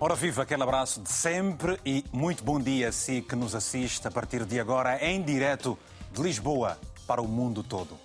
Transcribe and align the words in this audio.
Ora 0.00 0.14
viva 0.14 0.42
aquele 0.42 0.62
abraço 0.62 1.00
de 1.00 1.10
sempre 1.10 1.76
e 1.84 2.04
muito 2.12 2.44
bom 2.44 2.60
dia 2.60 2.90
a 2.90 2.92
si 2.92 3.20
que 3.20 3.34
nos 3.34 3.52
assiste 3.52 4.06
a 4.06 4.10
partir 4.12 4.44
de 4.44 4.60
agora 4.60 5.04
em 5.04 5.20
direto 5.20 5.76
de 6.12 6.22
Lisboa 6.22 6.78
para 7.04 7.20
o 7.20 7.26
mundo 7.26 7.64
todo. 7.64 7.98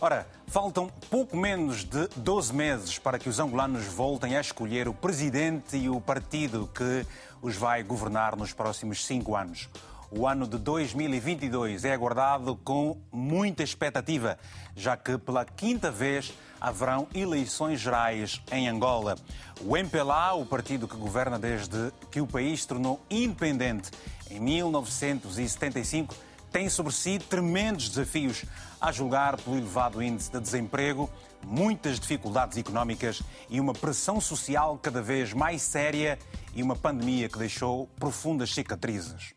Ora, 0.00 0.26
faltam 0.46 0.88
pouco 1.10 1.36
menos 1.36 1.84
de 1.84 2.08
12 2.16 2.54
meses 2.54 2.98
para 2.98 3.18
que 3.18 3.28
os 3.28 3.38
angolanos 3.38 3.84
voltem 3.84 4.34
a 4.34 4.40
escolher 4.40 4.88
o 4.88 4.94
presidente 4.94 5.76
e 5.76 5.90
o 5.90 6.00
partido 6.00 6.70
que 6.74 7.06
os 7.42 7.54
vai 7.54 7.82
governar 7.82 8.34
nos 8.34 8.54
próximos 8.54 9.04
cinco 9.04 9.36
anos. 9.36 9.68
O 10.10 10.26
ano 10.26 10.46
de 10.46 10.56
2022 10.56 11.84
é 11.84 11.92
aguardado 11.92 12.56
com 12.64 12.96
muita 13.12 13.62
expectativa, 13.62 14.38
já 14.74 14.96
que 14.96 15.18
pela 15.18 15.44
quinta 15.44 15.90
vez 15.90 16.32
haverão 16.68 17.06
eleições 17.14 17.78
gerais 17.78 18.40
em 18.50 18.68
Angola. 18.68 19.16
O 19.60 19.76
MPLA, 19.76 20.32
o 20.32 20.46
partido 20.46 20.88
que 20.88 20.96
governa 20.96 21.38
desde 21.38 21.92
que 22.10 22.22
o 22.22 22.26
país 22.26 22.64
tornou 22.64 23.00
independente 23.10 23.90
em 24.30 24.40
1975, 24.40 26.14
tem 26.50 26.70
sobre 26.70 26.92
si 26.92 27.18
tremendos 27.18 27.90
desafios 27.90 28.44
a 28.80 28.90
julgar 28.90 29.36
pelo 29.36 29.58
elevado 29.58 30.02
índice 30.02 30.30
de 30.30 30.40
desemprego, 30.40 31.10
muitas 31.42 32.00
dificuldades 32.00 32.56
económicas 32.56 33.22
e 33.50 33.60
uma 33.60 33.74
pressão 33.74 34.18
social 34.18 34.78
cada 34.80 35.02
vez 35.02 35.34
mais 35.34 35.60
séria 35.60 36.18
e 36.54 36.62
uma 36.62 36.76
pandemia 36.76 37.28
que 37.28 37.38
deixou 37.38 37.88
profundas 37.98 38.54
cicatrizes. 38.54 39.34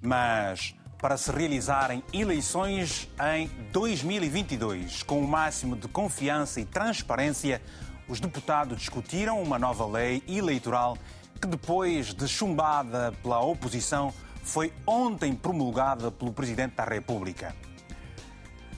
Mas 0.00 0.74
para 1.00 1.16
se 1.16 1.30
realizarem 1.30 2.02
eleições 2.12 3.08
em 3.36 3.48
2022 3.72 5.02
com 5.04 5.20
o 5.20 5.28
máximo 5.28 5.76
de 5.76 5.86
confiança 5.88 6.60
e 6.60 6.64
transparência, 6.64 7.62
os 8.08 8.18
deputados 8.18 8.78
discutiram 8.78 9.40
uma 9.40 9.58
nova 9.58 9.86
lei 9.86 10.22
eleitoral 10.26 10.98
que, 11.40 11.46
depois 11.46 12.12
de 12.12 12.26
chumbada 12.26 13.12
pela 13.22 13.40
oposição, 13.40 14.12
foi 14.42 14.72
ontem 14.86 15.34
promulgada 15.34 16.10
pelo 16.10 16.32
Presidente 16.32 16.74
da 16.74 16.84
República. 16.84 17.54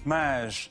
Mas 0.05 0.71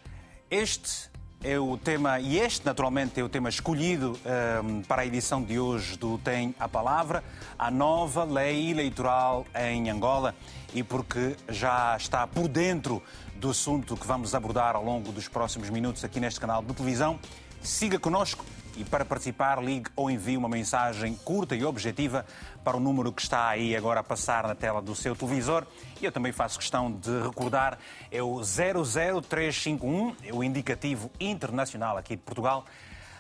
este 0.52 1.09
é 1.42 1.58
o 1.58 1.78
tema, 1.78 2.20
e 2.20 2.38
este 2.38 2.66
naturalmente 2.66 3.20
é 3.20 3.23
o 3.23 3.30
tema 3.30 3.48
escolhido 3.48 4.20
um, 4.64 4.82
para 4.82 5.04
a 5.04 5.06
edição 5.06 5.42
de 5.42 5.58
hoje 5.58 5.98
do 5.98 6.18
Tem 6.18 6.54
a 6.59 6.68
Palavra, 6.68 7.23
a 7.58 7.72
nova 7.72 8.26
lei 8.26 8.72
eleitoral 8.72 9.46
em 9.56 9.90
Angola, 9.90 10.36
e 10.73 10.84
porque 10.84 11.38
já 11.48 11.96
está 11.96 12.28
por 12.28 12.50
dentro 12.50 13.02
do 13.36 13.52
assunto 13.52 13.96
que 13.96 14.06
vamos 14.06 14.36
abordar 14.36 14.76
ao 14.76 14.84
longo 14.84 15.14
dos 15.14 15.30
próximos 15.30 15.70
minutos 15.70 16.04
aqui 16.04 16.20
neste 16.20 16.42
canal 16.42 16.62
de 16.62 16.73
televisão, 16.73 17.18
siga 17.62 17.98
conosco 17.98 18.44
e 18.80 18.85
para 18.85 19.03
participar, 19.03 19.61
ligue 19.61 19.89
ou 19.94 20.09
envie 20.09 20.38
uma 20.38 20.47
mensagem 20.47 21.13
curta 21.13 21.53
e 21.53 21.66
objetiva 21.66 22.25
para 22.63 22.77
o 22.77 22.80
número 22.80 23.11
que 23.11 23.22
está 23.22 23.49
aí 23.49 23.75
agora 23.75 23.99
a 23.99 24.03
passar 24.03 24.47
na 24.47 24.55
tela 24.55 24.81
do 24.81 24.95
seu 24.95 25.13
televisor. 25.17 25.67
E 26.02 26.05
eu 26.05 26.13
também 26.13 26.31
faço 26.31 26.58
questão 26.58 26.89
de 26.89 27.22
recordar, 27.22 27.77
é 28.09 28.23
o 28.23 28.39
00351, 28.39 30.16
é 30.23 30.33
o 30.33 30.41
indicativo 30.41 31.11
internacional 31.19 31.97
aqui 31.97 32.16
de 32.16 32.22
Portugal, 32.22 32.63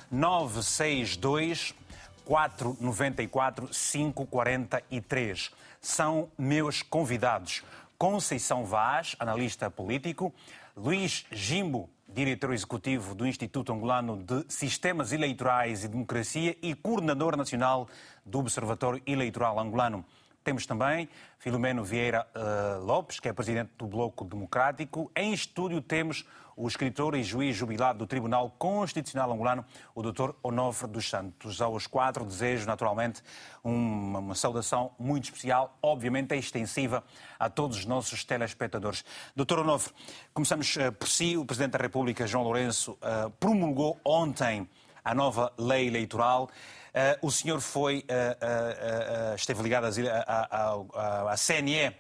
962 0.09 1.75
494 2.23 3.67
543. 3.67 5.51
São 5.81 6.29
meus 6.37 6.81
convidados. 6.81 7.63
Conceição 7.97 8.63
Vaz, 8.63 9.13
analista 9.19 9.69
político, 9.69 10.33
Luís 10.73 11.25
Jimbo, 11.29 11.89
diretor 12.13 12.53
executivo 12.53 13.13
do 13.13 13.25
Instituto 13.25 13.71
Angolano 13.71 14.17
de 14.17 14.45
Sistemas 14.49 15.11
Eleitorais 15.11 15.83
e 15.83 15.87
Democracia 15.87 16.57
e 16.61 16.73
coordenador 16.73 17.37
nacional 17.37 17.87
do 18.25 18.39
Observatório 18.39 19.01
Eleitoral 19.05 19.59
Angolano. 19.59 20.03
Temos 20.43 20.65
também 20.65 21.07
Filomeno 21.37 21.83
Vieira 21.83 22.25
uh, 22.35 22.83
Lopes, 22.83 23.19
que 23.19 23.29
é 23.29 23.33
presidente 23.33 23.71
do 23.77 23.85
Bloco 23.85 24.25
Democrático. 24.25 25.11
Em 25.15 25.33
estúdio 25.33 25.81
temos 25.81 26.25
o 26.59 26.67
escritor 26.67 27.15
e 27.15 27.23
juiz 27.23 27.55
jubilado 27.55 27.99
do 27.99 28.05
Tribunal 28.05 28.53
Constitucional 28.59 29.31
Angolano, 29.31 29.63
o 29.95 30.03
Dr. 30.03 30.31
Onofre 30.43 30.89
dos 30.89 31.09
Santos. 31.09 31.61
Aos 31.61 31.87
quatro 31.87 32.25
desejo, 32.25 32.65
naturalmente, 32.67 33.23
uma, 33.63 34.19
uma 34.19 34.35
saudação 34.35 34.91
muito 34.99 35.23
especial, 35.23 35.77
obviamente 35.81 36.35
extensiva 36.35 37.01
a 37.39 37.49
todos 37.49 37.77
os 37.77 37.85
nossos 37.85 38.25
telespectadores. 38.25 39.05
Dr. 39.33 39.59
Onofre, 39.59 39.93
começamos 40.33 40.75
uh, 40.75 40.91
por 40.91 41.07
si. 41.07 41.37
O 41.37 41.45
Presidente 41.45 41.71
da 41.71 41.79
República, 41.79 42.27
João 42.27 42.43
Lourenço, 42.43 42.91
uh, 42.91 43.29
promulgou 43.39 43.97
ontem 44.03 44.67
a 45.01 45.15
nova 45.15 45.53
lei 45.57 45.87
eleitoral. 45.87 46.49
Uh, 46.89 47.25
o 47.25 47.31
senhor 47.31 47.61
foi, 47.61 47.99
uh, 47.99 49.31
uh, 49.31 49.35
esteve 49.35 49.63
ligado 49.63 49.85
à 49.85 51.35
CNE 51.37 51.95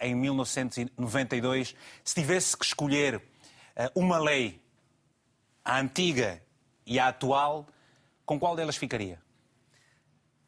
em 0.00 0.14
1992. 0.14 1.74
Se 2.04 2.14
tivesse 2.14 2.56
que 2.56 2.64
escolher 2.64 3.20
uma 3.94 4.18
lei, 4.18 4.60
a 5.64 5.78
antiga 5.78 6.42
e 6.86 6.98
a 6.98 7.08
atual, 7.08 7.66
com 8.24 8.38
qual 8.38 8.56
delas 8.56 8.76
ficaria? 8.76 9.20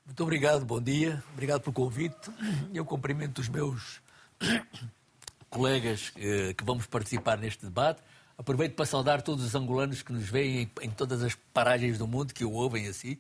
Muito 0.05 0.22
obrigado, 0.22 0.65
bom 0.65 0.81
dia. 0.81 1.22
Obrigado 1.32 1.61
pelo 1.61 1.72
convite. 1.72 2.31
Eu 2.75 2.84
cumprimento 2.84 3.38
os 3.41 3.49
meus 3.49 4.03
colegas 5.49 6.11
que 6.11 6.65
vamos 6.65 6.87
participar 6.87 7.38
neste 7.38 7.65
debate. 7.65 8.03
Aproveito 8.37 8.75
para 8.75 8.87
saudar 8.87 9.22
todos 9.22 9.44
os 9.44 9.55
angolanos 9.55 10.03
que 10.03 10.12
nos 10.12 10.28
veem 10.28 10.71
em, 10.81 10.91
todas 10.91 11.22
as 11.22 11.34
paragens 11.53 11.99
do 11.99 12.06
mundo, 12.09 12.34
que 12.34 12.44
o 12.44 12.50
ouvem 12.50 12.88
assim. 12.88 13.19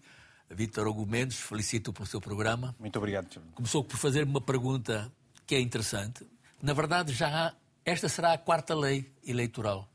Vítor 0.50 0.86
Hugo 0.86 1.06
Mendes, 1.06 1.38
felicito 1.38 1.92
pelo 1.92 2.06
seu 2.06 2.20
programa. 2.20 2.74
Muito 2.78 2.96
obrigado, 2.98 3.32
Sr. 3.32 3.40
Começou 3.54 3.84
por 3.84 3.96
fazer 3.96 4.24
uma 4.24 4.40
pergunta 4.40 5.10
que 5.46 5.54
é 5.54 5.60
interessante. 5.60 6.26
Na 6.60 6.72
verdade, 6.72 7.12
já 7.12 7.28
há, 7.28 7.54
esta 7.84 8.08
será 8.08 8.32
a 8.32 8.38
quarta 8.38 8.74
lei 8.74 9.10
eleitoral, 9.24 9.88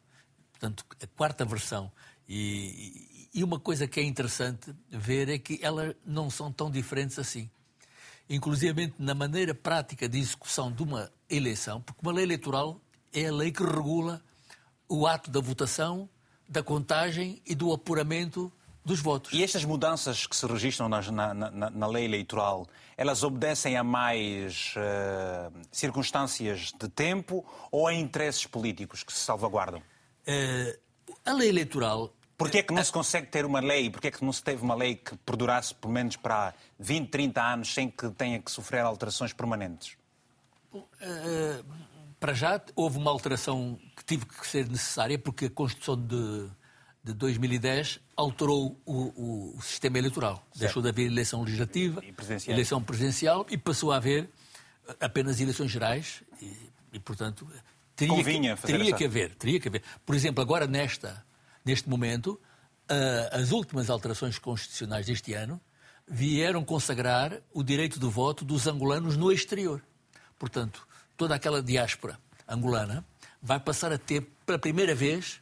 portanto, 0.57 0.83
a 1.01 1.07
quarta 1.07 1.45
versão. 1.45 1.91
E, 2.27 3.29
e 3.33 3.43
uma 3.43 3.59
coisa 3.59 3.87
que 3.87 3.99
é 3.99 4.03
interessante 4.03 4.73
ver 4.89 5.29
é 5.29 5.37
que 5.37 5.59
elas 5.61 5.95
não 6.05 6.29
são 6.29 6.51
tão 6.51 6.69
diferentes 6.69 7.19
assim. 7.19 7.49
Inclusive 8.29 8.93
na 8.99 9.13
maneira 9.13 9.53
prática 9.53 10.09
de 10.09 10.19
execução 10.19 10.71
de 10.71 10.83
uma 10.83 11.09
eleição, 11.29 11.81
porque 11.81 12.01
uma 12.01 12.11
lei 12.11 12.25
eleitoral 12.25 12.81
é 13.13 13.27
a 13.27 13.31
lei 13.31 13.51
que 13.51 13.63
regula 13.63 14.21
o 14.89 15.07
ato 15.07 15.31
da 15.31 15.39
votação, 15.39 16.09
da 16.49 16.63
contagem 16.63 17.41
e 17.45 17.55
do 17.55 17.71
apuramento 17.71 18.51
dos 18.83 19.01
votos. 19.01 19.33
E 19.33 19.43
estas 19.43 19.65
mudanças 19.65 20.25
que 20.25 20.35
se 20.35 20.45
registram 20.45 20.87
na, 20.89 21.01
na, 21.11 21.33
na, 21.33 21.69
na 21.69 21.87
lei 21.87 22.05
eleitoral, 22.05 22.65
elas 22.95 23.21
obedecem 23.21 23.77
a 23.77 23.83
mais 23.83 24.73
uh, 24.77 25.53
circunstâncias 25.71 26.71
de 26.71 26.89
tempo 26.89 27.45
ou 27.69 27.85
a 27.85 27.93
interesses 27.93 28.45
políticos 28.45 29.03
que 29.03 29.11
se 29.11 29.19
salvaguardam? 29.19 29.81
Uh, 30.27 30.79
a 31.25 31.33
lei 31.33 31.49
eleitoral. 31.49 32.13
Porquê 32.37 32.59
é 32.59 32.63
que 32.63 32.73
não 32.73 32.83
se 32.83 32.91
consegue 32.91 33.27
ter 33.27 33.45
uma 33.45 33.59
lei? 33.59 33.89
Porquê 33.89 34.09
é 34.09 34.11
que 34.11 34.23
não 34.23 34.31
se 34.31 34.43
teve 34.43 34.61
uma 34.61 34.75
lei 34.75 34.95
que 34.95 35.15
perdurasse 35.17 35.73
pelo 35.73 35.91
menos 35.91 36.15
para 36.15 36.53
20, 36.77 37.09
30 37.09 37.41
anos 37.41 37.73
sem 37.73 37.89
que 37.89 38.09
tenha 38.11 38.39
que 38.39 38.51
sofrer 38.51 38.81
alterações 38.81 39.33
permanentes? 39.33 39.97
Uh, 40.73 41.65
para 42.19 42.33
já 42.33 42.61
houve 42.75 42.97
uma 42.97 43.09
alteração 43.09 43.79
que 43.95 44.05
tive 44.05 44.25
que 44.25 44.45
ser 44.45 44.67
necessária 44.69 45.17
porque 45.17 45.45
a 45.45 45.49
Constituição 45.49 45.95
de 45.95 46.49
de 47.07 47.13
2010 47.13 47.99
alterou 48.17 48.77
o, 48.85 49.55
o, 49.55 49.61
sistema 49.61 49.97
eleitoral. 49.97 50.35
Certo. 50.35 50.59
Deixou 50.59 50.83
de 50.83 50.89
haver 50.89 51.05
eleição 51.05 51.41
legislativa, 51.41 52.03
eleição 52.45 52.83
presidencial 52.83 53.45
e 53.49 53.57
passou 53.57 53.93
a 53.93 53.95
haver 53.95 54.29
apenas 54.99 55.39
eleições 55.39 55.71
gerais 55.71 56.21
e, 56.41 56.53
e 56.91 56.99
portanto, 56.99 57.47
teria, 57.97 58.23
que, 58.23 58.61
teria 58.61 58.93
que 58.93 59.05
haver, 59.05 59.35
teria 59.35 59.59
que 59.59 59.67
haver. 59.67 59.83
Por 60.05 60.15
exemplo, 60.15 60.41
agora 60.41 60.67
nesta, 60.67 61.25
neste 61.65 61.89
momento, 61.89 62.39
uh, 62.89 63.35
as 63.35 63.51
últimas 63.51 63.89
alterações 63.89 64.37
constitucionais 64.37 65.07
deste 65.07 65.33
ano 65.33 65.59
vieram 66.07 66.63
consagrar 66.63 67.41
o 67.51 67.63
direito 67.63 67.99
de 67.99 68.05
voto 68.05 68.45
dos 68.45 68.67
angolanos 68.67 69.17
no 69.17 69.31
exterior. 69.31 69.83
Portanto, 70.37 70.87
toda 71.17 71.35
aquela 71.35 71.61
diáspora 71.61 72.19
angolana 72.47 73.03
vai 73.41 73.59
passar 73.59 73.91
a 73.91 73.97
ter, 73.97 74.21
pela 74.45 74.59
primeira 74.59 74.93
vez, 74.93 75.41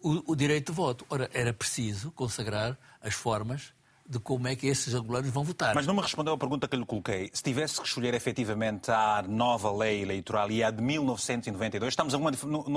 o, 0.00 0.32
o, 0.32 0.36
direito 0.36 0.70
de 0.70 0.76
voto. 0.76 1.06
Ora, 1.08 1.28
era 1.32 1.52
preciso 1.52 2.12
consagrar 2.12 2.78
as 3.00 3.14
formas 3.14 3.72
de 4.08 4.18
como 4.18 4.48
é 4.48 4.56
que 4.56 4.66
esses 4.66 4.94
angolanos 4.94 5.30
vão 5.30 5.44
votar. 5.44 5.74
Mas 5.74 5.86
não 5.86 5.94
me 5.94 6.00
respondeu 6.00 6.32
a 6.32 6.38
pergunta 6.38 6.66
que 6.66 6.76
lhe 6.76 6.86
coloquei. 6.86 7.30
Se 7.32 7.42
tivesse 7.42 7.80
que 7.80 7.86
escolher 7.86 8.14
efetivamente 8.14 8.90
a 8.90 9.22
nova 9.28 9.70
lei 9.70 10.02
eleitoral 10.02 10.50
e 10.50 10.64
a 10.64 10.70
de 10.70 10.82
1992, 10.82 11.92
estamos 11.92 12.14
a 12.14 12.16
uma, 12.16 12.30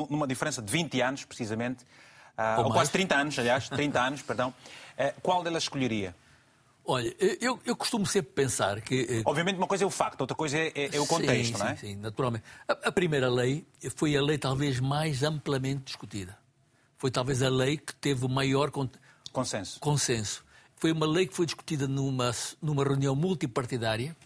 numa 0.09 0.27
diferença 0.27 0.61
de 0.61 0.71
20 0.71 1.01
anos, 1.01 1.23
precisamente, 1.23 1.83
uh, 2.37 2.59
ou, 2.59 2.65
ou 2.65 2.71
quase 2.71 2.91
30 2.91 3.15
anos, 3.15 3.39
aliás, 3.39 3.69
30 3.69 3.99
anos, 4.01 4.21
perdão. 4.21 4.49
Uh, 4.49 5.21
qual 5.21 5.41
delas 5.41 5.63
escolheria? 5.63 6.15
Olha, 6.83 7.15
eu, 7.39 7.59
eu 7.63 7.75
costumo 7.75 8.05
sempre 8.05 8.31
pensar 8.31 8.81
que. 8.81 9.07
Eh, 9.07 9.21
Obviamente, 9.23 9.55
uma 9.55 9.67
coisa 9.67 9.83
é 9.83 9.87
o 9.87 9.91
facto, 9.91 10.21
outra 10.21 10.35
coisa 10.35 10.57
é, 10.57 10.71
é, 10.75 10.95
é 10.95 10.99
o 10.99 11.05
contexto, 11.05 11.53
sim, 11.53 11.59
não 11.59 11.69
é? 11.69 11.75
Sim, 11.75 11.87
sim, 11.87 11.95
naturalmente. 11.95 12.43
A, 12.67 12.89
a, 12.89 12.91
primeira 12.91 13.29
lei 13.29 13.65
foi 13.95 14.17
a 14.17 14.21
lei 14.21 14.39
talvez 14.39 14.79
mais 14.79 15.21
amplamente 15.21 15.83
discutida 15.83 16.41
foi 17.01 17.09
talvez 17.09 17.41
a 17.41 17.49
lei 17.49 17.77
que 17.77 17.95
teve 17.95 18.23
o 18.23 18.29
maior 18.29 18.69
consenso. 19.31 19.79
consenso. 19.79 20.45
Foi 20.81 20.91
uma 20.91 21.05
lei 21.05 21.27
que 21.27 21.35
foi 21.35 21.45
discutida 21.45 21.87
numa, 21.87 22.31
numa 22.59 22.83
reunião 22.83 23.15
multipartidária 23.15 24.17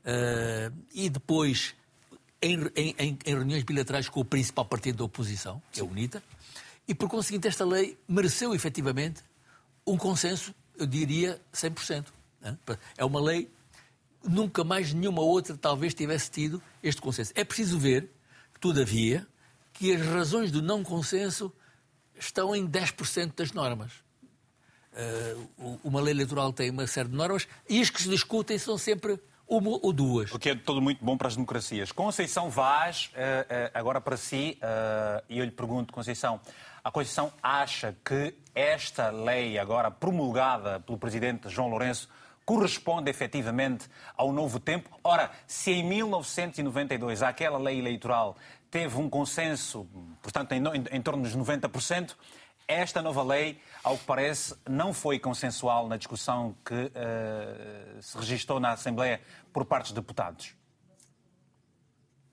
uh, 0.00 0.74
e 0.94 1.10
depois 1.10 1.74
em, 2.40 2.58
em, 2.74 2.94
em, 2.98 3.18
reuniões 3.26 3.62
bilaterais 3.62 4.08
com 4.08 4.20
o 4.20 4.24
principal 4.24 4.64
partido 4.64 4.96
da 4.96 5.04
oposição, 5.04 5.60
que 5.70 5.80
é 5.80 5.82
a 5.82 5.86
UNITA, 5.86 6.22
e 6.88 6.94
por 6.94 7.10
conseguinte 7.10 7.46
esta 7.46 7.62
lei 7.62 7.98
mereceu 8.08 8.54
efetivamente 8.54 9.22
um 9.86 9.98
consenso, 9.98 10.54
eu 10.78 10.86
diria 10.86 11.38
100%. 11.52 12.06
Né? 12.40 12.56
É 12.96 13.04
uma 13.04 13.20
lei 13.20 13.50
nunca 14.24 14.64
mais 14.64 14.94
nenhuma 14.94 15.20
outra 15.20 15.58
talvez 15.58 15.92
tivesse 15.92 16.30
tido 16.30 16.62
este 16.82 17.02
consenso. 17.02 17.32
É 17.34 17.44
preciso 17.44 17.78
ver, 17.78 18.10
todavia, 18.58 19.26
que 19.74 19.94
as 19.94 20.00
razões 20.06 20.50
do 20.50 20.62
não 20.62 20.82
consenso 20.82 21.52
estão 22.18 22.56
em 22.56 22.66
10% 22.66 23.34
das 23.36 23.52
normas. 23.52 24.07
Uh, 24.98 25.78
uma 25.84 26.00
lei 26.00 26.12
eleitoral 26.12 26.52
tem 26.52 26.70
uma 26.70 26.84
série 26.86 27.08
de 27.08 27.14
normas 27.14 27.46
e 27.68 27.80
as 27.80 27.88
que 27.88 28.02
se 28.02 28.08
discutem 28.08 28.58
são 28.58 28.76
sempre 28.76 29.20
uma 29.46 29.70
ou 29.70 29.92
duas. 29.92 30.32
O 30.32 30.38
que 30.40 30.50
é 30.50 30.54
todo 30.56 30.82
muito 30.82 31.04
bom 31.04 31.16
para 31.16 31.28
as 31.28 31.36
democracias. 31.36 31.92
Conceição 31.92 32.50
Vaz, 32.50 33.10
uh, 33.14 33.18
uh, 33.18 33.70
agora 33.74 34.00
para 34.00 34.16
si, 34.16 34.58
e 35.28 35.38
eu 35.38 35.44
lhe 35.44 35.52
pergunto, 35.52 35.92
Conceição, 35.92 36.40
a 36.82 36.90
Conceição 36.90 37.32
acha 37.40 37.96
que 38.04 38.34
esta 38.54 39.10
lei 39.10 39.56
agora 39.56 39.88
promulgada 39.88 40.80
pelo 40.80 40.98
Presidente 40.98 41.48
João 41.48 41.68
Lourenço 41.68 42.08
corresponde 42.44 43.10
efetivamente 43.10 43.86
ao 44.16 44.32
novo 44.32 44.58
tempo? 44.58 44.88
Ora, 45.04 45.30
se 45.46 45.70
em 45.70 45.84
1992 45.84 47.22
aquela 47.22 47.58
lei 47.58 47.78
eleitoral 47.78 48.36
teve 48.70 48.96
um 48.96 49.08
consenso, 49.08 49.86
portanto, 50.22 50.52
em, 50.52 50.58
em, 50.58 50.96
em 50.96 51.02
torno 51.02 51.22
dos 51.22 51.36
90%, 51.36 52.16
esta 52.68 53.00
nova 53.00 53.22
lei, 53.22 53.58
ao 53.82 53.96
que 53.96 54.04
parece, 54.04 54.54
não 54.68 54.92
foi 54.92 55.18
consensual 55.18 55.88
na 55.88 55.96
discussão 55.96 56.54
que 56.62 56.74
uh, 56.74 58.02
se 58.02 58.16
registrou 58.18 58.60
na 58.60 58.72
Assembleia 58.72 59.22
por 59.52 59.64
parte 59.64 59.84
dos 59.86 59.92
deputados. 59.92 60.54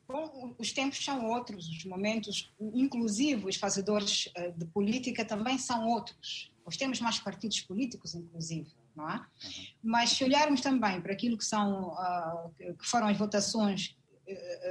Bom, 0.08 0.54
os 0.60 0.74
tempos 0.74 1.04
são 1.04 1.26
outros, 1.32 1.68
os 1.68 1.86
momentos, 1.86 2.54
inclusive 2.60 3.48
os 3.48 3.56
fazedores 3.56 4.28
uh, 4.38 4.52
de 4.58 4.66
política 4.66 5.24
também 5.24 5.58
são 5.58 5.88
outros. 5.88 6.52
Nós 6.66 6.76
temos 6.76 7.00
mais 7.00 7.18
partidos 7.18 7.62
políticos, 7.62 8.14
inclusive, 8.14 8.70
não 8.94 9.10
é? 9.10 9.16
Uhum. 9.16 9.66
Mas 9.82 10.10
se 10.10 10.24
olharmos 10.26 10.60
também 10.60 11.00
para 11.00 11.14
aquilo 11.14 11.38
que 11.38 11.46
são 11.46 11.94
uh, 11.94 12.74
que 12.78 12.86
foram 12.86 13.08
as 13.08 13.18
votações 13.18 13.96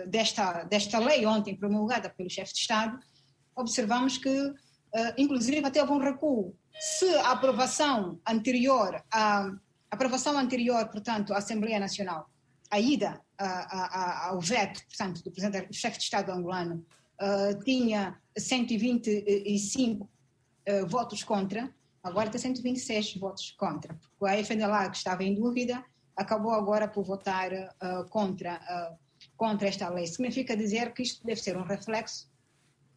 desta 0.09 0.65
desta 0.65 0.99
lei 0.99 1.25
ontem 1.25 1.55
promulgada 1.55 2.11
pelo 2.11 2.29
chefe 2.29 2.53
de 2.53 2.59
Estado, 2.59 2.99
observamos 3.55 4.19
que 4.19 4.29
uh, 4.29 4.55
inclusive 5.17 5.65
até 5.67 5.81
houve 5.81 5.93
um 5.93 5.99
recuo. 5.99 6.55
Se 6.79 7.15
a 7.17 7.33
aprovação 7.33 8.21
anterior, 8.27 9.03
a, 9.13 9.51
aprovação 9.91 10.37
anterior, 10.37 10.87
portanto, 10.89 11.33
à 11.33 11.39
Assembleia 11.39 11.79
Nacional, 11.79 12.29
a 12.71 12.81
ida 12.81 13.21
a, 13.39 13.47
a, 13.47 14.29
ao 14.29 14.41
veto, 14.41 14.85
portanto, 14.87 15.23
do 15.23 15.31
presidente, 15.31 15.73
chefe 15.73 15.99
de 15.99 16.05
Estado 16.05 16.31
angolano, 16.33 16.85
uh, 17.21 17.65
tinha 17.65 18.19
125 18.37 20.05
uh, 20.05 20.87
votos 20.87 21.23
contra, 21.23 21.73
agora 22.03 22.31
tem 22.31 22.41
126 22.41 23.17
votos 23.17 23.53
contra, 23.53 23.99
porque 24.19 24.35
a 24.35 24.39
FNLA, 24.45 24.91
que 24.91 24.97
estava 24.97 25.23
em 25.25 25.35
dúvida, 25.35 25.85
acabou 26.17 26.53
agora 26.53 26.87
por 26.87 27.05
votar 27.05 27.53
uh, 27.53 28.09
contra, 28.09 28.61
contra 29.37 29.69
esta 29.69 29.89
lei. 29.89 30.07
Significa 30.07 30.57
dizer 30.57 30.93
que 30.93 31.03
isto 31.03 31.25
deve 31.25 31.41
ser 31.41 31.57
um 31.57 31.65
reflexo 31.65 32.29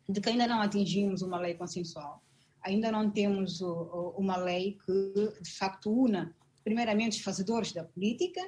de 0.07 0.21
que 0.21 0.29
ainda 0.29 0.47
não 0.47 0.61
atingimos 0.61 1.21
uma 1.21 1.39
lei 1.39 1.53
consensual. 1.53 2.23
Ainda 2.61 2.91
não 2.91 3.09
temos 3.09 3.61
uma 3.61 4.37
lei 4.37 4.77
que, 4.85 5.33
de 5.41 5.51
facto, 5.51 5.91
una, 5.91 6.35
primeiramente, 6.63 7.17
os 7.17 7.23
fazedores 7.23 7.71
da 7.71 7.83
política 7.83 8.41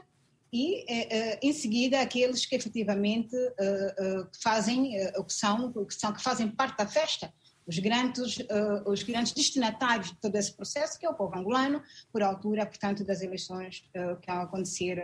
e, 0.52 0.84
eh, 0.92 1.08
eh, 1.10 1.40
em 1.44 1.54
seguida, 1.54 2.02
aqueles 2.02 2.46
que 2.46 2.56
efetivamente 2.56 3.36
eh, 3.36 4.28
fazem 4.42 4.92
que 5.26 5.34
são, 5.34 5.72
que 5.86 5.94
são, 5.94 6.12
que 6.12 6.22
fazem 6.22 6.50
parte 6.50 6.78
da 6.78 6.88
festa, 6.88 7.32
os 7.68 7.78
grandes, 7.78 8.40
os 8.88 9.04
grandes 9.04 9.32
destinatários 9.32 10.10
de 10.10 10.18
todo 10.18 10.36
esse 10.36 10.52
processo, 10.52 10.98
que 10.98 11.06
é 11.06 11.10
o 11.10 11.14
povo 11.14 11.38
angolano, 11.38 11.84
por 12.12 12.24
altura, 12.24 12.66
portanto, 12.66 13.04
das 13.04 13.22
eleições 13.22 13.88
que 13.94 14.26
vão 14.26 14.42
acontecer 14.42 14.98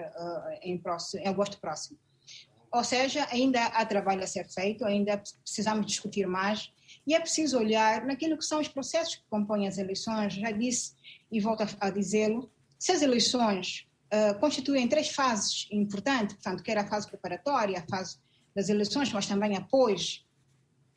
em, 0.63 0.75
próximo, 0.75 1.22
em 1.22 1.28
agosto 1.28 1.60
próximo. 1.60 2.00
Ou 2.75 2.83
seja, 2.83 3.25
ainda 3.31 3.63
há 3.68 3.86
trabalho 3.86 4.22
a 4.22 4.27
ser 4.27 4.50
feito, 4.50 4.83
ainda 4.83 5.24
precisamos 5.42 5.86
discutir 5.86 6.27
mais 6.27 6.74
e 7.07 7.16
é 7.16 7.19
preciso 7.22 7.57
olhar 7.57 8.06
naquilo 8.06 8.38
que 8.38 8.44
são 8.44 8.60
os 8.60 8.68
processos 8.68 9.16
que 9.16 9.24
compõem 9.30 9.66
as 9.66 9.77
eleições. 9.77 10.33
Já 10.33 10.51
disse 10.51 10.94
e 11.31 11.39
volto 11.39 11.63
a, 11.80 11.89
dizê-lo, 11.89 12.51
se 12.77 12.92
as 12.92 13.01
eleições 13.01 13.88
uh, 14.13 14.38
constituem 14.42 14.89
três 14.89 15.07
fases 15.07 15.69
importantes, 15.72 16.36
portanto, 16.36 16.63
quer 16.63 16.77
a 16.77 16.86
fase 16.86 17.07
preparatória, 17.07 17.80
a 17.80 17.88
fase 17.89 18.18
das 18.54 18.68
eleições, 18.68 19.10
mas 19.13 19.25
também 19.25 19.56
após 19.56 20.25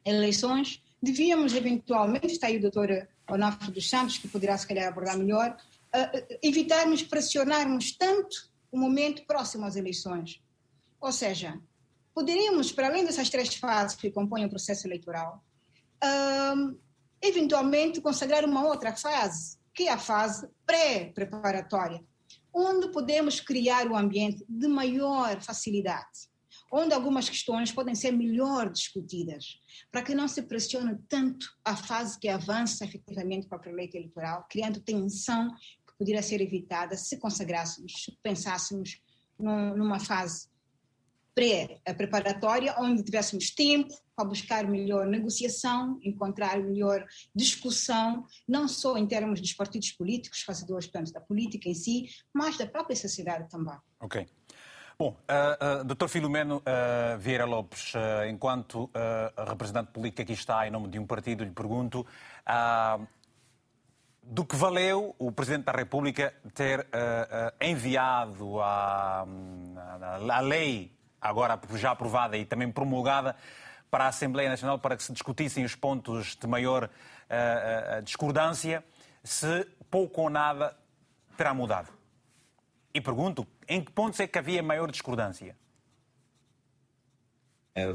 eleições, 0.04 0.82
devíamos 1.00 1.54
eventualmente, 1.54 2.26
está 2.26 2.48
aí 2.48 2.56
o 2.56 2.60
doutor 2.60 3.08
Onofre 3.30 3.70
dos 3.70 3.88
Santos, 3.88 4.18
que 4.18 4.26
poderá 4.26 4.58
se 4.58 4.66
calhar 4.66 4.88
abordar 4.88 5.16
melhor, 5.16 5.56
uh, 5.94 6.38
evitarmos 6.42 7.04
pressionarmos 7.04 7.92
tanto 7.92 8.50
o 8.72 8.76
momento 8.76 9.24
próximo 9.26 9.64
às 9.64 9.76
eleições. 9.76 10.42
Ou 11.00 11.12
seja, 11.12 11.60
poderíamos, 12.18 12.72
para 12.72 12.88
além 12.88 13.04
dessas 13.04 13.30
três 13.30 13.54
fases 13.54 13.96
que 13.96 14.10
compõem 14.10 14.44
o 14.44 14.50
processo 14.50 14.88
eleitoral, 14.88 15.40
um, 16.56 16.76
eventualmente 17.22 18.00
consagrar 18.00 18.44
uma 18.44 18.66
outra 18.66 18.92
fase, 18.96 19.56
que 19.72 19.84
é 19.84 19.92
a 19.92 19.98
fase 19.98 20.48
pré-preparatória, 20.66 22.04
onde 22.52 22.90
podemos 22.90 23.38
criar 23.38 23.86
um 23.86 23.96
ambiente 23.96 24.44
de 24.48 24.66
maior 24.66 25.40
facilidade, 25.40 26.28
onde 26.72 26.92
algumas 26.92 27.28
questões 27.28 27.70
podem 27.70 27.94
ser 27.94 28.10
melhor 28.10 28.68
discutidas, 28.68 29.60
para 29.88 30.02
que 30.02 30.12
não 30.12 30.26
se 30.26 30.42
pressione 30.42 30.98
tanto 31.08 31.46
a 31.64 31.76
fase 31.76 32.18
que 32.18 32.28
avança 32.28 32.84
efetivamente 32.84 33.46
para 33.46 33.58
a 33.58 33.60
pré 33.60 33.70
eleitoral, 33.70 34.44
criando 34.50 34.80
tensão 34.80 35.54
que 35.86 35.96
poderia 35.96 36.22
ser 36.22 36.40
evitada 36.40 36.96
se 36.96 37.16
consagrássemos, 37.16 37.92
se 37.92 38.18
pensássemos 38.20 39.00
numa 39.38 40.00
fase 40.00 40.48
pré-preparatória, 41.38 42.74
onde 42.80 43.04
tivéssemos 43.04 43.50
tempo 43.50 43.94
para 44.16 44.24
buscar 44.24 44.66
melhor 44.66 45.06
negociação, 45.06 45.96
encontrar 46.02 46.58
melhor 46.58 47.06
discussão, 47.32 48.26
não 48.48 48.66
só 48.66 48.96
em 48.96 49.06
termos 49.06 49.40
dos 49.40 49.52
partidos 49.52 49.92
políticos, 49.92 50.42
fazedores 50.42 50.88
tanto 50.88 51.12
da 51.12 51.20
política 51.20 51.68
em 51.68 51.74
si, 51.74 52.08
mas 52.34 52.58
da 52.58 52.66
própria 52.66 52.96
sociedade 52.96 53.48
também. 53.48 53.76
Ok. 54.00 54.26
Bom, 54.98 55.10
uh, 55.10 55.82
uh, 55.82 55.84
Dr. 55.84 56.08
Filomeno 56.08 56.56
uh, 56.56 57.16
Vieira 57.20 57.44
Lopes, 57.44 57.94
uh, 57.94 58.28
enquanto 58.28 58.90
representante 59.46 59.92
político 59.92 60.22
aqui 60.22 60.32
está 60.32 60.66
em 60.66 60.72
nome 60.72 60.88
de 60.88 60.98
um 60.98 61.06
partido, 61.06 61.44
lhe 61.44 61.52
pergunto 61.52 62.04
do 64.24 64.44
que 64.44 64.56
valeu 64.56 65.14
o 65.20 65.30
Presidente 65.30 65.66
da 65.66 65.72
República 65.72 66.34
ter 66.52 66.84
enviado 67.60 68.60
a, 68.60 69.24
a, 70.02 70.36
a 70.36 70.40
lei 70.40 70.97
agora 71.20 71.60
já 71.74 71.90
aprovada 71.90 72.36
e 72.36 72.44
também 72.44 72.70
promulgada 72.70 73.36
para 73.90 74.04
a 74.04 74.08
Assembleia 74.08 74.48
Nacional 74.48 74.78
para 74.78 74.96
que 74.96 75.02
se 75.02 75.12
discutissem 75.12 75.64
os 75.64 75.74
pontos 75.74 76.36
de 76.36 76.46
maior 76.46 76.84
uh, 76.84 77.98
uh, 77.98 78.02
discordância, 78.02 78.84
se 79.24 79.66
pouco 79.90 80.22
ou 80.22 80.30
nada 80.30 80.76
terá 81.36 81.54
mudado. 81.54 81.90
E 82.92 83.00
pergunto, 83.00 83.46
em 83.68 83.82
que 83.82 83.92
pontos 83.92 84.20
é 84.20 84.26
que 84.26 84.38
havia 84.38 84.62
maior 84.62 84.90
discordância? 84.90 85.56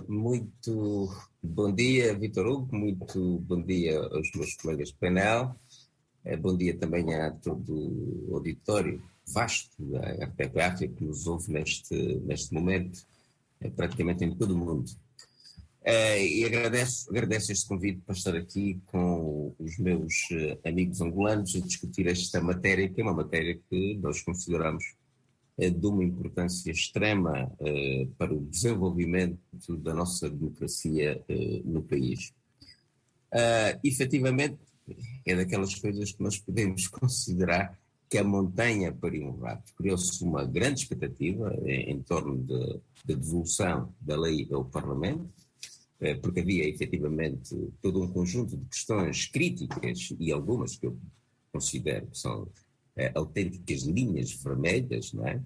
Muito 0.07 1.09
bom 1.41 1.73
dia, 1.73 2.17
Vitor 2.17 2.47
Hugo, 2.47 2.73
muito 2.73 3.39
bom 3.39 3.61
dia 3.61 3.99
aos 3.99 4.31
meus 4.33 4.55
colegas 4.55 4.89
de 4.89 4.95
painel, 4.95 5.53
bom 6.39 6.55
dia 6.55 6.77
também 6.77 7.13
a 7.13 7.31
todo 7.31 7.73
o 8.29 8.35
auditório 8.35 9.03
vasto 9.27 9.75
da 9.91 10.25
RTP 10.25 10.57
África 10.61 10.95
que 10.95 11.03
nos 11.03 11.27
ouve 11.27 11.51
neste, 11.51 11.95
neste 12.21 12.53
momento 12.53 13.05
praticamente 13.69 14.23
em 14.23 14.35
todo 14.35 14.53
o 14.53 14.57
mundo. 14.57 14.85
É, 15.85 16.25
e 16.25 16.45
agradeço, 16.45 17.09
agradeço 17.09 17.51
este 17.51 17.67
convite 17.67 18.01
para 18.05 18.15
estar 18.15 18.35
aqui 18.35 18.81
com 18.85 19.53
os 19.59 19.77
meus 19.77 20.13
eh, 20.31 20.57
amigos 20.63 21.01
angolanos 21.01 21.53
a 21.57 21.59
discutir 21.59 22.07
esta 22.07 22.41
matéria, 22.41 22.87
que 22.87 23.01
é 23.01 23.03
uma 23.03 23.13
matéria 23.13 23.59
que 23.69 23.97
nós 23.97 24.21
consideramos 24.21 24.95
é, 25.57 25.69
de 25.69 25.85
uma 25.85 26.03
importância 26.03 26.71
extrema 26.71 27.51
é, 27.59 28.07
para 28.17 28.33
o 28.33 28.45
desenvolvimento 28.45 29.37
da 29.77 29.93
nossa 29.93 30.29
democracia 30.29 31.21
no 31.65 31.83
país. 31.83 32.33
Uh, 33.33 33.79
efetivamente, 33.83 34.59
é 35.25 35.35
daquelas 35.35 35.73
coisas 35.75 36.11
que 36.11 36.21
nós 36.21 36.37
podemos 36.37 36.87
considerar 36.89 37.77
que 38.13 38.19
a 38.19 38.23
montanha 38.23 38.93
pariu 38.93 39.25
um 39.25 39.39
rato. 39.39 39.73
Criou-se 39.75 40.23
uma 40.23 40.45
grande 40.45 40.81
expectativa 40.81 41.51
em, 41.65 41.93
em 41.93 42.03
torno 42.03 42.37
da 42.43 42.59
de, 42.63 42.81
devolução 43.03 43.91
da 43.99 44.15
lei 44.15 44.47
ao 44.51 44.63
Parlamento, 44.65 45.27
eh, 45.99 46.13
porque 46.13 46.41
havia 46.41 46.69
efetivamente 46.69 47.55
todo 47.81 48.03
um 48.03 48.07
conjunto 48.07 48.55
de 48.55 48.67
questões 48.67 49.25
críticas 49.25 50.13
e 50.19 50.31
algumas 50.31 50.75
que 50.75 50.85
eu 50.85 50.95
considero 51.51 52.05
que 52.05 52.19
são 52.19 52.47
autênticas 53.15 53.81
linhas 53.81 54.31
vermelhas, 54.31 55.11
não 55.11 55.27
é? 55.27 55.41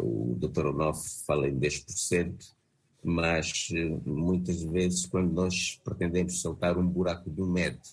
o 0.00 0.38
Dr. 0.38 0.68
Onofre 0.68 1.10
fala 1.26 1.46
em 1.46 1.58
10%, 1.58 2.34
mas 3.02 3.68
muitas 4.06 4.62
vezes, 4.62 5.04
quando 5.04 5.30
nós 5.30 5.78
pretendemos 5.84 6.40
saltar 6.40 6.78
um 6.78 6.88
buraco 6.88 7.30
de 7.30 7.42
um 7.42 7.50
metro 7.50 7.90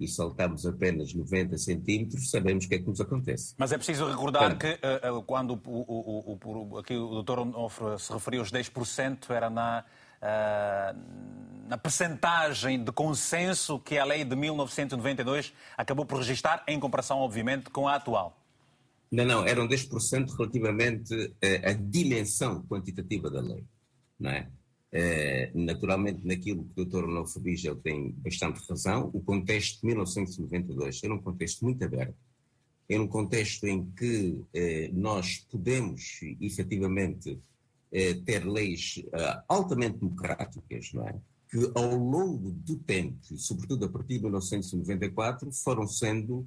e 0.00 0.08
saltamos 0.08 0.64
apenas 0.64 1.12
90 1.12 1.58
centímetros, 1.58 2.30
sabemos 2.30 2.64
o 2.64 2.68
que 2.68 2.76
é 2.76 2.78
que 2.78 2.86
nos 2.86 3.00
acontece. 3.02 3.54
Mas 3.58 3.70
é 3.70 3.76
preciso 3.76 4.08
recordar 4.08 4.56
que 4.56 4.66
uh, 4.72 5.22
quando 5.24 5.60
o, 5.66 5.84
o, 5.86 6.38
o, 6.42 6.78
aqui 6.78 6.96
o 6.96 7.22
Dr. 7.22 7.40
Onofre 7.40 7.98
se 7.98 8.10
referiu 8.10 8.40
aos 8.40 8.50
10%, 8.50 9.28
era 9.28 9.50
na, 9.50 9.84
uh, 10.22 11.68
na 11.68 11.76
percentagem 11.76 12.82
de 12.82 12.90
consenso 12.90 13.78
que 13.78 13.98
a 13.98 14.04
lei 14.06 14.24
de 14.24 14.34
1992 14.34 15.52
acabou 15.76 16.06
por 16.06 16.16
registrar, 16.16 16.64
em 16.66 16.80
comparação, 16.80 17.18
obviamente, 17.18 17.68
com 17.68 17.86
a 17.86 17.96
atual. 17.96 18.38
Não, 19.12 19.26
não, 19.26 19.44
eram 19.44 19.68
10% 19.68 20.34
relativamente 20.36 21.34
à 21.64 21.72
dimensão 21.72 22.62
quantitativa 22.62 23.28
da 23.28 23.40
lei, 23.40 23.64
não 24.18 24.30
é? 24.30 24.48
Eh, 24.92 25.52
naturalmente, 25.54 26.26
naquilo 26.26 26.64
que 26.64 26.80
o 26.80 26.84
Dr. 26.84 27.06
Diz, 27.40 27.64
ele 27.64 27.76
tem 27.76 28.10
bastante 28.12 28.60
razão. 28.68 29.08
O 29.12 29.20
contexto 29.20 29.80
de 29.80 29.86
1992 29.86 31.00
era 31.04 31.14
um 31.14 31.22
contexto 31.22 31.64
muito 31.64 31.84
aberto, 31.84 32.16
era 32.88 33.00
um 33.00 33.06
contexto 33.06 33.66
em 33.68 33.88
que 33.92 34.40
eh, 34.52 34.90
nós 34.92 35.46
podemos, 35.50 36.20
efetivamente, 36.40 37.38
eh, 37.92 38.14
ter 38.14 38.44
leis 38.44 39.02
altamente 39.48 39.98
democráticas, 39.98 40.92
não 40.92 41.06
é? 41.06 41.14
que 41.48 41.70
ao 41.74 41.96
longo 41.96 42.52
do 42.52 42.76
tempo, 42.76 43.36
sobretudo 43.36 43.84
a 43.84 43.88
partir 43.88 44.18
de 44.18 44.22
1994, 44.22 45.50
foram 45.52 45.84
sendo, 45.84 46.46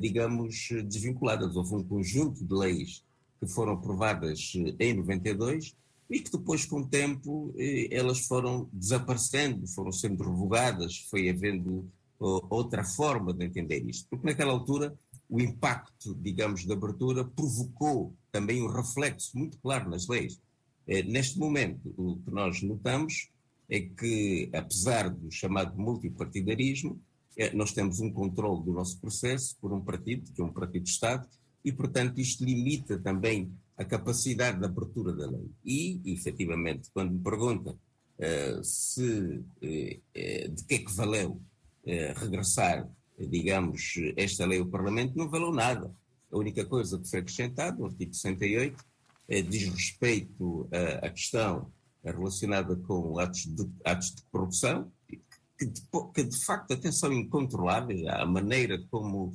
digamos, 0.00 0.68
desvinculadas. 0.86 1.56
Houve 1.56 1.74
um 1.74 1.84
conjunto 1.84 2.42
de 2.42 2.54
leis 2.54 3.04
que 3.38 3.46
foram 3.46 3.74
aprovadas 3.74 4.54
em 4.78 4.94
92 4.94 5.76
e 6.10 6.18
que 6.20 6.32
depois, 6.32 6.66
com 6.66 6.80
o 6.80 6.86
tempo, 6.86 7.54
eh, 7.56 7.88
elas 7.90 8.26
foram 8.26 8.68
desaparecendo, 8.72 9.66
foram 9.68 9.92
sendo 9.92 10.24
revogadas, 10.24 11.06
foi 11.08 11.28
havendo 11.30 11.88
outra 12.20 12.84
forma 12.84 13.32
de 13.32 13.46
entender 13.46 13.82
isto. 13.88 14.06
Porque 14.10 14.26
naquela 14.26 14.52
altura 14.52 14.94
o 15.28 15.40
impacto, 15.40 16.14
digamos, 16.16 16.66
da 16.66 16.74
abertura 16.74 17.24
provocou 17.24 18.12
também 18.32 18.62
um 18.62 18.66
reflexo 18.66 19.38
muito 19.38 19.56
claro 19.58 19.88
nas 19.88 20.08
leis. 20.08 20.40
Eh, 20.86 21.04
neste 21.04 21.38
momento, 21.38 21.94
o 21.96 22.16
que 22.16 22.30
nós 22.30 22.60
notamos 22.62 23.30
é 23.68 23.80
que, 23.80 24.50
apesar 24.52 25.08
do 25.08 25.30
chamado 25.30 25.78
multipartidarismo, 25.78 27.00
eh, 27.36 27.54
nós 27.54 27.72
temos 27.72 28.00
um 28.00 28.12
controle 28.12 28.64
do 28.64 28.72
nosso 28.72 28.98
processo 29.00 29.56
por 29.60 29.72
um 29.72 29.80
partido, 29.80 30.32
que 30.32 30.42
é 30.42 30.44
um 30.44 30.52
partido 30.52 30.82
de 30.82 30.90
Estado, 30.90 31.28
e, 31.64 31.70
portanto, 31.72 32.20
isto 32.20 32.44
limita 32.44 32.98
também 32.98 33.52
a 33.80 33.84
capacidade 33.86 34.58
de 34.58 34.66
abertura 34.66 35.10
da 35.14 35.26
lei. 35.26 35.50
E, 35.64 36.02
efetivamente, 36.04 36.90
quando 36.92 37.12
me 37.12 37.20
pergunta 37.20 37.70
uh, 37.70 38.62
se, 38.62 39.02
uh, 39.02 39.42
de 39.62 40.64
que 40.68 40.74
é 40.74 40.78
que 40.80 40.92
valeu 40.92 41.30
uh, 41.30 42.20
regressar, 42.20 42.86
digamos, 43.18 43.94
esta 44.18 44.44
lei 44.44 44.60
ao 44.60 44.66
Parlamento, 44.66 45.16
não 45.16 45.30
valeu 45.30 45.50
nada. 45.50 45.90
A 46.30 46.36
única 46.36 46.62
coisa 46.66 46.98
que 46.98 47.08
foi 47.08 47.20
acrescentada, 47.20 47.78
no 47.78 47.86
artigo 47.86 48.12
68, 48.12 48.84
diz 49.48 49.68
respeito 49.68 50.68
à, 50.72 51.06
à 51.06 51.10
questão 51.10 51.70
relacionada 52.04 52.76
com 52.76 53.18
atos 53.18 53.46
de, 53.46 53.68
atos 53.84 54.14
de 54.14 54.22
corrupção, 54.30 54.90
que 55.58 55.66
de, 55.66 55.82
que 56.14 56.24
de 56.24 56.44
facto 56.44 56.72
até 56.72 56.90
são 56.90 57.12
incontroláveis, 57.12 58.06
a 58.06 58.24
maneira 58.26 58.82
como 58.90 59.32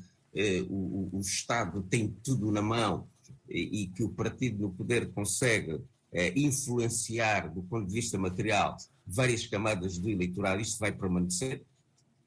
o, 0.70 1.10
o 1.18 1.22
Estado 1.22 1.84
tem 1.84 2.10
tudo 2.24 2.52
na 2.52 2.62
mão 2.62 3.08
e 3.50 3.88
que 3.88 4.04
o 4.04 4.10
partido 4.10 4.60
no 4.60 4.74
poder 4.74 5.12
consegue 5.12 5.80
é, 6.12 6.32
influenciar, 6.40 7.54
do 7.54 7.62
ponto 7.64 7.88
de 7.88 7.94
vista 7.94 8.18
material, 8.18 8.78
várias 9.06 9.46
camadas 9.46 9.98
do 9.98 10.10
eleitorado, 10.10 10.62
isto 10.62 10.80
vai 10.80 10.92
permanecer. 10.92 11.62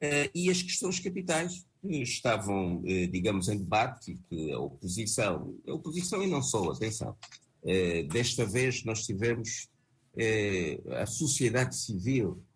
Uh, 0.01 0.31
e 0.33 0.49
as 0.49 0.63
questões 0.63 1.01
capitais 1.01 1.67
estavam, 1.83 2.77
uh, 2.77 3.07
digamos, 3.11 3.49
em 3.49 3.59
debate 3.59 4.13
e 4.13 4.17
que 4.17 4.53
a 4.53 4.61
oposição, 4.61 5.57
a 5.67 5.73
oposição 5.73 6.23
e 6.23 6.27
não 6.27 6.43
só, 6.43 6.71
atenção, 6.71 7.17
desta 8.11 8.47
vez 8.47 8.85
nós 8.85 9.05
tivemos 9.05 9.69
a 11.01 11.07
sociedade 11.07 11.77
civil 11.77 12.41
eh, 12.41 12.48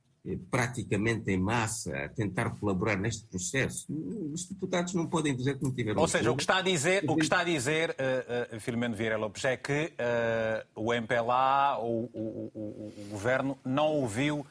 praticamente 0.51 1.31
em 1.33 1.37
massa 1.37 1.97
a 1.97 2.09
tentar 2.09 2.51
colaborar 2.51 2.97
neste 2.97 3.27
processo. 3.27 3.87
Os 4.33 4.47
deputados 4.47 4.95
não 4.95 5.07
podem 5.07 5.35
dizer 5.35 5.59
que 5.59 5.65
não 5.65 5.73
tiveram. 5.73 6.01
Ou 6.01 6.07
seja, 6.07 6.31
o 6.31 6.37
que 6.37 6.43
está 6.43 6.59
a 6.59 6.63
dizer, 6.63 7.05
o 7.09 7.17
que 7.17 7.23
está 7.23 7.41
a 7.41 7.45
dizer 7.45 7.91
uh, 7.91 8.57
uh, 8.57 8.61
Filomeno 8.61 8.95
Vieira 8.95 9.17
Lopes 9.17 9.45
é 9.45 9.57
que 9.57 9.93
uh, 9.93 10.81
o 10.81 10.95
MPLA, 10.95 11.79
o, 11.81 12.09
o, 12.13 12.51
o, 12.55 12.93
o, 12.97 13.09
governo, 13.11 13.59
não 13.65 13.89
ouviu 13.89 14.47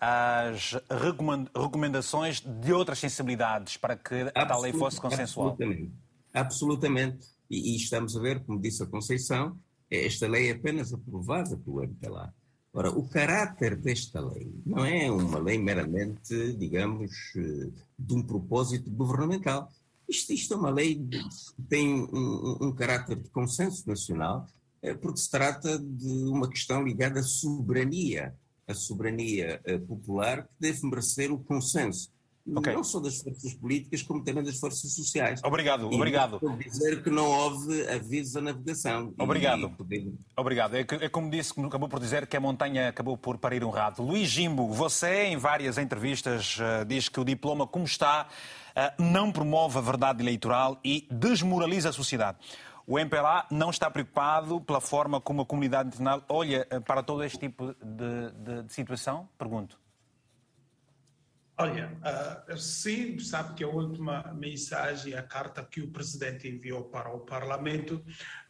as 0.00 0.76
recomendações 1.52 2.40
de 2.40 2.72
outras 2.72 3.00
sensibilidades 3.00 3.76
para 3.76 3.96
que 3.96 4.30
a 4.32 4.46
tal 4.46 4.60
lei 4.60 4.72
fosse 4.72 5.00
consensual. 5.00 5.48
Absolutamente. 5.48 5.92
Absolutamente. 6.32 7.26
E, 7.50 7.72
e 7.72 7.76
estamos 7.76 8.16
a 8.16 8.20
ver, 8.20 8.44
como 8.44 8.60
disse 8.60 8.84
a 8.84 8.86
Conceição, 8.86 9.58
esta 9.90 10.28
lei 10.28 10.50
é 10.50 10.52
apenas 10.52 10.92
aprovada 10.92 11.56
pelo 11.56 11.82
MPLA. 11.82 12.32
Ora, 12.78 12.90
o 12.92 13.08
caráter 13.08 13.74
desta 13.74 14.20
lei 14.20 14.54
não 14.64 14.84
é 14.84 15.10
uma 15.10 15.40
lei 15.40 15.58
meramente, 15.58 16.52
digamos, 16.52 17.10
de 17.34 18.14
um 18.14 18.22
propósito 18.22 18.88
governamental. 18.88 19.68
Isto, 20.08 20.32
isto 20.32 20.54
é 20.54 20.56
uma 20.56 20.70
lei 20.70 20.94
que 20.94 21.62
tem 21.68 21.92
um, 21.92 22.58
um 22.60 22.72
caráter 22.72 23.16
de 23.16 23.28
consenso 23.30 23.82
nacional, 23.88 24.46
eh, 24.80 24.94
porque 24.94 25.18
se 25.18 25.28
trata 25.28 25.76
de 25.76 26.08
uma 26.28 26.48
questão 26.48 26.84
ligada 26.84 27.18
à 27.18 27.22
soberania, 27.24 28.32
a 28.64 28.74
soberania 28.74 29.60
eh, 29.64 29.78
popular 29.78 30.44
que 30.44 30.54
deve 30.60 30.86
merecer 30.86 31.32
o 31.32 31.40
consenso 31.40 32.12
Okay. 32.56 32.72
Não 32.72 32.82
só 32.82 33.00
das 33.00 33.18
forças 33.18 33.54
políticas, 33.54 34.02
como 34.02 34.24
também 34.24 34.42
das 34.42 34.58
forças 34.58 34.92
sociais. 34.94 35.40
Obrigado, 35.44 35.92
e 35.92 35.94
obrigado. 35.94 36.40
dizer 36.58 37.02
que 37.02 37.10
não 37.10 37.26
houve 37.26 37.86
aviso 37.88 38.38
à 38.38 38.42
navegação. 38.42 39.12
Obrigado. 39.18 39.70
Obrigado. 40.36 40.74
É, 40.76 40.80
é, 40.80 41.08
como 41.08 41.30
disse, 41.30 41.52
acabou 41.60 41.88
por 41.88 42.00
dizer 42.00 42.26
que 42.26 42.36
a 42.36 42.40
montanha 42.40 42.88
acabou 42.88 43.16
por 43.16 43.38
parir 43.38 43.64
um 43.64 43.70
rato. 43.70 44.02
Luís 44.02 44.28
Jimbo, 44.28 44.72
você 44.72 45.24
em 45.24 45.36
várias 45.36 45.78
entrevistas 45.78 46.58
uh, 46.58 46.84
diz 46.84 47.08
que 47.08 47.20
o 47.20 47.24
diploma, 47.24 47.66
como 47.66 47.84
está, 47.84 48.26
uh, 48.70 49.02
não 49.02 49.30
promove 49.30 49.78
a 49.78 49.82
verdade 49.82 50.22
eleitoral 50.22 50.78
e 50.84 51.06
desmoraliza 51.10 51.90
a 51.90 51.92
sociedade. 51.92 52.38
O 52.86 52.98
MPLA 52.98 53.46
não 53.50 53.68
está 53.68 53.90
preocupado 53.90 54.60
pela 54.62 54.80
forma 54.80 55.20
como 55.20 55.42
a 55.42 55.46
comunidade 55.46 55.88
internacional 55.88 56.24
olha 56.28 56.66
uh, 56.72 56.80
para 56.80 57.02
todo 57.02 57.22
este 57.22 57.38
tipo 57.38 57.74
de, 57.74 58.30
de, 58.32 58.62
de 58.62 58.72
situação? 58.72 59.28
Pergunto. 59.36 59.78
Olha, 61.60 61.90
uh, 62.52 62.56
sim, 62.56 63.18
sabe 63.18 63.54
que 63.54 63.64
a 63.64 63.68
última 63.68 64.32
mensagem, 64.32 65.14
a 65.14 65.22
carta 65.22 65.66
que 65.68 65.80
o 65.80 65.88
presidente 65.88 66.46
enviou 66.46 66.84
para 66.84 67.12
o 67.12 67.18
Parlamento, 67.18 68.00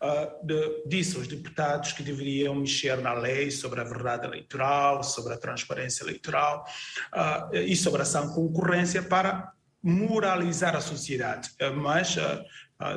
uh, 0.02 0.46
de, 0.46 0.84
disse 0.86 1.16
aos 1.16 1.26
deputados 1.26 1.92
que 1.92 2.02
deveriam 2.02 2.54
mexer 2.54 2.98
na 2.98 3.14
lei 3.14 3.50
sobre 3.50 3.80
a 3.80 3.84
verdade 3.84 4.26
eleitoral, 4.26 5.02
sobre 5.02 5.32
a 5.32 5.38
transparência 5.38 6.04
eleitoral 6.04 6.66
uh, 7.14 7.56
e 7.56 7.74
sobre 7.74 8.00
a 8.00 8.02
ação 8.02 8.28
concorrência 8.34 9.02
para 9.02 9.54
moralizar 9.82 10.76
a 10.76 10.80
sociedade. 10.80 11.50
mas 11.76 12.16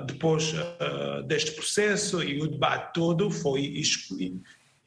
depois 0.08 0.52
deste 1.28 1.52
processo 1.52 2.24
e 2.24 2.42
o 2.42 2.48
debate 2.48 2.92
todo 2.92 3.30
foi 3.30 3.62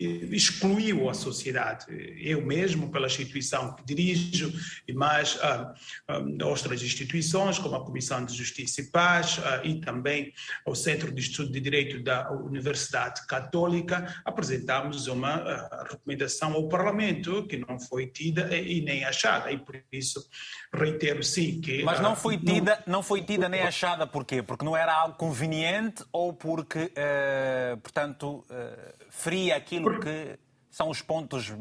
excluiu 0.04 1.08
a 1.08 1.14
sociedade. 1.14 1.87
Eu 2.20 2.44
mesmo, 2.44 2.90
pela 2.90 3.06
instituição 3.06 3.75
que 3.75 3.84
dirijo, 3.84 4.52
e 4.87 4.92
mais 4.92 5.38
ah, 5.42 5.75
ah, 6.08 6.23
outras 6.44 6.82
instituições, 6.82 7.58
como 7.58 7.76
a 7.76 7.84
Comissão 7.84 8.25
de 8.25 8.34
Justiça 8.34 8.80
e 8.80 8.90
Paz 8.90 9.40
ah, 9.44 9.61
e 9.64 9.80
também 9.80 10.32
o 10.66 10.75
Centro 10.75 11.12
de 11.12 11.20
Estudo 11.20 11.52
de 11.52 11.61
Direito 11.61 12.02
da 12.02 12.30
Universidade 12.30 13.26
Católica, 13.26 14.23
apresentamos 14.25 15.06
uma 15.06 15.34
ah, 15.34 15.87
recomendação 15.90 16.52
ao 16.52 16.68
Parlamento 16.68 17.46
que 17.46 17.56
não 17.56 17.78
foi 17.78 18.06
tida 18.06 18.54
e, 18.56 18.78
e, 18.78 18.80
nem 18.82 19.04
achada. 19.04 19.50
E 19.50 19.58
por 19.58 19.80
isso 19.92 20.28
reitero 20.73 21.23
sim 21.23 21.61
que. 21.61 21.82
Mas 21.82 22.00
não 22.00 22.12
ah, 22.12 22.16
foi 22.16 22.38
tida, 22.38 22.82
não, 22.87 22.94
não 22.94 23.02
foi 23.02 23.23
tida 23.23 23.49
nem 23.49 23.62
achada 23.62 24.06
porquê? 24.06 24.42
Porque 24.42 24.64
não 24.64 24.76
era 24.76 24.92
algo 24.94 25.16
conveniente 25.16 26.04
ou 26.12 26.32
porque, 26.32 26.84
uh, 26.84 27.76
portanto. 27.78 28.44
Uh 28.50 29.03
feria 29.14 29.56
aquilo 29.56 30.00
que 30.00 30.38
são 30.71 30.90
os 30.90 31.00
pontos 31.00 31.52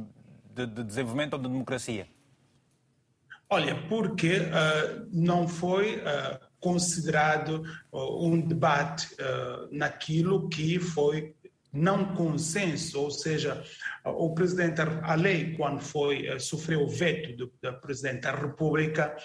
de, 0.54 0.66
de 0.66 0.84
desenvolvimento 0.84 1.38
de 1.38 1.44
democracia? 1.44 2.08
Olha, 3.50 3.76
porque 3.88 4.38
uh, 4.40 5.08
não 5.12 5.48
foi 5.48 5.98
uh, 5.98 6.40
considerado 6.60 7.64
uh, 7.92 8.28
um 8.28 8.42
debate 8.42 9.16
naquilo 9.72 10.50
que 10.50 10.80
foi 10.80 11.36
não 11.72 12.14
consenso, 12.16 13.00
ou 13.00 13.10
seja, 13.10 13.64
o 14.06 14.34
presidente, 14.34 14.80
a 14.82 15.16
lei, 15.16 15.56
quando 15.56 15.82
foi, 15.82 16.40
sofreu 16.40 16.84
o 16.84 16.90
veto 16.90 17.36
do, 17.36 17.54
do 17.62 17.74
presidente 17.82 18.22
da 18.22 18.32
República, 18.32 19.16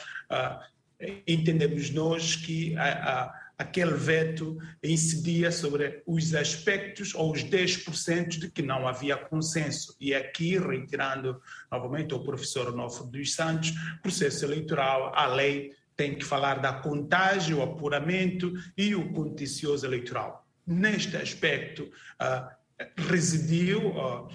entendemos 1.26 1.90
nós 1.90 2.36
que 2.36 2.74
a 2.78 3.30
aquele 3.58 3.94
veto 3.94 4.56
incidia 4.82 5.50
sobre 5.50 6.00
os 6.06 6.32
aspectos 6.32 7.12
ou 7.14 7.32
os 7.32 7.42
10% 7.42 8.38
de 8.38 8.50
que 8.50 8.62
não 8.62 8.86
havia 8.86 9.16
consenso. 9.16 9.96
E 10.00 10.14
aqui, 10.14 10.56
reiterando 10.56 11.42
novamente 11.70 12.14
o 12.14 12.22
professor 12.22 12.68
Onofre 12.68 13.10
dos 13.10 13.34
Santos, 13.34 13.72
processo 14.00 14.44
eleitoral, 14.44 15.12
a 15.12 15.26
lei 15.26 15.72
tem 15.96 16.14
que 16.14 16.24
falar 16.24 16.60
da 16.60 16.72
contagem, 16.72 17.54
o 17.54 17.62
apuramento 17.62 18.52
e 18.76 18.94
o 18.94 19.12
contencioso 19.12 19.84
eleitoral. 19.84 20.46
Neste 20.64 21.16
aspecto, 21.16 21.90
uh, 22.22 22.58
residiu 22.96 23.88
uh, 23.88 24.26
uh, 24.26 24.30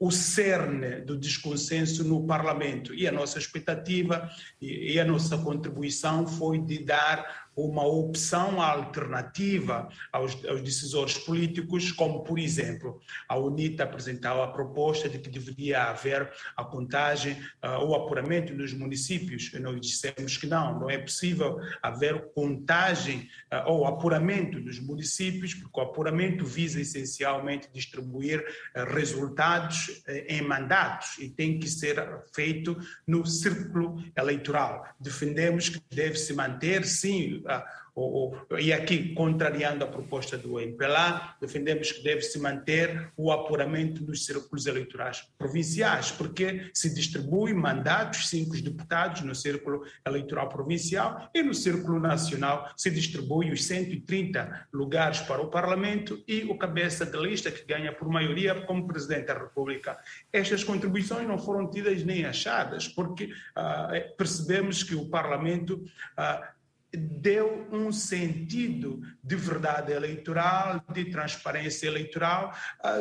o 0.00 0.10
cerne 0.10 1.02
do 1.02 1.16
desconsenso 1.18 2.02
no 2.02 2.26
Parlamento 2.26 2.94
e 2.94 3.06
a 3.06 3.12
nossa 3.12 3.38
expectativa 3.38 4.30
e, 4.60 4.94
e 4.94 5.00
a 5.00 5.04
nossa 5.04 5.36
contribuição 5.36 6.26
foi 6.26 6.58
de 6.58 6.78
dar 6.78 7.50
uma 7.54 7.86
opção 7.86 8.60
alternativa 8.60 9.88
aos, 10.10 10.42
aos, 10.44 10.62
decisores 10.62 11.18
políticos, 11.18 11.92
como, 11.92 12.24
por 12.24 12.38
exemplo, 12.38 13.00
a 13.28 13.36
UNITA 13.36 13.84
apresentava 13.84 14.44
a 14.44 14.48
proposta 14.48 15.08
de 15.08 15.18
que 15.18 15.28
deveria 15.28 15.84
haver 15.84 16.30
a 16.56 16.64
contagem 16.64 17.34
uh, 17.62 17.80
ou 17.80 17.94
apuramento 17.94 18.54
nos 18.54 18.72
municípios. 18.72 19.52
Nós 19.60 19.80
dissemos 19.80 20.36
que 20.36 20.46
não, 20.46 20.80
não 20.80 20.90
é 20.90 20.98
possível 20.98 21.58
haver 21.82 22.32
contagem 22.34 23.28
uh, 23.52 23.70
ou 23.70 23.86
apuramento 23.86 24.58
nos 24.58 24.80
municípios, 24.80 25.54
porque 25.54 25.78
o 25.78 25.82
apuramento 25.82 26.46
visa 26.46 26.80
essencialmente 26.80 27.68
distribuir 27.72 28.40
uh, 28.40 28.84
resultados 28.94 30.02
em 30.26 30.42
mandatos 30.42 31.18
e 31.18 31.28
tem 31.28 31.58
que 31.58 31.68
ser 31.68 32.22
feito 32.34 32.76
no 33.06 33.26
círculo 33.26 34.02
eleitoral. 34.16 34.84
Defendemos 34.98 35.68
que 35.68 35.82
deve 35.94 36.16
se 36.16 36.32
manter, 36.32 36.84
sim, 36.84 37.41
e 38.58 38.72
aqui, 38.72 39.14
contrariando 39.14 39.84
a 39.84 39.86
proposta 39.86 40.38
do 40.38 40.58
MPLA, 40.58 41.36
defendemos 41.40 41.92
que 41.92 42.02
deve-se 42.02 42.38
manter 42.38 43.12
o 43.16 43.30
apuramento 43.30 44.02
dos 44.02 44.24
círculos 44.24 44.66
eleitorais 44.66 45.28
provinciais, 45.36 46.10
porque 46.10 46.70
se 46.72 46.94
distribui 46.94 47.52
mandatos, 47.52 48.30
cinco 48.30 48.56
deputados 48.62 49.20
no 49.22 49.34
círculo 49.34 49.84
eleitoral 50.06 50.48
provincial 50.48 51.28
e 51.34 51.42
no 51.42 51.52
círculo 51.52 52.00
nacional 52.00 52.72
se 52.76 52.90
distribui 52.90 53.50
os 53.50 53.64
130 53.64 54.68
lugares 54.72 55.20
para 55.20 55.42
o 55.42 55.50
Parlamento 55.50 56.22
e 56.26 56.44
o 56.44 56.56
cabeça 56.56 57.04
de 57.04 57.18
lista 57.18 57.50
que 57.50 57.64
ganha 57.66 57.92
por 57.92 58.08
maioria 58.08 58.54
como 58.62 58.86
Presidente 58.86 59.26
da 59.26 59.34
República. 59.34 59.98
Estas 60.32 60.64
contribuições 60.64 61.28
não 61.28 61.38
foram 61.38 61.70
tidas 61.70 62.02
nem 62.04 62.24
achadas, 62.24 62.88
porque 62.88 63.24
uh, 63.24 64.16
percebemos 64.16 64.82
que 64.82 64.94
o 64.94 65.08
Parlamento 65.08 65.74
uh, 66.18 66.61
deu 66.94 67.66
um 67.72 67.90
sentido 67.90 69.00
de 69.22 69.36
verdade 69.36 69.92
eleitoral, 69.92 70.82
de 70.92 71.06
transparência 71.06 71.86
eleitoral, 71.86 72.54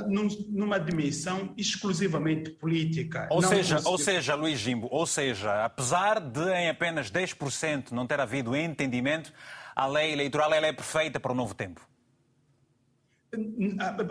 num, 0.08 0.28
numa 0.50 0.80
dimensão 0.80 1.54
exclusivamente 1.58 2.52
política. 2.52 3.28
Ou 3.30 3.42
seja, 3.42 3.82
ou 3.86 3.98
seja, 3.98 4.36
Luís 4.36 4.60
Jimbo, 4.60 4.88
ou 4.92 5.06
seja, 5.06 5.66
apesar 5.66 6.20
de 6.20 6.52
em 6.54 6.70
apenas 6.70 7.12
10% 7.12 7.92
não 7.92 8.08
ter 8.08 8.20
havido 8.20 8.56
entendimento, 8.56 9.34
a 9.76 9.86
lei 9.88 10.14
eleitoral 10.14 10.54
ela 10.54 10.68
é 10.68 10.74
perfeita 10.74 11.20
para 11.20 11.32
o 11.32 11.36
novo 11.36 11.54
tempo. 11.54 11.82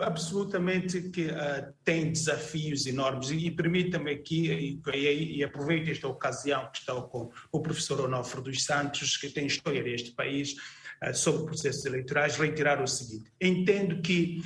Absolutamente 0.01 1.09
que 1.09 1.27
uh, 1.27 1.71
tem 1.83 2.11
desafios 2.11 2.87
enormes 2.87 3.29
e, 3.29 3.45
e 3.45 3.51
permita-me 3.51 4.11
aqui, 4.11 4.51
e, 4.51 4.81
e, 4.95 5.37
e, 5.37 5.43
aproveito 5.43 5.89
esta 5.89 6.07
ocasião 6.07 6.67
que 6.71 6.79
estou 6.79 7.03
com 7.03 7.31
o 7.51 7.61
professor 7.61 8.01
Onofre 8.01 8.41
dos 8.41 8.63
Santos, 8.63 9.17
que 9.17 9.29
tem 9.29 9.45
história 9.45 9.83
deste 9.83 10.11
país, 10.11 10.55
uh, 11.03 11.13
sobre 11.13 11.45
processos 11.45 11.85
eleitorais, 11.85 12.35
reiterar 12.35 12.81
o 12.81 12.87
seguinte. 12.87 13.31
Entendo 13.39 14.01
que 14.01 14.41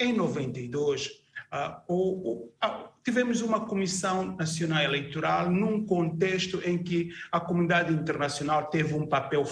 em 0.00 0.14
92 0.14 1.06
uh, 1.06 1.10
ah, 1.50 1.84
o, 1.86 2.32
o, 2.32 2.52
tivemos 3.04 3.42
uma 3.42 3.66
Comissão 3.66 4.34
Nacional 4.36 4.84
Eleitoral 4.84 5.50
num 5.50 5.84
contexto 5.84 6.62
em 6.64 6.82
que 6.82 7.10
a 7.30 7.38
comunidade 7.38 7.92
internacional 7.92 8.70
teve 8.70 8.94
um 8.94 9.06
papel 9.06 9.44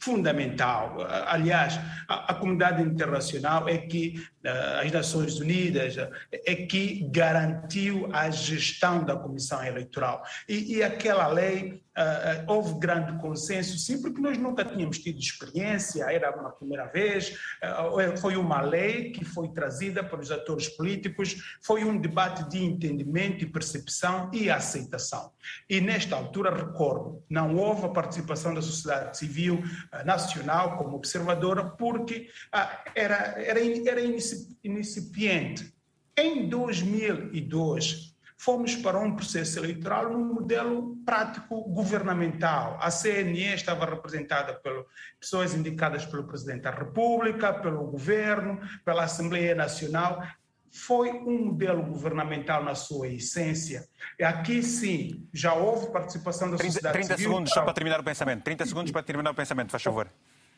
fundamental. 0.00 0.96
Aliás, 1.26 1.78
a, 2.08 2.32
a, 2.32 2.34
comunidade 2.34 2.82
internacional 2.82 3.68
é 3.68 3.78
que, 3.78 4.14
uh, 4.44 4.84
as 4.84 4.90
Nações 4.90 5.38
Unidas, 5.38 5.96
é 6.32 6.56
que 6.56 7.06
garantiu 7.10 8.08
a 8.12 8.30
gestão 8.30 9.04
da 9.04 9.14
Comissão 9.14 9.62
Eleitoral. 9.62 10.22
E, 10.48 10.76
e 10.76 10.82
aquela 10.82 11.28
lei 11.28 11.82
Uh, 12.00 12.44
houve 12.46 12.78
grande 12.78 13.20
consenso, 13.20 13.76
sim, 13.76 14.00
porque 14.00 14.20
nós 14.22 14.38
nunca 14.38 14.64
tínhamos 14.64 15.00
tido 15.00 15.18
experiência, 15.18 16.04
era 16.04 16.34
uma 16.34 16.50
primeira 16.50 16.86
vez, 16.86 17.36
uh, 17.62 18.16
foi 18.16 18.36
uma 18.36 18.62
lei 18.62 19.10
que 19.10 19.22
foi 19.24 19.48
trazida 19.48 20.02
pelos 20.02 20.30
atores 20.30 20.68
políticos, 20.68 21.58
foi 21.60 21.84
um 21.84 22.00
debate 22.00 22.48
de 22.48 22.64
entendimento 22.64 23.44
e 23.44 23.50
percepção 23.50 24.30
e 24.32 24.48
aceitação. 24.48 25.32
E 25.68 25.80
nesta 25.80 26.16
altura, 26.16 26.54
recordo, 26.54 27.22
não 27.28 27.56
houve 27.56 27.84
a 27.84 27.90
participação 27.90 28.54
da 28.54 28.62
sociedade 28.62 29.18
civil 29.18 29.62
nacional 30.04 30.76
como 30.76 30.96
observadora, 30.96 31.70
porque 31.76 32.28
era, 32.94 33.34
era, 33.36 33.60
era 33.60 34.00
incipiente. 34.64 35.74
Em 36.16 36.48
2002, 36.48 38.10
fomos 38.40 38.74
para 38.76 38.98
um 38.98 39.14
processo 39.14 39.58
eleitoral 39.58 40.10
num 40.10 40.32
modelo 40.32 40.96
prático 41.04 41.62
governamental. 41.64 42.78
A 42.80 42.90
CNE 42.90 43.54
estava 43.54 43.84
representada 43.84 44.54
por 44.54 44.86
pessoas 45.18 45.54
indicadas 45.54 46.06
pelo 46.06 46.26
Presidente 46.26 46.62
da 46.62 46.70
República, 46.70 47.52
pelo 47.52 47.84
governo, 47.84 48.58
pela 48.82 49.04
Assembleia 49.04 49.54
Nacional. 49.54 50.22
Foi 50.70 51.10
um 51.10 51.46
modelo 51.46 51.82
governamental 51.82 52.62
na 52.62 52.74
sua 52.74 53.08
essência. 53.08 53.88
Aqui 54.22 54.62
sim, 54.62 55.28
já 55.32 55.54
houve 55.54 55.90
participação 55.90 56.50
da 56.50 56.56
30, 56.56 56.72
sociedade 56.72 56.92
30 56.94 57.06
civil. 57.08 57.16
30 57.16 57.30
segundos 57.30 57.52
só 57.52 57.62
para 57.62 57.72
terminar 57.72 58.00
o 58.00 58.04
pensamento. 58.04 58.44
30 58.44 58.66
segundos 58.66 58.92
para 58.92 59.02
terminar 59.02 59.30
o 59.30 59.34
pensamento, 59.34 59.70
faz 59.70 59.82
favor. 59.82 60.08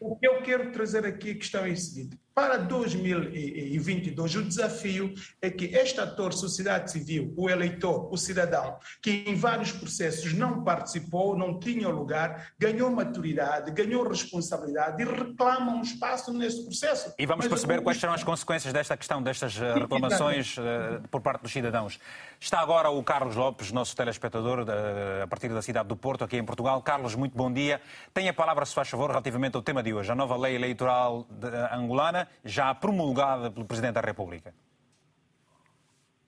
O 0.04 0.16
que 0.16 0.26
eu 0.26 0.42
quero 0.42 0.72
trazer 0.72 1.06
aqui 1.06 1.30
a 1.30 1.34
questão 1.34 1.64
é 1.64 1.70
a 1.70 1.76
seguinte: 1.76 2.18
para 2.34 2.56
2022, 2.56 4.36
o 4.36 4.42
desafio 4.42 5.12
é 5.40 5.50
que 5.50 5.66
este 5.66 6.00
ator, 6.00 6.32
sociedade 6.32 6.90
civil, 6.90 7.32
o 7.36 7.48
eleitor, 7.48 8.08
o 8.10 8.16
cidadão, 8.16 8.78
que 9.02 9.24
em 9.26 9.34
vários 9.34 9.70
processos 9.70 10.32
não 10.32 10.64
participou, 10.64 11.36
não 11.36 11.58
tinha 11.58 11.88
lugar, 11.88 12.52
ganhou 12.58 12.90
maturidade, 12.90 13.70
ganhou 13.70 14.08
responsabilidade 14.08 15.02
e 15.02 15.04
reclama 15.04 15.72
um 15.72 15.82
espaço 15.82 16.32
nesse 16.32 16.64
processo. 16.64 17.12
E 17.18 17.26
vamos 17.26 17.44
Mas 17.44 17.52
perceber 17.52 17.82
quais 17.82 18.00
serão 18.00 18.14
as 18.14 18.24
consequências 18.24 18.72
desta 18.72 18.96
questão, 18.96 19.22
destas 19.22 19.54
eh, 19.60 19.74
reclamações 19.74 20.56
uh, 20.56 21.06
por 21.10 21.20
parte 21.20 21.42
dos 21.42 21.52
cidadãos. 21.52 22.00
Está 22.40 22.60
agora 22.60 22.88
o 22.88 23.02
Carlos 23.04 23.36
Lopes, 23.36 23.70
nosso 23.72 23.94
telespectador, 23.94 24.60
uh, 24.60 25.22
a 25.22 25.26
partir 25.26 25.50
da 25.50 25.60
cidade 25.60 25.88
do 25.88 25.96
Porto, 25.96 26.24
aqui 26.24 26.38
em 26.38 26.44
Portugal. 26.44 26.80
Carlos, 26.80 27.14
muito 27.14 27.36
bom 27.36 27.52
dia. 27.52 27.80
Tem 28.14 28.26
a 28.26 28.32
palavra, 28.32 28.64
se 28.64 28.74
faz 28.74 28.88
favor, 28.88 29.10
relativamente 29.10 29.54
ao 29.54 29.62
tema 29.62 29.82
de 29.82 29.91
hoje, 29.92 30.11
a 30.12 30.14
nova 30.14 30.37
lei 30.37 30.55
eleitoral 30.55 31.26
angolana 31.72 32.28
já 32.44 32.74
promulgada 32.74 33.50
pelo 33.50 33.66
Presidente 33.66 33.94
da 33.94 34.00
República. 34.00 34.52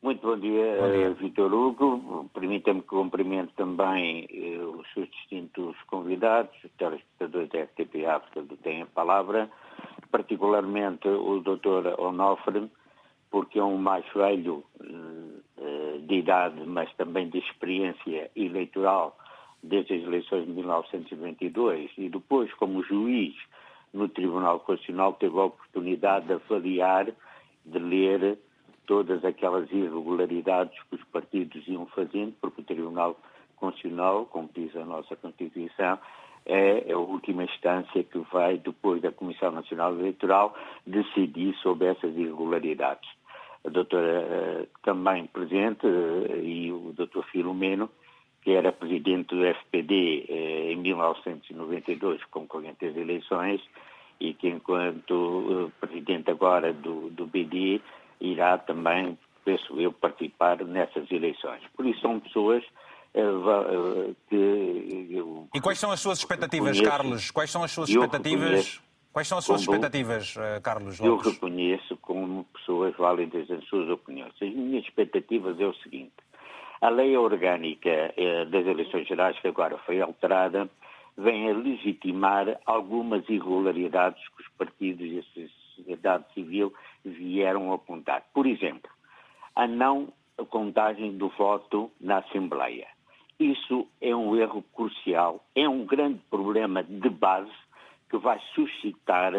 Muito 0.05 0.21
bom 0.21 0.39
dia, 0.39 0.77
bom 0.79 0.91
dia. 0.91 1.11
Vitor 1.15 1.55
Hugo. 1.55 2.29
Permita-me 2.35 2.83
que 2.83 2.89
cumprimento 2.89 3.55
também 3.57 4.29
eh, 4.31 4.59
os 4.59 4.87
seus 4.93 5.09
distintos 5.09 5.75
convidados, 5.87 6.53
os 6.63 6.71
telespectadores 6.73 7.49
da 7.49 7.63
RTP 7.63 8.05
África 8.05 8.43
que 8.43 8.57
têm 8.59 8.83
a 8.83 8.87
palavra, 8.87 9.49
particularmente 10.11 11.09
o 11.09 11.41
Dr. 11.41 11.99
Onofre, 11.99 12.71
porque 13.31 13.59
é 13.59 13.65
um 13.65 13.79
mais 13.79 14.05
velho 14.15 14.63
eh, 14.79 15.99
de 16.01 16.15
idade, 16.17 16.63
mas 16.67 16.93
também 16.97 17.31
de 17.31 17.39
experiência 17.39 18.31
eleitoral 18.37 19.17
desde 19.65 19.95
as 19.95 20.03
eleições 20.03 20.45
de 20.47 20.53
1992 20.53 21.91
e 21.97 22.09
depois 22.09 22.53
como 22.55 22.83
juiz 22.83 23.35
no 23.93 24.09
Tribunal 24.09 24.61
Constitucional 24.61 25.15
teve 25.15 25.39
a 25.39 25.45
oportunidade 25.45 26.27
de 26.27 26.35
avaliar, 26.35 27.07
de 27.65 27.79
ler 27.79 28.39
todas 28.87 29.25
aquelas 29.25 29.71
irregularidades 29.71 30.77
que 30.91 30.97
os 30.97 31.05
partidos 31.05 31.67
iam 31.67 31.87
fazendo, 31.87 32.35
porque 32.41 32.61
o 32.61 32.65
Tribunal 32.65 33.17
Constitucional, 33.57 34.27
como 34.27 34.51
diz 34.55 34.77
a 34.77 34.85
nossa 34.85 35.17
Constituição, 35.17 35.99
é 36.45 36.93
a 36.93 36.99
última 36.99 37.45
instância 37.45 38.05
que 38.05 38.19
vai, 38.31 38.59
depois 38.59 39.01
da 39.01 39.11
Comissão 39.11 39.51
Nacional 39.51 39.95
Eleitoral, 39.95 40.55
decidir 40.87 41.55
sobre 41.63 41.87
essas 41.87 42.15
irregularidades. 42.15 43.09
A 43.65 43.71
doutora 43.71 44.07
eh, 44.07 44.67
também 44.83 45.27
presente 45.27 45.87
eh, 45.87 46.41
e 46.43 46.71
o 46.71 46.93
doutor 46.95 47.25
Filomeno, 47.31 47.89
que 48.45 48.53
era 48.53 48.71
presidente 48.71 49.35
do 49.35 49.43
FPD 49.43 50.27
eh, 50.29 50.73
em 50.73 50.77
1992, 50.77 52.23
concorrente 52.25 52.85
às 52.85 52.95
eleições, 52.95 53.61
e 54.21 54.35
que 54.35 54.49
enquanto 54.49 55.71
eh, 55.73 55.87
presidente 55.87 56.31
agora 56.31 56.73
do, 56.73 57.09
do 57.11 57.27
BD 57.27 57.81
irá 58.21 58.59
também, 58.59 59.19
penso 59.45 59.81
eu, 59.81 59.93
participar 59.93 60.63
nessas 60.65 61.11
eleições. 61.11 61.63
Por 61.75 61.87
isso 61.87 62.01
são 62.01 62.21
pessoas 62.21 62.63
eh, 63.15 63.21
eh, 63.23 64.15
que 64.29 65.17
eu 65.17 65.49
E 65.55 65.61
quais 65.61 65.79
são 65.79 65.91
as 65.91 66.01
suas 66.01 66.19
expectativas, 66.19 66.77
conheço, 66.77 66.91
Carlos? 66.91 67.31
Quais 67.31 67.51
são 67.51 67.63
as 67.63 67.71
suas 67.73 67.89
expectativas? 67.89 68.81
Quais 69.13 69.29
são 69.29 69.39
as 69.39 69.45
suas 69.45 69.61
expectativas, 69.61 70.35
eh, 70.37 70.61
Carlos 70.61 70.99
Lopes? 70.99 71.27
Eu 71.27 71.33
reconheço 71.33 71.97
como 71.99 72.45
pessoas 72.53 72.97
válidas 72.97 73.49
as 73.49 73.65
suas 73.67 73.89
opiniões. 73.89 74.35
As 74.43 74.53
minhas 74.53 74.85
expectativas 74.85 75.59
é 75.61 75.67
o 75.67 75.75
seguinte. 75.75 76.13
A 76.85 76.91
lei 76.91 77.17
orgânica 77.17 78.13
eh, 78.15 78.45
das 78.45 78.67
eleições 78.67 79.09
gerais, 79.09 79.41
que 79.41 79.49
agora 79.49 79.79
foi 79.87 80.03
alterada, 80.03 80.69
vem 81.17 81.49
a 81.49 81.55
legitimar 81.55 82.61
algumas 82.67 83.27
irregularidades 83.27 84.23
que 84.29 84.43
os 84.43 84.49
partidos 84.59 85.07
e 85.07 85.19
a 85.19 85.77
sociedade 85.77 86.25
civil 86.35 86.75
vieram 87.03 87.73
apontar. 87.73 88.23
Por 88.35 88.47
exemplo, 88.47 88.91
a 89.57 89.67
não 89.67 90.13
contagem 90.51 91.17
do 91.17 91.31
voto 91.31 91.91
na 91.99 92.19
Assembleia. 92.19 92.87
Isso 93.41 93.89
é 93.99 94.15
um 94.15 94.37
erro 94.37 94.63
crucial, 94.75 95.43
é 95.55 95.67
um 95.67 95.87
grande 95.87 96.21
problema 96.29 96.83
de 96.83 97.09
base 97.09 97.51
que 98.11 98.19
vai 98.19 98.39
suscitar 98.55 99.33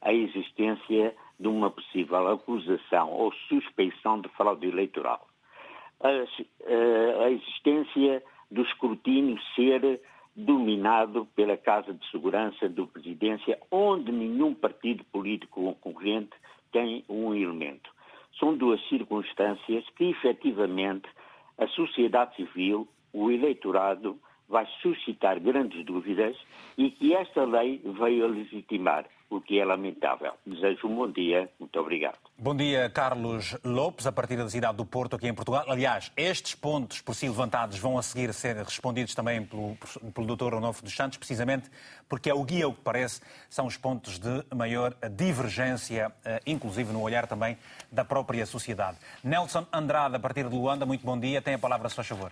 a 0.00 0.12
existência 0.14 1.14
de 1.38 1.46
uma 1.46 1.70
possível 1.70 2.26
acusação 2.28 3.12
ou 3.12 3.34
suspeição 3.50 4.18
de 4.18 4.30
fraude 4.30 4.66
eleitoral. 4.66 5.25
A, 6.00 6.10
eh, 6.10 7.24
a 7.24 7.30
existência 7.30 8.22
do 8.50 8.62
escrutínio 8.62 9.38
ser 9.54 10.00
dominado 10.34 11.26
pela 11.34 11.56
Casa 11.56 11.94
de 11.94 12.10
Segurança 12.10 12.68
do 12.68 12.86
Presidência, 12.86 13.58
onde 13.70 14.12
nenhum 14.12 14.54
partido 14.54 15.02
político 15.04 15.74
concorrente 15.80 16.36
tem 16.70 17.04
um 17.08 17.34
elemento. 17.34 17.90
São 18.38 18.54
duas 18.54 18.80
circunstâncias 18.88 19.88
que, 19.96 20.10
efetivamente, 20.10 21.08
a 21.56 21.66
sociedade 21.68 22.36
civil, 22.36 22.86
o 23.12 23.30
eleitorado, 23.30 24.18
vai 24.48 24.66
suscitar 24.80 25.40
grandes 25.40 25.84
dúvidas 25.84 26.36
e 26.78 26.90
que 26.90 27.14
esta 27.14 27.44
lei 27.44 27.80
veio 27.84 28.24
a 28.24 28.28
legitimar, 28.28 29.06
o 29.28 29.40
que 29.40 29.58
é 29.58 29.64
lamentável. 29.64 30.32
Desejo 30.46 30.86
um 30.86 30.94
bom 30.94 31.10
dia. 31.10 31.50
Muito 31.58 31.78
obrigado. 31.80 32.18
Bom 32.38 32.54
dia, 32.54 32.88
Carlos 32.90 33.56
Lopes, 33.64 34.06
a 34.06 34.12
partir 34.12 34.36
da 34.36 34.48
cidade 34.48 34.76
do 34.76 34.84
Porto, 34.84 35.16
aqui 35.16 35.26
em 35.26 35.34
Portugal. 35.34 35.64
Aliás, 35.68 36.12
estes 36.16 36.54
pontos 36.54 37.00
por 37.00 37.14
si 37.14 37.28
levantados 37.28 37.78
vão 37.78 37.98
a 37.98 38.02
seguir 38.02 38.32
ser 38.32 38.56
respondidos 38.56 39.14
também 39.14 39.44
pelo, 39.44 39.76
pelo 40.14 40.36
Dr. 40.36 40.54
Onofre 40.54 40.84
dos 40.84 40.94
Santos, 40.94 41.18
precisamente 41.18 41.68
porque 42.08 42.30
é 42.30 42.34
o 42.34 42.44
guia, 42.44 42.68
o 42.68 42.74
que 42.74 42.82
parece, 42.82 43.20
são 43.48 43.66
os 43.66 43.76
pontos 43.76 44.18
de 44.18 44.44
maior 44.54 44.94
divergência, 45.16 46.12
eh, 46.24 46.40
inclusive 46.46 46.92
no 46.92 47.02
olhar 47.02 47.26
também 47.26 47.56
da 47.90 48.04
própria 48.04 48.46
sociedade. 48.46 48.96
Nelson 49.24 49.66
Andrade, 49.72 50.14
a 50.14 50.20
partir 50.20 50.48
de 50.48 50.54
Luanda, 50.54 50.86
muito 50.86 51.04
bom 51.04 51.18
dia. 51.18 51.42
Tem 51.42 51.54
a 51.54 51.58
palavra, 51.58 51.88
se 51.88 51.96
faz 51.96 52.06
favor. 52.06 52.30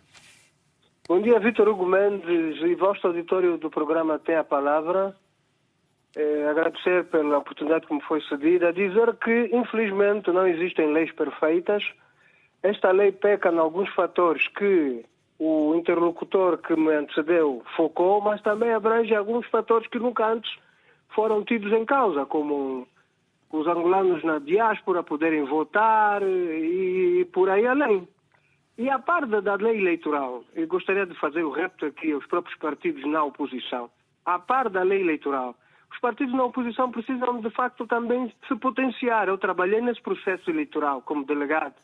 Bom 1.06 1.20
dia, 1.20 1.38
Vitor 1.38 1.68
Hugo 1.68 1.84
Mendes 1.84 2.62
e 2.62 2.74
vosso 2.76 3.06
auditório 3.06 3.58
do 3.58 3.68
programa 3.68 4.18
tem 4.18 4.36
a 4.36 4.42
palavra. 4.42 5.14
É, 6.16 6.48
agradecer 6.48 7.04
pela 7.10 7.36
oportunidade 7.36 7.86
que 7.86 7.92
me 7.92 8.00
foi 8.00 8.22
cedida. 8.22 8.72
Dizer 8.72 9.14
que, 9.16 9.50
infelizmente, 9.52 10.30
não 10.30 10.46
existem 10.46 10.90
leis 10.94 11.12
perfeitas. 11.12 11.84
Esta 12.62 12.90
lei 12.90 13.12
peca 13.12 13.52
em 13.52 13.58
alguns 13.58 13.90
fatores 13.90 14.48
que 14.48 15.04
o 15.38 15.74
interlocutor 15.74 16.56
que 16.56 16.74
me 16.74 16.94
antecedeu 16.94 17.62
focou, 17.76 18.22
mas 18.22 18.40
também 18.40 18.72
abrange 18.72 19.14
alguns 19.14 19.46
fatores 19.48 19.86
que 19.88 19.98
nunca 19.98 20.26
antes 20.26 20.56
foram 21.10 21.44
tidos 21.44 21.70
em 21.74 21.84
causa, 21.84 22.24
como 22.24 22.88
os 23.52 23.66
angolanos 23.66 24.24
na 24.24 24.38
diáspora 24.38 25.02
poderem 25.02 25.44
votar 25.44 26.22
e 26.22 27.28
por 27.30 27.50
aí 27.50 27.66
além. 27.66 28.08
E 28.76 28.90
a 28.90 28.98
par 28.98 29.24
da 29.26 29.54
lei 29.54 29.78
eleitoral, 29.78 30.42
eu 30.54 30.66
gostaria 30.66 31.06
de 31.06 31.14
fazer 31.20 31.44
o 31.44 31.50
repto 31.50 31.86
aqui 31.86 32.12
aos 32.12 32.26
próprios 32.26 32.58
partidos 32.58 33.04
na 33.06 33.22
oposição. 33.22 33.88
A 34.24 34.38
par 34.38 34.68
da 34.68 34.82
lei 34.82 35.00
eleitoral, 35.00 35.54
os 35.92 36.00
partidos 36.00 36.34
na 36.34 36.44
oposição 36.44 36.90
precisam 36.90 37.40
de 37.40 37.50
facto 37.50 37.86
também 37.86 38.32
se 38.48 38.56
potenciar. 38.56 39.28
Eu 39.28 39.38
trabalhei 39.38 39.80
nesse 39.80 40.02
processo 40.02 40.50
eleitoral 40.50 41.02
como 41.02 41.24
delegado 41.24 41.74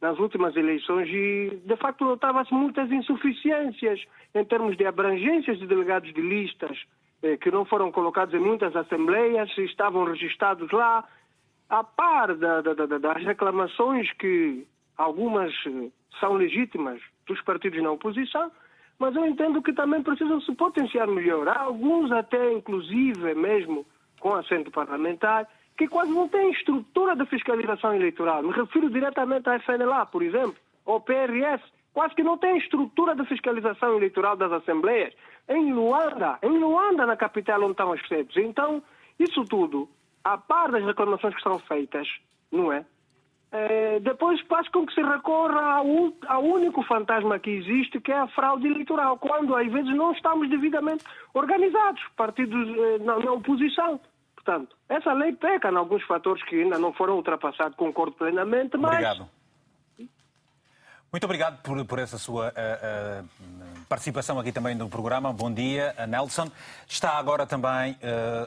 nas 0.00 0.18
últimas 0.18 0.56
eleições 0.56 1.08
e 1.10 1.60
de 1.64 1.76
facto 1.76 2.04
notava-se 2.04 2.54
muitas 2.54 2.90
insuficiências 2.90 4.00
em 4.34 4.44
termos 4.44 4.76
de 4.76 4.86
abrangências 4.86 5.58
de 5.58 5.66
delegados 5.66 6.14
de 6.14 6.20
listas 6.20 6.78
eh, 7.22 7.36
que 7.36 7.50
não 7.50 7.64
foram 7.64 7.90
colocados 7.90 8.32
em 8.32 8.38
muitas 8.38 8.74
assembleias, 8.74 9.50
estavam 9.58 10.04
registados 10.04 10.70
lá, 10.70 11.04
a 11.68 11.84
par 11.84 12.34
da, 12.36 12.62
da, 12.62 12.74
da, 12.74 12.98
das 12.98 13.24
reclamações 13.24 14.10
que 14.12 14.66
algumas 14.98 15.54
eh, 15.66 15.88
são 16.20 16.34
legítimas 16.34 17.00
dos 17.26 17.40
partidos 17.42 17.82
na 17.82 17.92
oposição, 17.92 18.50
mas 18.98 19.14
eu 19.14 19.24
entendo 19.24 19.62
que 19.62 19.72
também 19.72 20.02
precisam 20.02 20.40
se 20.40 20.52
potenciar 20.54 21.06
melhor. 21.06 21.48
Há 21.48 21.60
alguns 21.60 22.10
até, 22.10 22.52
inclusive, 22.52 23.34
mesmo 23.34 23.86
com 24.20 24.34
assento 24.34 24.70
parlamentar, 24.70 25.48
que 25.76 25.86
quase 25.86 26.10
não 26.10 26.28
têm 26.28 26.50
estrutura 26.50 27.14
de 27.14 27.24
fiscalização 27.26 27.94
eleitoral. 27.94 28.42
Me 28.42 28.50
refiro 28.50 28.90
diretamente 28.90 29.48
à 29.48 29.60
FNLA, 29.60 30.06
por 30.06 30.22
exemplo, 30.22 30.56
ou 30.84 31.00
PRS, 31.00 31.62
quase 31.94 32.14
que 32.16 32.24
não 32.24 32.36
têm 32.36 32.58
estrutura 32.58 33.14
de 33.14 33.24
fiscalização 33.26 33.96
eleitoral 33.96 34.36
das 34.36 34.50
assembleias. 34.50 35.14
Em 35.48 35.72
Luanda, 35.72 36.36
em 36.42 36.58
Luanda, 36.58 37.06
na 37.06 37.16
capital 37.16 37.62
onde 37.62 37.72
estão 37.72 37.92
as 37.92 38.06
sedes. 38.08 38.36
Então, 38.36 38.82
isso 39.20 39.44
tudo, 39.44 39.88
a 40.24 40.36
par 40.36 40.72
das 40.72 40.84
reclamações 40.84 41.34
que 41.36 41.42
são 41.42 41.60
feitas, 41.60 42.08
não 42.50 42.72
é? 42.72 42.84
É, 43.50 43.98
depois 44.00 44.38
faz 44.42 44.68
com 44.68 44.84
que 44.84 44.92
se 44.92 45.02
recorra 45.02 45.78
ao, 45.78 45.86
ao, 46.26 46.44
único 46.44 46.82
fantasma 46.82 47.38
que 47.38 47.48
existe, 47.48 47.98
que 47.98 48.12
é 48.12 48.18
a 48.18 48.28
fraude 48.28 48.66
eleitoral, 48.66 49.16
quando 49.16 49.56
às 49.56 49.66
vezes 49.72 49.94
não 49.96 50.12
estamos 50.12 50.50
devidamente 50.50 51.02
organizados, 51.32 52.02
partidos 52.14 52.68
eh, 52.68 52.98
na, 52.98 53.18
na, 53.18 53.32
oposição. 53.32 53.98
Portanto, 54.34 54.76
essa 54.86 55.14
lei 55.14 55.32
peca 55.32 55.70
em 55.70 55.76
alguns 55.76 56.02
fatores 56.02 56.42
que 56.44 56.60
ainda 56.60 56.78
não 56.78 56.92
foram 56.92 57.16
ultrapassados, 57.16 57.74
concordo 57.76 58.12
plenamente, 58.16 58.76
mas 58.76 58.92
Obrigado. 58.92 59.37
Muito 61.10 61.24
obrigado 61.24 61.62
por, 61.62 61.82
por 61.86 61.98
essa 61.98 62.18
sua 62.18 62.48
uh, 62.48 63.24
uh, 63.24 63.80
participação 63.88 64.38
aqui 64.38 64.52
também 64.52 64.74
no 64.74 64.90
programa. 64.90 65.32
Bom 65.32 65.50
dia, 65.50 65.94
Nelson. 66.06 66.50
Está 66.86 67.12
agora 67.12 67.46
também 67.46 67.96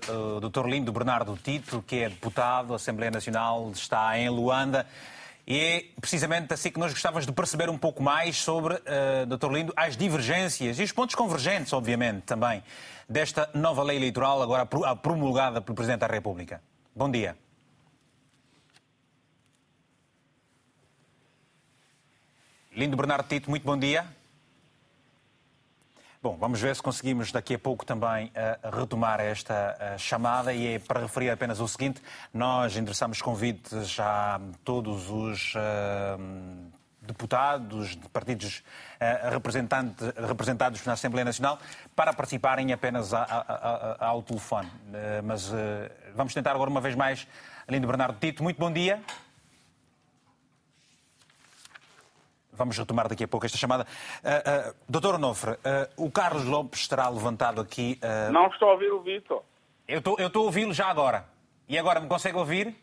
uh, 0.07 0.37
o 0.37 0.49
Dr. 0.49 0.67
Lindo 0.67 0.91
Bernardo 0.91 1.35
Tito, 1.35 1.81
que 1.81 2.03
é 2.03 2.09
deputado 2.09 2.69
da 2.69 2.75
Assembleia 2.75 3.09
Nacional, 3.09 3.71
está 3.71 4.15
em 4.19 4.29
Luanda. 4.29 4.85
E 5.47 5.59
é 5.59 5.85
precisamente 5.99 6.53
assim 6.53 6.69
que 6.69 6.79
nós 6.79 6.93
gostávamos 6.93 7.25
de 7.25 7.31
perceber 7.31 7.67
um 7.67 7.79
pouco 7.79 8.03
mais 8.03 8.37
sobre, 8.37 8.75
uh, 8.75 9.25
Dr. 9.25 9.51
Lindo, 9.51 9.73
as 9.75 9.97
divergências 9.97 10.77
e 10.77 10.83
os 10.83 10.91
pontos 10.91 11.15
convergentes, 11.15 11.73
obviamente, 11.73 12.21
também, 12.21 12.63
desta 13.09 13.49
nova 13.55 13.81
lei 13.81 13.97
eleitoral 13.97 14.39
agora 14.39 14.67
promulgada 14.95 15.61
pelo 15.61 15.75
Presidente 15.75 16.01
da 16.01 16.07
República. 16.07 16.61
Bom 16.95 17.09
dia. 17.09 17.35
Lindo 22.73 22.95
Bernardo 22.95 23.27
Tito, 23.27 23.49
muito 23.49 23.65
bom 23.65 23.77
dia. 23.77 24.05
Bom, 26.23 26.37
vamos 26.37 26.61
ver 26.61 26.73
se 26.73 26.81
conseguimos 26.81 27.29
daqui 27.29 27.55
a 27.55 27.59
pouco 27.59 27.85
também 27.85 28.27
uh, 28.27 28.79
retomar 28.79 29.19
esta 29.19 29.75
uh, 29.77 29.99
chamada 29.99 30.53
e 30.53 30.75
é 30.75 30.79
para 30.79 31.01
referir 31.01 31.29
apenas 31.31 31.59
o 31.59 31.67
seguinte: 31.67 32.01
nós 32.33 32.77
endereçamos 32.77 33.21
convites 33.21 33.99
a 33.99 34.39
todos 34.63 35.09
os 35.09 35.53
uh, 35.53 36.71
deputados 37.01 37.89
de 37.89 38.07
partidos 38.07 38.63
representados 40.21 40.85
na 40.85 40.93
Assembleia 40.93 41.25
Nacional 41.25 41.59
para 41.93 42.13
participarem 42.13 42.71
apenas 42.71 43.13
a, 43.13 43.23
a, 43.23 43.97
a, 43.99 44.05
ao 44.05 44.21
telefone. 44.21 44.69
mas 45.25 45.51
vamos 46.15 46.33
tentar 46.33 46.51
agora 46.51 46.69
uma 46.69 46.79
vez 46.79 46.95
mais. 46.95 47.27
Lindo 47.67 47.87
Bernardo 47.87 48.17
Tito, 48.17 48.41
muito 48.43 48.57
bom 48.57 48.71
dia. 48.71 49.01
Vamos 52.61 52.77
retomar 52.77 53.07
daqui 53.07 53.23
a 53.23 53.27
pouco 53.27 53.43
esta 53.43 53.57
chamada. 53.57 53.87
Uh, 54.23 54.69
uh, 54.69 54.75
Doutor 54.87 55.15
Onofre, 55.15 55.53
uh, 55.53 55.57
o 56.05 56.11
Carlos 56.11 56.45
Lopes 56.45 56.81
estará 56.81 57.09
levantado 57.09 57.59
aqui. 57.59 57.99
Não 58.31 58.45
estou 58.47 58.69
a 58.69 58.73
ouvir 58.73 58.91
o 58.91 59.01
Vitor. 59.01 59.41
Eu 59.87 59.97
estou, 59.97 60.15
eu 60.19 60.27
estou 60.27 60.43
a 60.43 60.45
ouvi-lo 60.45 60.71
já 60.71 60.85
agora. 60.85 61.25
E 61.67 61.75
agora 61.75 61.99
me 61.99 62.07
consegue 62.07 62.37
ouvir? 62.37 62.75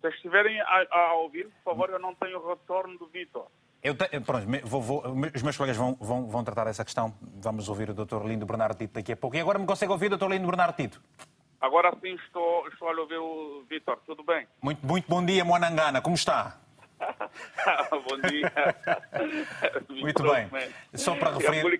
Se 0.00 0.08
estiverem 0.10 0.60
a, 0.60 0.86
a, 0.92 1.14
ouvir, 1.14 1.48
por 1.64 1.72
favor, 1.72 1.90
eu 1.90 1.98
não 1.98 2.14
tenho 2.14 2.38
o 2.38 2.48
retorno 2.50 2.96
do 2.98 3.08
Vitor. 3.08 3.46
Eu 3.82 3.96
te... 3.96 4.08
Pronto, 4.20 4.46
vou, 4.64 4.80
vou... 4.80 5.02
os 5.34 5.42
meus 5.42 5.56
colegas 5.56 5.76
vão, 5.76 5.96
vão, 6.00 6.28
vão 6.28 6.44
tratar 6.44 6.66
dessa 6.66 6.84
questão. 6.84 7.12
Vamos 7.20 7.68
ouvir 7.68 7.90
o 7.90 7.94
Dr. 7.94 8.24
Lindo 8.24 8.46
Bernardo 8.46 8.78
Tito 8.78 8.94
daqui 8.94 9.10
a 9.10 9.16
pouco. 9.16 9.36
E 9.36 9.40
agora 9.40 9.58
me 9.58 9.66
consegue 9.66 9.90
ouvir, 9.90 10.08
Dr. 10.08 10.28
Lindo 10.28 10.46
Bernardo 10.46 10.76
Tito? 10.76 11.02
Agora 11.60 11.92
sim 12.00 12.14
estou, 12.14 12.68
estou 12.68 12.88
a 12.88 13.00
ouvir 13.00 13.18
o 13.18 13.64
Vitor. 13.68 13.98
Tudo 14.06 14.22
bem? 14.22 14.46
Muito, 14.62 14.86
muito 14.86 15.08
bom 15.08 15.24
dia, 15.24 15.44
Moanangana. 15.44 16.00
Como 16.00 16.14
está? 16.14 16.60
Bom 16.98 18.28
dia. 18.28 18.52
Muito 20.00 20.22
bem. 20.22 20.48
Só 20.94 21.14
para 21.16 21.32
referir. 21.32 21.78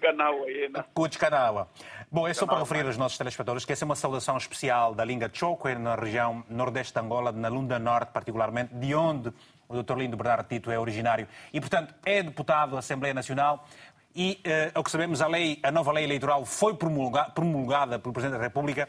Canaua. 1.19 1.69
Bom, 2.11 2.29
é 2.29 2.35
só 2.35 2.47
para 2.47 2.59
referir 2.59 2.87
aos 2.87 2.97
nossos 2.97 3.19
telespectadores 3.19 3.65
que 3.65 3.73
essa 3.73 3.85
é 3.85 3.87
uma 3.87 3.97
saudação 3.97 4.37
especial 4.37 4.95
da 4.95 5.05
língua 5.05 5.31
Choco, 5.33 5.69
na 5.69 5.95
região 5.95 6.45
nordeste 6.49 6.93
de 6.93 7.01
Angola, 7.01 7.33
na 7.33 7.49
Lunda 7.49 7.79
Norte, 7.79 8.13
particularmente, 8.13 8.75
de 8.75 8.95
onde 8.95 9.33
o 9.69 9.83
Dr. 9.83 9.97
Lindo 9.97 10.17
Bernardo 10.17 10.47
Tito 10.47 10.71
é 10.71 10.79
originário. 10.79 11.27
E, 11.53 11.61
portanto, 11.61 11.95
é 12.05 12.23
deputado 12.23 12.73
da 12.73 12.79
Assembleia 12.79 13.15
Nacional. 13.15 13.67
E, 14.15 14.41
uh, 14.47 14.79
ao 14.79 14.85
que 14.85 14.91
sabemos, 14.91 15.21
a, 15.21 15.27
lei, 15.27 15.59
a 15.63 15.73
nova 15.73 15.91
lei 15.91 16.05
eleitoral 16.05 16.45
foi 16.45 16.75
promulgada 16.75 17.99
pelo 17.99 18.13
Presidente 18.13 18.39
da 18.39 18.45
República 18.45 18.89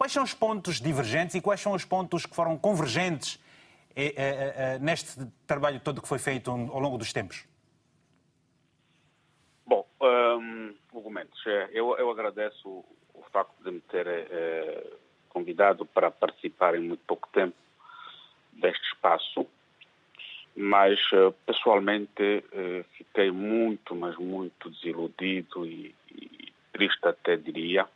Quais 0.00 0.14
são 0.14 0.22
os 0.22 0.32
pontos 0.32 0.80
divergentes 0.80 1.34
e 1.34 1.42
quais 1.42 1.60
são 1.60 1.72
os 1.72 1.84
pontos 1.84 2.24
que 2.24 2.34
foram 2.34 2.56
convergentes 2.56 3.34
eh, 3.34 3.38
eh, 3.38 3.38
eh, 3.38 3.49
neste 4.80 5.26
trabalho 5.46 5.80
todo 5.80 6.00
que 6.00 6.08
foi 6.08 6.18
feito 6.18 6.50
ao 6.50 6.78
longo 6.78 6.96
dos 6.96 7.12
tempos? 7.12 7.46
Bom, 9.66 9.86
um, 10.00 10.74
eu, 11.72 11.96
eu 11.96 12.10
agradeço 12.10 12.68
o, 12.68 13.22
facto 13.32 13.54
de 13.62 13.70
me 13.70 13.80
ter 13.80 14.06
eh, 14.06 14.86
convidado 15.28 15.86
para 15.86 16.10
participar 16.10 16.74
em 16.74 16.80
muito 16.80 17.02
pouco 17.06 17.28
tempo 17.32 17.54
deste 18.52 18.84
espaço, 18.92 19.46
mas 20.56 20.98
pessoalmente 21.46 22.44
fiquei 22.96 23.30
muito, 23.30 23.94
mas 23.94 24.16
muito 24.16 24.68
desiludido 24.70 25.64
e, 25.64 25.94
e 26.10 26.52
triste 26.72 27.06
até 27.06 27.36
diria, 27.36 27.86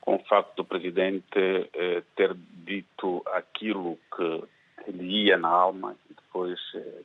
com 0.00 0.16
o 0.16 0.24
facto 0.24 0.56
do 0.56 0.64
presidente 0.64 1.38
eh, 1.72 2.02
ter 2.16 2.34
dito 2.34 3.22
aquilo 3.26 3.98
que 4.16 4.44
lhe 4.86 5.24
ia 5.24 5.36
na 5.36 5.48
alma 5.48 5.96
e 6.10 6.14
depois 6.14 6.58
eh, 6.74 7.02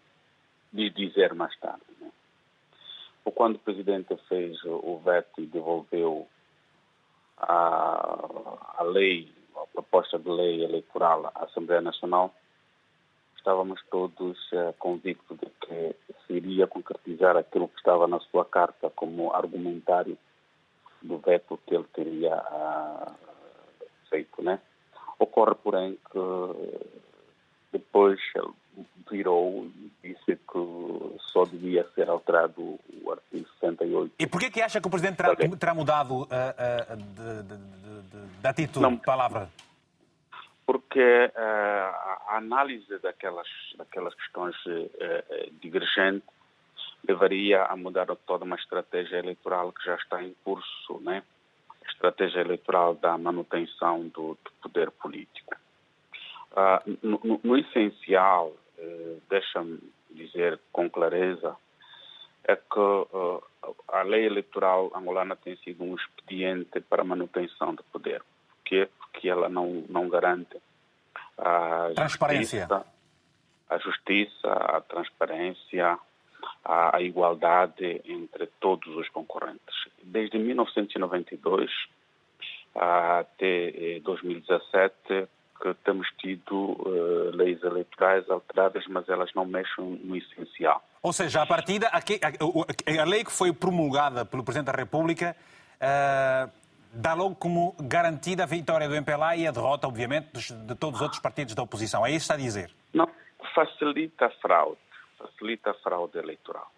dizer 0.72 1.34
mais 1.34 1.58
tarde. 1.60 1.84
Né? 2.00 2.12
Ou 3.26 3.32
quando 3.32 3.56
o 3.56 3.60
presidente 3.60 4.16
fez 4.28 4.58
o 4.66 5.00
veto 5.04 5.42
e 5.42 5.46
devolveu 5.46 6.28
a, 7.38 8.78
a 8.78 8.84
lei, 8.84 9.32
a 9.56 9.66
proposta 9.68 10.20
de 10.20 10.30
lei 10.30 10.64
eleitoral 10.64 11.32
à 11.34 11.46
Assembleia 11.46 11.82
Nacional, 11.82 12.34
estávamos 13.38 13.82
todos 13.90 14.38
eh, 14.54 14.74
convictos 14.80 15.38
de 15.38 15.46
que 15.46 15.96
se 16.26 16.34
iria 16.34 16.66
concretizar 16.66 17.36
aquilo 17.36 17.68
que 17.68 17.78
estava 17.78 18.08
na 18.08 18.20
sua 18.20 18.46
carta 18.46 18.90
como 18.90 19.34
argumentário 19.34 20.18
do 21.02 21.18
veto 21.18 21.60
que 21.68 21.76
ele 21.76 21.86
teria 21.94 22.36
uh, 22.36 23.14
feito, 24.10 24.42
né? 24.42 24.60
Ocorre, 25.20 25.56
porém, 25.56 26.00
que 26.10 26.18
depois 27.74 28.20
ele 28.36 28.54
virou 29.12 29.66
e 29.66 29.92
disse 30.04 30.36
que 30.36 31.20
só 31.32 31.44
devia 31.46 31.86
ser 31.94 32.10
alterado 32.10 32.80
o 33.02 33.12
artigo 33.12 33.48
68. 33.60 34.14
E 34.20 34.28
por 34.28 34.40
que 34.40 34.62
acha 34.62 34.80
que 34.80 34.88
o 34.88 34.92
Presidente 34.92 35.18
terá, 35.18 35.36
terá 35.36 35.74
mudado 35.74 36.22
uh, 36.22 36.24
uh, 36.24 36.96
de, 36.96 37.44
de, 37.44 37.58
de, 37.58 38.42
de, 38.42 38.48
atitude, 38.48 38.80
Não, 38.80 38.96
de 38.96 39.02
palavra? 39.02 39.50
Porque 40.66 41.00
uh, 41.00 42.30
a 42.30 42.38
análise 42.38 42.98
daquelas, 43.00 43.48
daquelas 43.78 44.14
questões 44.16 44.56
divergentes 45.60 46.30
levaria 47.06 47.64
a 47.64 47.76
mudar 47.76 48.08
toda 48.26 48.46
uma 48.46 48.56
estratégia 48.56 49.18
eleitoral 49.18 49.74
que 49.74 49.84
já 49.84 49.96
está 49.96 50.24
em 50.24 50.34
curso, 50.44 51.00
né? 51.02 51.22
A 51.86 51.92
estratégia 51.92 52.40
eleitoral 52.40 52.96
da 52.96 53.18
manutenção 53.18 54.08
do, 54.08 54.38
do 54.44 54.52
poder 54.62 54.90
político. 54.92 55.54
Uh, 56.54 56.98
no, 57.02 57.20
no, 57.24 57.42
no, 57.44 57.58
essencial, 57.58 58.54
uh, 58.78 59.22
deixa-me 59.28 59.80
dizer 60.12 60.60
com 60.72 60.88
clareza, 60.88 61.56
é 62.44 62.56
que 62.56 62.80
uh, 62.80 63.44
a 63.88 64.04
lei 64.04 64.28
eleitoral 64.28 64.92
angolana 64.94 65.36
tem 65.36 65.58
sido 65.58 65.84
um 65.84 65.96
expediente 65.96 66.80
para 66.82 67.02
a 67.02 67.06
manutenção 67.06 67.74
do 67.74 67.84
poder, 67.86 68.22
porque, 68.58 68.88
porque 69.00 69.28
ela 69.28 69.50
não, 69.50 69.84
não 69.90 70.08
garante 70.08 70.58
a 71.40 71.90
transparência. 71.96 72.68
Justiça, 72.68 72.86
a 73.70 73.78
justiça, 73.80 74.54
a 74.54 74.82
transparência, 74.82 75.98
a, 76.64 76.98
a 76.98 77.02
igualdade 77.02 78.00
entre 78.06 78.46
todos 78.60 78.96
os 78.96 79.10
concorrentes. 79.10 79.88
Desde 80.04 80.38
1992 80.38 81.72
até 82.76 84.00
2017 84.04 85.28
eh, 85.70 85.74
que 85.74 85.84
temos 85.84 86.08
tido 86.20 86.54
uh, 86.54 87.32
leis 87.36 87.62
eleitorais 87.64 88.30
alteradas, 88.30 88.86
mas 88.88 89.08
elas 89.10 89.34
não 89.34 89.46
mexem 89.46 90.00
no 90.04 90.16
essencial. 90.16 90.84
Ou 91.02 91.14
seja, 91.14 91.42
a 91.42 91.46
partida, 91.46 91.88
a, 91.88 91.98
a, 91.98 93.02
a 93.02 93.06
lei 93.06 93.24
que 93.24 93.32
foi 93.32 93.52
promulgada 93.54 94.26
pelo 94.26 94.44
Presidente 94.44 94.68
da 94.68 94.78
República 94.78 95.36
uh, 95.76 96.52
dá 96.94 97.14
logo 97.14 97.36
como 97.36 97.76
garantida 97.80 98.44
a 98.44 98.46
vitória 98.46 98.88
do 98.88 98.96
MPLA 98.96 99.36
e 99.38 99.48
a 99.48 99.52
derrota, 99.52 99.88
obviamente, 99.88 100.32
de 100.34 100.76
todos 100.76 101.00
os 101.00 101.02
outros 101.02 101.22
partidos 101.22 101.56
da 101.56 101.64
oposição. 101.64 102.06
É 102.06 102.12
isso 102.12 102.20
que 102.20 102.24
está 102.24 102.34
a 102.36 102.38
dizer? 102.38 102.72
Não, 102.94 103.10
facilita 103.54 104.28
a 104.28 104.30
fraude 104.30 104.78
facilita 105.24 105.72
a 105.72 105.74
fraude 105.76 106.18
eleitoral 106.18 106.72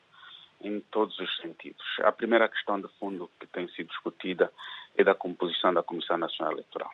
em 0.62 0.80
todos 0.92 1.18
os 1.20 1.38
sentidos. 1.38 1.84
A 2.04 2.12
primeira 2.12 2.48
questão 2.48 2.80
de 2.80 2.88
fundo 3.00 3.30
que 3.40 3.48
tem 3.48 3.68
sido 3.70 3.88
discutida 3.88 4.52
é 4.96 5.04
da 5.04 5.14
composição 5.14 5.74
da 5.74 5.84
Comissão 5.84 6.18
Nacional 6.18 6.54
Eleitoral. 6.54 6.92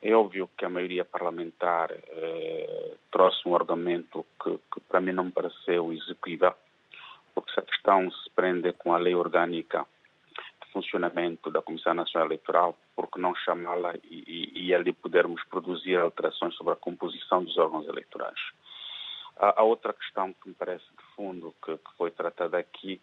É 0.00 0.14
óbvio 0.14 0.48
que 0.56 0.64
a 0.64 0.68
maioria 0.68 1.04
parlamentar 1.04 1.90
eh, 1.90 2.96
trouxe 3.10 3.48
um 3.48 3.56
argumento 3.56 4.24
que, 4.42 4.58
que, 4.72 4.80
para 4.88 5.00
mim 5.00 5.12
não 5.12 5.24
me 5.24 5.32
pareceu 5.32 5.92
execuível, 5.92 6.54
porque 7.34 7.52
se 7.52 7.58
a 7.58 7.64
questão 7.64 8.08
se 8.10 8.30
prende 8.30 8.72
com 8.74 8.94
a 8.94 8.98
lei 8.98 9.14
orgânica 9.14 9.84
de 10.62 10.72
funcionamento 10.72 11.50
da 11.50 11.60
Comissão 11.62 11.94
Nacional 11.94 12.28
Eleitoral, 12.28 12.78
por 12.94 13.10
que 13.10 13.20
não 13.20 13.34
chamá-la 13.34 13.96
e, 14.04 14.22
e, 14.54 14.66
e 14.66 14.74
ali 14.74 14.92
podermos 14.92 15.42
produzir 15.44 15.96
alterações 15.96 16.54
sobre 16.54 16.74
a 16.74 16.76
composição 16.76 17.42
dos 17.42 17.58
órgãos 17.58 17.88
eleitorais? 17.88 18.38
A, 19.36 19.62
outra 19.62 19.92
questão 19.92 20.32
que 20.32 20.48
me 20.48 20.54
parece 20.54 20.84
de 20.84 21.14
fundo 21.16 21.54
que, 21.64 21.76
que 21.76 21.96
foi 21.96 22.10
tratada 22.10 22.58
aqui 22.58 23.00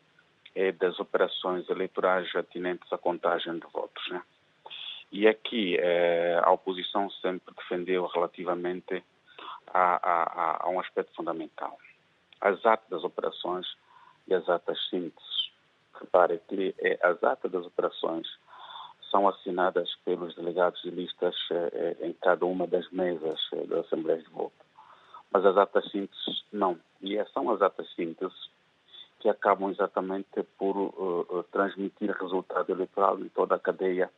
é 0.53 0.71
das 0.71 0.97
operações 0.99 1.69
eleitorais 1.69 2.33
atinentes 2.35 2.91
à 2.91 2.97
contagem 2.97 3.59
de 3.59 3.67
votos. 3.67 4.07
Né? 4.09 4.21
E 5.15 5.29
aqui 5.29 5.77
eh, 5.79 6.41
a 6.43 6.51
oposição 6.51 7.09
sempre 7.21 7.55
defendeu 7.55 8.05
relativamente 8.07 9.01
a, 9.67 9.95
a, 9.95 10.65
a, 10.65 10.69
um 10.69 10.77
aspecto 10.77 11.15
fundamental. 11.15 11.77
As 12.41 12.65
atas 12.65 12.89
das 12.89 13.03
operações 13.05 13.65
e 14.27 14.33
as 14.33 14.49
atas 14.49 14.77
síntese. 14.89 15.51
Repare 15.93 16.41
que 16.49 16.75
eh, 16.79 16.99
as 17.01 17.23
atas 17.23 17.49
das 17.49 17.65
operações 17.65 18.27
são 19.09 19.25
assinadas 19.29 19.89
pelos 20.03 20.35
delegados 20.35 20.81
de 20.81 20.91
listas 20.91 21.33
eh, 21.49 21.95
em 22.01 22.11
cada 22.11 22.45
uma 22.45 22.67
das 22.67 22.91
mesas 22.91 23.39
eh, 23.53 23.65
da 23.67 23.79
Assembleia 23.79 24.21
de 24.21 24.29
Voto 24.31 24.65
mas 25.31 25.45
as 25.45 25.57
atas 25.57 25.89
síntese 25.91 26.43
não. 26.51 26.77
E 27.01 27.17
é, 27.17 27.25
são 27.27 27.49
as 27.51 27.61
atas 27.61 27.89
síntese 27.95 28.35
que 29.21 29.29
acabam 29.29 29.71
exatamente 29.71 30.43
por 30.57 30.75
uh, 30.77 31.43
transmitir 31.51 32.11
resultado 32.11 32.69
eleitoral 32.69 33.19
em 33.19 33.29
toda 33.29 33.55
a 33.55 33.59
cadeia 33.59 34.09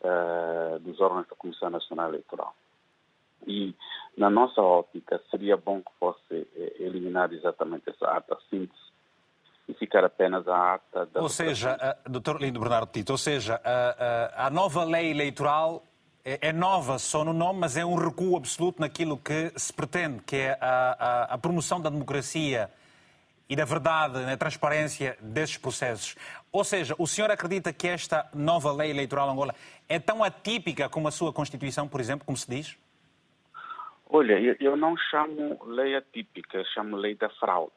uh, 0.00 0.78
dos 0.80 1.00
órgãos 1.00 1.26
da 1.28 1.36
Comissão 1.36 1.70
Nacional 1.70 2.08
Eleitoral. 2.08 2.54
E, 3.46 3.74
na 4.16 4.28
nossa 4.28 4.60
ótica, 4.60 5.20
seria 5.30 5.56
bom 5.56 5.80
que 5.80 5.90
fosse 5.98 6.46
eliminada 6.78 7.34
exatamente 7.34 7.88
essa 7.88 8.06
ata 8.06 8.36
síntese 8.50 8.78
e 9.68 9.74
ficar 9.74 10.04
apenas 10.04 10.46
a 10.46 10.74
ata 10.74 11.06
da. 11.06 11.22
Ou 11.22 11.28
seja, 11.28 11.76
uh, 12.06 12.10
Dr. 12.10 12.40
Lindo 12.40 12.60
Bernardo 12.60 12.90
Tito, 12.92 13.12
ou 13.12 13.18
seja, 13.18 13.60
a, 13.64 14.46
a, 14.46 14.50
nova 14.50 14.84
lei 14.84 15.10
eleitoral 15.10 15.82
é, 16.24 16.48
é 16.48 16.52
nova 16.52 16.98
só 16.98 17.24
no 17.24 17.32
nome, 17.32 17.60
mas 17.60 17.76
é 17.76 17.84
um 17.84 17.94
recuo 17.94 18.36
absoluto 18.36 18.80
naquilo 18.80 19.16
que 19.16 19.52
se 19.56 19.72
pretende, 19.72 20.22
que 20.22 20.36
é 20.36 20.58
a, 20.60 21.34
a 21.34 21.38
promoção 21.38 21.80
da 21.80 21.88
democracia 21.88 22.70
e 23.50 23.56
da 23.56 23.64
verdade, 23.64 24.20
na 24.20 24.36
transparência 24.36 25.18
desses 25.20 25.56
processos. 25.56 26.14
Ou 26.52 26.62
seja, 26.62 26.94
o 26.96 27.06
senhor 27.06 27.32
acredita 27.32 27.72
que 27.72 27.88
esta 27.88 28.30
nova 28.32 28.72
lei 28.72 28.90
eleitoral 28.90 29.28
Angola 29.28 29.52
é 29.88 29.98
tão 29.98 30.22
atípica 30.22 30.88
como 30.88 31.08
a 31.08 31.10
sua 31.10 31.32
Constituição, 31.32 31.88
por 31.88 32.00
exemplo, 32.00 32.24
como 32.24 32.38
se 32.38 32.48
diz? 32.48 32.78
Olha, 34.08 34.56
eu 34.60 34.76
não 34.76 34.96
chamo 34.96 35.58
lei 35.66 35.96
atípica, 35.96 36.64
chamo 36.72 36.96
lei 36.96 37.16
da 37.16 37.28
fraude. 37.28 37.72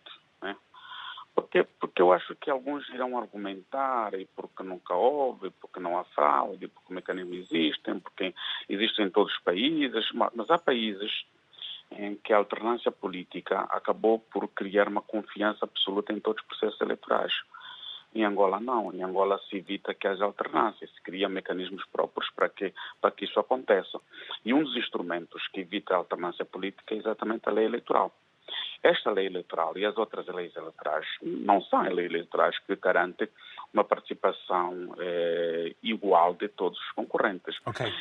Porque, 1.35 1.63
porque 1.63 1.99
eu 1.99 2.13
acho 2.13 2.35
que 2.35 2.49
alguns 2.49 2.87
irão 2.89 3.17
argumentar 3.17 4.13
e 4.13 4.27
porque 4.35 4.61
nunca 4.61 4.93
houve, 4.93 5.49
porque 5.49 5.79
não 5.79 5.97
há 5.97 6.03
fraude, 6.03 6.67
porque 6.67 6.93
mecanismos 6.93 7.51
existem, 7.51 7.99
porque 7.99 8.35
existem 8.69 9.07
em 9.07 9.09
todos 9.09 9.33
os 9.33 9.39
países, 9.41 10.05
mas 10.13 10.51
há 10.51 10.59
países 10.59 11.25
em 11.97 12.15
que 12.15 12.33
a 12.33 12.37
alternância 12.37 12.91
política 12.91 13.61
acabou 13.69 14.19
por 14.19 14.47
criar 14.49 14.87
uma 14.87 15.01
confiança 15.01 15.65
absoluta 15.65 16.13
em 16.13 16.19
todos 16.19 16.41
os 16.41 16.47
processos 16.47 16.81
eleitorais. 16.81 17.33
Em 18.15 18.23
Angola 18.23 18.59
não, 18.59 18.93
em 18.93 19.03
Angola 19.03 19.39
se 19.49 19.57
evita 19.57 19.93
que 19.93 20.07
haja 20.07 20.23
alternância, 20.23 20.87
se 20.87 21.01
cria 21.01 21.27
mecanismos 21.27 21.83
próprios 21.87 22.29
para 22.31 22.47
que, 22.47 22.71
para 23.01 23.11
que 23.11 23.25
isso 23.25 23.39
aconteça. 23.39 23.99
E 24.45 24.53
um 24.53 24.63
dos 24.63 24.77
instrumentos 24.77 25.47
que 25.47 25.61
evita 25.61 25.95
a 25.95 25.97
alternância 25.97 26.45
política 26.45 26.93
é 26.93 26.97
exatamente 26.97 27.49
a 27.49 27.51
lei 27.51 27.65
eleitoral. 27.65 28.13
Esta 28.83 29.09
lei 29.09 29.25
eleitoral 29.25 29.77
e 29.77 29.85
as 29.85 29.97
outras 29.97 30.27
leis 30.27 30.55
eleitorais 30.55 31.07
não 31.21 31.61
são 31.61 31.81
leis 31.81 32.11
eleitorais 32.11 32.59
que 32.59 32.75
garantem 32.75 33.29
uma 33.73 33.83
participação 33.83 34.93
eh, 34.99 35.73
igual 35.81 36.33
de 36.35 36.49
todos 36.49 36.77
os 36.77 36.91
concorrentes. 36.91 37.57
Okay. 37.65 37.91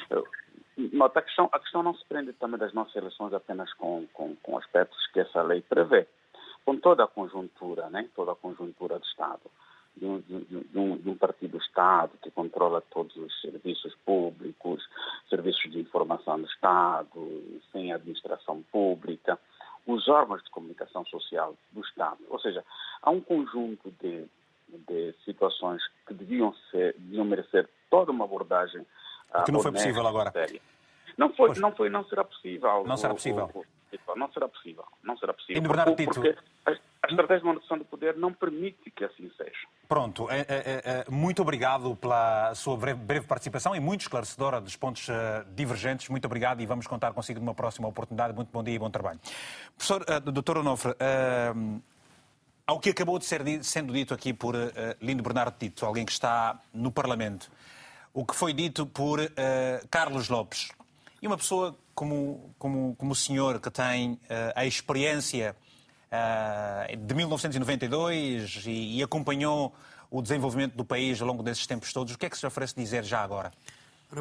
Nota, 0.77 1.19
a 1.19 1.23
questão, 1.23 1.49
a 1.53 1.59
questão 1.59 1.83
não 1.83 1.95
se 1.95 2.05
prende 2.07 2.33
também 2.35 2.59
das 2.59 2.73
nossas 2.73 2.95
eleições 2.97 3.33
apenas 3.33 3.73
com, 3.75 4.07
com, 4.13 4.35
com 4.37 4.57
aspectos 4.57 5.07
que 5.09 5.21
essa 5.21 5.43
lei 5.43 5.61
prevê. 5.63 6.07
Com 6.65 6.77
toda 6.79 7.05
a 7.05 7.09
conjuntura, 7.09 7.91
né? 7.91 8.09
toda 8.15 8.33
a 8.33 8.37
conjuntura 8.37 8.99
do 8.99 9.05
Estado. 9.05 9.51
de 9.97 10.07
um, 10.07 10.21
de, 10.21 10.79
um, 10.79 10.97
de 10.97 11.11
um, 11.11 11.17
partido 11.17 11.59
Estado 11.59 12.13
que 12.23 12.31
controla 12.31 12.81
todos 12.81 13.15
os 13.17 13.41
serviços 13.41 13.95
públicos, 14.07 14.89
serviços 15.29 15.71
de 15.71 15.81
informação 15.81 16.41
do 16.41 16.47
Estado, 16.47 17.61
sem 17.73 17.93
administração 17.93 18.63
pública, 18.71 19.39
os 19.87 20.09
órgãos 20.09 20.43
de 20.43 20.51
comunicação 20.51 21.05
social 21.07 21.55
do 21.73 21.81
Estado. 21.81 22.19
Ou 22.29 22.39
seja, 22.39 22.65
há 23.03 23.11
um 23.11 23.21
conjunto 23.21 23.91
de, 24.01 24.25
de 24.89 25.15
situações 25.25 25.83
que 26.07 26.15
deviam, 26.15 26.55
ser, 26.71 26.95
deviam 26.99 27.25
merecer 27.25 27.69
toda 27.91 28.13
uma 28.13 28.25
abordagem. 28.25 28.87
Que 29.45 29.53
não 29.53 29.61
foi 29.61 29.73
possível 29.73 30.07
agora. 30.07 30.33
Não 31.17 31.33
foi, 31.35 31.55
não 31.59 31.73
foi, 31.73 31.91
não 31.91 32.05
será 32.05 32.25
possível. 32.25 32.85
Não 32.87 32.97
será 32.97 33.15
possível. 33.15 33.51
O, 33.55 33.61
o, 33.61 34.17
não 34.17 34.33
será 34.33 34.49
possível. 34.49 34.85
Não 35.03 35.17
será 35.17 35.33
possível. 35.33 35.63
Bernardo 35.63 35.95
Tito, 35.95 36.15
porque 36.15 36.37
a 36.67 37.09
estratégia 37.09 37.41
de 37.41 37.47
manutenção 37.47 37.79
do 37.79 37.85
poder 37.85 38.17
não 38.17 38.33
permite 38.33 38.91
que 38.91 39.05
assim 39.05 39.31
seja. 39.37 39.67
Pronto, 39.89 40.31
é, 40.31 40.41
é, 40.41 40.45
é, 40.49 41.05
muito 41.11 41.43
obrigado 41.43 41.95
pela 41.97 42.55
sua 42.55 42.77
breve, 42.77 43.01
breve, 43.01 43.27
participação 43.27 43.75
e 43.75 43.81
muito 43.81 44.03
esclarecedora 44.03 44.61
dos 44.61 44.77
pontos 44.77 45.09
uh, 45.09 45.13
divergentes. 45.55 46.09
Muito 46.09 46.25
obrigado 46.25 46.61
e 46.61 46.67
vamos 46.67 46.87
contar 46.87 47.13
consigo 47.13 47.41
numa 47.41 47.55
próxima 47.55 47.89
oportunidade. 47.89 48.33
Muito 48.33 48.51
bom 48.53 48.63
dia 48.63 48.75
e 48.75 48.79
bom 48.79 48.89
trabalho. 48.89 49.19
Professor, 49.77 50.03
uh, 50.03 50.21
doutor 50.31 50.59
Onofre, 50.59 50.93
uh, 50.93 51.83
ao 52.67 52.79
que 52.79 52.91
acabou 52.91 53.19
de 53.19 53.25
ser 53.25 53.43
sendo 53.65 53.93
dito 53.93 54.15
aqui 54.15 54.33
por 54.33 54.55
uh, 54.55 54.71
Lindo 55.01 55.23
Bernardo 55.23 55.57
Tito, 55.59 55.85
alguém 55.85 56.07
que 56.07 56.13
está 56.13 56.59
no 56.73 56.91
Parlamento, 56.93 57.51
o 58.13 58.25
que 58.25 58.35
foi 58.35 58.53
dito 58.53 58.87
por 58.87 59.21
Carlos 59.91 60.29
Lopes, 60.29 60.71
e 61.21 61.27
uma 61.27 61.37
pessoa 61.37 61.77
como, 61.95 62.55
como, 62.59 62.95
como 62.97 63.13
o 63.13 63.15
senhor, 63.15 63.61
que 63.61 63.71
tem 63.71 64.19
a 64.55 64.67
experiência 64.67 65.57
uh, 66.13 66.97
de 66.97 67.15
1992 67.15 68.65
e, 68.67 68.99
e, 68.99 69.03
acompanhou 69.03 69.75
o 70.11 70.21
desenvolvimento 70.21 70.75
do 70.77 70.85
país 70.85 71.21
ao 71.21 71.27
longo 71.27 71.43
desses 71.43 71.67
tempos 71.67 71.93
todos. 71.93 72.15
O 72.15 72.19
que 72.19 72.27
é 72.27 72.31
que 72.31 72.37
se 72.37 72.47
oferece 72.47 72.75
dizer 72.77 73.03
já 73.03 73.23
agora? 73.23 73.51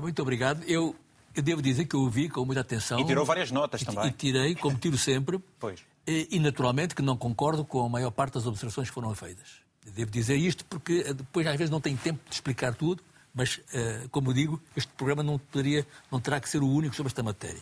Muito 0.02 0.22
obrigado. 0.22 0.64
Eu, 0.64 0.96
eu 1.36 1.44
devo 1.44 1.62
dizer 1.62 1.86
que 1.86 1.96
eu 1.96 2.02
ouvi 2.02 2.30
com 2.30 2.46
muita 2.46 2.62
atenção. 2.62 3.00
E 3.00 3.06
tirou 3.06 3.26
várias 3.26 3.52
notas 3.52 3.82
e, 3.82 3.86
também. 3.86 4.08
E 4.08 4.12
tirei, 4.12 4.56
como 4.56 4.78
tiro 4.78 4.98
sempre. 4.98 5.38
pois. 5.60 5.82
E, 6.08 6.30
e, 6.32 6.40
naturalmente 6.40 6.96
que 6.96 7.02
não 7.02 7.18
concordo 7.18 7.66
com 7.66 7.86
a 7.86 7.90
maior 7.90 8.12
parte 8.12 8.36
das 8.36 8.48
observações 8.48 8.88
que 8.88 8.94
foram 8.94 9.14
feitas. 9.14 9.62
Devo 9.86 10.10
dizer 10.10 10.36
isto 10.36 10.64
porque 10.66 11.14
depois 11.14 11.46
às 11.46 11.56
vezes 11.58 11.70
não 11.70 11.82
tenho 11.82 11.98
tempo 11.98 12.20
de 12.28 12.36
explicar 12.36 12.74
tudo, 12.74 13.04
mas, 13.34 13.58
uh, 13.58 14.10
como 14.10 14.34
digo, 14.34 14.62
este 14.76 14.92
programa 14.94 15.24
não, 15.24 15.38
poderia, 15.38 15.86
não 16.12 16.20
terá 16.20 16.40
que 16.40 16.50
ser 16.50 16.62
o 16.62 16.68
único 16.68 16.96
sobre 16.96 17.10
esta 17.10 17.24
matéria. 17.24 17.62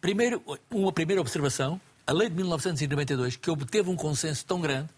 Primeiro, 0.00 0.42
uma 0.70 0.92
primeira 0.92 1.20
observação 1.20 1.80
a 2.06 2.12
lei 2.12 2.28
de 2.28 2.36
1992, 2.36 3.36
que 3.36 3.50
obteve 3.50 3.88
um 3.88 3.96
consenso 3.96 4.44
tão 4.44 4.60
grande, 4.60 4.90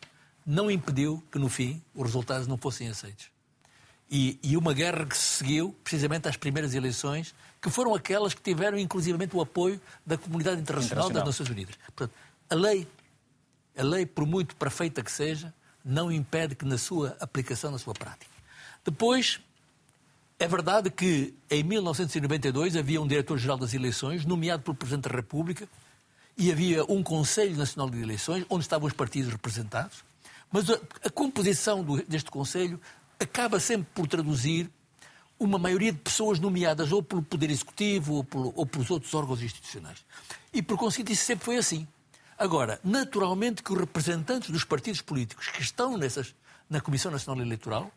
não 0.45 0.71
impediu 0.71 1.23
que, 1.31 1.39
no 1.39 1.49
fim, 1.49 1.81
os 1.95 2.03
resultados 2.03 2.47
não 2.47 2.57
fossem 2.57 2.89
aceitos. 2.89 3.27
E, 4.11 4.39
e, 4.43 4.57
uma 4.57 4.73
guerra 4.73 5.05
que 5.05 5.17
se 5.17 5.39
seguiu 5.39 5.75
precisamente 5.83 6.29
às 6.29 6.37
primeiras 6.37 6.75
eleições, 6.75 7.35
que 7.61 7.69
foram 7.71 7.95
aquelas 7.95 8.35
que 8.35 8.41
tiveram 8.41 8.79
inclusivamente 8.79 9.37
o 9.37 9.41
apoio 9.41 9.81
da 10.05 10.17
comunidade 10.17 10.61
internacional, 10.61 11.07
internacional. 11.07 11.27
das 11.27 11.39
Nações 11.39 11.51
Unidas. 11.51 11.75
Portanto, 11.87 12.13
a 12.49 12.55
lei, 12.55 12.87
a 13.77 13.83
lei, 13.83 14.07
por 14.07 14.25
muito 14.27 14.55
perfeita 14.55 15.03
que 15.03 15.11
seja, 15.11 15.53
não 15.85 16.11
impede 16.11 16.55
que 16.55 16.65
na 16.65 16.79
sua 16.79 17.17
aplicação, 17.21 17.71
na 17.73 17.79
sua 17.79 17.95
prática. 17.95 18.31
Depois, 18.85 19.41
é 20.39 20.47
verdade 20.47 20.91
que 20.91 21.35
em 21.51 21.63
1992 21.63 22.77
havia 22.77 23.01
um 23.01 23.07
diretor-geral 23.07 23.57
das 23.57 23.73
eleições, 23.73 24.25
nomeado 24.25 24.63
pelo 24.63 24.77
Presidente 24.77 25.09
da 25.09 25.17
República, 25.17 25.69
e 26.37 26.53
havia 26.53 26.85
um 26.85 27.03
Conselho 27.03 27.57
Nacional 27.57 27.89
de 27.89 28.01
Eleições, 28.01 28.45
onde 28.51 28.65
estavam 28.65 28.87
os 28.87 28.93
partidos 28.93 29.33
representados, 29.33 30.05
mas 30.53 30.69
a, 30.69 30.79
a 31.05 31.11
composição 31.11 31.83
do, 31.83 32.03
deste 32.05 32.31
Conselho 32.31 32.79
acaba 33.19 33.59
sempre 33.59 33.89
por 33.95 34.07
traduzir 34.07 34.71
uma 35.39 35.59
maioria 35.59 35.93
de 35.93 35.99
pessoas 35.99 36.39
nomeadas 36.39 36.93
ou 36.93 37.03
pelo 37.03 37.23
Poder 37.23 37.51
Executivo 37.51 38.27
ou, 38.35 38.53
ou 38.55 38.67
pelos 38.67 38.91
outros 38.91 39.13
órgãos 39.15 39.43
institucionais. 39.43 40.05
E, 40.53 40.63
por 40.63 40.77
conseguinte, 40.77 41.13
isso 41.13 41.25
sempre 41.25 41.45
foi 41.45 41.57
assim. 41.57 41.87
Agora, 42.39 42.79
naturalmente 42.85 43.63
que 43.63 43.73
os 43.73 43.79
representantes 43.79 44.51
dos 44.51 44.65
partidos 44.65 45.01
políticos 45.01 45.49
que 45.49 45.63
estão 45.63 45.97
nessas, 45.97 46.35
na 46.69 46.81
Comissão 46.81 47.11
Nacional 47.11 47.43
Eleitoral 47.45 47.91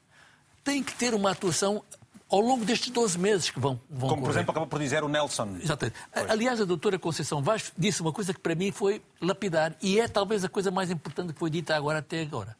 têm 0.63 0.81
que 0.81 0.93
ter 0.93 1.13
uma 1.13 1.31
atuação 1.31 1.83
ao 2.29 2.39
longo 2.39 2.63
destes 2.63 2.89
12 2.89 3.17
meses 3.17 3.49
que 3.49 3.59
vão, 3.59 3.79
vão 3.89 4.09
Como, 4.09 4.21
por 4.21 4.29
exemplo, 4.31 4.51
acaba 4.51 4.67
por 4.67 4.79
dizer 4.79 5.03
o 5.03 5.07
Nelson. 5.07 5.57
Exatamente. 5.61 5.97
Pois. 6.13 6.29
Aliás, 6.29 6.61
a 6.61 6.65
doutora 6.65 6.99
Conceição 6.99 7.41
Vaz 7.41 7.73
disse 7.77 8.01
uma 8.01 8.13
coisa 8.13 8.33
que 8.33 8.39
para 8.39 8.53
mim 8.53 8.71
foi 8.71 9.01
lapidar 9.19 9.75
e 9.81 9.99
é 9.99 10.07
talvez 10.07 10.43
a 10.43 10.49
coisa 10.49 10.69
mais 10.69 10.91
importante 10.91 11.33
que 11.33 11.39
foi 11.39 11.49
dita 11.49 11.75
agora 11.75 11.99
até 11.99 12.21
agora. 12.21 12.55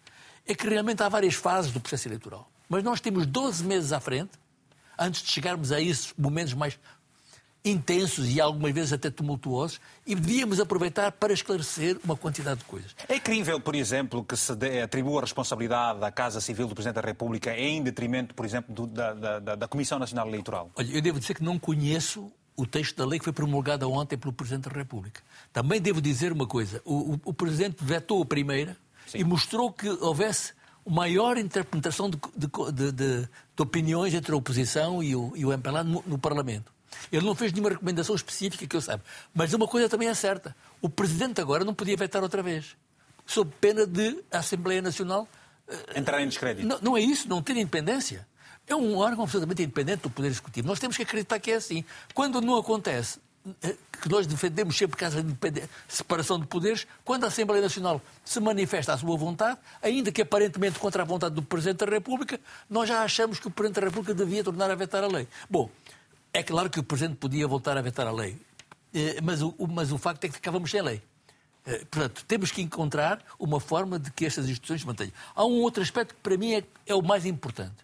É 0.46 0.56
que 0.56 0.68
realmente 0.68 1.04
há 1.04 1.10
várias 1.10 1.36
fases 1.36 1.72
do 1.72 1.80
processo 1.80 2.08
eleitoral. 2.08 2.50
Mas 2.68 2.84
nós 2.84 3.00
temos 3.00 3.26
12 3.26 3.64
meses 3.64 3.94
à 3.94 4.00
frente, 4.00 4.32
antes 4.98 5.22
de 5.22 5.30
chegarmos 5.30 5.72
a 5.72 5.80
esses 5.80 6.14
momentos 6.18 6.54
mais 6.54 6.80
intensos 7.64 8.30
e 8.30 8.40
algumas 8.40 8.72
vezes 8.74 8.94
até 8.94 9.10
tumultuosos 9.10 9.82
e 10.08 10.16
devíamos 10.16 10.60
aproveitar 10.60 11.12
para 11.12 11.34
esclarecer 11.34 11.98
uma 12.04 12.16
quantidade 12.16 12.60
de 12.60 12.66
coisas. 12.66 12.96
É 13.08 13.20
crível, 13.20 13.60
por 13.60 13.76
exemplo, 13.76 14.24
que 14.24 14.36
se 14.38 14.54
atribua 14.82 15.20
a 15.20 15.22
responsabilidade 15.22 16.04
à 16.04 16.12
Casa 16.12 16.40
Civil 16.40 16.68
do 16.68 16.76
Presidente 16.76 16.96
da 16.96 17.02
República 17.02 17.58
em 17.58 17.84
detrimento, 17.84 18.34
por 18.34 18.46
exemplo, 18.46 18.74
do, 18.74 18.88
da, 18.88 19.14
da, 19.14 19.56
da 19.56 19.68
Comissão 19.68 20.00
Nacional 20.00 20.28
Eleitoral? 20.28 20.72
Olha, 20.76 20.92
eu 20.92 21.02
devo 21.02 21.20
dizer 21.20 21.34
que 21.34 21.44
não 21.44 21.60
conheço 21.60 22.32
o 22.56 22.66
texto 22.66 22.98
da 22.98 23.06
lei 23.06 23.20
que 23.20 23.26
foi 23.26 23.34
promulgada 23.34 23.88
ontem 23.88 24.18
pelo 24.18 24.34
Presidente 24.34 24.70
da 24.70 24.76
República. 24.76 25.22
Também 25.52 25.82
devo 25.82 26.02
dizer 26.02 26.32
uma 26.32 26.48
coisa: 26.48 26.82
o, 26.86 27.14
o, 27.14 27.22
o 27.26 27.34
Presidente 27.34 27.78
vetou 27.82 28.22
a 28.22 28.26
primeira 28.26 28.78
Sim. 29.08 29.20
e 29.20 29.24
mostrou 29.24 29.72
que 29.72 29.90
houvesse 29.90 30.54
maior 30.90 31.38
interpretação 31.38 32.10
de, 32.10 32.18
de, 32.36 32.48
de, 32.72 32.92
de, 32.92 33.30
opiniões 33.62 34.14
entre 34.14 34.34
a 34.34 34.36
oposição 34.36 35.04
e 35.04 35.16
o, 35.16 35.34
e 35.36 35.46
o 35.46 35.54
MPLA 35.54 35.84
no, 35.84 36.04
no 36.06 36.18
Parlamento. 36.18 36.72
Ele 37.12 37.26
não 37.26 37.36
fez 37.36 37.52
nenhuma 37.52 37.70
recomendação 37.70 38.16
específica 38.16 38.66
que 38.68 38.76
eu 38.76 38.82
saiba. 38.82 39.04
Mas 39.34 39.54
uma 39.54 39.68
coisa 39.68 39.90
também 39.90 40.08
é 40.08 40.14
certa: 40.14 40.56
o 40.82 40.90
Presidente 40.90 41.42
agora 41.42 41.64
não 41.64 41.74
podia 41.74 41.96
vetar 41.96 42.22
outra 42.22 42.42
vez, 42.42 42.76
sob 43.26 43.52
pena 43.60 43.86
de 43.86 44.24
a 44.32 44.40
Assembleia 44.40 44.82
Nacional. 44.82 45.28
Eh, 45.68 46.00
Entrar 46.00 46.22
em 46.22 46.28
descrédito. 46.28 46.68
Não, 46.68 46.80
não 46.82 46.98
é 46.98 47.02
isso, 47.02 47.28
não 47.28 47.42
ter 47.42 47.54
independência. 47.54 48.28
É 48.68 48.76
um 48.76 48.98
órgão 48.98 49.24
absolutamente 49.24 49.64
independente 49.64 50.04
do 50.04 50.10
Poder 50.10 50.28
Executivo. 50.28 50.68
Nós 50.68 50.80
temos 50.80 50.96
que 50.96 51.04
acreditar 51.04 51.40
que 51.40 51.52
é 51.52 51.56
assim. 51.56 51.84
Quando 52.14 52.40
não 52.40 52.56
acontece, 52.56 53.20
eh, 53.64 53.76
que 54.02 54.10
nós 54.10 54.26
defendemos 54.28 54.78
sempre 54.78 54.98
que 54.98 55.04
haja 55.04 55.26
separação 55.88 56.40
de 56.40 56.48
poderes, 56.48 56.88
quando 57.04 57.24
a 57.26 57.28
Assembleia 57.28 57.62
Nacional 57.62 58.02
se 58.24 58.40
manifesta 58.40 58.94
à 58.94 58.98
sua 58.98 59.18
vontade, 59.18 59.58
ainda 59.82 60.12
que 60.12 60.22
aparentemente 60.22 60.80
contra 60.80 61.04
a 61.04 61.06
vontade 61.06 61.36
do 61.36 61.42
Presidente 61.42 61.86
da 61.86 61.92
República, 61.92 62.40
nós 62.70 62.88
já 62.88 63.02
achamos 63.04 63.40
que 63.40 63.48
o 63.48 63.52
Presidente 63.52 63.82
da 63.82 63.88
República 63.88 64.14
devia 64.14 64.44
tornar 64.44 64.72
a 64.72 64.76
vetar 64.76 65.04
a 65.04 65.08
lei. 65.08 65.28
Bom, 65.50 65.70
é 66.34 66.44
claro 66.44 66.70
que 66.70 66.80
o 66.80 66.84
Presidente 66.84 67.18
podia 67.18 67.48
voltar 67.48 67.78
a 67.78 67.82
vetar 67.82 68.08
a 68.08 68.12
lei, 68.12 68.38
eh, 68.94 69.20
mas 69.22 69.42
o, 69.42 69.56
mas 69.72 69.92
o 69.92 69.98
facto 69.98 70.26
é 70.26 70.28
que 70.28 70.36
ficávamos 70.36 70.70
sem 70.72 70.82
lei. 70.82 71.02
Eh, 71.66 71.86
portanto, 71.90 72.24
temos 72.28 72.52
que 72.52 72.62
encontrar 72.62 73.24
uma 73.38 73.60
forma 73.60 74.00
de 74.00 74.12
que 74.12 74.26
estas 74.26 74.46
instituições 74.46 74.82
se 74.82 74.88
mantenham. 74.88 75.14
Há 75.36 75.46
um 75.46 75.62
outro 75.62 75.82
aspecto 75.82 76.16
que 76.16 76.22
para 76.22 76.38
mim 76.38 76.54
é, 76.54 76.64
é 76.86 76.96
o 76.96 77.02
mais 77.02 77.26
importante. 77.26 77.78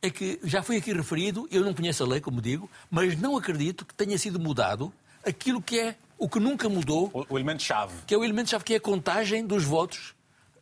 É 0.00 0.10
que 0.10 0.38
já 0.44 0.62
foi 0.62 0.76
aqui 0.76 0.92
referido, 0.92 1.48
eu 1.50 1.64
não 1.64 1.74
conheço 1.74 2.04
a 2.04 2.06
lei, 2.06 2.20
como 2.20 2.40
digo, 2.40 2.70
mas 2.90 3.18
não 3.18 3.36
acredito 3.36 3.84
que 3.84 3.94
tenha 3.94 4.16
sido 4.16 4.38
mudado 4.38 4.92
aquilo 5.26 5.60
que 5.60 5.78
é 5.78 5.96
o 6.16 6.28
que 6.28 6.38
nunca 6.38 6.68
mudou. 6.68 7.10
O, 7.12 7.34
o 7.34 7.38
elemento-chave. 7.38 7.94
Que 8.06 8.14
é 8.14 8.18
o 8.18 8.24
elemento-chave, 8.24 8.64
que 8.64 8.74
é 8.74 8.76
a 8.76 8.80
contagem 8.80 9.44
dos 9.44 9.64
votos 9.64 10.14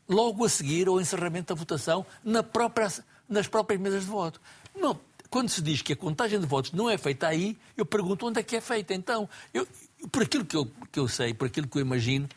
logo 0.08 0.44
a 0.44 0.48
seguir 0.48 0.88
ao 0.88 1.00
encerramento 1.00 1.54
da 1.54 1.58
votação 1.58 2.06
na 2.24 2.42
própria, 2.42 2.88
nas 3.28 3.46
próprias 3.46 3.80
mesas 3.80 4.04
de 4.04 4.10
voto. 4.10 4.40
Não, 4.74 4.98
quando 5.30 5.48
se 5.48 5.62
diz 5.62 5.82
que 5.82 5.92
a 5.92 5.96
contagem 5.96 6.38
de 6.40 6.46
votos 6.46 6.72
não 6.72 6.88
é 6.88 6.96
feita 6.98 7.26
aí, 7.26 7.56
eu 7.76 7.84
pergunto 7.84 8.26
onde 8.26 8.40
é 8.40 8.42
que 8.42 8.56
é 8.56 8.60
feita. 8.60 8.94
Então, 8.94 9.28
eu, 9.52 9.66
por 10.10 10.22
aquilo 10.22 10.44
que 10.44 10.56
eu, 10.56 10.70
que 10.90 10.98
eu 10.98 11.08
sei, 11.08 11.34
por 11.34 11.46
aquilo 11.46 11.66
que 11.66 11.78
eu 11.78 11.82
imagino, 11.82 12.28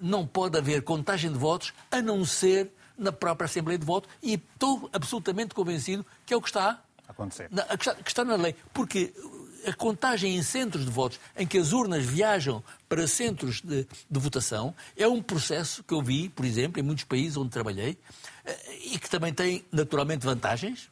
não 0.00 0.26
pode 0.26 0.56
haver 0.56 0.82
contagem 0.82 1.32
de 1.32 1.38
votos 1.38 1.72
a 1.90 2.00
não 2.00 2.24
ser 2.24 2.70
na 2.96 3.12
própria 3.12 3.46
Assembleia 3.46 3.78
de 3.78 3.86
Voto 3.86 4.08
e 4.22 4.34
estou 4.34 4.88
absolutamente 4.92 5.54
convencido 5.54 6.04
que 6.26 6.34
é 6.34 6.36
o 6.36 6.42
que 6.42 6.48
está 6.48 6.82
a 7.06 7.12
acontecer. 7.12 7.48
Na, 7.50 7.62
que, 7.64 7.88
está, 7.88 7.94
que 7.94 8.08
está 8.10 8.24
na 8.24 8.36
lei. 8.36 8.54
Porque 8.72 9.12
a 9.66 9.72
contagem 9.72 10.36
em 10.36 10.42
centros 10.42 10.84
de 10.84 10.90
votos, 10.90 11.18
em 11.36 11.46
que 11.46 11.58
as 11.58 11.72
urnas 11.72 12.04
viajam 12.04 12.62
para 12.88 13.06
centros 13.06 13.60
de, 13.60 13.86
de, 14.10 14.20
votação, 14.20 14.74
é 14.96 15.06
um 15.06 15.22
processo 15.22 15.82
que 15.82 15.94
eu 15.94 16.02
vi, 16.02 16.28
por 16.28 16.44
exemplo, 16.44 16.80
em 16.80 16.82
muitos 16.82 17.04
países 17.04 17.36
onde 17.36 17.50
trabalhei, 17.50 17.98
eh, 18.44 18.78
e 18.92 18.98
que 18.98 19.08
também 19.08 19.32
tem 19.32 19.64
naturalmente 19.72 20.24
vantagens, 20.24 20.90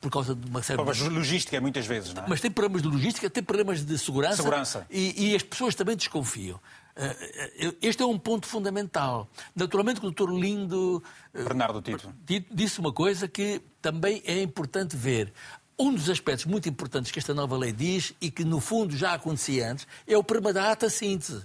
por 0.00 0.10
causa 0.10 0.34
de 0.34 0.48
uma 0.48 0.62
série 0.62 0.76
problemas 0.76 0.98
de 0.98 1.08
logística 1.08 1.60
muitas 1.60 1.86
vezes, 1.86 2.14
não 2.14 2.24
é? 2.24 2.28
Mas 2.28 2.40
tem 2.40 2.50
problemas 2.50 2.82
de 2.82 2.88
logística, 2.88 3.28
tem 3.28 3.42
problemas 3.42 3.84
de 3.84 3.98
segurança. 3.98 4.36
Segurança. 4.36 4.86
E, 4.90 5.30
e 5.30 5.36
as 5.36 5.42
pessoas 5.42 5.74
também 5.74 5.96
desconfiam. 5.96 6.60
Eh, 6.94 7.66
eh, 7.66 7.74
este 7.80 8.02
é 8.02 8.06
um 8.06 8.18
ponto 8.18 8.46
fundamental. 8.46 9.28
Naturalmente 9.54 10.00
que 10.00 10.06
o 10.06 10.10
doutor 10.10 10.38
Lindo 10.38 11.02
eh, 11.32 11.42
Bernardo 11.42 11.80
Tito 11.80 12.12
disse 12.50 12.80
uma 12.80 12.92
coisa 12.92 13.26
que 13.26 13.62
também 13.80 14.22
é 14.24 14.42
importante 14.42 14.96
ver. 14.96 15.32
Um 15.78 15.92
dos 15.92 16.10
aspectos 16.10 16.44
muito 16.44 16.68
importantes 16.68 17.10
que 17.10 17.18
esta 17.18 17.32
nova 17.32 17.56
lei 17.56 17.72
diz 17.72 18.14
e 18.20 18.30
que 18.30 18.44
no 18.44 18.60
fundo 18.60 18.96
já 18.96 19.14
acontecia 19.14 19.72
antes 19.72 19.86
é 20.06 20.16
o 20.16 20.22
problema 20.22 20.52
da 20.52 20.70
ata 20.70 20.90
síntese. 20.90 21.42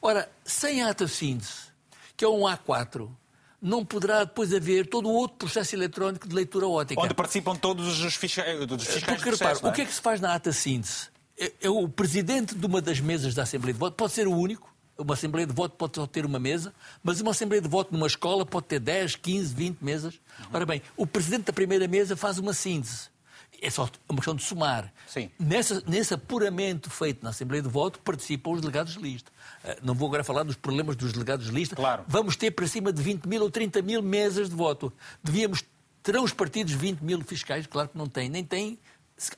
Ora, 0.00 0.30
sem 0.44 0.82
ata 0.82 1.08
síntese, 1.08 1.72
que 2.16 2.24
é 2.24 2.28
um 2.28 2.42
A4, 2.42 3.08
não 3.66 3.84
poderá 3.84 4.22
depois 4.22 4.54
haver 4.54 4.86
todo 4.86 5.08
o 5.08 5.12
outro 5.12 5.38
processo 5.38 5.74
eletrónico 5.74 6.28
de 6.28 6.34
leitura 6.34 6.68
ótica. 6.68 7.00
Onde 7.00 7.14
participam 7.14 7.56
todos 7.56 8.00
os 8.04 8.14
fiscais, 8.14 8.60
os 8.60 8.86
fiscais 8.86 9.04
Porque, 9.04 9.30
processo, 9.30 9.54
repare, 9.56 9.66
é? 9.66 9.68
o 9.68 9.72
que 9.72 9.82
é 9.82 9.84
que 9.84 9.92
se 9.92 10.00
faz 10.00 10.20
na 10.20 10.34
ata 10.34 10.52
síntese? 10.52 11.08
É, 11.36 11.52
é 11.62 11.68
o 11.68 11.88
presidente 11.88 12.54
de 12.54 12.64
uma 12.64 12.80
das 12.80 13.00
mesas 13.00 13.34
da 13.34 13.42
Assembleia 13.42 13.74
de 13.74 13.80
Voto, 13.80 13.96
pode 13.96 14.12
ser 14.12 14.28
o 14.28 14.32
único, 14.32 14.72
uma 14.96 15.14
Assembleia 15.14 15.46
de 15.46 15.52
Voto 15.52 15.74
pode 15.76 15.96
só 15.96 16.06
ter 16.06 16.24
uma 16.24 16.38
mesa, 16.38 16.72
mas 17.02 17.20
uma 17.20 17.32
Assembleia 17.32 17.60
de 17.60 17.68
Voto 17.68 17.92
numa 17.92 18.06
escola 18.06 18.46
pode 18.46 18.66
ter 18.66 18.78
10, 18.78 19.16
15, 19.16 19.52
20 19.52 19.82
mesas. 19.82 20.14
Ora 20.52 20.64
bem, 20.64 20.80
o 20.96 21.04
presidente 21.04 21.46
da 21.46 21.52
primeira 21.52 21.88
mesa 21.88 22.16
faz 22.16 22.38
uma 22.38 22.54
síntese. 22.54 23.08
É 23.60 23.70
só 23.70 23.88
uma 24.08 24.16
questão 24.18 24.34
de 24.34 24.42
somar. 24.42 24.92
Sim. 25.06 25.30
Nessa, 25.38 25.82
nesse 25.86 26.12
apuramento 26.14 26.90
feito 26.90 27.22
na 27.22 27.30
Assembleia 27.30 27.62
de 27.62 27.68
Voto 27.68 27.98
participam 28.00 28.50
os 28.50 28.60
delegados 28.60 28.94
de 28.94 29.00
lista. 29.00 29.30
Eh, 29.64 29.78
Não 29.82 29.94
vou 29.94 30.08
agora 30.08 30.22
falar 30.24 30.42
dos 30.42 30.56
problemas 30.56 30.96
dos 30.96 31.12
delegados 31.12 31.46
de 31.46 31.52
lista. 31.52 31.74
Claro. 31.76 32.04
Vamos 32.06 32.36
ter 32.36 32.50
para 32.50 32.66
cima 32.66 32.92
de 32.92 33.02
20 33.02 33.24
mil 33.26 33.42
ou 33.42 33.50
30 33.50 33.82
mil 33.82 34.02
mesas 34.02 34.48
de 34.48 34.54
voto. 34.54 34.92
Devíamos. 35.22 35.62
Terão 36.02 36.22
os 36.22 36.32
partidos 36.32 36.72
20 36.72 37.00
mil 37.00 37.20
fiscais? 37.22 37.66
Claro 37.66 37.88
que 37.88 37.98
não 37.98 38.06
têm. 38.06 38.28
Nem 38.28 38.44
têm, 38.44 38.78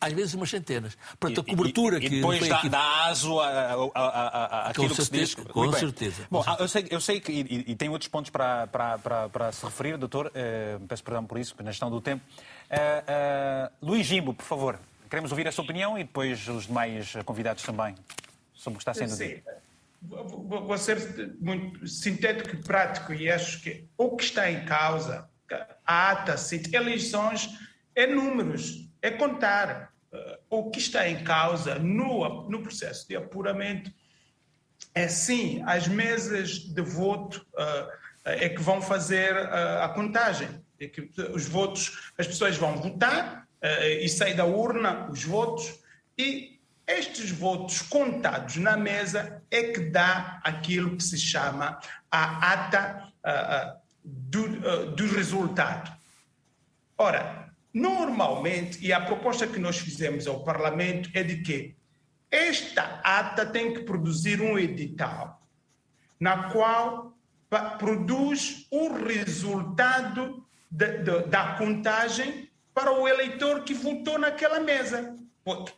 às 0.00 0.12
vezes, 0.12 0.34
umas 0.34 0.50
centenas. 0.50 0.98
Portanto, 1.18 1.40
a 1.40 1.56
cobertura 1.56 1.96
e, 1.96 2.00
que. 2.00 2.06
e 2.06 2.10
depois 2.10 2.38
foi 2.40 2.68
dá, 2.68 3.06
aso 3.06 3.40
a, 3.40 3.48
a, 3.94 4.00
a, 4.00 4.68
aquilo 4.68 4.88
que 4.88 4.94
se 4.96 5.06
certeza, 5.06 5.36
diz. 5.36 5.52
com 5.52 5.72
certeza, 5.72 6.26
Bom, 6.30 6.42
com 6.42 6.50
ah, 6.50 6.56
eu 6.58 6.68
sei, 6.68 6.86
eu 6.90 7.00
sei 7.00 7.20
que, 7.20 7.32
e, 7.32 7.64
e 7.68 7.74
tem 7.74 7.88
outros 7.88 8.08
pontos 8.08 8.30
para, 8.30 8.66
para, 8.66 8.98
para, 8.98 9.28
para 9.28 9.52
se 9.52 9.64
referir, 9.64 9.96
doutor, 9.96 10.30
eh, 10.34 10.78
peço 10.86 11.02
perdão 11.02 11.24
por 11.24 11.38
isso, 11.38 11.54
na 11.62 11.70
gestão 11.70 11.90
do 11.90 12.00
tempo. 12.00 12.22
Eh, 12.70 13.04
eh, 13.06 13.70
Luís 13.80 14.06
Jimbo, 14.06 14.34
por 14.34 14.44
favor, 14.44 14.78
queremos 15.08 15.30
ouvir 15.30 15.48
a 15.48 15.52
sua 15.52 15.64
opinião 15.64 15.98
e 15.98 16.04
depois 16.04 16.46
os 16.48 16.66
demais 16.66 17.14
convidados 17.24 17.62
também, 17.62 17.94
sobre 18.52 18.76
o 18.76 18.78
que 18.78 18.82
está 18.82 18.94
sendo 18.94 19.10
Sim. 19.10 19.28
dito. 19.28 19.50
Vou 20.02 20.62
vou- 20.62 20.78
ser 20.78 21.34
muito 21.40 21.86
sintético 21.88 22.54
e 22.54 22.62
prático 22.62 23.12
e 23.12 23.28
acho 23.30 23.60
que 23.62 23.84
o 23.96 24.16
que 24.16 24.24
está 24.24 24.50
em 24.50 24.64
causa, 24.64 25.28
a 25.84 26.10
ata, 26.10 26.36
eleições, 26.72 27.48
é 27.94 28.06
números, 28.06 28.88
é 29.02 29.10
contar. 29.10 29.92
Uh, 30.10 30.38
O 30.48 30.70
que 30.70 30.78
está 30.78 31.06
em 31.06 31.22
causa 31.22 31.78
no, 31.78 32.48
no 32.48 32.62
processo 32.62 33.06
de 33.06 33.14
apuramento 33.14 33.92
é 34.94 35.06
sim 35.06 35.62
as 35.66 35.86
mesas 35.86 36.60
de 36.60 36.80
voto 36.80 37.46
uh, 37.52 37.92
é 38.24 38.48
que 38.48 38.62
vão 38.62 38.80
fazer 38.80 39.34
uh, 39.36 39.82
a 39.82 39.88
contagem. 39.90 40.48
É 40.80 40.86
que 40.86 41.10
os 41.34 41.46
votos, 41.46 42.12
as 42.16 42.26
pessoas 42.26 42.56
vão 42.56 42.76
votar 42.76 43.48
uh, 43.62 43.82
e 44.00 44.08
sai 44.08 44.34
da 44.34 44.44
urna 44.44 45.10
os 45.10 45.24
votos 45.24 45.78
e 46.16 46.58
estes 46.86 47.30
votos 47.30 47.82
contados 47.82 48.56
na 48.56 48.76
mesa 48.76 49.42
é 49.50 49.64
que 49.64 49.80
dá 49.90 50.40
aquilo 50.42 50.96
que 50.96 51.02
se 51.02 51.18
chama 51.18 51.78
a 52.10 52.52
ata 52.52 53.12
uh, 53.24 53.78
do, 54.02 54.94
do 54.94 55.06
resultado. 55.08 55.92
Ora, 56.96 57.52
normalmente, 57.74 58.84
e 58.84 58.92
a 58.92 59.00
proposta 59.00 59.46
que 59.46 59.58
nós 59.58 59.78
fizemos 59.78 60.26
ao 60.26 60.42
Parlamento 60.42 61.10
é 61.12 61.22
de 61.22 61.42
que 61.42 61.76
esta 62.30 63.00
ata 63.04 63.46
tem 63.46 63.74
que 63.74 63.80
produzir 63.80 64.40
um 64.40 64.58
edital 64.58 65.46
na 66.18 66.50
qual 66.50 67.14
produz 67.78 68.66
o 68.70 68.92
resultado 68.92 70.46
de- 70.70 71.22
da 71.26 71.54
contagem 71.56 72.48
para 72.74 72.92
o 72.92 73.08
eleitor 73.08 73.64
que 73.64 73.74
votou 73.74 74.18
naquela 74.18 74.60
mesa. 74.60 75.16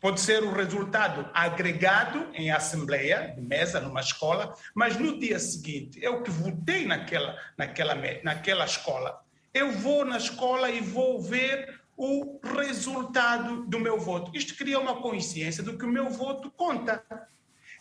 Pode, 0.00 0.20
ser 0.20 0.42
o 0.42 0.52
resultado 0.52 1.30
agregado 1.32 2.26
em 2.34 2.50
assembleia, 2.50 3.32
de 3.36 3.40
mesa, 3.40 3.80
numa 3.80 4.00
escola, 4.00 4.52
mas 4.74 4.96
no 4.98 5.16
dia 5.16 5.38
seguinte, 5.38 6.00
eu 6.02 6.24
que 6.24 6.30
votei 6.30 6.84
naquela, 6.86 7.38
naquela, 7.56 7.94
naquela 8.24 8.64
escola, 8.64 9.20
eu 9.54 9.70
vou 9.70 10.04
na 10.04 10.16
escola 10.16 10.68
e 10.70 10.80
vou 10.80 11.22
ver 11.22 11.80
o 11.96 12.40
resultado 12.56 13.64
do 13.66 13.78
meu 13.78 14.00
voto. 14.00 14.32
Isto 14.34 14.56
cria 14.56 14.80
uma 14.80 15.00
consciência 15.00 15.62
do 15.62 15.78
que 15.78 15.84
o 15.84 15.88
meu 15.88 16.10
voto 16.10 16.50
conta. 16.50 17.04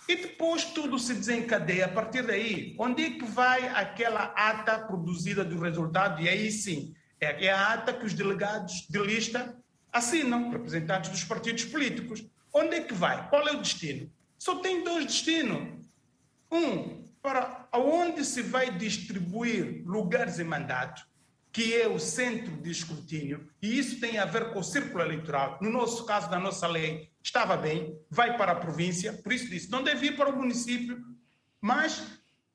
E 0.07 0.16
depois 0.16 0.66
tudo 0.66 0.99
se 0.99 1.14
desencadeia 1.14 1.86
a 1.86 1.89
partir 1.89 2.24
daí. 2.24 2.76
Onde 2.78 3.05
é 3.05 3.10
que 3.12 3.26
vai 3.26 3.68
aquela 3.70 4.34
ata 4.36 4.78
produzida 4.78 5.43
do 5.43 5.60
resultado? 5.60 6.22
E 6.22 6.28
aí 6.28 6.51
sim, 6.51 6.93
é 7.20 7.51
a 7.51 7.74
ata 7.74 7.93
que 7.93 8.05
os 8.05 8.13
delegados 8.13 8.88
de 8.89 8.99
lista 8.99 9.57
assinam, 9.91 10.49
representantes 10.49 11.09
dos 11.09 11.24
partidos 11.24 11.65
políticos. 11.65 12.26
Onde 12.53 12.76
é 12.76 12.82
que 12.82 12.93
vai? 12.93 13.30
Qual 13.30 13.47
é 13.47 13.51
o 13.51 13.61
destino? 13.61 14.11
Só 14.38 14.55
tem 14.55 14.84
dois 14.84 15.05
destinos. 15.05 15.86
Um, 16.51 17.03
para 17.22 17.67
aonde 17.72 18.24
se 18.24 18.41
vai 18.41 18.72
distribuir 18.72 19.84
lugares 19.86 20.39
e 20.39 20.43
mandato, 20.43 21.07
que 21.51 21.76
é 21.76 21.88
o 21.88 21.99
centro 21.99 22.55
de 22.57 22.70
escrutínio, 22.70 23.49
e 23.61 23.78
isso 23.78 23.99
tem 23.99 24.17
a 24.17 24.26
ver 24.26 24.53
com 24.53 24.59
o 24.59 24.63
círculo 24.63 25.03
eleitoral. 25.03 25.57
No 25.61 25.70
nosso 25.70 26.05
caso, 26.05 26.30
na 26.30 26.39
nossa 26.39 26.67
lei, 26.67 27.09
estava 27.22 27.57
bem, 27.57 27.99
vai 28.09 28.38
para 28.38 28.53
a 28.53 28.55
província, 28.55 29.13
por 29.13 29.34
isso 29.34 29.49
disse, 29.49 29.70
não 29.70 29.84
deve 29.84 30.07
ir 30.07 30.15
para 30.15 30.30
o 30.30 30.38
município, 30.38 31.03
mas 31.59 32.01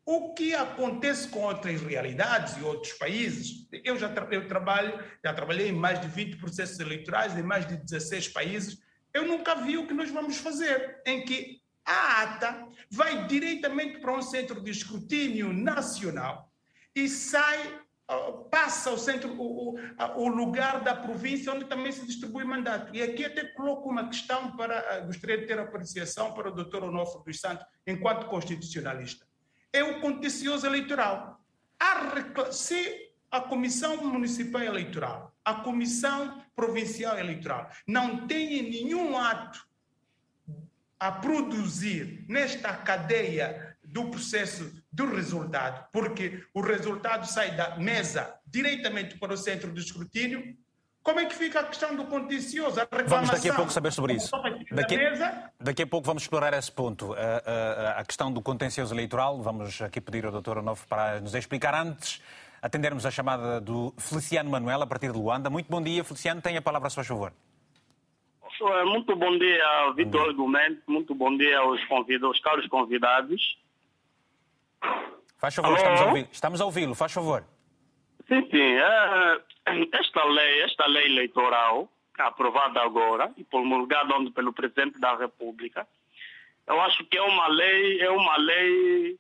o 0.07 0.35
que 0.35 0.55
acontece 0.55 1.29
com 1.29 1.41
outras 1.41 1.81
realidades 1.81 2.57
e 2.57 2.63
outros 2.63 2.93
países, 2.93 3.67
eu 3.83 3.97
já 3.99 4.09
tra 4.09 4.27
eu 4.31 4.47
trabalho, 4.47 5.03
já 5.25 5.33
trabalhei 5.33 5.69
em 5.69 5.73
mais 5.73 6.01
de 6.01 6.09
20 6.09 6.37
processos 6.37 6.79
eleitorais 6.79 7.37
em 7.39 7.43
mais 7.43 7.67
de 7.67 7.77
16 7.77 8.29
países, 8.29 8.79
eu 9.15 9.27
nunca 9.27 9.55
vi 9.55 9.79
o 9.79 9.87
que 9.87 9.95
nós 9.95 10.11
vamos 10.11 10.37
fazer, 10.37 11.01
em 11.07 11.25
que 11.25 11.63
a 11.87 12.23
ata 12.23 12.69
vai 12.91 13.27
diretamente 13.27 13.99
para 14.01 14.13
um 14.15 14.23
centro 14.23 14.61
de 14.61 14.71
escrutínio 14.71 15.53
nacional 15.53 16.51
e 16.95 17.09
sai, 17.09 17.81
passa 18.51 18.91
ao 18.91 18.99
centro, 18.99 19.31
o, 19.41 19.75
o, 19.75 19.79
o 20.17 20.29
lugar 20.29 20.83
da 20.83 20.95
província 20.95 21.53
onde 21.53 21.65
também 21.65 21.93
se 21.93 22.07
distribui 22.07 22.45
mandato. 22.45 22.95
E 22.95 23.03
aqui 23.03 23.25
até 23.25 23.45
coloco 23.45 23.89
uma 23.89 24.09
questão 24.09 24.57
para, 24.57 24.79
ah, 24.79 25.01
gostaria 25.01 25.39
de 25.39 25.47
ter 25.47 25.59
apreciação 25.59 26.33
para 26.33 26.49
o 26.49 26.55
doutor 26.55 26.85
Onofre 26.85 27.25
dos 27.25 27.41
Santos, 27.41 27.67
enquanto 27.87 28.27
constitucionalista. 28.27 29.27
É 29.75 29.83
o 29.83 30.01
contencioso 30.01 30.65
eleitoral. 30.65 31.45
Recla- 32.15 32.53
Se 32.53 33.11
a 33.31 33.41
Comissão 33.41 33.97
Municipal 34.05 34.63
Eleitoral, 34.63 35.35
a 35.45 35.55
Comissão 35.55 36.41
Provincial 36.55 37.19
Eleitoral 37.19 37.69
não 37.87 38.27
tem 38.29 38.63
nenhum 38.63 39.19
ato 39.19 39.67
a 40.99 41.11
produzir 41.11 42.25
nesta 42.29 42.73
cadeia 42.77 43.77
do 43.83 44.09
processo 44.11 44.81
do 44.93 45.07
resultado, 45.15 45.87
porque 45.93 46.45
o 46.55 46.61
resultado 46.61 47.27
sai 47.27 47.57
da 47.57 47.77
mesa 47.77 48.33
diretamente 48.47 49.19
para 49.19 49.35
o 49.35 49.37
centro 49.37 49.73
de 49.73 49.81
escrutínio. 49.81 50.57
Como 51.05 51.21
é 51.21 51.27
que 51.27 51.35
fica 51.35 51.61
a 51.61 51.65
questão 51.65 51.95
do 51.95 52.05
contencioso? 52.07 52.81
A 52.81 52.89
Vamos 52.91 53.07
daqui 53.09 53.13
a 53.21 53.27
reclamação? 53.27 53.57
pouco 53.57 53.71
saber 53.73 53.93
sobre 53.93 54.15
isso. 54.15 54.31
Daqui, 54.73 54.99
daqui 55.61 55.83
a 55.83 55.87
pouco 55.87 56.07
vamos 56.07 56.23
explorar 56.23 56.55
esse 56.55 56.73
ponto. 56.73 57.13
A, 57.13 57.19
a- 57.19 58.01
a 58.01 58.05
questão 58.07 58.33
do 58.33 58.41
contencioso 58.41 58.95
eleitoral. 58.95 59.41
Vamos 59.43 59.83
aqui 59.83 60.01
pedir 60.01 60.25
ao 60.25 60.33
Dr. 60.41 60.59
Onofre 60.59 60.87
para 60.89 61.21
nos 61.21 61.35
explicar 61.35 61.75
antes. 61.75 62.23
Atendermos 62.63 63.05
a 63.05 63.11
chamada 63.11 63.61
do 63.61 63.93
Feliciano 63.99 64.49
Manuel, 64.49 64.81
a 64.81 64.87
partir 64.87 65.13
de 65.13 65.19
Luanda. 65.19 65.51
Muito 65.51 65.69
bom 65.71 65.83
dia, 65.83 66.03
Feliciano. 66.03 66.41
Tem 66.41 66.57
a 66.57 66.63
palavra 66.63 66.87
a 66.87 66.91
seu 66.91 67.05
favor. 67.05 67.35
Eh, 68.63 68.85
Muito 68.85 69.15
bom 69.15 69.37
dia, 69.39 69.93
Vitor 69.95 70.33
Gomes. 70.35 70.79
Muito 70.87 71.15
bom 71.15 71.37
dia 71.37 71.59
aos 71.59 71.85
convidados, 71.85 72.29
aos 72.29 72.41
caros 72.41 72.67
convidados. 72.69 73.59
Faz 75.37 75.55
favor, 75.55 75.69
Alô? 75.69 75.77
estamos 75.77 76.01
a 76.01 76.05
ouvi- 76.07 76.29
estamos 76.33 76.61
a 76.63 76.65
ouvi-lo. 76.65 76.95
Faz 76.95 77.13
favor. 77.13 77.45
Sim, 78.27 78.41
sim. 78.51 78.57
eh, 78.57 79.41
Esta 79.67 80.25
lei, 80.25 80.63
esta 80.63 80.87
lei 80.87 81.07
eleitoral, 81.07 81.89
aprovada 82.19 82.81
agora 82.83 83.33
e 83.37 83.45
promulgada 83.45 84.15
pelo 84.35 84.53
Presidente 84.53 84.99
da 85.01 85.17
República, 85.17 85.87
eu 86.67 86.81
acho 86.81 87.05
que 87.05 87.17
é 87.17 87.23
uma 87.23 87.49
lei, 87.49 88.01
é 88.01 88.11
uma 88.11 88.37
lei 88.37 89.19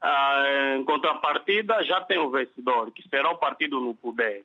ah, 0.00 0.76
em 0.76 0.84
contrapartida, 0.84 1.82
já 1.84 2.00
tem 2.00 2.18
o 2.18 2.30
vencedor, 2.30 2.90
que 2.90 3.06
será 3.08 3.30
o 3.30 3.38
partido 3.38 3.80
no 3.80 3.94
poder. 3.94 4.44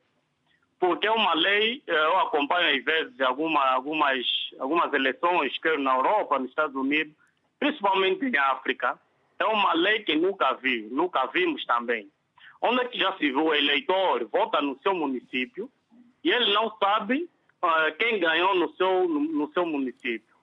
Porque 0.79 1.05
é 1.05 1.11
uma 1.11 1.35
lei, 1.35 1.83
eh, 1.85 1.93
eu 1.93 2.19
acompanho 2.19 2.75
às 2.75 2.83
vezes 2.83 3.21
alguma, 3.21 3.63
algumas, 3.69 4.25
algumas 4.59 4.91
eleições, 4.91 5.55
quer 5.59 5.77
na 5.77 5.95
Europa, 5.95 6.39
nos 6.39 6.49
Estados 6.49 6.75
Unidos, 6.75 7.13
principalmente 7.59 8.25
em 8.25 8.35
África, 8.35 8.99
é 9.37 9.45
uma 9.45 9.73
lei 9.73 9.99
que 9.99 10.15
nunca 10.15 10.53
vi, 10.53 10.87
nunca 10.89 11.27
vimos 11.27 11.63
também. 11.65 12.09
Onde 12.61 12.81
é 12.81 12.85
que 12.85 12.99
já 12.99 13.11
se 13.13 13.31
viu 13.31 13.45
o 13.45 13.53
eleitor 13.53 14.27
vota 14.27 14.61
no 14.61 14.77
seu 14.83 14.93
município 14.93 15.69
e 16.23 16.29
ele 16.29 16.53
não 16.53 16.71
sabe 16.77 17.27
ah, 17.61 17.91
quem 17.97 18.19
ganhou 18.19 18.53
no 18.55 18.71
seu, 18.75 19.07
no, 19.07 19.19
no 19.19 19.51
seu 19.51 19.65
município. 19.65 20.35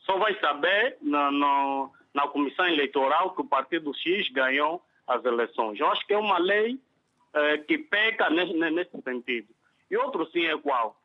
Só 0.00 0.18
vai 0.18 0.38
saber 0.38 0.98
na, 1.00 1.30
na, 1.30 1.90
na 2.12 2.28
comissão 2.28 2.66
eleitoral 2.66 3.34
que 3.34 3.40
o 3.40 3.46
partido 3.46 3.94
X 3.94 4.28
ganhou 4.30 4.82
as 5.06 5.24
eleições. 5.24 5.80
Eu 5.80 5.88
acho 5.88 6.06
que 6.06 6.12
é 6.12 6.18
uma 6.18 6.38
lei 6.38 6.78
eh, 7.32 7.58
que 7.58 7.78
peca 7.78 8.28
nesse, 8.28 8.52
nesse 8.52 9.02
sentido. 9.02 9.48
E 9.90 9.96
outro 9.96 10.26
sim 10.30 10.44
é 10.44 10.56
qual? 10.58 10.96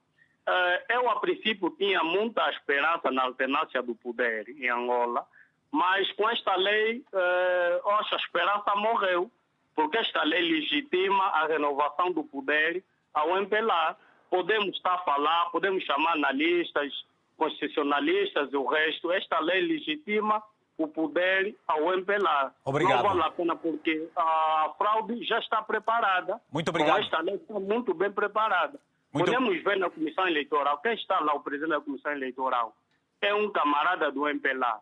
Eh, 0.45 0.85
eu, 0.89 1.09
a 1.09 1.19
princípio, 1.21 1.69
tinha 1.71 2.03
muita 2.03 2.49
esperança 2.51 3.09
na 3.09 3.23
alternância 3.23 3.81
do 3.81 3.95
poder 3.95 4.49
em 4.49 4.69
Angola, 4.69 5.25
mas 5.71 6.11
com 6.13 6.29
esta 6.29 6.55
lei, 6.55 6.99
que 6.99 7.15
a 7.15 8.15
esperança 8.15 8.75
morreu, 8.75 9.31
porque 9.79 9.97
esta 9.97 10.23
lei 10.23 10.41
legitima 10.41 11.23
a 11.27 11.47
renovação 11.47 12.11
do 12.11 12.21
poder 12.21 12.83
ao 13.13 13.37
MPLA. 13.37 13.95
Podemos 14.29 14.75
estar 14.75 14.95
a 14.95 14.97
falar, 15.05 15.45
podemos 15.51 15.81
chamar 15.85 16.15
analistas, 16.15 16.91
constitucionalistas 17.37 18.51
e 18.51 18.57
o 18.57 18.65
resto. 18.65 19.09
Esta 19.13 19.39
lei 19.39 19.61
legitima 19.61 20.43
o 20.77 20.85
poder 20.85 21.55
ao 21.65 21.93
MPLA. 21.93 22.53
Obrigado. 22.65 23.03
Não 23.03 23.09
vale 23.09 23.21
a 23.21 23.31
pena 23.31 23.55
porque 23.55 24.09
a 24.17 24.73
fraude 24.77 25.23
já 25.23 25.39
está 25.39 25.61
preparada. 25.61 26.41
Muito 26.51 26.67
obrigado. 26.69 26.97
Com 26.97 27.01
esta 27.03 27.21
lei 27.21 27.35
está 27.35 27.53
muito 27.57 27.93
bem 27.93 28.11
preparada. 28.11 28.77
Muito- 29.13 29.31
Podemos 29.31 29.63
ver 29.63 29.77
na 29.77 29.89
Comissão 29.89 30.27
Eleitoral, 30.27 30.77
quem 30.79 30.93
está 30.93 31.21
lá, 31.21 31.33
o 31.35 31.39
presidente 31.39 31.69
da 31.71 31.79
Comissão 31.81 32.11
Eleitoral, 32.11 32.75
é 33.21 33.33
um 33.33 33.49
camarada 33.49 34.11
do 34.11 34.27
MPLA. 34.27 34.81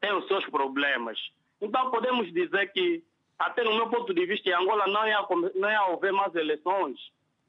Tem 0.00 0.12
os 0.12 0.28
seus 0.28 0.46
problemas. 0.46 1.18
Então 1.60 1.90
podemos 1.90 2.32
dizer 2.32 2.72
que, 2.72 3.02
até 3.40 3.64
no 3.64 3.74
meu 3.74 3.88
ponto 3.88 4.12
de 4.12 4.26
vista, 4.26 4.50
em 4.50 4.52
Angola 4.52 4.86
não 4.86 5.08
ia, 5.08 5.26
não 5.54 5.70
ia 5.70 5.80
haver 5.80 6.12
mais 6.12 6.34
eleições. 6.34 6.98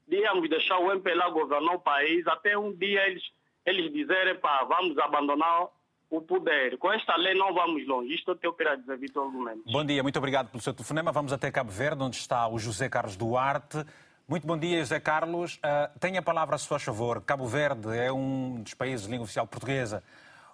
Íamos 0.08 0.48
deixar 0.48 0.78
o 0.78 0.90
MPLA 0.90 1.28
governar 1.28 1.74
o 1.74 1.80
país 1.80 2.26
até 2.26 2.56
um 2.56 2.74
dia 2.74 3.06
eles, 3.06 3.22
eles 3.66 3.92
dizerem, 3.92 4.34
pá, 4.36 4.64
vamos 4.64 4.96
abandonar 4.98 5.68
o 6.08 6.22
poder. 6.22 6.78
Com 6.78 6.90
esta 6.90 7.14
lei 7.16 7.34
não 7.34 7.52
vamos 7.52 7.86
longe. 7.86 8.14
Isto 8.14 8.30
é 8.30 8.34
o 8.34 8.38
que 8.38 8.46
eu 8.46 8.54
queria 8.54 8.76
dizer, 8.76 8.96
Vitor 8.96 9.26
Argumentos. 9.26 9.70
Bom 9.70 9.84
dia, 9.84 10.02
muito 10.02 10.16
obrigado 10.16 10.48
pelo 10.48 10.62
seu 10.62 10.72
telefonema. 10.72 11.12
Vamos 11.12 11.30
até 11.30 11.50
Cabo 11.50 11.70
Verde, 11.70 12.02
onde 12.02 12.16
está 12.16 12.48
o 12.48 12.58
José 12.58 12.88
Carlos 12.88 13.14
Duarte. 13.14 13.84
Muito 14.26 14.46
bom 14.46 14.56
dia, 14.56 14.78
José 14.78 14.98
Carlos. 14.98 15.56
Uh, 15.56 15.98
tenha 15.98 16.20
a 16.20 16.22
palavra, 16.22 16.56
se 16.56 16.66
faz 16.66 16.82
favor. 16.82 17.20
Cabo 17.20 17.46
Verde 17.46 17.94
é 17.94 18.10
um 18.10 18.62
dos 18.62 18.72
países 18.72 19.04
de 19.04 19.12
língua 19.12 19.24
oficial 19.24 19.46
portuguesa 19.46 20.02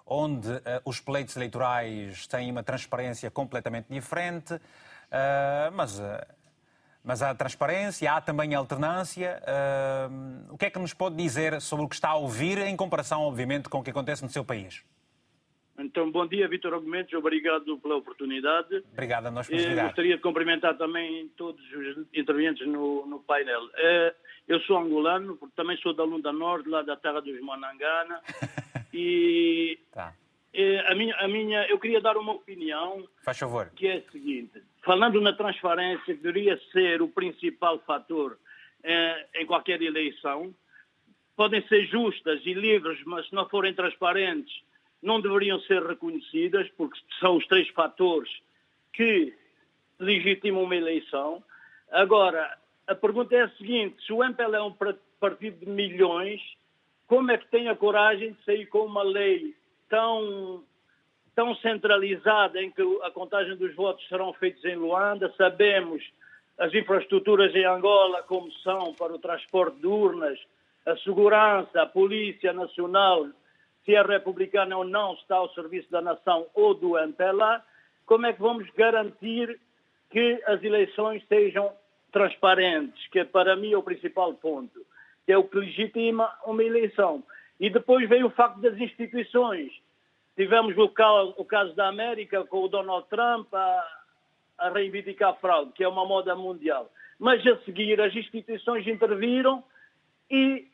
onde 0.09 0.49
uh, 0.49 0.61
os 0.83 0.99
pleitos 0.99 1.37
eleitorais 1.37 2.25
têm 2.25 2.51
uma 2.51 2.63
transparência 2.63 3.29
completamente 3.29 3.85
diferente, 3.89 4.59
mas, 5.73 5.99
uh, 5.99 6.03
mas 7.03 7.21
há 7.21 7.33
transparência, 7.33 8.11
há 8.11 8.21
também 8.21 8.53
alternância. 8.55 9.41
Uh, 9.43 10.53
o 10.53 10.57
que 10.57 10.65
é 10.65 10.69
que 10.69 10.79
nos 10.79 10.93
pode 10.93 11.15
dizer 11.15 11.59
sobre 11.61 11.85
o 11.85 11.89
que 11.89 11.95
está 11.95 12.09
a 12.09 12.15
ouvir 12.15 12.57
em 12.59 12.75
comparação, 12.75 13.21
obviamente, 13.21 13.69
com 13.69 13.79
o 13.79 13.83
que 13.83 13.89
acontece 13.91 14.23
no 14.23 14.29
seu 14.29 14.43
país? 14.45 14.83
Então, 15.81 16.11
bom 16.11 16.27
dia, 16.27 16.45
Vitor 16.47 16.73
Argumentos. 16.73 17.13
Obrigado 17.13 17.77
pela 17.79 17.95
oportunidade. 17.95 18.83
Obrigado 18.91 19.27
a 19.27 19.31
nós 19.31 19.47
por 19.47 19.55
Eh, 19.55 19.59
ligar. 19.69 19.85
gostaria 19.85 20.17
de 20.17 20.21
cumprimentar 20.21 20.77
também 20.77 21.29
todos 21.37 21.61
os 21.71 22.05
intervenientes 22.13 22.67
no, 22.67 23.05
no 23.05 23.19
painel. 23.21 23.61
Eh, 23.75 24.13
eu 24.49 24.59
sou 24.61 24.77
angolano, 24.77 25.37
também 25.55 25.77
sou 25.77 25.93
da 25.93 26.03
Lunda 26.03 26.33
Norte, 26.33 26.67
lá 26.67 26.81
da 26.81 26.97
terra 26.97 27.21
dos 27.21 27.39
Manangana. 27.39 28.19
e 28.93 29.79
Tá. 29.93 30.13
eh, 30.53 30.83
a, 30.85 30.93
minha, 30.95 31.15
a 31.15 31.27
minha, 31.29 31.65
eu 31.69 31.79
queria 31.79 32.01
dar 32.01 32.17
uma 32.17 32.33
opinião 32.33 33.07
Faz 33.23 33.37
favor. 33.39 33.71
que 33.73 33.87
é 33.87 33.97
a 34.05 34.11
seguinte. 34.11 34.61
Falando 34.83 35.19
na 35.21 35.33
transparência, 35.33 36.15
que 36.15 36.21
deveria 36.21 36.59
ser 36.71 37.01
o 37.01 37.07
principal 37.07 37.79
fator 37.79 38.37
eh, 38.83 39.27
em 39.35 39.45
qualquer 39.45 39.81
eleição, 39.81 40.53
podem 41.35 41.65
ser 41.67 41.85
justas 41.85 42.41
e 42.45 42.53
livres, 42.53 42.99
mas 43.05 43.27
se 43.27 43.35
não 43.35 43.47
forem 43.47 43.73
transparentes, 43.73 44.61
não 45.01 45.21
deveriam 45.21 45.59
ser 45.61 45.81
reconhecidas, 45.83 46.69
porque 46.77 46.99
são 47.19 47.37
os 47.37 47.47
três 47.47 47.67
fatores 47.69 48.29
que 48.93 49.33
legitimam 49.99 50.63
uma 50.63 50.75
eleição. 50.75 51.43
Agora, 51.91 52.57
a 52.87 52.95
pergunta 52.95 53.35
é 53.35 53.43
a 53.43 53.49
seguinte: 53.51 54.03
se 54.05 54.13
o 54.13 54.23
MPL 54.23 54.55
é 54.55 54.61
um 54.61 54.75
partido 55.19 55.65
de 55.65 55.71
milhões, 55.71 56.41
como 57.07 57.31
é 57.31 57.37
que 57.37 57.47
tem 57.47 57.67
a 57.67 57.75
coragem 57.75 58.33
de 58.33 58.43
sair 58.43 58.65
com 58.67 58.85
uma 58.85 59.03
lei 59.03 59.55
tão, 59.89 60.63
tão 61.39 61.55
centralizada 61.55 62.61
em 62.61 62.69
que 62.69 62.81
a 63.01 63.11
contagem 63.11 63.55
dos 63.55 63.73
votos 63.73 64.05
serão 64.09 64.33
feitos 64.33 64.61
em 64.65 64.75
Luanda? 64.75 65.33
Sabemos 65.37 66.03
as 66.57 66.73
infraestruturas 66.73 67.55
em 67.55 67.63
Angola 67.63 68.21
como 68.23 68.51
são 68.55 68.93
para 68.95 69.13
o 69.13 69.19
transporte 69.19 69.79
de 69.79 69.87
urnas, 69.87 70.37
a 70.85 70.97
segurança, 70.97 71.81
a 71.81 71.85
Polícia 71.85 72.51
Nacional, 72.51 73.25
se 73.85 73.95
é 73.95 74.01
republicana 74.01 74.75
ou 74.75 74.83
não, 74.83 75.13
está 75.13 75.37
ao 75.37 75.47
serviço 75.53 75.89
da 75.89 76.01
nação 76.01 76.45
ou 76.53 76.73
do 76.73 76.97
MPLA. 76.97 77.63
Como 78.05 78.25
é 78.25 78.33
que 78.33 78.41
vamos 78.41 78.69
garantir 78.71 79.57
que 80.09 80.43
as 80.45 80.61
eleições 80.61 81.23
sejam 81.29 81.71
transparentes, 82.11 83.07
que 83.13 83.23
para 83.23 83.55
mim 83.55 83.71
é 83.71 83.77
o 83.77 83.83
principal 83.83 84.33
ponto, 84.33 84.85
que 85.25 85.31
é 85.31 85.37
o 85.37 85.45
que 85.45 85.57
legitima 85.57 86.29
uma 86.45 86.65
eleição. 86.65 87.23
E 87.57 87.69
depois 87.69 88.09
veio 88.09 88.27
o 88.27 88.31
facto 88.31 88.59
das 88.59 88.77
instituições. 88.77 89.71
Tivemos 90.39 90.77
o 90.77 90.87
caso, 90.87 91.33
o 91.35 91.43
caso 91.43 91.75
da 91.75 91.89
América 91.89 92.45
com 92.45 92.63
o 92.63 92.69
Donald 92.69 93.05
Trump 93.09 93.53
a, 93.53 93.99
a 94.57 94.69
reivindicar 94.69 95.37
fraude, 95.41 95.73
que 95.73 95.83
é 95.83 95.87
uma 95.87 96.05
moda 96.05 96.33
mundial. 96.33 96.89
Mas 97.19 97.45
a 97.45 97.57
seguir 97.65 97.99
as 97.99 98.15
instituições 98.15 98.87
interviram 98.87 99.61
e 100.31 100.65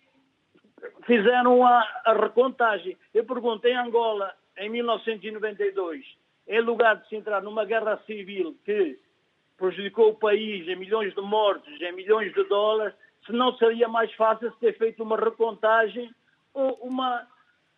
fizeram 1.08 1.66
a, 1.66 1.80
a 2.06 2.14
recontagem. 2.14 2.96
Eu 3.12 3.26
pergunto, 3.26 3.68
em 3.68 3.76
Angola, 3.76 4.36
em 4.56 4.70
1992, 4.70 6.06
em 6.48 6.62
lugar 6.62 6.98
de 6.98 7.10
se 7.10 7.16
entrar 7.16 7.42
numa 7.42 7.66
guerra 7.66 8.00
civil 8.06 8.56
que 8.64 9.00
prejudicou 9.58 10.12
o 10.12 10.16
país 10.16 10.68
em 10.68 10.76
milhões 10.76 11.12
de 11.16 11.22
mortos, 11.22 11.82
em 11.82 11.92
milhões 11.92 12.32
de 12.36 12.44
dólares, 12.44 12.94
se 13.26 13.32
não 13.32 13.58
seria 13.58 13.88
mais 13.88 14.14
fácil 14.14 14.52
se 14.52 14.60
ter 14.60 14.78
feito 14.78 15.02
uma 15.02 15.18
recontagem 15.18 16.14
ou 16.54 16.76
uma, 16.84 17.28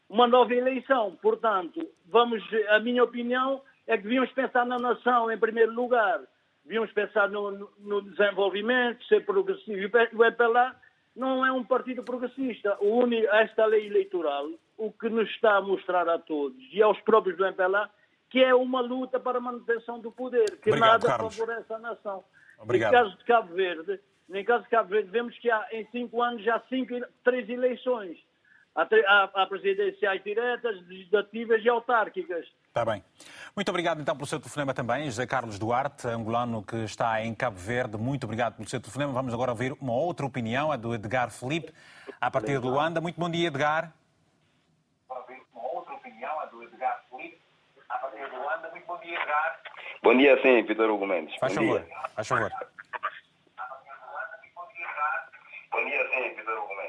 uma 0.09 0.27
nova 0.27 0.53
eleição. 0.53 1.17
Portanto, 1.21 1.87
vamos, 2.05 2.43
a 2.69 2.79
minha 2.79 3.03
opinião 3.03 3.61
é 3.85 3.97
que 3.97 4.03
devíamos 4.03 4.31
pensar 4.31 4.65
na 4.65 4.77
nação 4.77 5.31
em 5.31 5.37
primeiro 5.37 5.71
lugar, 5.73 6.21
devíamos 6.63 6.91
pensar 6.91 7.29
no, 7.29 7.51
no- 7.51 7.69
no 7.79 8.01
desenvolvimento, 8.01 9.03
ser 9.05 9.25
progressivo. 9.25 9.89
O 10.13 10.23
EPLA 10.25 10.75
não 11.15 11.45
é 11.45 11.51
um 11.51 11.63
partido 11.63 12.03
progressista. 12.03 12.77
O 12.79 12.99
uni- 13.03 13.25
esta 13.25 13.65
lei 13.65 13.87
eleitoral, 13.87 14.47
o 14.77 14.91
que 14.91 15.09
nos 15.09 15.29
está 15.31 15.55
a 15.57 15.61
mostrar 15.61 16.07
a 16.07 16.19
todos 16.19 16.57
e 16.71 16.81
aos 16.81 16.99
próprios 17.01 17.37
do 17.37 17.45
MPLA, 17.45 17.89
que 18.29 18.43
é 18.43 18.53
uma 18.53 18.81
luta 18.81 19.19
para 19.19 19.37
a 19.37 19.41
manutenção 19.41 19.99
do 19.99 20.11
poder, 20.11 20.45
que 20.61 20.69
Obrigado, 20.69 21.03
nada 21.03 21.07
Carlos. 21.07 21.35
favorece 21.37 21.73
a 21.73 21.79
nação. 21.79 22.23
Obrigado. 22.59 22.91
No 22.93 22.99
caso 22.99 23.17
de 23.17 23.23
Cabo 23.23 23.53
Verde, 23.55 23.99
no 24.27 24.45
caso 24.45 24.63
de 24.65 24.69
Cabo 24.69 24.89
Verde, 24.89 25.09
vemos 25.09 25.37
que 25.39 25.49
há, 25.49 25.65
em 25.71 25.85
cinco 25.91 26.21
anos 26.21 26.43
já 26.43 26.59
cinco, 26.67 26.93
três 27.23 27.47
eleições. 27.49 28.17
Há, 28.77 28.85
tre- 28.85 29.03
há, 29.07 29.23
há 29.33 29.47
presidenciais 29.47 30.23
diretas, 30.23 30.79
legislativas 30.87 31.65
e 31.65 31.67
autárquicas. 31.67 32.45
Está 32.67 32.85
bem. 32.85 33.03
Muito 33.55 33.69
obrigado 33.69 33.99
então 33.99 34.15
pelo 34.15 34.27
seu 34.27 34.39
telefonema 34.39 34.71
também, 34.71 35.05
José 35.05 35.25
Carlos 35.25 35.57
Duarte, 35.57 36.07
angolano 36.07 36.61
que 36.63 36.75
está 36.83 37.19
em 37.23 37.33
Cabo 37.33 37.57
Verde. 37.57 37.97
Muito 37.97 38.25
obrigado 38.25 38.55
pelo 38.55 38.69
seu 38.69 38.79
telefonema. 38.79 39.11
Vamos 39.11 39.33
agora 39.33 39.49
ouvir 39.49 39.73
uma 39.81 39.93
outra 39.93 40.27
opinião, 40.27 40.71
a 40.71 40.75
do 40.77 40.93
Edgar 40.93 41.31
Felipe, 41.31 41.73
a 42.21 42.29
partir 42.29 42.59
de 42.61 42.67
Luanda. 42.67 43.01
Muito 43.01 43.19
bom 43.19 43.29
dia, 43.31 43.47
Edgar. 43.47 43.91
Bom 50.03 50.15
dia, 50.15 50.39
sim, 50.41 50.61
Vitor 50.63 50.89
Hugo 50.89 51.05
Mendes. 51.07 51.35
Faz 51.39 51.53
Bom 51.55 51.61
favor. 51.63 51.79
dia. 51.83 51.95
Faz 52.15 52.27
favor. 52.27 52.51
Bom 55.71 55.85
dia, 55.85 56.09
sim, 56.13 56.35
Vitor 56.35 56.57
Hugo 56.59 56.75
Mendes. 56.77 56.86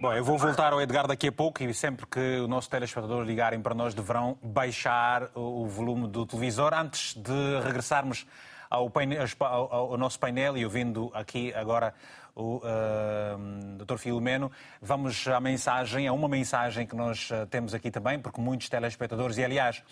Bom, 0.00 0.12
eu 0.12 0.22
vou 0.24 0.38
voltar 0.38 0.72
ao 0.72 0.80
Edgar 0.80 1.06
daqui 1.08 1.26
a 1.28 1.32
pouco 1.32 1.62
e 1.62 1.74
sempre 1.74 2.06
que 2.06 2.38
o 2.38 2.46
nosso 2.46 2.70
telespectador 2.70 3.24
ligarem 3.24 3.60
para 3.60 3.74
nós 3.74 3.94
deverão 3.94 4.38
baixar 4.42 5.28
o 5.34 5.66
volume 5.66 6.06
do 6.06 6.24
televisor. 6.24 6.72
Antes 6.72 7.14
de 7.14 7.60
regressarmos 7.64 8.26
ao, 8.70 8.88
painel- 8.90 9.24
ao- 9.40 9.96
nosso 9.96 10.18
painel 10.20 10.56
e 10.56 10.64
ouvindo 10.64 11.10
aqui 11.14 11.52
agora 11.54 11.92
o 12.36 12.58
uh, 12.58 13.84
Dr. 13.84 13.96
Filomeno, 13.96 14.52
vamos 14.80 15.26
à 15.26 15.40
mensagem, 15.40 16.06
a 16.06 16.12
uma 16.12 16.28
mensagem 16.28 16.86
que 16.86 16.94
nós 16.94 17.28
eh, 17.32 17.46
temos 17.46 17.74
aqui 17.74 17.90
também, 17.90 18.16
porque 18.20 18.40
muitos 18.40 18.68
telespectadores, 18.68 19.36
e 19.38 19.44
aliás, 19.44 19.82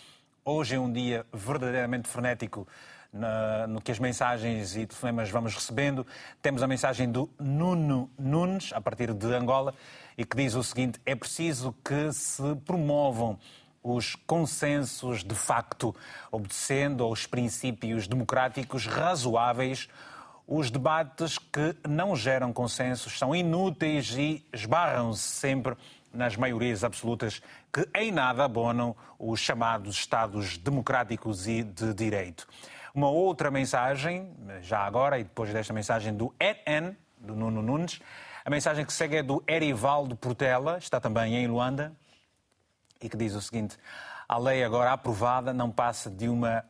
hoje 0.44 0.76
é 0.76 0.78
um 0.78 0.92
dia 0.92 1.26
verdadeiramente 1.32 2.06
frenético 2.08 2.68
na- 3.16 3.66
no 3.66 3.80
que 3.80 3.90
as 3.90 3.98
mensagens 3.98 4.76
e 4.76 4.86
telefonemas 4.86 5.30
vamos 5.30 5.54
recebendo. 5.54 6.06
Temos 6.42 6.62
a 6.62 6.66
mensagem 6.66 7.10
do 7.10 7.28
Nuno 7.38 8.10
Nunes, 8.18 8.72
a 8.72 8.80
partir 8.80 9.12
de 9.12 9.26
Angola, 9.34 9.74
e 10.16 10.24
que 10.24 10.36
diz 10.36 10.54
o 10.54 10.62
seguinte: 10.62 11.00
é 11.04 11.14
preciso 11.14 11.74
que 11.84 12.12
se 12.12 12.54
promovam 12.64 13.38
os 13.82 14.14
consensos 14.14 15.22
de 15.22 15.34
facto, 15.34 15.94
obedecendo 16.30 17.04
aos 17.04 17.26
princípios 17.26 18.06
democráticos 18.06 18.86
razoáveis. 18.86 19.88
Os 20.48 20.70
debates 20.70 21.38
que 21.38 21.74
não 21.88 22.14
geram 22.14 22.52
consensos 22.52 23.18
são 23.18 23.34
inúteis 23.34 24.10
e 24.16 24.46
esbarram-se 24.52 25.22
sempre 25.22 25.74
nas 26.12 26.36
maiorias 26.36 26.84
absolutas 26.84 27.42
que 27.72 27.86
em 27.94 28.10
nada 28.12 28.44
abonam 28.44 28.94
os 29.18 29.40
chamados 29.40 29.96
Estados 29.96 30.56
democráticos 30.56 31.46
e 31.48 31.62
de 31.64 31.92
direito. 31.92 32.46
Uma 32.96 33.10
outra 33.10 33.50
mensagem, 33.50 34.34
já 34.62 34.78
agora, 34.78 35.18
e 35.18 35.22
depois 35.22 35.52
desta 35.52 35.70
mensagem 35.70 36.14
do 36.14 36.34
EN, 36.40 36.96
do 37.18 37.36
Nuno 37.36 37.60
Nunes, 37.60 38.00
a 38.42 38.48
mensagem 38.48 38.86
que 38.86 38.92
segue 38.94 39.16
é 39.16 39.22
do 39.22 39.44
Erivaldo 39.46 40.16
Portela, 40.16 40.78
está 40.78 40.98
também 40.98 41.36
em 41.36 41.46
Luanda, 41.46 41.92
e 42.98 43.06
que 43.10 43.16
diz 43.18 43.34
o 43.34 43.42
seguinte: 43.42 43.76
A 44.26 44.38
lei 44.38 44.64
agora 44.64 44.92
aprovada 44.92 45.52
não 45.52 45.70
passa 45.70 46.08
de, 46.08 46.26
uma, 46.26 46.64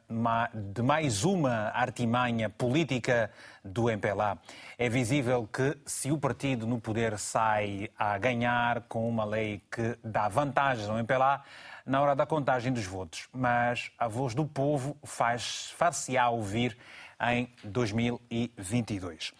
de 0.52 0.82
mais 0.82 1.22
uma 1.22 1.70
artimanha 1.72 2.50
política 2.50 3.30
do 3.64 3.88
MPLA. 3.88 4.36
É 4.76 4.88
visível 4.88 5.46
que 5.46 5.78
se 5.86 6.10
o 6.10 6.18
partido 6.18 6.66
no 6.66 6.80
poder 6.80 7.20
sai 7.20 7.88
a 7.96 8.18
ganhar 8.18 8.80
com 8.88 9.08
uma 9.08 9.24
lei 9.24 9.62
que 9.70 9.96
dá 10.02 10.28
vantagens 10.28 10.88
ao 10.88 10.98
MPLA 10.98 11.44
na 11.86 12.02
hora 12.02 12.16
da 12.16 12.26
contagem 12.26 12.72
dos 12.72 12.84
votos, 12.84 13.28
mas 13.32 13.92
a 13.96 14.08
voz 14.08 14.34
do 14.34 14.44
povo 14.44 14.96
faz 15.04 15.70
far-se-á 15.76 16.28
ouvir 16.28 16.76
em 17.30 17.48
2022. 17.62 19.32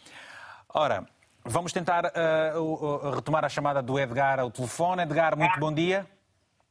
Ora, 0.72 1.04
vamos 1.44 1.72
tentar 1.72 2.04
uh, 2.04 2.60
uh, 2.60 3.10
retomar 3.10 3.44
a 3.44 3.48
chamada 3.48 3.82
do 3.82 3.98
Edgar 3.98 4.38
ao 4.38 4.50
telefone. 4.50 5.02
Edgar, 5.02 5.36
muito 5.36 5.58
bom 5.58 5.72
dia. 5.72 6.06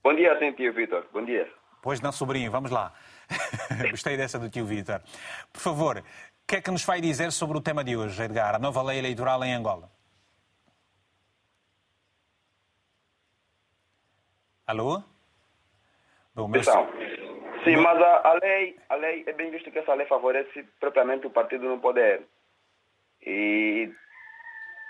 Bom 0.02 0.16
dia, 0.16 0.38
sim, 0.40 0.54
tio 0.54 0.74
Vitor. 0.74 1.06
Bom 1.12 1.26
dia. 1.26 1.52
Pois 1.82 2.00
não, 2.00 2.12
sobrinho, 2.12 2.50
vamos 2.50 2.72
lá. 2.72 2.94
Gostei 3.92 4.16
dessa 4.16 4.40
do 4.40 4.50
tio 4.50 4.66
Vitor. 4.66 5.02
Por 5.52 5.60
favor, 5.60 5.98
o 5.98 6.04
que 6.48 6.56
é 6.56 6.62
que 6.62 6.72
nos 6.72 6.86
vai 6.86 7.02
dizer 7.02 7.32
sobre 7.32 7.58
o 7.58 7.62
tema 7.62 7.84
de 7.84 7.98
hoje, 7.98 8.22
Edgar? 8.24 8.56
A 8.56 8.60
nova 8.60 8.82
lei 8.82 9.00
eleitoral 9.00 9.44
em 9.44 9.54
Angola. 9.54 9.92
Alô? 14.66 15.04
Bom, 16.36 16.50
mas... 16.50 16.68
Então, 16.68 16.88
sim, 17.64 17.78
mas 17.78 18.02
a, 18.02 18.30
a, 18.30 18.34
lei, 18.34 18.78
a 18.90 18.96
lei, 18.96 19.24
é 19.26 19.32
bem 19.32 19.50
visto 19.52 19.72
que 19.72 19.80
essa 19.80 19.94
lei 19.94 20.06
favorece 20.06 20.64
propriamente 20.80 21.26
o 21.26 21.30
partido 21.30 21.66
no 21.66 21.80
poder. 21.80 22.24
E 23.26 23.90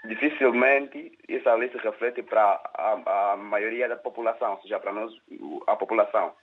dificilmente 0.06 1.18
essa 1.30 1.54
lei 1.54 1.70
se 1.70 1.78
reflete 1.78 2.24
para 2.24 2.60
a, 2.74 3.34
a, 3.34 3.38
maioria 3.38 3.88
da 3.88 3.96
população, 3.96 4.54
ou 4.54 4.62
seja, 4.62 4.80
para 4.80 4.91
nós, 4.91 5.14
a 5.68 5.76
população. 5.76 6.34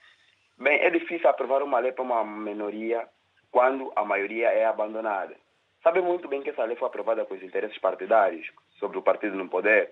Bem, 0.57 0.79
é 0.81 0.91
difícil 0.91 1.29
aprovar 1.29 1.63
uma 1.63 1.81
lei 1.81 1.91
para 1.91 2.03
uma 2.03 2.25
minoria 2.25 3.09
quando 3.51 3.93
a 3.97 4.05
maioria 4.05 4.51
é 4.51 4.65
abandonada. 4.65 5.35
Sabe 5.83 6.01
muito 6.01 6.29
bem 6.29 6.43
que 6.43 6.51
essa 6.51 6.65
lei 6.65 6.77
foi 6.77 6.87
aprovada 6.87 7.25
com 7.25 7.35
os 7.35 7.43
interesses 7.43 7.77
partidários 7.79 8.49
sobre 8.79 8.99
o 8.99 9.03
partido 9.03 9.37
no 9.37 9.49
poder. 9.49 9.91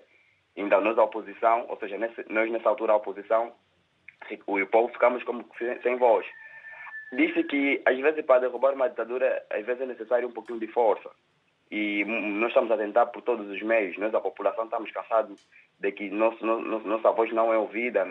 Então, 0.55 0.79
nós, 0.79 0.97
a 0.97 1.03
oposição, 1.03 1.65
ou 1.67 1.77
seja, 1.77 1.97
nesse, 1.97 2.25
nós, 2.29 2.49
nessa 2.49 2.69
altura, 2.69 2.93
a 2.93 2.97
oposição, 2.97 3.53
o 4.47 4.67
povo 4.67 4.93
ficamos 4.93 5.23
como 5.23 5.45
sem, 5.83 5.95
voz. 5.97 6.25
Disse 7.13 7.43
que, 7.43 7.81
às 7.85 7.97
vezes, 7.99 8.25
para 8.25 8.41
derrubar 8.41 8.73
uma 8.73 8.89
ditadura, 8.89 9.43
às 9.49 9.65
vezes 9.65 9.81
é 9.81 9.85
necessário 9.85 10.27
um 10.27 10.31
pouquinho 10.31 10.59
de 10.59 10.67
força 10.67 11.09
e 11.71 12.03
nós 12.03 12.49
estamos 12.49 12.69
a 12.69 12.77
tentar 12.77 13.05
por 13.07 13.21
todos 13.21 13.49
os 13.49 13.61
meios. 13.61 13.97
Nós, 13.97 14.13
a 14.13 14.19
população, 14.19 14.65
estamos 14.65 14.91
cansados 14.91 15.39
de 15.79 15.91
que 15.93 16.09
nosso, 16.09 16.45
nossa 16.45 17.11
voz 17.11 17.31
não 17.31 17.53
é 17.53 17.57
ouvida 17.57 18.05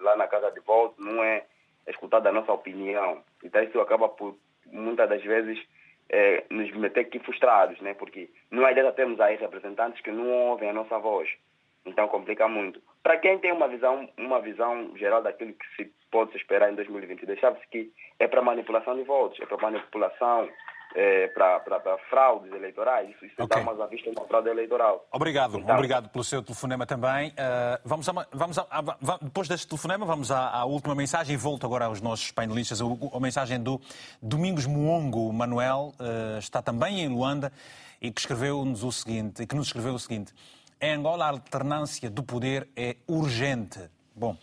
lá 0.00 0.16
na 0.16 0.28
casa 0.28 0.50
de 0.52 0.60
voto, 0.60 0.94
não 1.02 1.22
é 1.22 1.44
escutada 1.88 2.28
a 2.28 2.32
nossa 2.32 2.52
opinião. 2.52 3.22
Então 3.42 3.62
isso 3.64 3.80
acaba 3.80 4.08
por, 4.08 4.36
muitas 4.66 5.08
das 5.08 5.22
vezes, 5.22 5.58
é, 6.08 6.44
nos 6.50 6.70
meter 6.72 7.00
aqui 7.00 7.18
frustrados, 7.18 7.80
né? 7.80 7.94
porque 7.94 8.30
não 8.50 8.64
adianta 8.64 8.92
termos 8.92 9.20
aí 9.20 9.36
representantes 9.36 10.00
que 10.00 10.12
não 10.12 10.30
ouvem 10.30 10.70
a 10.70 10.72
nossa 10.72 10.96
voz. 10.98 11.28
Então 11.86 12.08
complica 12.08 12.46
muito. 12.46 12.80
Para 13.02 13.16
quem 13.18 13.38
tem 13.38 13.52
uma 13.52 13.68
visão, 13.68 14.08
uma 14.18 14.40
visão 14.40 14.96
geral 14.96 15.22
daquilo 15.22 15.54
que 15.54 15.66
se 15.76 15.92
pode 16.10 16.36
esperar 16.36 16.70
em 16.70 16.74
2022, 16.74 17.40
sabe-se 17.40 17.66
que 17.68 17.92
é 18.18 18.28
para 18.28 18.42
manipulação 18.42 18.96
de 18.96 19.02
votos, 19.04 19.40
é 19.40 19.46
para 19.46 19.56
manipulação 19.56 20.48
é, 20.94 21.28
para 21.28 21.98
fraudes 22.08 22.52
eleitorais. 22.52 23.08
Isso, 23.10 23.26
isso 23.26 23.34
okay. 23.38 23.58
dá 23.58 23.64
mais 23.64 23.80
à 23.80 23.86
vista 23.86 24.10
uma 24.10 24.26
fraude 24.26 24.48
eleitoral. 24.48 25.06
Obrigado, 25.12 25.58
então, 25.58 25.74
obrigado 25.74 26.08
pelo 26.08 26.24
seu 26.24 26.42
telefonema 26.42 26.86
também. 26.86 27.30
Uh, 27.30 27.80
vamos 27.84 28.08
a, 28.08 28.26
vamos 28.32 28.58
a, 28.58 28.66
a, 28.70 29.18
depois 29.22 29.48
deste 29.48 29.66
telefonema, 29.68 30.04
vamos 30.04 30.30
à, 30.30 30.64
última 30.64 30.94
mensagem 30.94 31.34
e 31.34 31.36
volto 31.36 31.64
agora 31.66 31.86
aos 31.86 32.00
nossos 32.00 32.30
painelistas. 32.32 32.80
A, 32.80 33.20
mensagem 33.20 33.62
do 33.62 33.80
Domingos 34.20 34.66
Muongo 34.66 35.32
Manuel, 35.32 35.94
uh, 36.00 36.38
está 36.38 36.60
também 36.60 37.00
em 37.00 37.08
Luanda 37.08 37.52
e 38.00 38.10
que 38.10 38.20
escreveu-nos 38.20 38.82
o 38.82 38.90
seguinte, 38.90 39.42
e 39.42 39.46
que 39.46 39.54
nos 39.54 39.66
escreveu 39.66 39.94
o 39.94 39.98
seguinte. 39.98 40.32
Em 40.80 40.94
Angola, 40.94 41.26
a 41.26 41.28
alternância 41.28 42.08
do 42.08 42.22
poder 42.22 42.66
é 42.74 42.96
urgente. 43.06 43.78
Bom, 44.16 44.34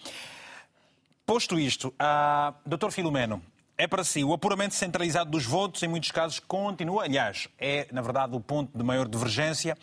posto 1.26 1.58
isto, 1.58 1.88
uh, 1.88 2.54
Dr. 2.64 2.92
Filomeno, 2.92 3.42
é 3.76 3.88
para 3.88 4.04
si. 4.04 4.24
O 4.24 4.34
apuramento 4.34 4.76
centralizado 4.76 5.32
dos 5.32 5.46
votos, 5.46 5.82
em 5.82 5.88
muitos 5.88 6.12
casos, 6.12 6.40
continua. 6.40 7.06
Aliás, 7.06 7.48
é, 7.58 7.88
na 7.92 8.02
verdade, 8.02 8.36
o 8.36 8.40
ponto 8.40 8.78
de 8.78 8.84
maior 8.84 9.08
divergência. 9.08 9.76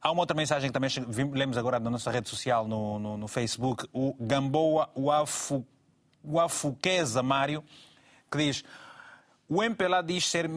Há 0.00 0.12
uma 0.12 0.20
outra 0.20 0.36
mensagem 0.36 0.70
que 0.70 0.72
também 0.72 0.88
lemos 1.32 1.58
agora 1.58 1.80
na 1.80 1.90
nossa 1.90 2.12
rede 2.12 2.28
social, 2.28 2.68
no, 2.68 3.00
no, 3.00 3.16
no 3.16 3.26
Facebook, 3.26 3.88
o 3.92 4.14
Gamboa 4.20 4.88
Uafuqueza 6.24 7.24
Mário, 7.24 7.64
que 8.30 8.38
diz: 8.38 8.62
o 9.48 9.64
MPLA 9.64 10.02
diz, 10.02 10.28
ser, 10.28 10.48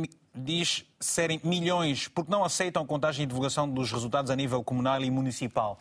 diz 0.44 0.86
serem 1.00 1.40
milhões 1.44 2.08
porque 2.08 2.32
não 2.32 2.44
aceitam 2.44 2.86
contagem 2.86 3.24
e 3.24 3.28
divulgação 3.28 3.70
dos 3.70 3.92
resultados 3.92 4.32
a 4.32 4.36
nível 4.36 4.64
comunal 4.64 5.02
e 5.02 5.10
municipal. 5.10 5.78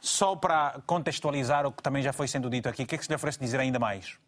Só 0.00 0.34
para 0.34 0.80
contextualizar 0.86 1.66
o 1.66 1.72
que 1.72 1.82
também 1.82 2.02
já 2.02 2.12
foi 2.12 2.26
sendo 2.26 2.48
dito 2.48 2.68
aqui, 2.68 2.82
o 2.82 2.86
que 2.86 2.94
é 2.94 2.98
que 2.98 3.04
se 3.04 3.10
lhe 3.10 3.16
oferece 3.16 3.38
dizer 3.38 3.60
ainda 3.60 3.78
mais? 3.78 4.18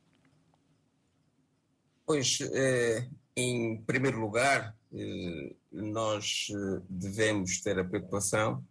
Pois, 2.05 2.39
eh, 2.41 3.09
em 3.35 3.79
primeiro 3.83 4.21
lugar, 4.21 4.77
eh, 4.93 5.55
nós 5.71 6.49
eh, 6.51 6.83
devemos 6.89 7.61
ter 7.63 7.79
a 7.79 7.85
preocupação 7.85 8.63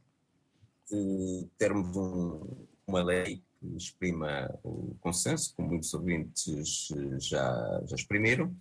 de 0.91 1.47
termos 1.57 1.95
um, 1.95 2.67
uma 2.85 3.01
lei 3.01 3.41
que 3.59 3.77
exprima 3.77 4.53
o 4.63 4.95
consenso, 4.99 5.55
como 5.55 5.69
muitos 5.69 5.93
ouvintes 5.93 6.89
já, 7.19 7.81
já 7.85 7.95
exprimiram, 7.95 8.53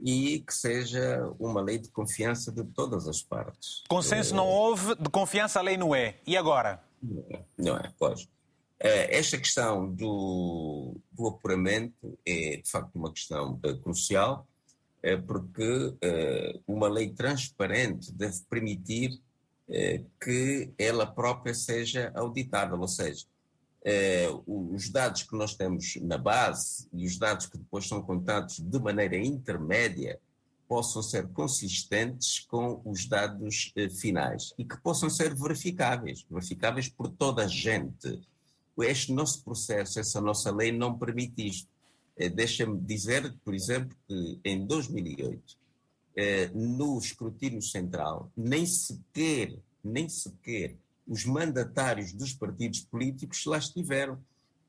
e 0.00 0.40
que 0.40 0.54
seja 0.54 1.30
uma 1.38 1.60
lei 1.60 1.78
de 1.78 1.90
confiança 1.90 2.50
de 2.50 2.64
todas 2.64 3.06
as 3.06 3.22
partes. 3.22 3.82
Consenso 3.88 4.34
não 4.34 4.46
houve, 4.46 4.94
de 4.96 5.10
confiança 5.10 5.58
a 5.58 5.62
lei 5.62 5.76
não 5.76 5.94
é. 5.94 6.16
E 6.26 6.36
agora? 6.36 6.82
Não 7.02 7.24
é, 7.30 7.44
não 7.58 7.76
é 7.76 7.92
pois. 7.98 8.28
Eh, 8.78 9.18
esta 9.18 9.36
questão 9.36 9.92
do, 9.92 10.96
do 11.12 11.28
apuramento 11.28 12.18
é, 12.26 12.56
de 12.62 12.70
facto, 12.70 12.94
uma 12.94 13.12
questão 13.12 13.60
uh, 13.64 13.78
crucial, 13.80 14.46
porque 15.26 15.96
uma 16.66 16.86
lei 16.86 17.08
transparente 17.08 18.12
deve 18.12 18.38
permitir 18.50 19.18
que 20.22 20.70
ela 20.76 21.06
própria 21.06 21.54
seja 21.54 22.12
auditável, 22.14 22.78
ou 22.78 22.86
seja, 22.86 23.24
os 24.46 24.90
dados 24.90 25.22
que 25.22 25.34
nós 25.34 25.54
temos 25.54 25.96
na 26.02 26.18
base 26.18 26.86
e 26.92 27.06
os 27.06 27.18
dados 27.18 27.46
que 27.46 27.56
depois 27.56 27.88
são 27.88 28.02
contados 28.02 28.58
de 28.58 28.78
maneira 28.78 29.16
intermédia 29.16 30.20
possam 30.68 31.02
ser 31.02 31.28
consistentes 31.28 32.40
com 32.40 32.80
os 32.84 33.06
dados 33.06 33.72
finais 33.98 34.52
e 34.58 34.64
que 34.64 34.76
possam 34.76 35.08
ser 35.08 35.34
verificáveis, 35.34 36.24
verificáveis 36.30 36.88
por 36.88 37.08
toda 37.08 37.44
a 37.44 37.48
gente 37.48 38.20
este 38.82 39.12
nosso 39.12 39.42
processo, 39.42 39.98
essa 39.98 40.20
nossa 40.20 40.50
lei 40.50 40.72
não 40.72 40.96
permite 40.96 41.46
isto. 41.46 41.68
Eh, 42.16 42.28
deixa-me 42.28 42.78
dizer, 42.80 43.34
por 43.44 43.54
exemplo, 43.54 43.96
que 44.06 44.38
em 44.44 44.66
2008, 44.66 45.56
eh, 46.16 46.50
no 46.54 46.98
escrutínio 46.98 47.62
central, 47.62 48.30
nem 48.36 48.66
sequer, 48.66 49.56
nem 49.82 50.08
sequer 50.08 50.76
os 51.10 51.26
mandatários 51.26 52.12
dos 52.12 52.32
partidos 52.32 52.80
políticos 52.80 53.44
lá 53.44 53.58
estiveram. 53.58 54.18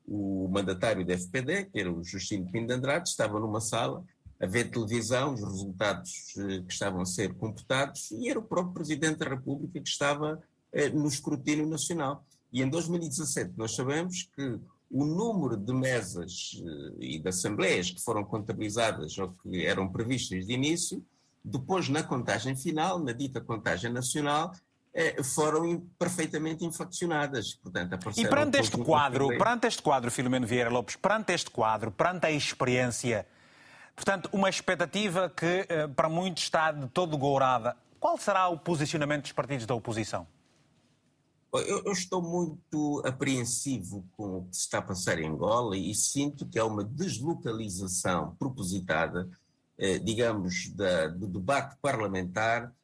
O 0.06 0.48
mandatário 0.48 1.06
da 1.06 1.14
FPD, 1.14 1.66
que 1.66 1.78
era 1.78 1.90
o 1.90 2.02
Justino 2.02 2.50
Pinto 2.50 2.72
Andrade, 2.72 3.08
estava 3.08 3.38
numa 3.38 3.60
sala 3.60 4.04
a 4.40 4.46
ver 4.46 4.68
televisão, 4.68 5.34
os 5.34 5.40
resultados 5.40 6.34
eh, 6.36 6.62
que 6.66 6.72
estavam 6.72 7.00
a 7.02 7.06
ser 7.06 7.32
computados, 7.34 8.10
e 8.10 8.28
era 8.28 8.40
o 8.40 8.42
próprio 8.42 8.74
Presidente 8.74 9.18
da 9.18 9.28
República 9.28 9.80
que 9.80 9.88
estava 9.88 10.42
no 10.92 11.06
escrutínio 11.06 11.66
nacional. 11.68 12.24
E 12.52 12.60
em 12.60 12.68
2017 12.68 13.52
nós 13.56 13.74
sabemos 13.76 14.28
que 14.34 14.58
o 14.92 15.06
número 15.06 15.56
de 15.56 15.72
mesas 15.72 16.60
eh, 16.62 16.92
e 17.00 17.18
de 17.18 17.28
assembleias 17.28 17.90
que 17.90 18.02
foram 18.02 18.22
contabilizadas 18.22 19.16
ou 19.16 19.30
que 19.30 19.64
eram 19.64 19.88
previstas 19.88 20.46
de 20.46 20.52
início, 20.52 21.02
depois 21.42 21.88
na 21.88 22.02
contagem 22.02 22.54
final, 22.54 22.98
na 22.98 23.12
dita 23.12 23.40
contagem 23.40 23.90
nacional, 23.90 24.52
eh, 24.52 24.58
foram 25.24 25.80
perfeitamente 25.98 26.64
inflacionadas. 26.64 27.54
Portanto, 27.54 27.98
e 28.16 28.28
perante 28.28 28.58
este 28.58 28.76
quadro, 28.76 29.28
perante 29.28 29.66
este 29.66 29.82
quadro, 29.82 30.10
Filomeno 30.10 30.46
Vieira 30.46 30.68
Lopes, 30.68 30.96
perante 30.96 31.32
este 31.32 31.50
quadro, 31.50 31.90
perante 31.90 32.26
a 32.26 32.30
experiência, 32.30 33.26
portanto, 33.96 34.28
uma 34.32 34.50
expectativa 34.50 35.30
que 35.30 35.66
eh, 35.68 35.88
para 35.88 36.08
muitos 36.08 36.42
está 36.42 36.72
de 36.72 36.88
todo 36.88 37.16
gourada, 37.16 37.76
qual 37.98 38.18
será 38.18 38.48
o 38.48 38.58
posicionamento 38.58 39.22
dos 39.22 39.32
partidos 39.32 39.64
da 39.64 39.74
oposição? 39.74 40.26
Eu, 41.54 41.84
eu, 41.84 41.92
estou 41.92 42.22
muito 42.22 43.02
apreensivo 43.04 44.04
com 44.16 44.38
o 44.38 44.44
que 44.46 44.56
se 44.56 44.62
está 44.62 44.78
a 44.78 44.82
passar 44.82 45.18
em 45.18 45.28
Angola 45.28 45.76
e 45.76 45.94
sinto 45.94 46.46
que 46.46 46.58
há 46.58 46.64
uma 46.64 46.82
deslocalização 46.82 48.34
propositada, 48.36 49.28
eh, 49.76 49.98
digamos, 49.98 50.70
da, 50.74 51.08
do 51.08 51.26
debate 51.26 51.76
parlamentar 51.82 52.64
eh, 52.64 52.81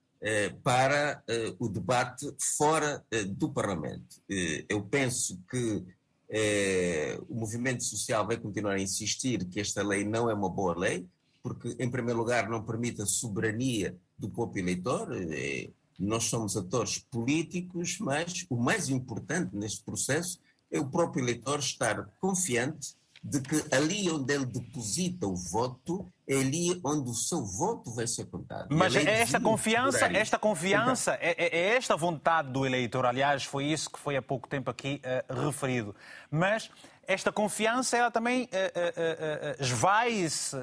para 0.63 1.23
eh, 1.29 1.55
o 1.59 1.69
debate 1.69 2.35
fora 2.57 3.05
eh, 3.11 3.25
do 3.25 3.51
Parlamento. 3.51 4.21
Eh, 4.29 4.65
eu 4.69 4.83
penso 4.83 5.41
que 5.51 5.85
eh, 6.29 7.19
o 7.29 7.35
movimento 7.35 7.85
social 7.85 8.27
vai 8.27 8.37
continuar 8.37 8.75
a 8.75 8.81
insistir 8.81 9.45
que 9.47 9.61
esta 9.61 9.83
lei 9.83 10.05
não 10.05 10.29
é 10.29 10.35
uma 10.35 10.51
boa 10.51 10.77
lei, 10.77 11.07
porque, 11.43 11.77
em 11.79 11.91
primeiro 11.91 12.19
lugar, 12.19 12.49
não 12.49 12.65
permite 12.65 13.01
a 13.01 13.07
soberania 13.07 13.97
do 14.19 14.29
povo 14.29 14.59
eleitor. 14.59 15.09
Eh, 15.13 15.71
nós 15.99 16.25
somos 16.25 16.57
atores 16.57 16.99
políticos, 16.99 17.99
mas 17.99 18.47
o 18.51 18.57
mais 18.57 18.89
importante 18.89 19.57
neste 19.57 19.83
processo 19.83 20.41
é 20.71 20.79
o 20.79 20.89
próprio 20.89 21.25
eleitor 21.25 21.61
estar 21.61 22.09
confiante 22.21 22.95
de 23.23 23.41
que 23.41 23.65
ali 23.75 24.11
onde 24.11 24.33
ele 24.33 24.47
deposita 24.47 25.27
o 25.27 25.35
voto 25.35 26.11
é 26.29 26.35
ali 26.37 26.81
onde 26.85 27.11
o 27.11 27.15
seu 27.15 27.45
voto 27.45 27.91
vai 27.93 28.07
ser 28.07 28.27
contado. 28.27 28.69
Mas 28.71 28.95
é 28.95 29.21
esta 29.21 29.41
confiança, 29.41 30.07
esta 30.07 30.39
confiança, 30.39 31.19
então, 31.21 31.29
é, 31.39 31.47
é, 31.47 31.77
esta 31.77 31.97
vontade 31.97 32.51
do 32.51 32.67
eleitor, 32.67 33.07
aliás, 33.07 33.45
foi 33.45 33.65
isso 33.65 33.91
que 33.91 33.99
foi 33.99 34.17
há 34.17 34.23
pouco 34.23 34.49
tempo 34.49 34.71
aqui 34.71 35.01
uh, 35.31 35.47
referido. 35.47 35.95
Mas 36.31 36.71
esta 37.07 37.33
confiança 37.33 37.97
ela 37.97 38.11
também 38.11 38.45
uh, 38.45 38.47
uh, 38.47 39.63
esvai-se 39.63 40.57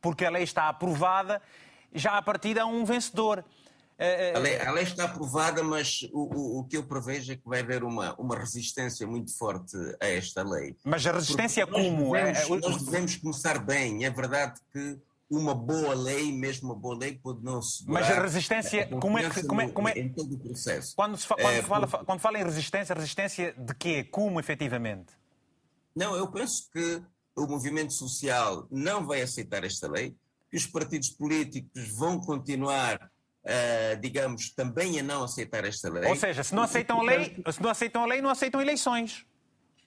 porque 0.00 0.24
a 0.24 0.30
lei 0.30 0.44
está 0.44 0.68
aprovada 0.68 1.42
já 1.94 2.16
a 2.16 2.22
partir 2.22 2.54
de 2.54 2.62
um 2.62 2.84
vencedor. 2.84 3.44
A 4.34 4.38
lei, 4.38 4.60
a 4.60 4.70
lei, 4.72 4.84
está 4.84 5.04
aprovada, 5.04 5.62
mas 5.62 6.08
o, 6.12 6.22
o, 6.22 6.58
o, 6.60 6.64
que 6.64 6.76
eu 6.76 6.82
prevejo 6.82 7.32
é 7.32 7.36
que 7.36 7.48
vai 7.48 7.60
haver 7.60 7.84
uma, 7.84 8.14
uma 8.18 8.36
resistência 8.36 9.06
muito 9.06 9.36
forte 9.36 9.76
a 10.00 10.06
esta 10.06 10.42
lei. 10.42 10.76
Mas 10.84 11.06
a 11.06 11.12
resistência 11.12 11.66
como? 11.66 12.12
Devemos, 12.12 12.38
é, 12.38 12.48
nós 12.48 12.82
devemos 12.82 13.16
começar 13.16 13.58
bem. 13.58 14.04
É 14.04 14.10
verdade 14.10 14.60
que 14.72 14.98
uma 15.30 15.54
boa 15.54 15.94
lei, 15.94 16.30
mesmo 16.32 16.70
uma 16.70 16.78
boa 16.78 16.96
lei, 16.96 17.18
pode 17.22 17.42
não 17.42 17.60
Mas 17.86 18.10
a 18.10 18.20
resistência, 18.20 18.84
a 18.84 19.00
como 19.00 19.18
é 19.18 19.30
que. 19.30 19.42
Como 19.44 19.60
é, 19.60 19.68
como 19.68 19.88
é, 19.88 19.98
em 19.98 20.12
todo 20.12 20.34
o 20.34 20.38
processo. 20.38 20.94
Quando, 20.94 21.16
fa, 21.16 21.34
quando, 21.36 21.54
é, 21.54 21.62
fala, 21.62 21.86
porque... 21.86 22.04
quando 22.04 22.20
fala 22.20 22.38
em 22.38 22.44
resistência, 22.44 22.94
resistência 22.94 23.54
de 23.56 23.74
quê? 23.74 24.04
Como 24.04 24.38
efetivamente? 24.38 25.12
Não, 25.94 26.16
eu 26.16 26.26
penso 26.30 26.70
que 26.70 27.02
o 27.34 27.46
movimento 27.46 27.92
social 27.92 28.66
não 28.70 29.06
vai 29.06 29.22
aceitar 29.22 29.64
esta 29.64 29.88
lei, 29.88 30.14
que 30.50 30.56
os 30.56 30.66
partidos 30.66 31.10
políticos 31.10 31.88
vão 31.88 32.20
continuar 32.20 33.11
Uh, 33.44 34.00
digamos, 34.00 34.50
também 34.50 35.00
a 35.00 35.02
não 35.02 35.24
aceitar 35.24 35.64
esta 35.64 35.90
lei. 35.90 36.08
Ou 36.08 36.14
seja, 36.14 36.44
se 36.44 36.54
não 36.54 36.62
aceitam 36.62 37.00
a 37.00 37.02
lei, 37.02 37.42
se 37.52 37.60
não 37.60 37.70
aceitam 37.70 38.04
a 38.04 38.06
lei, 38.06 38.22
não 38.22 38.30
aceitam 38.30 38.60
eleições 38.60 39.26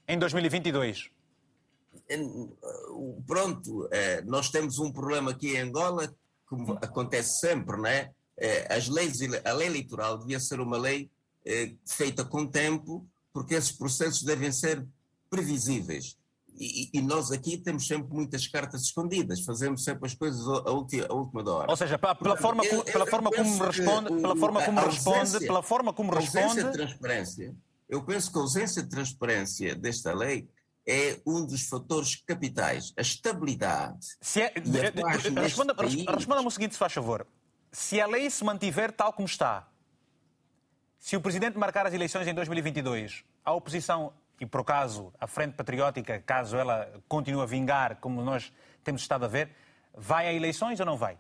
em 0.05 0.19
2022. 0.19 1.09
Pronto, 3.25 3.85
uh, 3.85 3.89
nós 4.25 4.49
temos 4.49 4.77
um 4.77 4.91
problema 4.91 5.31
aqui 5.31 5.55
em 5.55 5.59
Angola, 5.59 6.13
como 6.45 6.73
acontece 6.73 7.39
sempre, 7.39 7.77
é? 7.89 8.11
Uh, 8.37 8.73
as 8.73 8.89
leis, 8.89 9.19
a 9.45 9.53
lei 9.53 9.67
eleitoral 9.67 10.17
devia 10.17 10.39
ser 10.39 10.59
uma 10.59 10.77
lei 10.77 11.09
feita 11.87 12.25
com 12.25 12.45
tempo, 12.45 13.07
porque 13.31 13.53
esses 13.53 13.71
processos 13.71 14.23
devem 14.23 14.51
ser 14.51 14.85
previsíveis. 15.29 16.17
E, 16.57 16.89
e, 16.93 17.01
nós 17.01 17.31
aqui 17.31 17.57
temos 17.57 17.85
sempre 17.85 18.13
muitas 18.13 18.47
cartas 18.47 18.83
escondidas, 18.83 19.41
fazemos 19.41 19.83
sempre 19.83 20.05
as 20.05 20.13
coisas 20.13 20.47
à 20.47 20.71
última, 20.71 21.05
à 21.05 21.13
última 21.13 21.51
hora. 21.51 21.69
Ou 21.69 21.75
seja, 21.75 21.99
pela 21.99 22.37
forma, 22.37 22.63
eu, 22.63 22.83
pela 22.85 23.05
forma 23.05 23.29
como 23.29 23.63
responde, 23.63 24.21
pela 24.21 24.35
forma 24.37 24.63
como 24.63 24.79
responde, 24.79 25.39
pela 25.39 25.63
forma 25.63 25.93
como 25.93 26.13
responde. 26.13 26.63
de 26.63 26.71
transparência. 26.71 27.53
Eu 27.89 28.03
penso 28.03 28.31
que 28.31 28.37
a 28.37 28.41
ausência 28.41 28.81
de 28.81 28.89
transparência 28.89 29.75
desta 29.75 30.13
lei 30.13 30.47
é 30.87 31.19
um 31.25 31.45
dos 31.45 31.67
fatores 31.67 32.15
capitais, 32.25 32.93
a 32.97 33.01
estabilidade. 33.01 34.05
Se 34.21 34.41
é, 34.41 34.53
Responda-me 34.55 35.41
responda 35.41 36.41
o 36.41 36.51
seguinte, 36.51 36.73
se 36.73 36.79
faz 36.79 36.93
favor. 36.93 37.27
Se 37.71 37.99
a 37.99 38.07
lei 38.07 38.29
se 38.29 38.43
mantiver 38.45 38.91
tal 38.91 39.11
como 39.11 39.27
está, 39.27 39.67
se 40.97 41.17
o 41.17 41.21
Presidente 41.21 41.57
marcar 41.57 41.85
as 41.85 41.93
eleições 41.93 42.27
em 42.27 42.33
2022, 42.33 43.23
a 43.43 43.53
oposição 43.53 44.13
e 44.39 44.45
por 44.45 44.61
acaso 44.61 45.13
a 45.19 45.27
Frente 45.27 45.53
Patriótica, 45.53 46.19
caso 46.19 46.57
ela 46.57 46.91
continue 47.07 47.41
a 47.41 47.45
vingar, 47.45 47.97
como 47.97 48.21
nós 48.21 48.51
temos 48.83 49.01
estado 49.01 49.25
a 49.25 49.27
ver, 49.27 49.49
vai 49.95 50.27
a 50.27 50.33
eleições 50.33 50.79
ou 50.79 50.85
não 50.85 50.97
vai? 50.97 51.17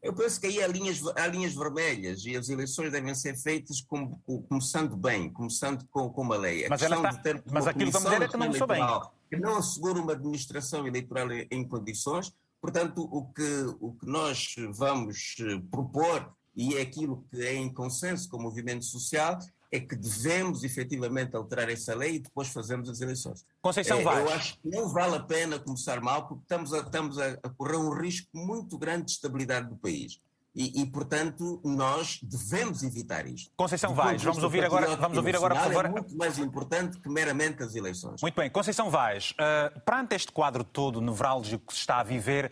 Eu 0.00 0.14
penso 0.14 0.40
que 0.40 0.46
aí 0.46 0.62
há 0.62 0.66
linhas, 0.68 1.00
há 1.16 1.26
linhas 1.26 1.54
vermelhas 1.54 2.24
e 2.24 2.36
as 2.36 2.48
eleições 2.48 2.92
devem 2.92 3.14
ser 3.14 3.36
feitas 3.36 3.80
com, 3.80 4.16
com, 4.20 4.42
começando 4.42 4.96
bem, 4.96 5.28
começando 5.28 5.84
com, 5.90 6.08
com 6.08 6.22
uma 6.22 6.36
lei. 6.36 6.66
A 6.66 6.68
mas, 6.68 6.82
ela 6.82 7.10
está, 7.10 7.42
mas 7.50 7.66
aquilo 7.66 7.86
que 7.86 7.98
vamos 7.98 8.10
dizer 8.10 8.24
é 8.24 8.28
que 8.28 8.36
não 8.36 8.46
começou 8.46 8.66
bem. 8.66 8.82
Que 9.28 9.36
não 9.36 9.58
assegura 9.58 10.00
uma 10.00 10.12
administração 10.12 10.86
eleitoral 10.86 11.28
em 11.32 11.66
condições. 11.66 12.32
Portanto, 12.60 13.08
o 13.10 13.26
que, 13.32 13.76
o 13.80 13.92
que 13.92 14.06
nós 14.06 14.54
vamos 14.70 15.36
eh, 15.40 15.60
propor, 15.70 16.32
e 16.56 16.76
é 16.76 16.80
aquilo 16.80 17.24
que 17.30 17.40
é 17.42 17.54
em 17.54 17.72
consenso 17.72 18.28
com 18.28 18.36
o 18.36 18.42
movimento 18.42 18.84
social, 18.84 19.38
é 19.70 19.80
que 19.80 19.94
devemos 19.94 20.64
efetivamente 20.64 21.36
alterar 21.36 21.68
essa 21.68 21.94
lei 21.94 22.16
e 22.16 22.18
depois 22.18 22.48
fazemos 22.48 22.88
as 22.88 23.00
eleições. 23.00 23.44
Conceição 23.60 23.98
é, 23.98 24.02
Vaz. 24.02 24.18
Eu 24.18 24.34
acho 24.34 24.58
que 24.60 24.68
não 24.68 24.88
vale 24.88 25.16
a 25.16 25.20
pena 25.20 25.58
começar 25.58 26.00
mal, 26.00 26.26
porque 26.26 26.42
estamos 26.42 26.72
a, 26.72 26.78
estamos 26.78 27.18
a, 27.18 27.32
a 27.42 27.50
correr 27.50 27.76
um 27.76 27.90
risco 27.90 28.28
muito 28.34 28.78
grande 28.78 29.06
de 29.06 29.10
estabilidade 29.12 29.68
do 29.68 29.76
país. 29.76 30.20
E, 30.54 30.82
e, 30.82 30.86
portanto, 30.86 31.60
nós 31.62 32.18
devemos 32.20 32.82
evitar 32.82 33.26
isto. 33.26 33.52
Conceição 33.56 33.94
Vaz, 33.94 34.20
vamos 34.22 34.42
ouvir 34.42 34.64
agora, 34.64 34.96
vamos 34.96 35.16
ouvir 35.16 35.36
agora, 35.36 35.54
por 35.54 35.64
favor. 35.64 35.84
É 35.84 35.88
muito 35.88 36.16
mais 36.16 36.38
importante 36.38 36.98
que 36.98 37.08
meramente 37.08 37.62
as 37.62 37.76
eleições. 37.76 38.20
Muito 38.20 38.34
bem. 38.34 38.50
Conceição 38.50 38.90
Vaz, 38.90 39.32
uh, 39.32 39.80
perante 39.82 40.16
este 40.16 40.32
quadro 40.32 40.64
todo 40.64 41.00
nevrálgico 41.00 41.66
que 41.66 41.74
se 41.74 41.80
está 41.80 42.00
a 42.00 42.02
viver, 42.02 42.50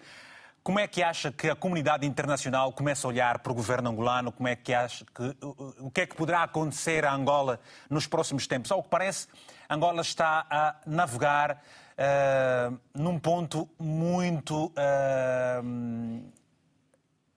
como 0.67 0.81
é 0.81 0.89
que 0.89 1.01
acha 1.01 1.31
que 1.31 1.49
a 1.49 1.55
comunidade 1.55 2.05
internacional 2.05 2.73
começa 2.73 3.07
a 3.07 3.09
olhar 3.09 3.39
para 3.39 3.53
o 3.53 3.55
governo 3.55 3.89
angolano? 3.89 4.33
Como 4.33 4.49
é 4.49 4.57
que 4.57 4.75
acha 4.75 5.05
que 5.05 5.23
o 5.41 5.89
que 5.93 6.01
é 6.01 6.07
que 6.09 6.17
poderá 6.17 6.43
acontecer 6.43 7.05
a 7.05 7.15
Angola 7.15 7.61
nos 7.89 8.09
próximos 8.09 8.49
tempos? 8.49 8.73
Ao 8.73 8.83
que 8.83 8.89
parece, 8.89 9.29
Angola 9.71 10.01
está 10.01 10.45
a 10.51 10.75
navegar 10.85 11.63
uh, 11.93 12.81
num 12.93 13.17
ponto 13.17 13.71
muito 13.79 14.67
uh, 14.67 16.33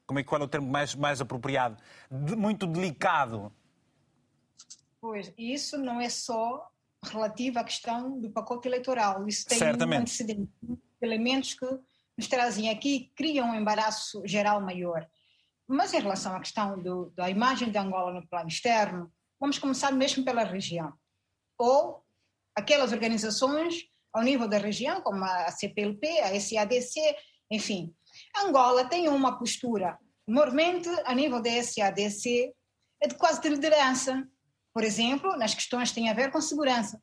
como 0.08 0.18
é 0.18 0.24
qual 0.24 0.42
é 0.42 0.46
o 0.46 0.48
termo 0.48 0.68
mais 0.68 0.96
mais 0.96 1.22
apropriado? 1.22 1.78
De, 2.10 2.36
muito 2.36 2.66
delicado. 2.66 3.54
Pois 5.00 5.32
isso 5.38 5.78
não 5.78 6.02
é 6.02 6.10
só 6.10 6.68
relativo 7.04 7.60
à 7.60 7.64
questão 7.64 8.20
do 8.20 8.32
pacote 8.32 8.68
eleitoral. 8.68 9.28
Isso 9.28 9.46
tem 9.46 9.60
Certamente. 9.60 10.24
Um 10.64 10.76
elementos 11.00 11.54
que 11.54 11.80
nos 12.20 12.28
trazem 12.28 12.70
aqui 12.70 13.14
criam 13.16 13.52
um 13.52 13.56
embaraço 13.56 14.22
geral 14.26 14.60
maior. 14.60 15.08
Mas 15.66 15.94
em 15.94 16.02
relação 16.02 16.36
à 16.36 16.40
questão 16.40 16.78
do, 16.78 17.14
da 17.16 17.30
imagem 17.30 17.72
de 17.72 17.78
Angola 17.78 18.12
no 18.12 18.28
plano 18.28 18.50
externo, 18.50 19.10
vamos 19.40 19.58
começar 19.58 19.90
mesmo 19.94 20.26
pela 20.26 20.44
região. 20.44 20.92
Ou 21.58 22.04
aquelas 22.54 22.92
organizações 22.92 23.86
ao 24.12 24.22
nível 24.22 24.50
da 24.50 24.58
região, 24.58 25.02
como 25.02 25.24
a 25.24 25.50
CPLP, 25.50 26.20
a 26.20 26.38
SADC, 26.38 27.00
enfim. 27.50 27.96
Angola 28.36 28.84
tem 28.84 29.08
uma 29.08 29.40
postura, 29.40 29.98
normalmente 30.28 30.90
a 31.06 31.16
nível 31.16 31.42
da 31.42 31.52
SADC, 31.64 32.54
é 33.02 33.08
de 33.08 33.16
quase 33.16 33.40
de 33.40 33.48
liderança. 33.48 34.28
Por 34.74 34.84
exemplo, 34.84 35.38
nas 35.38 35.56
questões 35.56 35.88
que 35.90 35.96
têm 35.96 36.10
a 36.10 36.14
ver 36.14 36.32
com 36.32 36.42
segurança 36.42 37.02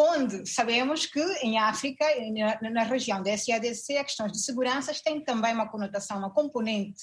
onde 0.00 0.46
sabemos 0.46 1.06
que 1.06 1.20
em 1.42 1.58
África, 1.58 2.06
na, 2.32 2.70
na 2.70 2.82
região 2.84 3.20
da 3.20 3.36
SADC, 3.36 3.96
as 3.96 4.04
questões 4.04 4.30
de 4.30 4.40
segurança 4.40 4.92
têm 5.04 5.24
também 5.24 5.52
uma 5.52 5.68
conotação, 5.68 6.18
uma 6.18 6.32
componente 6.32 7.02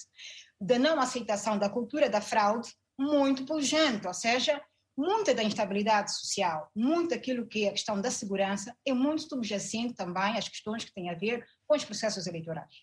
da 0.61 0.79
não 0.79 1.01
aceitação 1.01 1.59
da 1.59 1.69
cultura 1.69 2.09
da 2.09 2.21
fraude 2.21 2.69
muito 2.97 3.45
pujante, 3.45 4.07
ou 4.07 4.13
seja, 4.13 4.61
muita 4.97 5.33
da 5.33 5.43
instabilidade 5.43 6.17
social, 6.17 6.71
muito 6.73 7.09
daquilo 7.09 7.45
que 7.45 7.65
é 7.65 7.67
a 7.67 7.73
questão 7.73 7.99
da 7.99 8.09
segurança 8.09 8.73
é 8.85 8.93
muito 8.93 9.23
subjacente 9.23 9.93
também 9.93 10.37
às 10.37 10.47
questões 10.47 10.85
que 10.85 10.93
têm 10.93 11.09
a 11.09 11.15
ver 11.15 11.45
com 11.67 11.75
os 11.75 11.83
processos 11.83 12.27
eleitorais, 12.27 12.73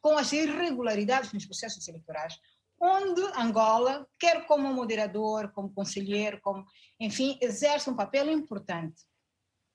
com 0.00 0.16
as 0.16 0.30
irregularidades 0.30 1.32
nos 1.32 1.44
processos 1.44 1.88
eleitorais, 1.88 2.38
onde 2.80 3.20
Angola, 3.36 4.06
quer 4.16 4.46
como 4.46 4.72
moderador, 4.72 5.50
como 5.52 5.74
conselheiro, 5.74 6.38
como, 6.40 6.64
enfim, 7.00 7.36
exerce 7.40 7.90
um 7.90 7.96
papel 7.96 8.30
importante. 8.30 9.02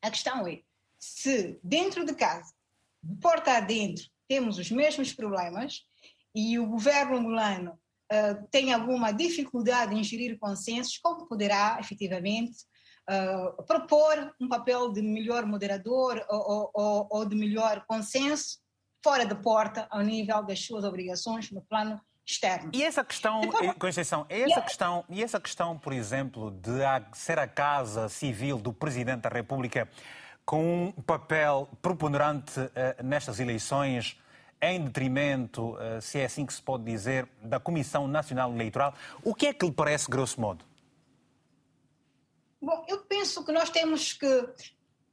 A 0.02 0.10
questão 0.10 0.48
é 0.48 0.62
se 1.00 1.60
dentro 1.64 2.06
de 2.06 2.14
casa, 2.14 2.54
de 3.02 3.16
porta 3.18 3.58
adentro, 3.58 4.06
temos 4.28 4.58
os 4.58 4.70
mesmos 4.72 5.14
problemas 5.14 5.84
e 6.34 6.58
o 6.60 6.68
governo 6.68 7.18
angolano 7.18 7.72
uh, 7.72 8.48
tem 8.50 8.72
alguma 8.72 9.12
dificuldade 9.12 9.96
em 9.96 10.04
gerir 10.04 10.38
consensos, 10.40 10.98
como 10.98 11.28
poderá 11.28 11.78
efetivamente 11.80 12.66
uh, 13.10 13.64
propor 13.64 14.34
um 14.40 14.48
papel 14.48 14.92
de 14.92 15.02
melhor 15.02 15.46
moderador 15.46 16.24
ou, 16.30 16.72
ou, 16.74 17.08
ou 17.10 17.26
de 17.26 17.36
melhor 17.36 17.84
consenso 17.88 18.60
fora 19.04 19.26
da 19.26 19.36
porta 19.36 19.88
ao 19.90 20.02
nível 20.02 20.44
das 20.44 20.64
suas 20.64 20.84
obrigações 20.84 21.52
no 21.52 21.62
plano 21.64 22.00
externo. 22.26 22.72
E 22.74 22.84
essa 22.84 23.04
questão, 23.04 23.42
então, 23.44 23.74
Conceição, 23.74 24.26
essa 24.30 24.48
yeah. 24.48 24.62
questão, 24.62 25.06
e 25.10 25.24
essa 25.24 25.40
questão, 25.40 25.78
por 25.78 25.94
exemplo, 25.94 26.52
de 26.52 26.80
ser 27.14 27.40
a 27.40 27.48
casa 27.48 28.10
civil 28.10 28.58
do 28.58 28.72
Presidente 28.72 29.22
da 29.22 29.30
República 29.30 29.88
com 30.46 30.94
um 30.98 31.02
papel 31.02 31.70
preponderante 31.82 32.60
uh, 32.60 32.72
nestas 33.04 33.40
eleições, 33.40 34.20
em 34.62 34.84
detrimento, 34.84 35.76
uh, 35.76 36.02
se 36.02 36.20
é 36.20 36.26
assim 36.26 36.46
que 36.46 36.54
se 36.54 36.62
pode 36.62 36.84
dizer, 36.84 37.28
da 37.42 37.60
Comissão 37.60 38.08
Nacional 38.08 38.54
Eleitoral, 38.54 38.94
o 39.24 39.34
que 39.34 39.48
é 39.48 39.54
que 39.54 39.66
lhe 39.66 39.72
parece, 39.72 40.10
grosso 40.10 40.40
modo? 40.40 40.66
Bom, 42.62 42.86
eu 42.88 43.00
penso 43.00 43.44
que 43.44 43.52
nós 43.52 43.70
temos 43.70 44.14
que. 44.14 44.50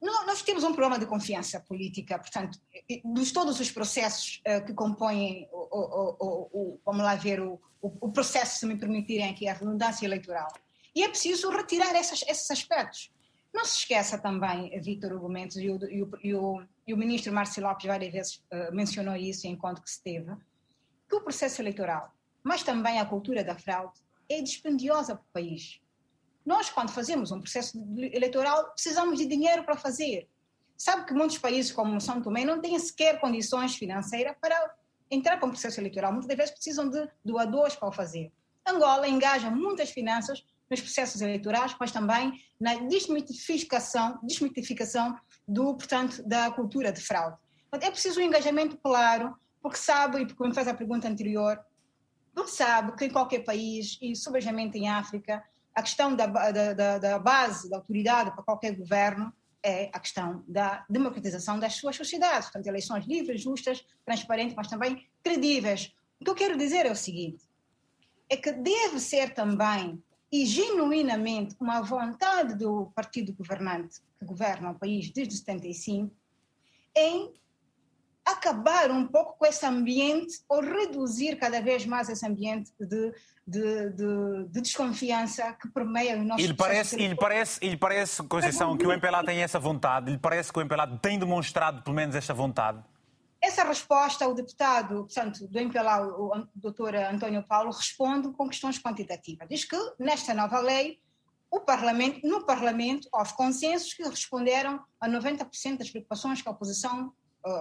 Nós 0.01 0.43
temos 0.43 0.63
um 0.63 0.73
problema 0.73 0.99
de 0.99 1.07
confiança 1.07 1.59
política, 1.61 2.19
portanto, 2.19 2.59
de 2.89 3.33
todos 3.33 3.59
os 3.59 3.71
processos 3.71 4.41
uh, 4.47 4.65
que 4.65 4.73
compõem, 4.73 5.49
o, 5.51 6.79
vamos 6.85 7.03
lá 7.03 7.17
ver, 7.17 7.41
o, 7.41 7.61
o, 7.81 8.13
processo, 8.13 8.61
se 8.61 8.67
me 8.67 8.77
permitirem 8.77 9.29
aqui, 9.29 9.49
a 9.49 9.55
redundância 9.55 10.07
eleitoral. 10.07 10.49
E 10.95 11.03
é 11.03 11.09
preciso 11.09 11.51
retirar 11.51 11.95
essas, 11.97 12.23
esses 12.23 12.49
aspectos. 12.51 13.11
Não 13.53 13.65
se 13.65 13.79
esqueça 13.79 14.17
também, 14.17 14.79
Vítor 14.81 15.13
Hugo 15.13 15.29
Mendes, 15.29 15.57
e 15.57 15.69
o, 15.69 15.79
e 16.23 16.35
o, 16.35 16.63
e 16.87 16.95
o, 16.95 16.97
ministro 16.97 17.33
Márcio 17.33 17.63
Lopes 17.63 17.87
várias 17.87 18.13
vezes 18.13 18.37
uh, 18.53 18.73
mencionou 18.73 19.17
isso 19.17 19.47
em 19.49 19.53
encontro 19.53 19.83
que 19.83 19.91
se 19.91 20.03
teve, 20.03 20.33
que 21.09 21.17
o 21.17 21.23
processo 21.23 21.61
eleitoral, 21.61 22.13
mas 22.45 22.63
também 22.63 23.01
a 23.01 23.05
cultura 23.05 23.43
da 23.43 23.57
fraude, 23.57 24.01
é 24.29 24.41
dispendiosa 24.41 25.17
para 25.17 25.25
o 25.25 25.33
país. 25.33 25.81
Nós, 26.49 26.71
quando 26.71 26.91
fazemos 26.91 27.31
um 27.31 27.43
processo 27.43 27.79
eleitoral, 28.11 28.71
precisamos 28.71 29.19
de 29.19 29.27
dinheiro 29.27 29.65
para 29.65 29.77
fazer. 29.77 30.27
Sabe 30.79 31.05
que 31.05 31.13
muitos 31.13 31.37
países, 31.37 31.71
como 31.71 32.01
São 32.01 32.23
Tomé, 32.23 32.43
não 32.43 32.59
têm 32.59 32.79
sequer 32.79 33.21
condições 33.21 33.77
financeiras 33.77 34.35
para 34.41 34.75
entrar 35.11 35.37
para 35.37 35.47
um 35.47 35.51
processo 35.51 35.79
eleitoral. 35.79 36.11
Muitas 36.11 36.35
vezes 36.35 36.53
precisam 36.53 36.89
de 36.89 37.07
doadores 37.23 37.77
para 37.77 37.89
o 37.91 37.93
fazer. 37.93 38.33
Angola 38.67 39.07
engaja 39.07 39.51
muitas 39.51 39.91
finanças 39.91 40.43
nos 40.71 40.81
processos 40.81 41.21
eleitorais, 41.21 41.77
mas 41.79 41.93
também 41.93 42.43
na 42.59 42.77
desmitificação, 42.77 44.19
desmitificação 44.23 45.19
do, 45.47 45.75
portanto, 45.75 46.27
da 46.27 46.51
cultura 46.51 46.91
de 46.91 47.03
fraude. 47.03 47.37
É 47.73 47.91
preciso 47.91 48.21
um 48.21 48.25
engajamento 48.25 48.79
claro, 48.79 49.37
porque 49.61 49.77
sabe, 49.77 50.23
e 50.23 50.27
porque 50.27 50.49
me 50.49 50.55
fez 50.55 50.67
a 50.67 50.73
pergunta 50.73 51.07
anterior, 51.07 51.63
porque 52.35 52.53
sabe 52.53 52.97
que 52.97 53.05
em 53.05 53.11
qualquer 53.11 53.45
país, 53.45 53.99
e 54.01 54.17
sobretudo 54.17 54.57
em 54.57 54.89
África, 54.89 55.45
a 55.79 55.83
questão 55.83 56.17
da, 56.17 56.27
da, 56.27 56.99
da 56.99 57.19
base, 57.21 57.71
da 57.71 57.77
autoridade 57.77 58.33
para 58.33 58.43
qualquer 58.43 58.75
governo 58.75 59.33
é 59.63 59.89
a 59.93 60.01
questão 60.01 60.43
da 60.49 60.85
democratização 60.91 61.57
das 61.57 61.75
suas 61.75 61.95
sociedades. 61.95 62.49
Portanto, 62.49 62.67
eleições 62.67 63.07
livres, 63.07 63.41
justas, 63.41 63.87
transparentes, 64.05 64.57
mas 64.57 64.67
também 64.67 65.07
credíveis. 65.23 65.95
O 66.21 66.25
que 66.25 66.31
eu 66.31 66.35
quero 66.35 66.59
dizer 66.59 66.85
é 66.85 66.91
o 66.91 66.97
seguinte: 66.97 67.45
é 68.29 68.37
que 68.37 68.51
deve 68.51 68.99
ser 68.99 69.33
também 69.35 70.03
e 70.33 70.45
genuinamente 70.45 71.55
uma 71.61 71.81
vontade 71.81 72.57
do 72.57 72.87
partido 72.93 73.33
governante 73.33 74.01
que 74.19 74.25
governa 74.25 74.73
o 74.73 74.79
país 74.79 75.13
desde 75.13 75.37
75 75.37 76.13
em 76.97 77.33
acabar 78.33 78.91
um 78.91 79.07
pouco 79.07 79.37
com 79.39 79.47
esse 79.47 79.65
ambiente 79.65 80.41
ou 80.49 80.61
reduzir 80.61 81.37
cada 81.37 81.61
vez 81.61 81.87
mais 81.87 82.09
esse 82.09 82.27
ambiente 82.27 82.71
de, 82.79 83.13
de, 83.47 83.91
de, 83.91 84.45
de 84.49 84.61
desconfiança 84.61 85.53
que 85.55 85.69
permeia 85.69 86.17
o 86.17 86.25
nosso 86.25 86.43
ele 86.43 86.55
parece, 86.55 87.01
ele 87.01 87.15
parece, 87.15 87.59
ele 87.65 87.77
parece, 87.77 88.23
Conceição, 88.25 88.77
que 88.77 88.87
o 88.87 88.93
MPLA 88.93 89.25
tem 89.25 89.43
essa 89.43 89.59
vontade, 89.59 90.11
ele 90.11 90.19
parece 90.19 90.53
que 90.53 90.59
o 90.59 90.63
MPLA 90.63 90.99
tem 90.99 91.19
demonstrado 91.19 91.83
pelo 91.83 91.97
menos 91.97 92.15
esta 92.15 92.35
vontade. 92.35 92.83
Essa 93.41 93.63
resposta, 93.63 94.27
o 94.27 94.35
deputado, 94.35 95.05
portanto, 95.05 95.47
do 95.47 95.59
MPLA, 95.59 96.07
o 96.07 96.49
doutor 96.55 96.95
António 96.97 97.43
Paulo, 97.45 97.71
responde 97.71 98.33
com 98.33 98.49
questões 98.49 98.81
quantitativas. 98.81 99.49
Diz 99.49 99.65
que, 99.65 99.77
nesta 99.99 100.35
nova 100.35 100.59
lei, 100.59 100.99
o 101.51 101.61
Parlamento, 101.61 102.27
no 102.27 102.45
Parlamento 102.45 103.09
houve 103.13 103.33
consensos 103.35 103.95
que 103.95 104.03
responderam 104.03 104.81
a 105.01 105.09
90% 105.09 105.79
das 105.79 105.89
preocupações 105.89 106.43
que 106.43 106.49
a 106.49 106.51
oposição 106.51 107.13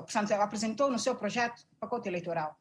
portanto, 0.03 0.31
apresentou 0.33 0.89
no 0.89 0.99
seu 0.99 1.15
projeto 1.15 1.57
de 1.59 1.75
pacote 1.79 2.07
eleitoral. 2.07 2.57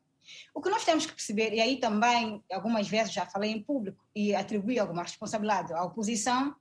O 0.55 0.61
que 0.61 0.69
nós 0.69 0.85
temos 0.85 1.07
que 1.07 1.13
perceber, 1.13 1.53
e 1.53 1.61
aí 1.61 1.79
também 1.79 2.43
algumas 2.51 2.89
vezes 2.89 3.13
já 3.13 3.27
falei 3.27 3.51
em 3.53 3.63
público 3.63 4.05
e 4.15 4.35
atribuí 4.35 4.79
alguma 4.79 5.03
responsabilidade 5.03 5.73
à 5.73 5.83
oposição, 5.83 6.55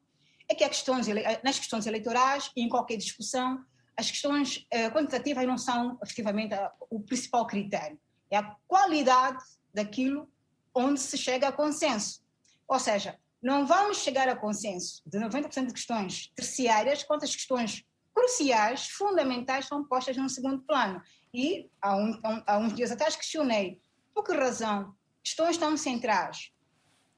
é 0.48 0.54
que 0.54 0.68
questões, 0.68 1.08
nas 1.44 1.58
questões 1.58 1.88
eleitorais 1.88 2.52
e 2.56 2.62
em 2.62 2.70
qualquer 2.70 2.98
discussão, 2.98 3.66
as 3.98 4.12
questões 4.12 4.66
eh, 4.70 4.90
quantitativas 4.92 5.48
não 5.48 5.58
são 5.58 5.98
efetivamente 6.04 6.54
o 6.90 7.00
principal 7.00 7.48
critério. 7.48 8.00
É 8.30 8.38
a 8.38 8.56
qualidade 8.68 9.44
daquilo 9.74 10.30
onde 10.74 11.00
se 11.00 11.18
chega 11.18 11.48
a 11.48 11.52
consenso. 11.52 12.22
Ou 12.68 12.78
seja, 12.80 13.18
não 13.42 13.66
vamos 13.66 14.00
chegar 14.00 14.28
a 14.28 14.36
consenso 14.36 15.02
de 15.06 15.18
90% 15.18 15.68
de 15.68 15.74
questões 15.74 16.32
terciárias, 16.36 17.04
quanto 17.04 17.24
as 17.24 17.34
questões 17.34 17.86
cruciais, 18.16 18.88
fundamentais, 18.88 19.68
são 19.68 19.84
postas 19.84 20.16
num 20.16 20.30
segundo 20.30 20.64
plano. 20.64 21.02
E 21.34 21.70
há, 21.82 21.96
um, 21.96 22.20
há 22.48 22.58
uns 22.58 22.74
dias 22.74 22.92
atrás 22.92 23.16
questionei 23.16 23.82
por 24.14 24.24
que 24.24 24.34
razão 24.34 24.96
questões 25.22 25.58
tão 25.58 25.76
centrais, 25.76 26.52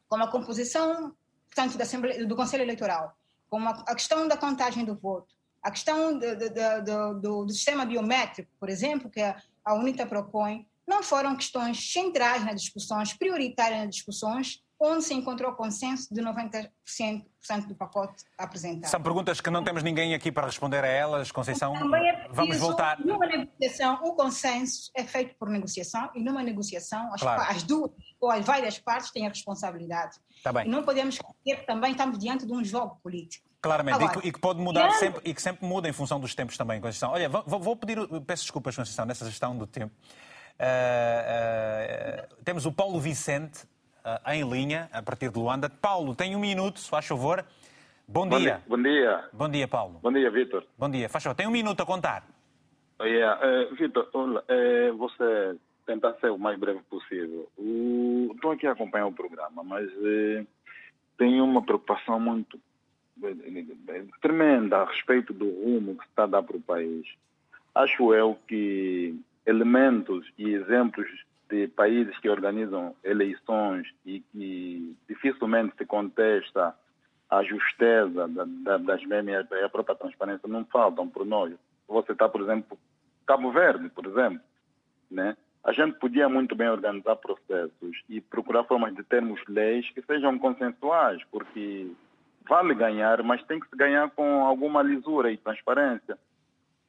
como 0.10 0.24
a 0.24 0.32
composição 0.32 1.16
portanto, 1.46 1.78
da 1.78 1.84
Assembleia, 1.84 2.26
do 2.26 2.36
Conselho 2.36 2.64
Eleitoral, 2.64 3.16
como 3.50 3.68
a, 3.68 3.72
a 3.88 3.96
questão 3.96 4.28
da 4.28 4.36
contagem 4.36 4.84
do 4.84 4.96
voto, 4.96 5.36
a 5.62 5.72
questão 5.72 6.18
do, 6.18 6.36
do, 6.36 7.20
do, 7.20 7.46
do, 7.46 7.50
sistema 7.50 7.86
biométrico, 7.86 8.50
por 8.60 8.70
exemplo, 8.70 9.10
que 9.10 9.22
a 9.22 9.74
UNITA 9.74 10.06
propõe, 10.06 10.68
não 10.88 11.04
foram 11.04 11.36
questões 11.36 11.92
centrais 11.92 12.46
nas 12.46 12.62
discussões, 12.62 13.14
prioritárias 13.14 13.82
nas 13.82 13.96
discussões, 13.96 14.64
onde 14.80 15.04
se 15.04 15.14
encontrou 15.14 15.54
consenso 15.54 16.14
de 16.14 16.22
90% 16.22 16.70
do 17.68 17.76
pacote 17.76 18.24
apresentado. 18.38 18.90
São 18.90 19.02
perguntas 19.02 19.42
que 19.42 19.50
não 19.50 19.64
temos 19.64 19.82
ninguém 19.82 20.14
aqui 20.14 20.32
para 20.32 20.46
responder 20.46 20.84
a 20.84 20.88
elas, 20.88 21.32
Conceição. 21.32 21.74
Também 21.74 22.10
é 22.10 22.28
Vamos 22.30 22.58
voltar. 22.58 23.00
Numa 23.00 23.26
negociação, 23.26 24.00
o 24.04 24.14
consenso 24.14 24.92
é 24.96 25.04
feito 25.04 25.36
por 25.40 25.50
negociação 25.50 26.10
e 26.14 26.24
numa 26.24 26.44
negociação 26.44 27.12
as, 27.14 27.22
claro. 27.22 27.42
as 27.44 27.64
duas 27.64 27.92
ou 28.20 28.30
as 28.30 28.46
várias 28.46 28.78
partes 28.78 29.12
têm 29.12 29.26
a 29.26 29.30
responsabilidade. 29.30 30.18
Tá 30.44 30.54
bem. 30.54 30.66
E 30.66 30.70
não 30.70 30.84
podemos 30.84 31.16
esquecer 31.16 31.62
que 31.62 31.66
também 31.66 31.92
estamos 31.92 32.20
diante 32.20 32.46
de 32.46 32.54
um 32.54 32.64
jogo 32.64 33.00
político. 33.02 33.48
Claramente, 33.60 33.96
Agora, 33.96 34.20
e, 34.20 34.22
que, 34.22 34.28
e, 34.28 34.32
que, 34.32 34.40
pode 34.40 34.60
mudar 34.60 34.92
sempre, 34.92 35.22
e 35.26 35.34
que 35.34 35.42
sempre 35.42 35.66
muda 35.66 35.90
em 35.90 35.94
função 35.94 36.20
dos 36.20 36.36
tempos 36.36 36.56
também, 36.56 36.80
Conceição. 36.80 37.12
Olha, 37.12 37.28
vou, 37.28 37.60
vou 37.60 37.76
pedir, 37.76 37.98
peço 38.26 38.44
desculpas, 38.44 38.76
Conceição, 38.76 39.06
nessa 39.06 39.26
gestão 39.26 39.58
do 39.58 39.66
tempo. 39.66 39.94
Uh, 40.60 42.34
uh, 42.34 42.44
temos 42.44 42.66
o 42.66 42.72
Paulo 42.72 43.00
Vicente 43.00 43.68
uh, 44.08 44.32
em 44.32 44.50
linha, 44.50 44.90
a 44.92 45.02
partir 45.02 45.30
de 45.30 45.38
Luanda. 45.38 45.70
Paulo, 45.70 46.16
tem 46.16 46.36
um 46.36 46.40
minuto, 46.40 46.80
se 46.80 46.90
faz 46.90 47.06
favor. 47.06 47.44
Bom 48.08 48.28
dia. 48.28 48.62
Bom 48.66 48.82
dia. 48.82 49.30
Bom 49.34 49.50
dia, 49.50 49.68
Paulo. 49.68 50.00
Bom 50.02 50.12
dia, 50.12 50.32
Vitor. 50.32 50.64
Bom 50.78 50.90
dia. 50.90 51.10
Faz 51.10 51.24
favor, 51.24 51.36
tem 51.36 51.48
um 51.48 51.52
minuto 51.52 51.82
a 51.82 51.86
contar. 51.86 52.26
Oh, 53.00 53.04
yeah. 53.04 53.40
uh, 53.46 53.76
Vitor, 53.76 54.10
uh, 54.14 54.98
você 54.98 55.58
tentar 55.86 56.14
ser 56.16 56.32
o 56.32 56.38
mais 56.38 56.58
breve 56.58 56.80
possível. 56.90 57.50
Estou 58.34 58.52
aqui 58.52 58.66
a 58.66 58.72
acompanhar 58.72 59.08
o 59.08 59.14
programa, 59.14 59.64
mas 59.64 59.90
tenho 61.18 61.46
uma 61.46 61.62
preocupação 61.62 62.20
muito 62.20 62.60
tremenda 64.22 64.78
a 64.80 64.86
respeito 64.86 65.32
do 65.32 65.46
rumo 65.46 65.96
que 65.96 66.04
se 66.04 66.10
está 66.10 66.24
a 66.24 66.28
dar 66.28 66.44
para 66.44 66.58
o 66.58 66.62
país. 66.62 67.08
Acho 67.74 68.14
eu 68.14 68.38
que 68.48 69.18
elementos 69.46 70.30
e 70.38 70.50
exemplos 70.50 71.08
de 71.50 71.68
países 71.70 72.18
que 72.20 72.30
organizam 72.30 72.96
eleições 73.04 73.88
e 74.06 74.22
que 74.32 74.96
dificilmente 75.08 75.76
se 75.78 75.86
contesta 75.86 76.76
a 77.30 77.44
justeza 77.44 78.28
da, 78.28 78.46
da, 78.46 78.78
das 78.78 79.04
mesmas 79.06 79.48
e 79.52 79.64
a 79.64 79.70
própria 79.70 79.96
transparência 79.96 80.48
não 80.48 80.66
faltam 80.66 81.08
por 81.08 81.26
nós. 81.26 81.54
Você 81.88 82.12
está, 82.12 82.28
por 82.28 82.42
exemplo, 82.42 82.78
Cabo 83.26 83.52
Verde, 83.52 83.90
por 83.90 84.06
exemplo, 84.06 84.42
né? 85.10 85.36
A 85.64 85.74
gente 85.74 86.00
podia 86.00 86.30
muito 86.30 86.56
bem 86.56 86.70
organizar 86.70 87.18
processos 87.18 88.02
e 88.08 88.22
procurar 88.22 88.64
formas 88.64 88.96
de 88.96 89.04
termos 89.04 89.42
leis 89.50 89.90
que 89.92 90.02
sejam 90.02 90.40
consensuais, 90.40 91.22
porque 91.30 91.92
vale 92.48 92.74
ganhar, 92.74 93.22
mas 93.24 93.44
tem 93.44 93.60
que 93.60 93.68
se 93.68 93.76
ganhar 93.76 94.10
com 94.12 94.46
alguma 94.46 94.82
lisura 94.82 95.30
e 95.30 95.36
transparência. 95.36 96.18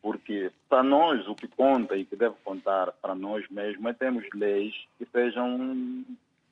Porque 0.09 0.51
para 0.71 0.83
nós 0.83 1.29
o 1.29 1.35
que 1.35 1.47
conta 1.47 1.95
e 1.95 2.03
que 2.03 2.17
deve 2.17 2.35
contar 2.43 2.93
para 2.93 3.15
nós 3.15 3.47
mesmos 3.51 3.85
é 3.85 3.93
termos 3.93 4.25
leis 4.33 4.75
que 4.97 5.05
sejam 5.13 6.03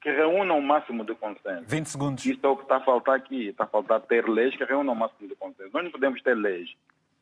que 0.02 0.11
reúnam 0.11 0.59
o 0.59 0.62
máximo 0.62 1.02
de 1.07 1.14
consenso. 1.14 1.64
20 1.66 1.86
segundos. 1.86 2.26
Isso 2.26 2.40
é 2.44 2.48
o 2.50 2.54
que 2.54 2.64
está 2.64 2.76
a 2.76 2.80
faltar 2.80 3.14
aqui. 3.14 3.48
Está 3.48 3.64
a 3.64 3.66
faltar 3.66 4.02
ter 4.02 4.28
leis 4.28 4.54
que 4.54 4.62
reúnam 4.62 4.92
o 4.92 4.96
máximo 4.96 5.26
de 5.26 5.34
consenso. 5.36 5.70
Nós 5.72 5.84
não 5.84 5.90
podemos 5.90 6.20
ter 6.20 6.34
leis 6.34 6.70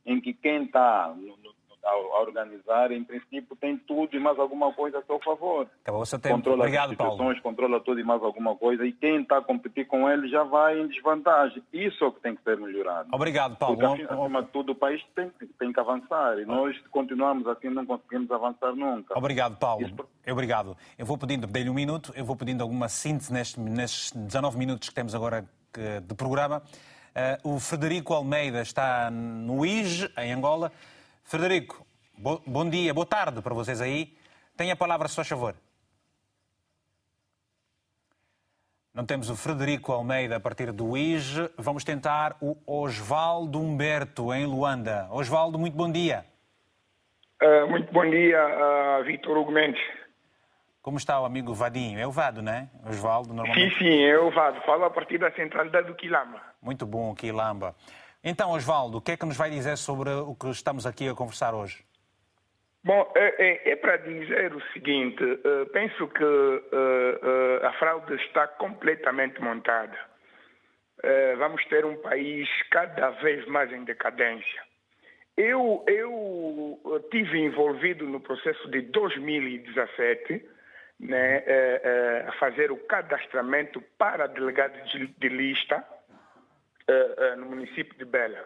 em 0.04 0.20
que 0.20 0.34
quem 0.34 0.64
está 0.64 1.14
no, 1.16 1.53
a 1.84 2.20
organizar, 2.20 2.90
em 2.92 3.04
princípio, 3.04 3.56
tem 3.60 3.76
tudo 3.76 4.16
e 4.16 4.20
mais 4.20 4.38
alguma 4.38 4.72
coisa 4.72 4.98
a 4.98 5.02
seu 5.02 5.18
favor. 5.20 5.68
Acabou 5.82 6.04
seu 6.06 6.18
tempo. 6.18 6.36
Controla 6.36 6.58
Obrigado, 6.58 6.90
as 6.92 6.96
Paulo. 6.96 7.40
controla 7.42 7.80
tudo 7.80 8.00
e 8.00 8.04
mais 8.04 8.22
alguma 8.22 8.56
coisa, 8.56 8.86
e 8.86 8.92
quem 8.92 9.22
está 9.22 9.38
a 9.38 9.42
competir 9.42 9.86
com 9.86 10.08
ele 10.08 10.28
já 10.28 10.42
vai 10.44 10.78
em 10.80 10.88
desvantagem. 10.88 11.62
Isso 11.72 12.04
é 12.04 12.06
o 12.06 12.12
que 12.12 12.20
tem 12.20 12.34
que 12.34 12.42
ser 12.42 12.56
melhorado. 12.56 13.08
Obrigado, 13.12 13.56
Paulo. 13.56 13.76
Porque, 13.76 14.02
acima 14.02 14.42
de 14.42 14.48
tudo, 14.48 14.72
o 14.72 14.74
país 14.74 15.02
tem, 15.14 15.30
tem 15.58 15.72
que 15.72 15.80
avançar, 15.80 16.38
e 16.38 16.44
nós 16.44 16.76
continuamos 16.90 17.46
assim, 17.46 17.68
não 17.68 17.84
conseguimos 17.84 18.30
avançar 18.30 18.74
nunca. 18.74 19.16
Obrigado, 19.16 19.56
Paulo. 19.58 19.84
Isso... 19.84 19.94
Obrigado. 20.30 20.76
Eu 20.98 21.04
vou 21.04 21.18
pedindo, 21.18 21.46
dei-lhe 21.46 21.68
um 21.68 21.74
minuto, 21.74 22.12
eu 22.16 22.24
vou 22.24 22.36
pedindo 22.36 22.62
alguma 22.62 22.88
síntese 22.88 23.32
nestes, 23.32 23.56
nestes 23.56 24.12
19 24.12 24.56
minutos 24.56 24.88
que 24.88 24.94
temos 24.94 25.14
agora 25.14 25.44
de 25.74 26.14
programa. 26.14 26.62
Uh, 27.14 27.54
o 27.54 27.60
Frederico 27.60 28.12
Almeida 28.12 28.60
está 28.60 29.08
no 29.10 29.64
IGE, 29.64 30.10
em 30.18 30.32
Angola. 30.32 30.72
Frederico, 31.24 31.86
Bo 32.16 32.40
bom 32.46 32.68
dia, 32.68 32.94
boa 32.94 33.06
tarde 33.06 33.42
para 33.42 33.54
vocês 33.54 33.80
aí. 33.80 34.16
Tenha 34.56 34.74
a 34.74 34.76
palavra, 34.76 35.08
se 35.08 35.16
faz 35.16 35.26
favor. 35.26 35.56
Não 38.94 39.04
temos 39.04 39.28
o 39.28 39.34
Frederico 39.34 39.90
Almeida 39.90 40.36
a 40.36 40.40
partir 40.40 40.70
do 40.70 40.96
IGE. 40.96 41.50
Vamos 41.58 41.82
tentar 41.82 42.36
o 42.40 42.56
Osvaldo 42.64 43.60
Humberto, 43.60 44.32
em 44.32 44.46
Luanda. 44.46 45.08
Osvaldo, 45.10 45.58
muito 45.58 45.76
bom 45.76 45.90
dia. 45.90 46.24
Uh, 47.42 47.68
muito 47.68 47.92
bom 47.92 48.08
dia, 48.08 49.00
uh, 49.00 49.04
Vitor 49.04 49.36
Hugo 49.36 49.50
Mendes. 49.50 49.82
Como 50.80 50.98
está 50.98 51.20
o 51.20 51.24
amigo 51.24 51.52
Vadinho? 51.52 51.98
É 51.98 52.06
o 52.06 52.12
Vado, 52.12 52.42
né? 52.42 52.68
Osvaldo, 52.86 53.34
normalmente. 53.34 53.76
Sim, 53.78 53.90
sim, 53.90 54.04
é 54.04 54.16
o 54.18 54.30
Vado. 54.30 54.60
Falo 54.60 54.84
a 54.84 54.90
partir 54.90 55.18
da 55.18 55.32
centralidade 55.32 55.88
do 55.88 55.94
Quilamba. 55.94 56.40
Muito 56.62 56.86
bom, 56.86 57.12
Quilamba. 57.14 57.74
Então, 58.24 58.52
Osvaldo, 58.52 58.96
o 58.96 59.00
que 59.02 59.12
é 59.12 59.16
que 59.18 59.26
nos 59.26 59.36
vai 59.36 59.50
dizer 59.50 59.76
sobre 59.76 60.08
o 60.08 60.34
que 60.34 60.48
estamos 60.48 60.86
aqui 60.86 61.06
a 61.06 61.14
conversar 61.14 61.54
hoje? 61.54 61.84
Bom, 62.82 63.12
é, 63.14 63.68
é, 63.68 63.72
é 63.72 63.76
para 63.76 63.98
dizer 63.98 64.54
o 64.54 64.62
seguinte: 64.72 65.22
uh, 65.22 65.66
penso 65.72 66.08
que 66.08 66.24
uh, 66.24 66.62
uh, 66.72 67.66
a 67.66 67.72
fraude 67.74 68.14
está 68.14 68.46
completamente 68.46 69.40
montada. 69.42 69.98
vamos 71.36 71.62
ter 71.66 71.84
um 71.84 71.96
país 72.00 72.48
cada 72.70 73.10
vez 73.22 73.46
mais 73.46 73.70
em 73.70 73.84
decadência. 73.84 74.62
Eu, 75.36 75.84
eu 75.86 77.08
tive 77.10 77.40
envolvido 77.40 78.06
no 78.06 78.20
processo 78.20 78.70
de 78.70 78.80
2017 78.82 80.42
né, 81.00 81.42
a 82.26 82.32
fazer 82.38 82.70
o 82.70 82.76
cadastramento 82.86 83.82
para 83.98 84.28
delegados 84.28 84.90
de, 84.92 85.08
de 85.08 85.28
lista 85.28 85.84
no 87.38 87.46
município 87.46 87.96
de 87.98 88.04
Bela. 88.04 88.38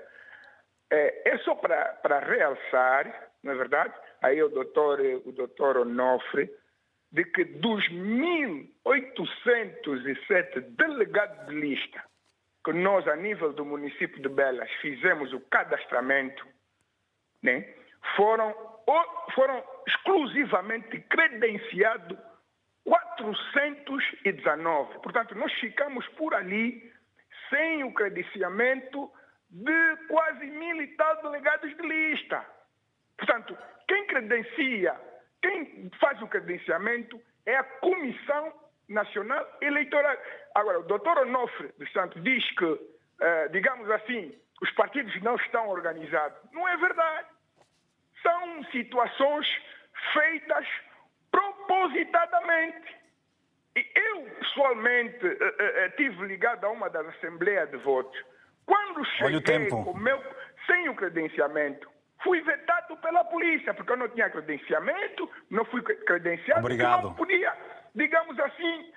é 0.91 1.39
só 1.45 1.55
para 1.55 2.19
realçar, 2.21 3.31
não 3.43 3.53
é 3.53 3.57
verdade? 3.57 3.95
aí 4.23 4.43
o 4.43 4.49
doutor, 4.49 4.99
o 5.25 5.33
doutor 5.33 5.77
Onofre, 5.79 6.51
de 7.11 7.25
que 7.25 7.43
dos 7.45 7.83
1.807 7.91 10.61
delegados 10.77 11.47
de 11.47 11.55
lista 11.55 12.05
que 12.65 12.73
nós, 12.73 13.07
a 13.09 13.17
nível 13.17 13.53
do 13.53 13.65
município 13.65 14.21
de 14.21 14.29
Belas, 14.29 14.71
fizemos 14.83 15.33
o 15.33 15.41
cadastramento, 15.41 16.47
né, 17.43 17.67
foram, 18.15 18.55
foram 19.35 19.65
exclusivamente 19.87 21.01
credenciados 21.09 22.19
419. 22.85 24.99
Portanto, 25.01 25.35
nós 25.35 25.51
ficamos 25.55 26.07
por 26.09 26.35
ali 26.35 26.93
sem 27.49 27.85
o 27.85 27.93
credenciamento 27.93 29.11
de 29.51 29.97
quase 30.09 30.47
mil 30.47 30.83
e 30.83 30.89
tal 30.97 31.23
delegados 31.23 31.75
de 31.77 31.83
lista. 31.83 32.45
Portanto, 33.17 33.57
quem 33.87 34.07
credencia, 34.07 34.95
quem 35.43 35.91
faz 35.99 36.21
o 36.23 36.29
credenciamento 36.29 37.21
é 37.47 37.57
a 37.57 37.65
Comissão 37.65 38.53
Nacional 38.89 39.47
Eleitoral. 39.61 40.17
Agora, 40.55 40.81
o 40.81 40.85
doutor 40.85 41.19
Onofre 41.19 41.73
dos 41.79 41.91
Santos 41.93 42.23
diz 42.23 42.45
que, 42.57 42.81
eh, 43.21 43.49
digamos 43.49 43.91
assim, 43.91 44.35
os 44.61 44.71
partidos 44.73 45.21
não 45.23 45.37
estão 45.37 45.69
organizados. 45.69 46.39
Não 46.53 46.67
é 46.69 46.77
verdade. 46.77 47.29
São 48.23 48.65
situações 48.65 49.47
feitas 50.13 50.67
propositadamente. 51.31 52.97
Eu, 53.95 54.23
pessoalmente, 54.41 55.27
eh, 55.27 55.55
eh, 55.59 55.87
estive 55.89 56.27
ligado 56.27 56.65
a 56.65 56.71
uma 56.71 56.89
das 56.89 57.07
assembleias 57.09 57.71
de 57.71 57.77
votos. 57.79 58.19
Quando 58.67 59.05
cheguei 59.17 59.69
o 59.71 59.97
meu, 59.97 60.23
sem 60.67 60.89
o 60.89 60.95
credenciamento, 60.95 61.89
fui 62.23 62.41
vetado 62.43 62.97
pela 62.99 63.25
polícia, 63.25 63.73
porque 63.75 63.93
eu 63.93 63.97
não 63.97 64.09
tinha 64.09 64.29
credenciamento, 64.29 65.31
não 65.51 65.65
fui 65.67 65.83
credenciado, 65.83 66.61
Obrigado. 66.61 67.05
não 67.05 67.15
podia, 67.15 67.55
digamos 67.95 68.39
assim, 68.39 68.93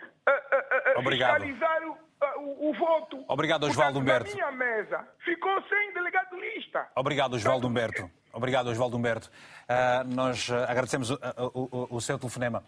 fiscalizar 1.10 1.84
o, 1.88 1.98
o, 2.40 2.70
o, 2.70 2.74
voto. 2.74 3.24
Obrigado, 3.28 3.66
Osvaldo 3.66 4.00
Humberto. 4.00 4.30
Na 4.30 4.36
minha 4.36 4.52
mesa 4.52 5.08
ficou 5.24 5.62
sem 5.64 5.94
delegado 5.94 6.40
lista. 6.40 6.88
Obrigado, 6.96 7.36
Osvaldo 7.36 7.68
Humberto. 7.68 8.10
Obrigado, 8.34 8.68
Osvaldo 8.68 8.98
Humberto. 8.98 9.32
nós 10.08 10.50
agradecemos 10.50 11.10
o, 11.10 11.20
o, 11.54 11.88
o, 11.98 12.02
seu 12.02 12.18
telefonema. 12.18 12.64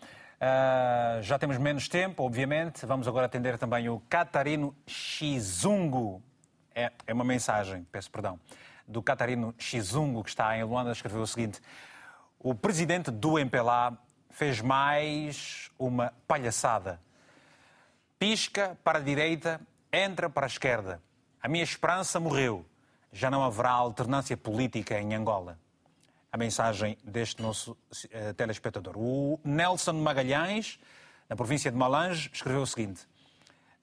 já 1.22 1.40
temos 1.40 1.58
menos 1.58 1.88
tempo, 1.88 2.24
obviamente. 2.24 2.86
Vamos 2.86 3.08
agora 3.08 3.26
atender 3.26 3.58
também 3.58 3.90
o 3.90 4.02
Catarino 4.10 4.76
Xizungo. 4.86 6.22
É, 6.76 6.92
é 7.06 7.14
uma 7.14 7.24
mensagem, 7.24 7.86
peço 7.92 8.10
perdão 8.10 8.40
do 8.88 9.02
Catarino 9.02 9.54
Xizungo, 9.58 10.24
que 10.24 10.30
está 10.30 10.58
em 10.58 10.64
Luanda, 10.64 10.92
escreveu 10.92 11.22
o 11.22 11.28
seguinte: 11.28 11.62
O 12.40 12.54
presidente 12.54 13.12
do 13.12 13.40
MPLA 13.40 13.98
fez 14.30 14.62
mais 14.62 15.72
uma 15.78 16.14
palhaçada. 16.28 17.00
Pisca 18.20 18.78
para 18.84 19.00
a 19.00 19.02
direita, 19.02 19.60
entra 19.92 20.30
para 20.30 20.46
a 20.46 20.48
esquerda. 20.48 21.02
A 21.42 21.48
minha 21.48 21.64
esperança 21.64 22.20
morreu. 22.20 22.66
Já 23.14 23.32
não 23.32 23.44
haverá 23.44 23.70
alternância 23.70 24.36
política 24.36 25.00
em 25.00 25.14
Angola. 25.14 25.58
A 26.32 26.38
mensagem 26.38 26.98
deste 27.04 27.42
nosso 27.42 27.72
uh, 27.72 28.34
telespectador. 28.36 28.98
O 28.98 29.40
Nelson 29.44 29.94
Magalhães, 29.94 30.80
na 31.30 31.36
província 31.36 31.72
de 31.72 31.78
Malange, 31.78 32.30
escreveu 32.34 32.64
o 32.64 32.68
seguinte: 32.68 33.08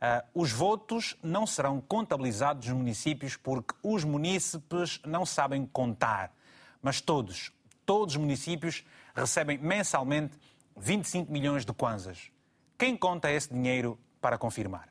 Uh, 0.00 0.40
os 0.40 0.50
votos 0.50 1.14
não 1.22 1.46
serão 1.46 1.78
contabilizados 1.78 2.66
nos 2.66 2.74
municípios 2.74 3.36
porque 3.36 3.74
os 3.82 4.02
munícipes 4.02 4.98
não 5.04 5.26
sabem 5.26 5.66
contar. 5.66 6.32
Mas 6.80 7.02
todos, 7.02 7.52
todos 7.84 8.14
os 8.14 8.20
municípios 8.20 8.82
recebem 9.14 9.58
mensalmente 9.58 10.38
25 10.74 11.30
milhões 11.30 11.66
de 11.66 11.74
kwanzas. 11.74 12.32
Quem 12.78 12.96
conta 12.96 13.30
esse 13.30 13.52
dinheiro 13.52 13.98
para 14.22 14.38
confirmar? 14.38 14.88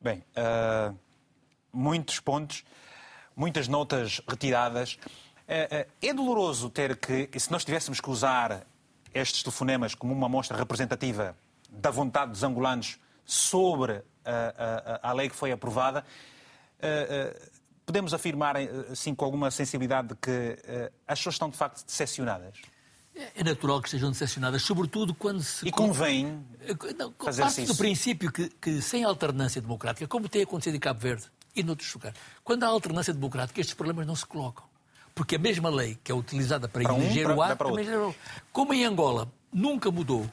Bem, 0.00 0.24
uh, 0.36 0.98
muitos 1.72 2.20
pontos, 2.20 2.64
muitas 3.34 3.68
notas 3.68 4.20
retiradas. 4.28 4.94
Uh, 4.94 5.90
é 6.00 6.14
doloroso 6.14 6.70
ter 6.70 6.96
que, 6.96 7.28
se 7.38 7.50
nós 7.50 7.64
tivéssemos 7.64 8.00
que 8.00 8.08
usar 8.10 8.66
estes 9.12 9.42
telefonemas 9.42 9.94
como 9.94 10.12
uma 10.12 10.26
amostra 10.26 10.56
representativa 10.56 11.36
da 11.70 11.90
vontade 11.90 12.32
dos 12.32 12.42
angolanos 12.42 12.98
sobre 13.24 14.02
a, 14.24 15.00
a, 15.02 15.10
a 15.10 15.12
lei 15.12 15.28
que 15.28 15.36
foi 15.36 15.52
aprovada, 15.52 16.04
eh, 16.80 17.06
eh, 17.08 17.48
podemos 17.86 18.12
afirmar, 18.12 18.56
assim, 18.90 19.14
com 19.14 19.24
alguma 19.24 19.50
sensibilidade, 19.50 20.14
que 20.20 20.30
eh, 20.64 20.92
as 21.06 21.18
pessoas 21.18 21.36
estão 21.36 21.48
de 21.48 21.56
facto 21.56 21.84
decepcionadas? 21.84 22.58
É, 23.14 23.40
é 23.40 23.44
natural 23.44 23.80
que 23.80 23.88
estejam 23.88 24.10
decepcionadas, 24.10 24.62
sobretudo 24.62 25.14
quando 25.14 25.42
se. 25.42 25.66
E 25.66 25.70
convém. 25.70 26.44
Não, 26.98 27.12
parte 27.12 27.64
do 27.64 27.76
princípio 27.76 28.32
que, 28.32 28.48
que, 28.48 28.80
sem 28.80 29.04
alternância 29.04 29.60
democrática, 29.60 30.08
como 30.08 30.28
tem 30.28 30.42
acontecido 30.42 30.76
em 30.76 30.80
Cabo 30.80 31.00
Verde 31.00 31.30
e 31.54 31.62
noutros 31.62 31.92
lugares, 31.94 32.18
quando 32.42 32.64
há 32.64 32.66
alternância 32.68 33.12
democrática, 33.12 33.60
estes 33.60 33.74
problemas 33.74 34.06
não 34.06 34.16
se 34.16 34.26
colocam. 34.26 34.64
Porque 35.14 35.36
a 35.36 35.38
mesma 35.38 35.68
lei 35.68 35.98
que 36.02 36.10
é 36.10 36.14
utilizada 36.14 36.68
para, 36.68 36.82
para 36.82 36.94
eleger 36.94 37.30
um, 37.30 37.36
o 37.36 37.42
ato, 37.42 37.64
também 37.64 38.14
como 38.50 38.72
em 38.72 38.84
Angola 38.84 39.30
nunca 39.52 39.90
mudou 39.90 40.26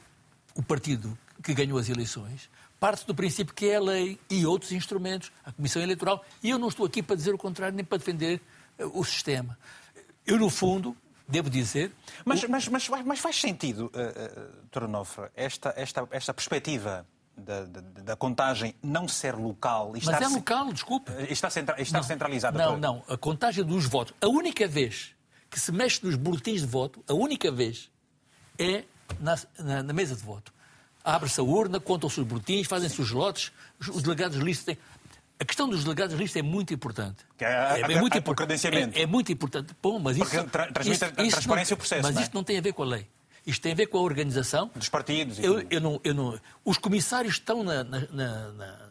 o 0.54 0.62
partido 0.62 1.16
que 1.42 1.52
ganhou 1.52 1.78
as 1.78 1.88
eleições, 1.88 2.48
parte 2.78 3.06
do 3.06 3.14
princípio 3.14 3.54
que 3.54 3.66
é 3.66 3.76
a 3.76 3.80
lei 3.80 4.18
e 4.28 4.46
outros 4.46 4.72
instrumentos, 4.72 5.30
a 5.44 5.52
Comissão 5.52 5.82
Eleitoral, 5.82 6.24
e 6.42 6.48
eu 6.50 6.58
não 6.58 6.68
estou 6.68 6.86
aqui 6.86 7.02
para 7.02 7.14
dizer 7.14 7.34
o 7.34 7.38
contrário 7.38 7.76
nem 7.76 7.84
para 7.84 7.98
defender 7.98 8.40
uh, 8.78 8.98
o 8.98 9.04
sistema. 9.04 9.58
Eu, 10.26 10.38
no 10.38 10.48
fundo, 10.48 10.96
devo 11.28 11.50
dizer. 11.50 11.92
Mas, 12.24 12.42
o... 12.42 12.50
mas, 12.50 12.68
mas, 12.68 12.88
mas, 12.88 13.18
faz 13.18 13.36
sentido, 13.36 13.92
uh, 13.94 14.78
uh, 14.78 15.30
esta, 15.34 15.74
esta, 15.76 16.08
esta 16.10 16.32
perspectiva 16.32 17.06
da, 17.40 17.64
da, 17.64 17.80
da, 17.80 18.16
contagem 18.16 18.74
não 18.82 19.08
ser 19.08 19.34
local. 19.34 19.92
Mas 20.04 20.20
é 20.20 20.28
local, 20.28 20.72
desculpe. 20.72 21.10
Uh, 21.10 21.32
está, 21.32 21.50
centra, 21.50 21.80
está 21.80 21.98
não, 21.98 22.04
centralizada. 22.04 22.58
Não, 22.58 22.76
não. 22.76 23.02
A 23.08 23.16
contagem 23.16 23.64
dos 23.64 23.86
votos. 23.86 24.14
A 24.20 24.28
única 24.28 24.66
vez 24.68 25.14
que 25.50 25.58
se 25.58 25.72
mexe 25.72 26.04
nos 26.04 26.14
boletins 26.14 26.60
de 26.60 26.66
voto, 26.66 27.04
a 27.08 27.14
única 27.14 27.50
vez, 27.50 27.90
é 28.58 28.84
na, 29.18 29.36
na, 29.58 29.82
na 29.82 29.92
mesa 29.92 30.14
de 30.14 30.22
voto 30.22 30.52
abre-se 31.04 31.40
a 31.40 31.42
urna, 31.42 31.80
contam-se 31.80 32.20
os 32.20 32.26
boletins, 32.26 32.66
fazem-se 32.66 33.00
os 33.00 33.10
lotes, 33.10 33.52
os 33.80 34.02
delegados 34.02 34.38
de 34.38 34.44
lista 34.44 34.66
têm... 34.66 34.78
A 35.38 35.44
questão 35.44 35.66
dos 35.66 35.84
delegados 35.84 36.14
de 36.14 36.22
lista 36.22 36.38
é 36.38 36.42
muito 36.42 36.74
importante. 36.74 37.24
É, 37.38 37.44
é, 37.44 37.80
é, 37.80 37.98
muito 37.98 38.18
importante. 38.18 38.66
É, 38.66 39.02
é, 39.02 39.06
muito 39.06 39.32
importante. 39.32 39.74
Bom, 39.82 39.98
mas 39.98 40.18
isso, 40.18 40.26
Porque 40.26 40.50
transmite 40.50 40.90
isso, 40.90 41.04
isso 41.22 41.30
transparência 41.30 41.74
não, 41.74 41.78
processo. 41.78 42.02
Mas 42.02 42.16
é? 42.18 42.20
isto 42.20 42.34
não 42.34 42.44
tem 42.44 42.58
a 42.58 42.60
ver 42.60 42.74
com 42.74 42.82
a 42.82 42.86
lei. 42.86 43.06
Isto 43.46 43.62
tem 43.62 43.72
a 43.72 43.74
ver 43.74 43.86
com 43.86 43.98
a 43.98 44.02
organização. 44.02 44.70
Dos 44.74 44.88
partidos. 44.88 45.38
Eu, 45.38 45.66
eu, 45.70 45.80
não, 45.80 46.00
eu 46.04 46.14
não, 46.14 46.40
os 46.64 46.78
comissários 46.78 47.34
estão 47.34 47.62
na, 47.62 47.82
na, 47.84 48.00
na, 48.10 48.90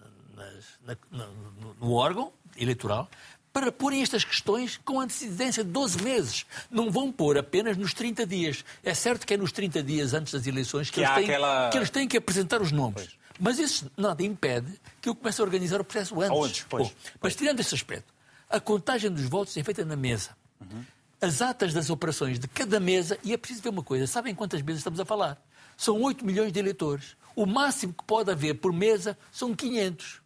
no 1.80 1.94
órgão 1.94 2.32
eleitoral 2.58 3.10
para 3.52 3.72
porem 3.72 4.02
estas 4.02 4.24
questões 4.24 4.80
com 4.86 5.00
antecedência 5.00 5.64
de 5.64 5.72
12 5.72 6.04
meses. 6.04 6.46
Não 6.70 6.92
vão 6.92 7.12
pôr 7.12 7.38
apenas 7.38 7.78
nos 7.78 7.94
30 7.94 8.26
dias. 8.26 8.64
É 8.84 8.94
certo 8.94 9.26
que 9.26 9.34
é 9.34 9.38
nos 9.38 9.52
30 9.52 9.82
dias 9.84 10.14
antes 10.14 10.34
das 10.34 10.46
eleições 10.46 10.90
que, 10.90 10.96
que, 10.96 11.02
eles, 11.02 11.14
têm, 11.16 11.24
aquela... 11.24 11.70
que 11.70 11.78
eles 11.78 11.90
têm 11.90 12.08
que 12.08 12.18
apresentar 12.18 12.62
os 12.62 12.72
nomes. 12.72 12.94
Pois. 12.94 13.20
Mas 13.40 13.58
isso 13.58 13.90
nada 13.96 14.22
impede 14.24 14.72
que 15.02 15.10
eu 15.10 15.16
comece 15.16 15.42
a 15.42 15.44
organizar 15.44 15.80
o 15.80 15.84
processo 15.84 16.20
antes. 16.22 16.38
Onde? 16.38 16.66
Pois. 16.70 16.88
Bom, 16.90 16.94
mas 17.22 17.36
tirando 17.36 17.60
esse 17.60 17.74
aspecto, 17.74 18.14
a 18.50 18.60
contagem 18.60 19.10
dos 19.10 19.24
votos 19.24 19.56
é 19.58 19.64
feita 19.64 19.86
na 19.86 19.96
mesa. 19.96 20.32
Uhum. 20.60 20.84
As 21.22 21.42
atas 21.42 21.74
das 21.74 21.90
operações 21.90 22.40
de 22.40 22.48
cada 22.48 22.80
mesa, 22.80 23.18
e 23.24 23.34
é 23.34 23.38
preciso 23.38 23.62
ver 23.62 23.70
uma 23.70 23.84
coisa, 23.84 24.08
sabem 24.08 24.34
quantas 24.34 24.62
mesas 24.62 24.80
estamos 24.80 25.00
a 25.00 25.06
falar? 25.06 25.42
São 25.76 26.02
8 26.02 26.26
milhões 26.26 26.52
de 26.52 26.60
eleitores. 26.60 27.18
O 27.36 27.46
máximo 27.46 27.94
que 27.94 28.04
pode 28.04 28.32
haver 28.32 28.56
por 28.56 28.72
mesa 28.72 29.18
são 29.32 29.56
500. 29.56 30.22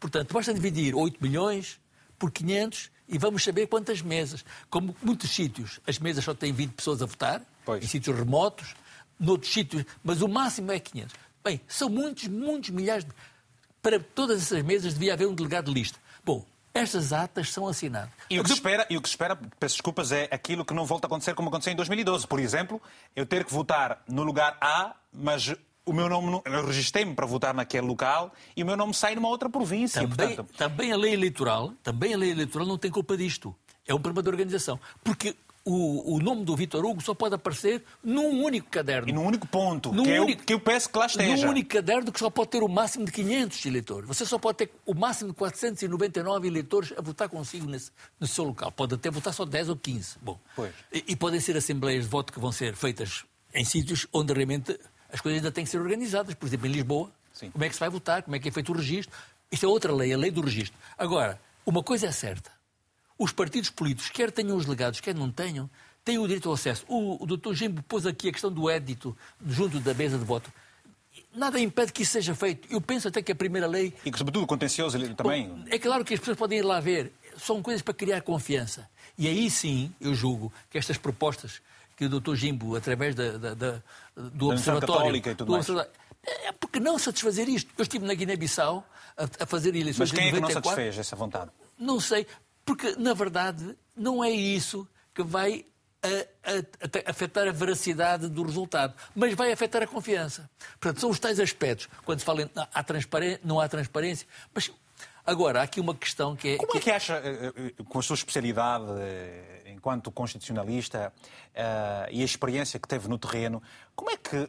Portanto, 0.00 0.32
basta 0.32 0.52
dividir 0.52 0.94
8 0.94 1.22
milhões 1.22 1.80
por 2.18 2.30
500 2.30 2.90
e 3.08 3.18
vamos 3.18 3.42
saber 3.42 3.66
quantas 3.66 4.02
mesas. 4.02 4.44
Como 4.70 4.96
muitos 5.02 5.30
sítios, 5.30 5.80
as 5.86 5.98
mesas 5.98 6.24
só 6.24 6.34
têm 6.34 6.52
20 6.52 6.72
pessoas 6.72 7.02
a 7.02 7.06
votar, 7.06 7.42
pois. 7.64 7.84
em 7.84 7.86
sítios 7.86 8.18
remotos, 8.18 8.74
noutros 9.18 9.52
sítios, 9.52 9.84
mas 10.02 10.22
o 10.22 10.28
máximo 10.28 10.72
é 10.72 10.78
500. 10.78 11.14
Bem, 11.42 11.60
são 11.68 11.88
muitos, 11.88 12.28
muitos 12.28 12.70
milhares 12.70 13.04
de... 13.04 13.10
Para 13.82 14.00
todas 14.00 14.40
essas 14.40 14.62
mesas 14.62 14.94
devia 14.94 15.12
haver 15.12 15.26
um 15.26 15.34
delegado 15.34 15.66
de 15.66 15.74
lista. 15.74 15.98
Bom, 16.24 16.44
estas 16.74 17.12
atas 17.12 17.52
são 17.52 17.68
assinadas. 17.68 18.10
E 18.28 18.38
o 18.40 18.42
que 18.42 18.48
se 18.48 18.56
espera, 18.56 18.86
e 18.90 18.96
o 18.96 19.00
que 19.00 19.08
espera 19.08 19.36
peço 19.60 19.76
desculpas, 19.76 20.10
é 20.10 20.28
aquilo 20.30 20.64
que 20.64 20.74
não 20.74 20.84
volta 20.84 21.06
a 21.06 21.08
acontecer 21.08 21.34
como 21.34 21.48
aconteceu 21.48 21.72
em 21.72 21.76
2012. 21.76 22.26
Por 22.26 22.40
exemplo, 22.40 22.82
eu 23.14 23.24
ter 23.24 23.44
que 23.44 23.52
votar 23.52 24.02
no 24.08 24.24
lugar 24.24 24.56
A, 24.60 24.94
mas 25.12 25.54
o 25.86 25.92
meu 25.92 26.08
nome, 26.08 26.42
eu 26.44 26.66
registrei-me 26.66 27.14
para 27.14 27.26
votar 27.26 27.54
naquele 27.54 27.86
local 27.86 28.32
e 28.56 28.62
o 28.62 28.66
meu 28.66 28.76
nome 28.76 28.92
sai 28.92 29.14
numa 29.14 29.28
outra 29.28 29.48
província. 29.48 30.00
Também, 30.00 30.36
portanto... 30.36 30.56
também 30.56 30.92
a 30.92 30.96
lei 30.96 31.12
eleitoral, 31.12 31.72
também 31.82 32.12
a 32.12 32.16
lei 32.16 32.30
eleitoral 32.30 32.66
não 32.66 32.76
tem 32.76 32.90
culpa 32.90 33.16
disto. 33.16 33.54
É 33.86 33.94
um 33.94 34.00
problema 34.00 34.22
de 34.22 34.30
organização. 34.30 34.80
Porque 35.02 35.36
o, 35.64 36.16
o 36.16 36.20
nome 36.20 36.44
do 36.44 36.54
Vitor 36.54 36.84
Hugo 36.84 37.00
só 37.00 37.14
pode 37.14 37.34
aparecer 37.34 37.82
num 38.02 38.44
único 38.44 38.68
caderno. 38.68 39.08
E 39.08 39.12
num 39.12 39.24
único 39.24 39.46
ponto, 39.46 39.92
num 39.92 40.02
que, 40.02 40.10
é 40.10 40.20
único, 40.20 40.42
eu, 40.42 40.46
que 40.46 40.52
eu 40.52 40.60
peço 40.60 40.90
que 40.90 40.98
lá 40.98 41.06
esteja. 41.06 41.46
Num 41.46 41.52
único 41.52 41.70
caderno 41.70 42.12
que 42.12 42.18
só 42.18 42.28
pode 42.28 42.50
ter 42.50 42.62
o 42.62 42.68
máximo 42.68 43.06
de 43.06 43.12
500 43.12 43.64
eleitores. 43.64 44.06
Você 44.06 44.26
só 44.26 44.38
pode 44.38 44.58
ter 44.58 44.70
o 44.84 44.94
máximo 44.94 45.30
de 45.30 45.36
499 45.36 46.46
eleitores 46.46 46.92
a 46.96 47.00
votar 47.00 47.30
consigo 47.30 47.66
nesse, 47.66 47.90
no 48.20 48.26
seu 48.26 48.44
local. 48.44 48.70
Pode 48.72 48.94
até 48.94 49.10
votar 49.10 49.32
só 49.32 49.46
10 49.46 49.70
ou 49.70 49.76
15. 49.76 50.16
Bom, 50.20 50.38
e, 50.92 51.04
e, 51.08 51.16
podem 51.16 51.40
ser 51.40 51.56
assembleias 51.56 52.04
de 52.04 52.10
voto 52.10 52.32
que 52.32 52.38
vão 52.38 52.52
ser 52.52 52.74
feitas 52.74 53.24
em 53.54 53.64
sítios 53.64 54.06
onde 54.12 54.34
realmente 54.34 54.78
as 55.10 55.20
coisas 55.20 55.38
ainda 55.38 55.50
têm 55.50 55.64
que 55.64 55.70
ser 55.70 55.80
organizadas. 55.80 56.34
Por 56.34 56.46
exemplo, 56.46 56.66
em 56.66 56.72
Lisboa, 56.72 57.10
Sim. 57.32 57.50
como 57.50 57.64
é 57.64 57.68
que 57.68 57.74
se 57.74 57.80
vai 57.80 57.88
votar, 57.88 58.22
como 58.22 58.36
é 58.36 58.38
que 58.38 58.48
é 58.48 58.52
feito 58.52 58.70
o 58.70 58.76
registro. 58.76 59.16
Isto 59.50 59.64
é 59.64 59.68
outra 59.68 59.92
lei, 59.94 60.12
a 60.12 60.16
lei 60.18 60.30
do 60.30 60.42
registro. 60.42 60.78
Agora, 60.98 61.40
uma 61.64 61.82
coisa 61.82 62.06
é 62.06 62.12
certa. 62.12 62.50
Os 63.18 63.32
partidos 63.32 63.70
políticos, 63.70 64.10
quer 64.10 64.30
tenham 64.30 64.56
os 64.56 64.66
legados, 64.66 65.00
quer 65.00 65.14
não 65.14 65.30
tenham, 65.30 65.70
têm 66.04 66.18
o 66.18 66.26
direito 66.26 66.48
ao 66.48 66.54
acesso. 66.54 66.84
O, 66.88 67.22
o 67.22 67.26
Dr. 67.26 67.54
Jimbo 67.54 67.82
pôs 67.82 68.06
aqui 68.06 68.28
a 68.28 68.32
questão 68.32 68.52
do 68.52 68.68
édito 68.68 69.16
junto 69.46 69.80
da 69.80 69.94
mesa 69.94 70.18
de 70.18 70.24
voto. 70.24 70.52
Nada 71.34 71.60
impede 71.60 71.92
que 71.92 72.02
isso 72.02 72.12
seja 72.12 72.34
feito. 72.34 72.68
Eu 72.70 72.80
penso 72.80 73.08
até 73.08 73.22
que 73.22 73.32
a 73.32 73.34
primeira 73.34 73.66
lei. 73.66 73.92
E 74.04 74.10
que, 74.10 74.18
sobretudo, 74.18 74.44
o 74.44 74.46
contencioso 74.46 74.98
também. 75.14 75.48
Bom, 75.48 75.64
é 75.68 75.78
claro 75.78 76.04
que 76.04 76.14
as 76.14 76.20
pessoas 76.20 76.36
podem 76.36 76.58
ir 76.58 76.62
lá 76.62 76.80
ver. 76.80 77.12
São 77.36 77.62
coisas 77.62 77.82
para 77.82 77.94
criar 77.94 78.20
confiança. 78.22 78.88
E 79.18 79.28
aí 79.28 79.50
sim, 79.50 79.92
eu 80.00 80.14
julgo 80.14 80.52
que 80.70 80.78
estas 80.78 80.96
propostas 80.96 81.60
que 81.96 82.04
o 82.04 82.08
Dr. 82.08 82.34
Jimbo, 82.34 82.76
através 82.76 83.14
da, 83.14 83.38
da, 83.38 83.54
da 83.54 83.82
do 84.16 84.48
da 84.48 84.54
Observatório. 84.54 85.16
E 85.16 85.34
tudo 85.34 85.52
mais. 85.52 85.68
É 86.26 86.52
porque 86.52 86.80
não 86.80 86.98
satisfazer 86.98 87.48
isto. 87.48 87.70
Eu 87.76 87.82
estive 87.82 88.06
na 88.06 88.14
Guiné-Bissau 88.14 88.86
a, 89.16 89.24
a, 89.42 89.46
fazer 89.46 89.70
eleições 89.70 90.10
Mas 90.10 90.12
quem 90.12 90.28
é 90.28 90.32
que 90.32 90.40
não 90.40 90.50
satisfez 90.50 90.98
essa 90.98 91.14
vontade? 91.14 91.50
Não 91.78 92.00
sei. 92.00 92.26
Porque, 92.64 92.96
na 92.96 93.14
verdade, 93.14 93.76
não 93.96 94.24
é 94.24 94.30
isso 94.30 94.88
que 95.14 95.22
vai 95.22 95.64
a, 96.04 96.50
a, 96.50 97.08
a, 97.08 97.10
afetar 97.10 97.48
a 97.48 97.52
veracidade 97.52 98.28
do 98.28 98.42
resultado, 98.42 98.94
mas 99.14 99.32
vai 99.34 99.50
afetar 99.50 99.82
a 99.82 99.86
confiança. 99.86 100.50
Portanto, 100.78 101.00
são 101.00 101.10
os 101.10 101.18
tais 101.18 101.40
aspectos. 101.40 101.88
Quando 102.04 102.18
se 102.18 102.24
fala 102.24 102.42
em 102.42 102.50
há 102.54 102.82
transparência, 102.82 103.40
não 103.42 103.58
há 103.58 103.68
transparência, 103.68 104.26
mas 104.54 104.70
agora 105.24 105.60
há 105.60 105.62
aqui 105.62 105.80
uma 105.80 105.94
questão 105.94 106.36
que 106.36 106.50
é. 106.50 106.56
Como 106.58 106.76
é 106.76 106.80
que 106.80 106.90
acha, 106.90 107.14
eh, 107.14 107.52
eh, 107.56 107.82
com 107.88 107.98
a 107.98 108.02
sua 108.02 108.14
especialidade 108.14 108.84
eh, 108.98 109.62
enquanto 109.74 110.10
constitucionalista 110.10 111.12
e 112.10 112.22
a 112.22 112.24
experiência 112.24 112.78
que 112.80 112.88
teve 112.88 113.08
no 113.08 113.18
terreno, 113.18 113.62
como 113.94 114.10
é 114.10 114.16
que 114.16 114.48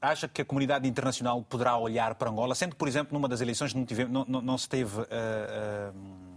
acha 0.00 0.26
que 0.28 0.42
a 0.42 0.44
comunidade 0.44 0.88
internacional 0.88 1.42
poderá 1.42 1.76
olhar 1.76 2.14
para 2.14 2.30
Angola, 2.30 2.54
sendo 2.54 2.70
que, 2.70 2.76
por 2.76 2.88
exemplo, 2.88 3.12
numa 3.12 3.28
das 3.28 3.40
eleições 3.40 3.74
não, 3.74 3.84
tive, 3.84 4.04
não, 4.06 4.24
não, 4.26 4.40
não 4.40 4.58
se 4.58 4.68
teve. 4.68 5.00
Uh, 5.00 5.04
uh, 5.04 6.31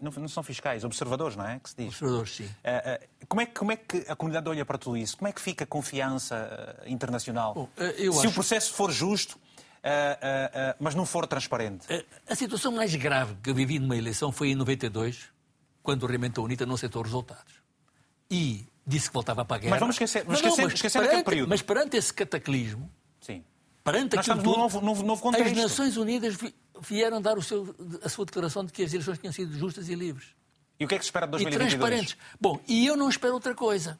não 0.00 0.28
são 0.28 0.42
fiscais, 0.42 0.84
observadores, 0.84 1.36
não 1.36 1.46
é? 1.46 1.58
Que 1.58 1.70
se 1.70 1.76
diz. 1.76 1.88
Observadores, 1.88 2.34
sim. 2.34 2.44
Uh, 2.44 2.48
uh, 2.48 3.26
como, 3.28 3.40
é, 3.40 3.46
como 3.46 3.72
é 3.72 3.76
que 3.76 4.04
a 4.08 4.16
comunidade 4.16 4.48
olha 4.48 4.64
para 4.64 4.78
tudo 4.78 4.96
isso? 4.96 5.16
Como 5.16 5.28
é 5.28 5.32
que 5.32 5.40
fica 5.40 5.64
a 5.64 5.66
confiança 5.66 6.78
uh, 6.84 6.88
internacional? 6.88 7.54
Bom, 7.54 7.68
Se 7.76 8.08
acho... 8.08 8.28
o 8.28 8.32
processo 8.32 8.72
for 8.74 8.90
justo, 8.90 9.38
mas 10.80 10.94
não 10.94 11.06
for 11.06 11.26
transparente. 11.26 11.86
A 12.28 12.34
situação 12.34 12.72
mais 12.72 12.94
grave 12.96 13.36
que 13.42 13.50
eu 13.50 13.54
vivi 13.54 13.78
numa 13.78 13.96
eleição 13.96 14.32
foi 14.32 14.48
em 14.48 14.54
92, 14.56 15.28
quando 15.82 16.06
realmente 16.06 16.40
a 16.40 16.42
UNITA 16.42 16.66
não 16.66 16.74
aceitou 16.74 17.02
os 17.02 17.08
resultados. 17.08 17.54
E 18.28 18.66
disse 18.86 19.08
que 19.08 19.14
voltava 19.14 19.44
para 19.44 19.56
a 19.56 19.60
guerra. 19.60 19.70
Mas 19.70 19.80
vamos 19.80 19.94
esquecer, 19.94 20.24
mas 20.26 20.40
não, 20.40 20.48
esquecer, 20.50 20.74
esquecer 20.74 21.02
perante, 21.02 21.24
período. 21.24 21.48
Mas 21.48 21.62
perante 21.62 21.96
esse 21.96 22.12
cataclismo, 22.12 22.90
Sim. 23.20 23.44
perante 23.82 24.16
Nós 24.16 24.28
aquilo 24.28 24.44
tudo, 24.44 24.58
novo, 24.58 24.80
novo, 24.80 25.02
novo 25.02 25.22
contexto. 25.22 25.46
as 25.46 25.56
Nações 25.56 25.96
Unidas 25.96 26.36
vieram 26.80 27.20
dar 27.20 27.40
seu, 27.42 27.74
a 28.02 28.08
sua 28.08 28.24
declaração 28.24 28.64
de 28.64 28.72
que 28.72 28.82
as 28.82 28.92
eleições 28.92 29.18
tinham 29.18 29.32
sido 29.32 29.56
justas 29.58 29.88
e 29.88 29.94
livres. 29.94 30.28
E 30.78 30.84
o 30.84 30.88
que 30.88 30.94
é 30.94 30.98
que 30.98 31.04
se 31.04 31.08
espera 31.08 31.26
de 31.26 31.32
2022? 31.32 31.72
E 31.72 31.76
transparentes. 31.76 32.16
Bom, 32.40 32.60
e 32.68 32.86
eu 32.86 32.96
não 32.96 33.08
espero 33.08 33.34
outra 33.34 33.54
coisa. 33.54 33.98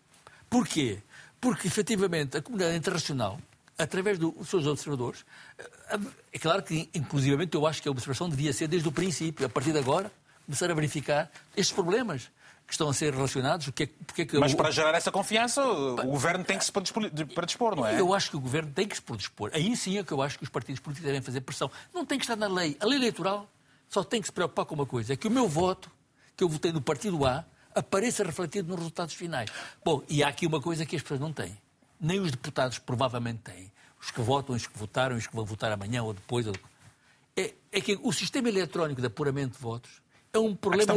Porquê? 0.51 0.99
Porque, 1.41 1.67
efetivamente, 1.67 2.37
a 2.37 2.43
comunidade 2.43 2.77
internacional, 2.77 3.41
através 3.79 4.19
dos 4.19 4.49
seus 4.49 4.67
observadores, 4.67 5.25
eh, 5.59 5.99
é 6.33 6.39
claro 6.39 6.63
que, 6.63 6.89
inclusivamente, 6.95 7.55
eu 7.55 7.67
acho 7.67 7.83
que 7.83 7.89
a 7.89 7.91
observação 7.91 8.29
devia 8.29 8.53
ser 8.53 8.69
desde 8.69 8.89
o 8.89 8.93
princípio, 8.93 9.47
a 9.47 9.49
partir 9.49 9.73
de 9.73 9.79
agora, 9.79 10.11
começar 10.45 10.71
a 10.71 10.75
verificar 10.75 11.31
estes 11.57 11.75
problemas 11.75 12.31
que 12.67 12.73
estão 12.73 12.89
a 12.89 12.95
ser 12.95 13.15
relacionados. 13.15 13.67
Porque, 13.67 13.87
porque 13.87 14.23
é 14.23 14.25
que 14.25 14.39
Mas 14.39 14.53
para 14.55 14.71
gerar 14.71 14.95
essa 14.95 15.13
confiança, 15.13 15.65
o 15.65 16.07
governo 16.07 16.45
tem 16.45 16.59
que 16.59 16.65
se 16.65 16.73
predispor, 16.73 17.77
não 17.77 17.87
é? 17.87 18.01
Eu 18.01 18.13
acho 18.13 18.31
que 18.31 18.37
o 18.37 18.41
governo 18.41 18.73
tem 18.73 18.89
que 18.89 18.97
se 18.97 19.03
predispor. 19.03 19.51
Aí 19.55 19.77
sim 19.77 19.99
é 19.99 20.03
que 20.03 20.13
eu 20.13 20.21
acho 20.21 20.37
que 20.39 20.45
os 20.45 20.51
partidos 20.51 20.81
políticos 20.81 21.07
devem 21.07 21.23
fazer 21.23 21.41
pressão. 21.43 21.71
Não 21.95 22.05
tem 22.05 22.19
que 22.19 22.25
estar 22.25 22.37
na 22.37 22.49
lei. 22.49 22.77
A 22.81 22.87
lei 22.87 22.99
eleitoral 22.99 23.49
só 23.89 24.03
tem 24.03 24.21
que 24.21 24.27
se 24.27 24.33
preocupar 24.33 24.65
com 24.65 24.75
uma 24.75 24.87
coisa: 24.87 25.13
é 25.13 25.17
que 25.17 25.29
o 25.29 25.31
meu 25.31 25.49
voto, 25.49 25.91
que 26.37 26.43
eu 26.43 26.49
votei 26.49 26.73
no 26.73 26.81
partido 26.81 27.25
A, 27.25 27.45
apareça 27.75 28.25
refletido 28.25 28.69
nos 28.69 28.79
resultados 28.79 29.15
finais. 29.15 29.51
Bom, 29.85 30.03
e 30.09 30.25
há 30.25 30.29
aqui 30.29 30.47
uma 30.47 30.61
coisa 30.61 30.85
que 30.85 30.97
as 30.97 31.03
pessoas 31.03 31.21
não 31.21 31.33
têm. 31.33 31.57
Nem 32.01 32.19
os 32.21 32.31
deputados 32.31 32.79
provavelmente 32.79 33.41
têm. 33.45 33.71
Os 34.01 34.11
que 34.11 34.21
votam, 34.21 34.55
os 34.55 34.67
que 34.67 34.77
votaram, 34.77 35.17
os 35.17 35.27
que 35.27 35.35
vão 35.35 35.45
votar 35.45 35.71
amanhã 35.71 36.03
ou 36.03 36.13
depois. 36.13 36.47
É, 37.37 37.55
é 37.71 37.81
que 37.81 37.99
o 38.03 38.13
sistema 38.13 38.49
eletrónico 38.49 39.01
de 39.01 39.07
apuramento 39.07 39.57
de 39.57 39.63
votos 39.63 40.03
é 40.37 40.39
um 40.39 40.55
problema 40.55 40.95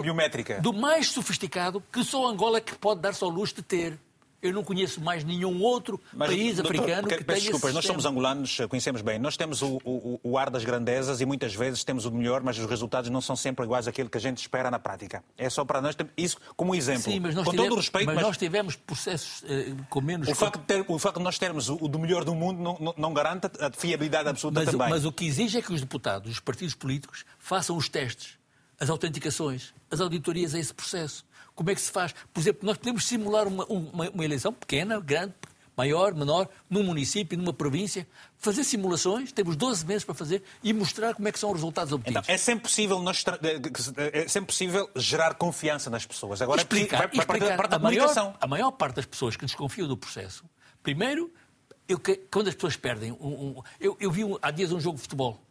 do 0.61 0.73
mais 0.73 1.09
sofisticado 1.09 1.83
que 1.91 2.03
só 2.03 2.27
Angola 2.27 2.57
é 2.57 2.61
que 2.61 2.75
pode 2.75 3.01
dar-se 3.01 3.23
ao 3.23 3.29
luxo 3.29 3.55
de 3.55 3.61
ter. 3.61 3.99
Eu 4.41 4.53
não 4.53 4.63
conheço 4.63 5.01
mais 5.01 5.23
nenhum 5.25 5.61
outro 5.61 5.99
Mas, 6.13 6.29
país 6.29 6.55
doutor, 6.55 6.75
africano 6.75 7.01
porque, 7.01 7.17
que 7.17 7.23
tenha 7.25 7.39
desculpas, 7.41 7.73
nós 7.73 7.85
somos 7.85 8.05
angolanos, 8.05 8.57
conhecemos 8.69 9.01
bem. 9.01 9.19
Nós 9.19 9.35
temos 9.35 9.61
o, 9.61 9.81
o, 9.83 10.19
o, 10.23 10.37
ar 10.37 10.49
das 10.49 10.63
grandezas 10.63 11.19
e 11.19 11.25
muitas 11.25 11.53
vezes 11.53 11.83
temos 11.83 12.05
o 12.05 12.11
melhor, 12.11 12.41
mas 12.41 12.57
os 12.57 12.65
resultados 12.65 13.09
não 13.09 13.19
são 13.19 13.35
sempre 13.35 13.65
iguais 13.65 13.85
àquilo 13.85 14.09
que 14.09 14.17
a 14.17 14.21
gente 14.21 14.37
espera 14.37 14.71
na 14.71 14.79
prática. 14.79 15.21
É 15.37 15.49
só 15.49 15.65
para 15.65 15.81
nós 15.81 15.93
isso 16.15 16.37
como 16.55 16.73
exemplo. 16.73 17.03
Sim, 17.03 17.19
mas 17.19 17.35
nós 17.35 17.43
com 17.43 17.51
tivemos, 17.51 17.69
todo 17.69 17.77
o 17.77 17.81
respeito, 17.81 18.05
mas, 18.05 18.15
mas, 18.15 18.25
nós 18.25 18.37
tivemos 18.37 18.75
processos 18.77 19.43
eh, 19.43 19.73
com 19.89 19.99
menos. 19.99 20.29
O 20.29 20.35
facto, 20.35 20.59
de 20.59 20.65
ter, 20.65 20.85
o 20.87 20.97
facto 20.97 21.17
de 21.17 21.23
nós 21.23 21.37
termos 21.37 21.69
o, 21.69 21.75
do 21.75 21.99
melhor 21.99 22.23
do 22.23 22.33
mundo 22.33 22.61
não, 22.61 22.77
não, 22.79 22.93
não 22.97 23.13
garante 23.13 23.47
a 23.59 23.69
fiabilidade 23.71 24.29
absoluta 24.29 24.61
mas, 24.61 24.71
também. 24.71 24.89
Mas 24.89 25.03
o 25.03 25.11
que 25.11 25.25
exige 25.25 25.57
é 25.57 25.61
que 25.61 25.73
os 25.73 25.81
deputados, 25.81 26.31
os 26.31 26.39
partidos 26.39 26.75
políticos, 26.75 27.25
façam 27.37 27.75
os 27.75 27.89
testes 27.89 28.38
as 28.79 28.89
autenticações, 28.89 29.73
as 29.91 29.99
auditorias 29.99 30.55
a 30.55 30.59
esse 30.59 30.73
processo. 30.73 31.25
Como 31.53 31.69
é 31.69 31.75
que 31.75 31.81
se 31.81 31.91
faz? 31.91 32.13
Por 32.33 32.39
exemplo, 32.39 32.65
nós 32.65 32.77
podemos 32.77 33.05
simular 33.05 33.47
uma, 33.47 33.65
uma, 33.65 34.09
uma 34.09 34.25
eleição 34.25 34.53
pequena, 34.53 34.99
grande, 34.99 35.33
maior, 35.75 36.13
menor, 36.13 36.49
num 36.69 36.83
município, 36.83 37.37
numa 37.37 37.53
província, 37.53 38.05
fazer 38.37 38.65
simulações, 38.65 39.31
temos 39.31 39.55
12 39.55 39.85
meses 39.85 40.03
para 40.03 40.13
fazer 40.13 40.43
e 40.61 40.73
mostrar 40.73 41.15
como 41.15 41.27
é 41.27 41.31
que 41.31 41.39
são 41.39 41.49
os 41.51 41.55
resultados 41.55 41.93
obtidos. 41.93 42.21
Então, 42.23 42.33
é 42.33 42.37
sempre 42.37 42.63
possível, 42.63 43.01
nós, 43.01 43.23
é 44.13 44.27
sempre 44.27 44.47
possível 44.47 44.89
gerar 44.95 45.35
confiança 45.35 45.89
nas 45.89 46.05
pessoas. 46.05 46.41
Agora 46.41 46.61
explicar, 46.61 46.97
vai 46.97 47.09
explicar. 47.13 47.55
Parte 47.55 47.71
da 47.71 47.77
a, 47.77 47.79
maior, 47.79 48.37
a 48.39 48.47
maior 48.47 48.71
parte 48.71 48.95
das 48.95 49.05
pessoas 49.05 49.37
que 49.37 49.45
desconfiam 49.45 49.87
do 49.87 49.95
processo, 49.95 50.43
primeiro, 50.83 51.31
eu, 51.87 51.99
quando 52.29 52.49
as 52.49 52.55
pessoas 52.55 52.75
perdem, 52.75 53.13
um, 53.13 53.27
um, 53.27 53.63
eu, 53.79 53.95
eu, 54.01 54.11
vi 54.11 54.25
um, 54.25 54.37
há 54.41 54.51
dias 54.51 54.73
um 54.73 54.81
jogo 54.81 54.97
de 54.97 55.03
futebol, 55.03 55.41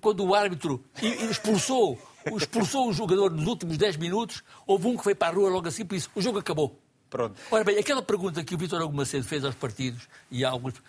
quando 0.00 0.24
o 0.24 0.34
árbitro 0.34 0.82
expulsou 1.30 1.98
expulsou 2.36 2.88
o 2.88 2.92
jogador 2.92 3.30
nos 3.30 3.46
últimos 3.46 3.76
10 3.76 3.96
minutos, 3.96 4.42
houve 4.66 4.86
um 4.86 4.96
que 4.96 5.04
foi 5.04 5.14
para 5.14 5.28
a 5.28 5.30
rua 5.36 5.50
logo 5.50 5.68
assim, 5.68 5.84
por 5.84 5.94
isso 5.94 6.10
o 6.14 6.20
jogo 6.20 6.38
acabou. 6.38 6.80
Pronto. 7.08 7.40
Ora 7.50 7.64
bem, 7.64 7.78
aquela 7.78 8.02
pergunta 8.02 8.42
que 8.42 8.54
o 8.54 8.58
Vitor 8.58 8.82
Hugo 8.82 8.96
Macedo 8.96 9.24
fez 9.24 9.44
aos 9.44 9.54
partidos 9.54 10.08
e 10.30 10.44
a 10.44 10.50
alguns. 10.50 10.82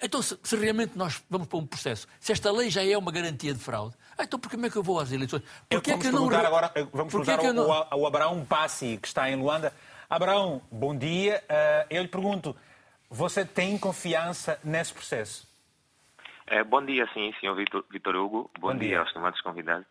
Então, 0.00 0.22
se, 0.22 0.38
se, 0.42 0.56
realmente 0.56 0.96
nós 0.96 1.22
vamos 1.28 1.46
para 1.46 1.58
um 1.58 1.66
processo, 1.66 2.06
se 2.18 2.32
esta 2.32 2.50
lei 2.50 2.70
já 2.70 2.84
é 2.84 2.96
uma 2.96 3.12
garantia 3.12 3.52
de 3.52 3.58
fraude, 3.58 3.94
ah, 4.16 4.24
então 4.24 4.38
por 4.38 4.48
que 4.48 4.56
é 4.56 4.70
que 4.70 4.76
eu 4.76 4.82
vou 4.82 4.98
às 4.98 5.12
eleições? 5.12 5.42
Porque 5.68 5.90
é 5.90 5.98
que 5.98 6.10
não... 6.10 6.26
agora, 6.30 6.72
vamos 6.92 7.12
Porquê 7.12 7.26
perguntar 7.26 7.48
é 7.48 7.52
não... 7.52 7.70
ao, 7.70 7.88
ao 7.90 8.06
Abraão 8.06 8.44
Passi, 8.44 8.98
que 9.00 9.08
está 9.08 9.30
em 9.30 9.36
Luanda. 9.36 9.72
Abraão, 10.08 10.62
bom 10.70 10.96
dia. 10.96 11.42
Uh, 11.44 11.86
eu 11.90 12.02
lhe 12.02 12.08
pergunto, 12.08 12.56
você 13.10 13.44
tem 13.44 13.76
confiança 13.76 14.58
nesse 14.64 14.94
processo? 14.94 15.46
É, 16.46 16.62
bom 16.62 16.84
dia, 16.84 17.08
sim, 17.14 17.32
senhor 17.40 17.54
Vitor, 17.54 17.84
Vitor 17.90 18.14
Hugo. 18.16 18.50
Bom, 18.58 18.68
bom 18.68 18.78
dia. 18.78 18.88
dia 18.88 19.00
aos 19.00 19.12
tomados 19.12 19.40
convidados. 19.40 19.86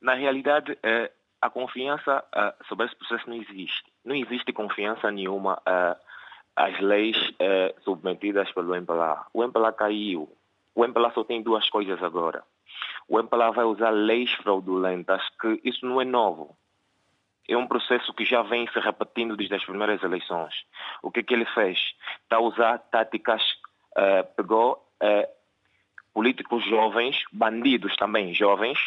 Na 0.00 0.14
realidade, 0.14 0.78
eh, 0.82 1.10
a 1.40 1.50
confiança 1.50 2.24
eh, 2.34 2.54
sobre 2.68 2.86
esse 2.86 2.96
processo 2.96 3.28
não 3.28 3.36
existe. 3.36 3.84
Não 4.04 4.14
existe 4.16 4.52
confiança 4.52 5.10
nenhuma 5.10 5.60
às 6.56 6.74
eh, 6.74 6.80
leis 6.80 7.16
submetidas 7.84 8.50
pelo 8.52 8.74
MPLA. 8.74 9.26
O 9.32 9.42
MPLA 9.44 9.72
caiu 9.72 10.28
O 10.74 10.84
MPLA 10.84 11.12
só 11.12 11.24
tem 11.24 11.42
duas 11.42 11.68
coisas 11.68 12.02
agora. 12.02 12.42
O 13.08 13.18
MPLA 13.18 13.50
vai 13.50 13.64
usar 13.64 13.90
leis 13.90 14.32
fraudulentas, 14.34 15.22
que 15.40 15.60
isso 15.64 15.84
não 15.84 16.00
é 16.00 16.04
novo. 16.04 16.56
É 17.48 17.56
um 17.56 17.66
processo 17.66 18.14
que 18.14 18.24
já 18.24 18.42
vem 18.42 18.66
se 18.68 18.78
repetindo 18.78 19.36
desde 19.36 19.56
as 19.56 19.64
primeiras 19.64 20.02
eleições. 20.02 20.54
O 21.02 21.10
que, 21.10 21.22
que 21.22 21.34
ele 21.34 21.44
fez? 21.46 21.78
Está 22.22 22.36
a 22.36 22.40
usar 22.40 22.78
táticas, 22.78 23.42
pegou 24.36 24.86
políticos 26.14 26.64
jovens, 26.64 27.24
bandidos 27.32 27.96
também 27.96 28.32
jovens, 28.32 28.78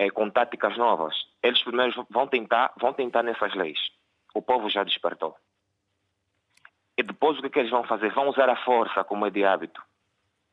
uh, 0.00 0.12
com 0.12 0.30
táticas 0.30 0.76
novas. 0.76 1.14
Eles 1.42 1.62
primeiro 1.62 2.06
vão 2.08 2.26
tentar, 2.26 2.72
vão 2.78 2.92
tentar 2.92 3.22
nessas 3.22 3.54
leis. 3.54 3.78
O 4.34 4.40
povo 4.40 4.68
já 4.70 4.82
despertou. 4.84 5.36
E 6.96 7.02
depois 7.02 7.38
o 7.38 7.42
que, 7.42 7.50
que 7.50 7.58
eles 7.58 7.70
vão 7.70 7.84
fazer? 7.84 8.12
Vão 8.12 8.28
usar 8.28 8.48
a 8.48 8.56
força 8.56 9.04
como 9.04 9.26
é 9.26 9.30
de 9.30 9.44
hábito. 9.44 9.82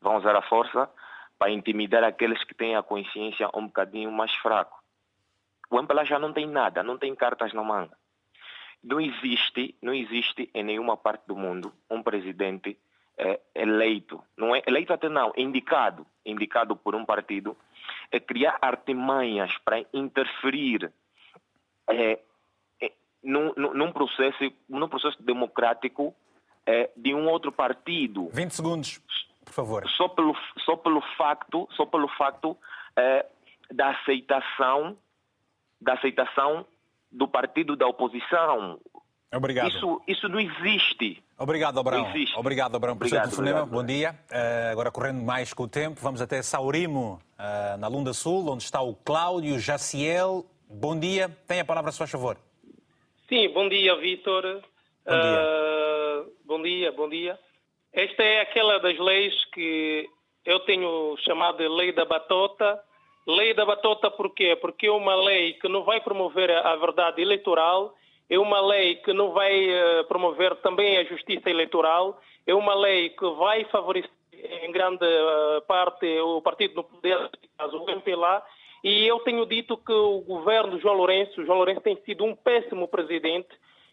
Vão 0.01 0.17
usar 0.17 0.35
a 0.35 0.41
força 0.41 0.89
para 1.37 1.51
intimidar 1.51 2.03
aqueles 2.03 2.43
que 2.43 2.53
têm 2.53 2.75
a 2.75 2.83
consciência 2.83 3.49
um 3.53 3.67
bocadinho 3.67 4.11
mais 4.11 4.33
fraco. 4.35 4.81
O 5.69 5.77
MPLA 5.77 6.05
já 6.05 6.17
não 6.17 6.33
tem 6.33 6.47
nada, 6.47 6.81
não 6.81 6.97
tem 6.97 7.13
cartas 7.13 7.53
na 7.53 7.63
manga. 7.63 7.97
Não 8.83 9.01
existe, 9.01 9.75
não 9.81 9.93
existe 9.93 10.49
em 10.53 10.63
nenhuma 10.63 10.95
parte 10.95 11.27
do 11.27 11.35
mundo 11.35 11.73
um 11.89 12.01
presidente 12.01 12.77
é, 13.17 13.39
eleito, 13.55 14.23
não 14.37 14.55
é 14.55 14.61
eleito 14.67 14.93
até 14.93 15.09
não, 15.09 15.33
indicado, 15.35 16.05
indicado 16.25 16.75
por 16.75 16.95
um 16.95 17.03
partido, 17.03 17.57
é 18.11 18.19
criar 18.19 18.57
artimanhas 18.61 19.51
para 19.65 19.83
interferir 19.93 20.91
é, 21.89 22.19
é, 22.81 22.91
num, 23.23 23.53
num, 23.55 23.91
processo, 23.91 24.51
num 24.67 24.87
processo 24.87 25.21
democrático 25.21 26.13
é, 26.65 26.89
de 26.95 27.13
um 27.13 27.27
outro 27.27 27.51
partido. 27.51 28.29
20 28.33 28.51
segundos, 28.51 29.01
por 29.45 29.53
favor. 29.53 29.89
Só 29.89 30.07
pelo, 30.07 30.35
só 30.65 30.75
pelo 30.75 31.01
facto, 31.17 31.67
só 31.71 31.85
pelo 31.85 32.07
facto 32.09 32.57
da 33.71 33.89
aceitação, 33.89 34.97
da 35.79 35.93
aceitação 35.93 36.65
do 37.11 37.27
partido 37.27 37.75
da 37.75 37.87
oposição. 37.87 38.79
Obrigado. 39.33 39.69
Isso, 39.69 40.01
isso 40.07 40.29
não 40.29 40.39
existe. 40.39 41.21
Obrigado, 41.37 41.79
Abrão. 41.79 42.07
Obrigado, 42.37 42.75
Abrão, 42.75 42.95
por 42.95 43.05
obrigado, 43.05 43.23
telefonema. 43.23 43.65
Bom 43.65 43.85
dia. 43.85 44.17
Uh, 44.31 44.71
agora, 44.71 44.89
correndo 44.89 45.21
mais 45.21 45.53
com 45.53 45.63
o 45.63 45.67
tempo, 45.67 45.99
vamos 46.01 46.21
até 46.21 46.41
Saurimo, 46.41 47.21
uh, 47.37 47.77
na 47.77 47.87
Lunda 47.87 48.13
Sul, 48.13 48.49
onde 48.49 48.63
está 48.63 48.81
o 48.81 48.95
Cláudio 48.95 49.59
Jaciel. 49.59 50.45
Bom 50.69 50.97
dia. 50.97 51.29
Tem 51.45 51.59
a 51.59 51.65
palavra, 51.65 51.91
se 51.91 51.97
faz 51.97 52.09
favor. 52.09 52.37
Sim, 53.27 53.49
bom 53.49 53.67
dia, 53.67 53.95
Vitor. 53.97 54.43
Bom 55.05 55.11
dia. 55.11 56.25
Uh, 56.25 56.31
bom 56.45 56.61
dia, 56.61 56.91
bom 56.93 57.09
dia. 57.09 57.37
Esta 57.91 58.23
é 58.23 58.41
aquela 58.41 58.79
das 58.79 58.97
leis 58.97 59.33
que 59.53 60.07
eu 60.45 60.61
tenho 60.61 61.17
chamado 61.25 61.57
de 61.57 61.67
lei 61.67 61.91
da 61.91 62.05
batota. 62.05 62.79
Lei 63.27 63.53
da 63.53 63.65
batota 63.65 64.09
por 64.09 64.33
quê? 64.33 64.55
Porque 64.55 64.87
é 64.87 64.91
uma 64.91 65.15
lei 65.15 65.53
que 65.53 65.67
não 65.67 65.83
vai 65.83 65.99
promover 65.99 66.49
a 66.49 66.75
verdade 66.77 67.21
eleitoral 67.21 67.93
é 68.29 68.37
uma 68.37 68.59
lei 68.59 68.95
que 68.95 69.13
não 69.13 69.31
vai 69.31 69.69
uh, 69.69 70.03
promover 70.07 70.55
também 70.57 70.97
a 70.97 71.03
justiça 71.03 71.49
eleitoral, 71.49 72.19
é 72.45 72.53
uma 72.53 72.75
lei 72.75 73.09
que 73.09 73.29
vai 73.31 73.63
favorecer 73.65 74.11
em 74.33 74.71
grande 74.71 75.05
uh, 75.05 75.61
parte 75.67 76.05
o 76.19 76.41
partido 76.41 76.75
no 76.75 76.83
poder, 76.83 77.29
caso 77.57 77.77
o 77.77 77.89
MPLA, 77.89 78.43
e 78.83 79.07
eu 79.07 79.19
tenho 79.21 79.45
dito 79.45 79.77
que 79.77 79.91
o 79.91 80.21
governo 80.21 80.79
João 80.79 80.95
Lourenço, 80.95 81.43
João 81.45 81.57
Lourenço 81.57 81.81
tem 81.81 81.95
sido 82.05 82.23
um 82.23 82.35
péssimo 82.35 82.87
presidente, 82.87 83.49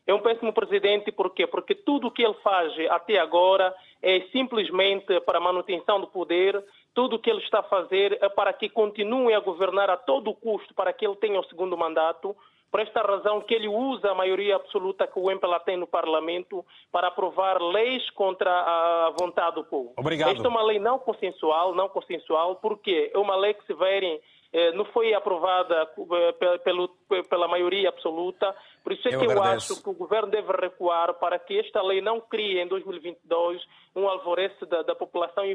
é 0.06 0.12
um 0.12 0.20
péssimo 0.20 0.52
presidente 0.52 1.10
por 1.10 1.32
quê? 1.32 1.46
Porque 1.46 1.74
tudo 1.74 2.08
o 2.08 2.10
que 2.10 2.22
ele 2.22 2.34
faz 2.42 2.72
até 2.90 3.18
agora 3.18 3.74
é 4.02 4.20
simplesmente 4.32 5.18
para 5.20 5.38
a 5.38 5.40
manutenção 5.40 5.98
do 5.98 6.06
poder, 6.06 6.62
tudo 6.92 7.16
o 7.16 7.18
que 7.18 7.30
ele 7.30 7.40
está 7.40 7.60
a 7.60 7.64
fazer 7.64 8.18
é 8.20 8.28
para 8.28 8.52
que 8.52 8.68
continue 8.68 9.32
a 9.32 9.40
governar 9.40 9.88
a 9.88 9.96
todo 9.96 10.34
custo, 10.34 10.74
para 10.74 10.92
que 10.92 11.06
ele 11.06 11.16
tenha 11.16 11.40
o 11.40 11.44
segundo 11.44 11.76
mandato, 11.76 12.36
por 12.74 12.80
esta 12.80 13.02
razão 13.02 13.40
que 13.40 13.54
ele 13.54 13.68
usa 13.68 14.10
a 14.10 14.14
maioria 14.16 14.56
absoluta 14.56 15.06
que 15.06 15.16
o 15.16 15.30
MPLA 15.30 15.60
tem 15.60 15.76
no 15.76 15.86
Parlamento 15.86 16.66
para 16.90 17.06
aprovar 17.06 17.62
leis 17.62 18.10
contra 18.10 18.50
a 18.50 19.14
vontade 19.16 19.54
do 19.54 19.64
povo. 19.64 19.92
Obrigado. 19.96 20.32
Esta 20.32 20.44
é 20.44 20.50
uma 20.50 20.64
lei 20.64 20.80
não 20.80 20.98
consensual, 20.98 21.72
não 21.72 21.88
consensual, 21.88 22.56
porque 22.56 23.12
é 23.14 23.16
uma 23.16 23.36
lei 23.36 23.54
que, 23.54 23.64
se 23.64 23.74
verem, 23.74 24.20
eh, 24.52 24.72
não 24.72 24.84
foi 24.86 25.14
aprovada 25.14 25.88
eh, 25.88 27.22
pela 27.30 27.46
maioria 27.46 27.90
absoluta. 27.90 28.52
Por 28.82 28.92
isso 28.92 29.06
é 29.06 29.14
eu 29.14 29.20
que 29.20 29.26
agradeço. 29.26 29.70
eu 29.70 29.76
acho 29.76 29.82
que 29.84 29.90
o 29.90 29.94
governo 29.94 30.32
deve 30.32 30.50
recuar 30.50 31.14
para 31.14 31.38
que 31.38 31.56
esta 31.60 31.80
lei 31.80 32.00
não 32.00 32.20
crie 32.20 32.60
em 32.60 32.66
2022 32.66 33.62
um 33.94 34.08
alvoroço 34.08 34.66
da, 34.66 34.82
da 34.82 34.96
população 34.96 35.44
e, 35.44 35.54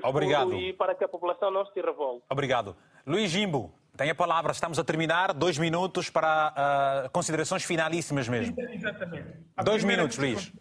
e 0.69 0.71
para 0.71 0.95
que 0.95 1.03
a 1.03 1.07
população 1.09 1.51
não 1.51 1.65
se 1.65 1.81
revolte. 1.81 2.23
Obrigado. 2.29 2.77
Luiz 3.05 3.29
Jimbo. 3.29 3.73
Tem 3.99 4.09
a 4.09 4.15
palavra, 4.15 4.53
estamos 4.53 4.79
a 4.79 4.83
terminar, 4.85 5.33
dois 5.33 5.57
minutos 5.57 6.09
para 6.09 7.03
uh, 7.05 7.09
considerações 7.09 7.65
finalíssimas 7.65 8.29
mesmo. 8.29 8.55
Exatamente. 8.57 9.27
A 9.57 9.61
dois 9.61 9.83
minutos, 9.83 10.17
Luís. 10.17 10.53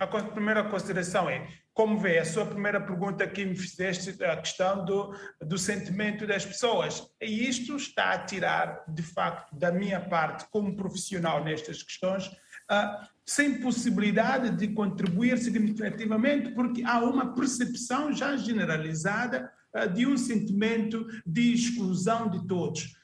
A 0.00 0.06
primeira 0.08 0.64
consideração 0.64 1.30
é, 1.30 1.46
como 1.72 2.00
vê, 2.00 2.18
a 2.18 2.24
sua 2.24 2.44
primeira 2.44 2.80
pergunta 2.80 3.28
que 3.28 3.44
me 3.44 3.54
fizeste, 3.54 4.24
a 4.24 4.36
questão 4.38 4.84
do, 4.84 5.14
do 5.40 5.56
sentimento 5.56 6.26
das 6.26 6.44
pessoas. 6.44 7.06
E 7.22 7.48
isto 7.48 7.76
está 7.76 8.10
a 8.10 8.18
tirar, 8.24 8.82
de 8.88 9.04
facto, 9.04 9.56
da 9.56 9.70
minha 9.70 10.00
parte, 10.00 10.44
como 10.50 10.74
profissional 10.74 11.44
nestas 11.44 11.80
questões, 11.84 12.26
uh, 12.26 13.06
sem 13.24 13.60
possibilidade 13.60 14.50
de 14.56 14.74
contribuir 14.74 15.38
significativamente, 15.38 16.50
porque 16.56 16.82
há 16.82 16.98
uma 17.04 17.36
percepção 17.36 18.12
já 18.12 18.36
generalizada 18.36 19.48
de 19.86 20.06
um 20.06 20.16
sentimento 20.16 21.06
de 21.26 21.52
exclusão 21.52 22.28
de 22.28 22.46
todos. 22.46 22.96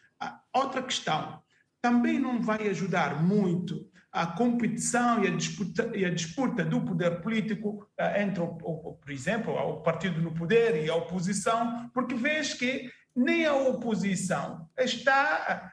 Outra 0.53 0.83
questão, 0.83 1.43
também 1.83 2.19
não 2.19 2.41
vai 2.41 2.69
ajudar 2.69 3.23
muito 3.23 3.87
a 4.15 4.27
competição 4.27 5.25
e 5.25 5.27
a 5.27 5.31
disputa, 5.31 5.91
e 5.93 6.05
a 6.05 6.11
disputa 6.11 6.65
do 6.65 6.81
poder 6.81 7.21
político 7.21 7.89
uh, 8.01 8.21
entre, 8.21 8.47
por 8.47 9.11
exemplo, 9.11 9.53
o 9.53 9.83
partido 9.83 10.23
no 10.23 10.33
poder 10.33 10.85
e 10.85 10.89
a 10.89 10.95
oposição, 10.95 11.91
porque 11.93 12.15
vês 12.15 12.55
que 12.55 12.89
nem 13.15 13.45
a 13.45 13.55
oposição 13.55 14.69
está. 14.79 15.73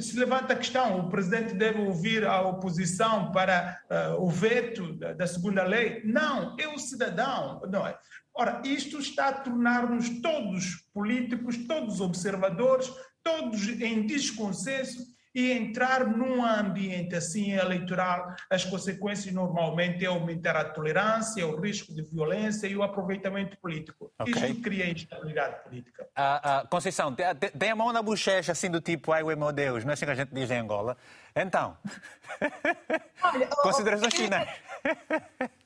Se 0.00 0.18
levanta 0.18 0.52
a 0.52 0.56
questão: 0.56 1.00
o 1.00 1.08
presidente 1.08 1.54
deve 1.54 1.80
ouvir 1.80 2.26
a 2.26 2.40
oposição 2.40 3.30
para 3.30 3.78
o 4.18 4.28
veto 4.28 4.92
da, 4.94 5.12
da, 5.12 5.26
segunda 5.26 5.62
lei? 5.62 6.02
Não, 6.04 6.56
é 6.58 6.66
o 6.66 6.78
cidadão. 6.78 7.60
Não 7.70 7.86
é? 7.86 7.96
Ora, 8.34 8.62
isto 8.64 8.98
está 8.98 9.28
a 9.28 9.32
tornar-nos 9.32 10.20
todos 10.20 10.86
políticos, 10.92 11.56
todos 11.66 12.00
observadores, 12.00 12.90
todos 13.22 13.68
em 13.68 14.06
desconsenso 14.06 15.12
e 15.34 15.50
entrar 15.50 16.06
num 16.06 16.44
ambiente 16.44 17.14
assim 17.14 17.52
eleitoral, 17.52 18.34
as 18.50 18.64
consequências 18.64 19.32
normalmente 19.32 20.04
é 20.04 20.08
aumentar 20.08 20.56
a 20.56 20.64
tolerância, 20.64 21.46
o 21.46 21.58
risco 21.58 21.94
de 21.94 22.02
violência 22.02 22.66
e 22.66 22.76
o 22.76 22.82
aproveitamento 22.82 23.56
político. 23.58 24.12
Okay. 24.18 24.34
Isto 24.34 24.62
cria 24.62 24.90
instabilidade 24.90 25.62
política. 25.64 26.04
Uh, 26.04 26.64
uh, 26.64 26.68
Conceição, 26.68 27.14
tem 27.58 27.70
a 27.70 27.76
mão 27.76 27.92
na 27.92 28.02
bochecha 28.02 28.52
assim 28.52 28.70
do 28.70 28.80
tipo, 28.80 29.12
ai 29.12 29.22
meu 29.22 29.52
Deus, 29.52 29.84
não 29.84 29.90
é 29.90 29.94
assim 29.94 30.04
que 30.04 30.10
a 30.10 30.14
gente 30.14 30.34
diz 30.34 30.50
em 30.50 30.58
Angola? 30.58 30.96
Então, 31.34 31.78
Olha, 33.22 33.46
considerações 33.62 34.14
finais. 34.14 34.50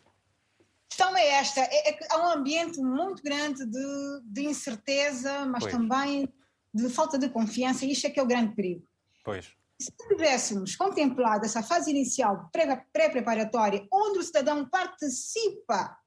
questão 0.88 1.16
é 1.16 1.26
esta: 1.28 1.60
é, 1.60 1.90
é 1.90 1.98
há 2.10 2.18
um 2.18 2.30
ambiente 2.38 2.80
muito 2.80 3.22
grande 3.22 3.64
de, 3.66 4.20
de 4.24 4.44
incerteza, 4.44 5.46
mas 5.46 5.64
pois. 5.64 5.72
também 5.72 6.28
de 6.72 6.88
falta 6.90 7.18
de 7.18 7.28
confiança, 7.28 7.84
e 7.84 7.92
isto 7.92 8.06
é 8.06 8.10
que 8.10 8.20
é 8.20 8.22
o 8.22 8.26
grande 8.26 8.54
perigo. 8.54 8.86
Pois. 9.24 9.54
Se 9.80 9.90
tivéssemos 10.08 10.74
contemplado 10.76 11.44
essa 11.44 11.62
fase 11.62 11.90
inicial 11.90 12.50
pré-preparatória, 12.92 13.86
onde 13.92 14.18
o 14.18 14.22
cidadão 14.22 14.66
participa 14.68 15.98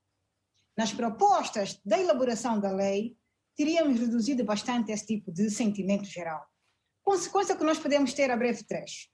nas 0.76 0.92
propostas 0.92 1.80
da 1.86 2.00
elaboração 2.00 2.60
da 2.60 2.72
lei, 2.72 3.16
teríamos 3.56 4.00
reduzido 4.00 4.44
bastante 4.44 4.92
esse 4.92 5.06
tipo 5.06 5.32
de 5.32 5.50
sentimento 5.50 6.06
geral. 6.06 6.48
Consequência 7.04 7.56
que 7.56 7.64
nós 7.64 7.78
podemos 7.78 8.14
ter 8.14 8.32
a 8.32 8.38
breve 8.38 8.64
trecho 8.64 9.10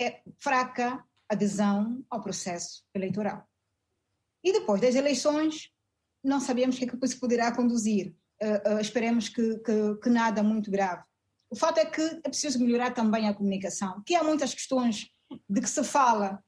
é 0.00 0.22
fraca 0.38 1.04
adesão 1.28 2.04
ao 2.08 2.22
processo 2.22 2.84
eleitoral. 2.94 3.46
E 4.42 4.52
depois 4.52 4.80
das 4.80 4.94
eleições, 4.94 5.70
não 6.22 6.40
sabemos 6.40 6.76
o 6.76 6.78
que 6.78 6.84
é 6.84 6.88
que 6.88 7.04
isso 7.04 7.20
poderá 7.20 7.54
conduzir. 7.54 8.14
Uh, 8.42 8.74
uh, 8.74 8.80
esperemos 8.80 9.28
que, 9.28 9.58
que, 9.58 9.94
que, 10.02 10.10
nada 10.10 10.42
muito 10.42 10.70
grave. 10.70 11.02
O 11.48 11.56
fato 11.56 11.78
é 11.78 11.86
que 11.86 12.02
é 12.02 12.28
preciso 12.28 12.58
melhorar 12.58 12.92
também 12.92 13.28
a 13.28 13.34
comunicação, 13.34 14.02
que 14.04 14.14
há 14.14 14.22
muitas 14.22 14.52
questões 14.52 15.08
de 15.48 15.60
que 15.60 15.70
se 15.70 15.82
fala, 15.82 16.42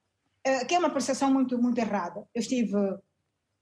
uh, 0.47 0.67
que 0.67 0.75
é 0.75 0.79
uma 0.79 0.91
percepção 0.91 1.33
muito, 1.33 1.57
muito 1.59 1.79
errada. 1.79 2.27
Eu 2.35 2.41
estive 2.41 2.77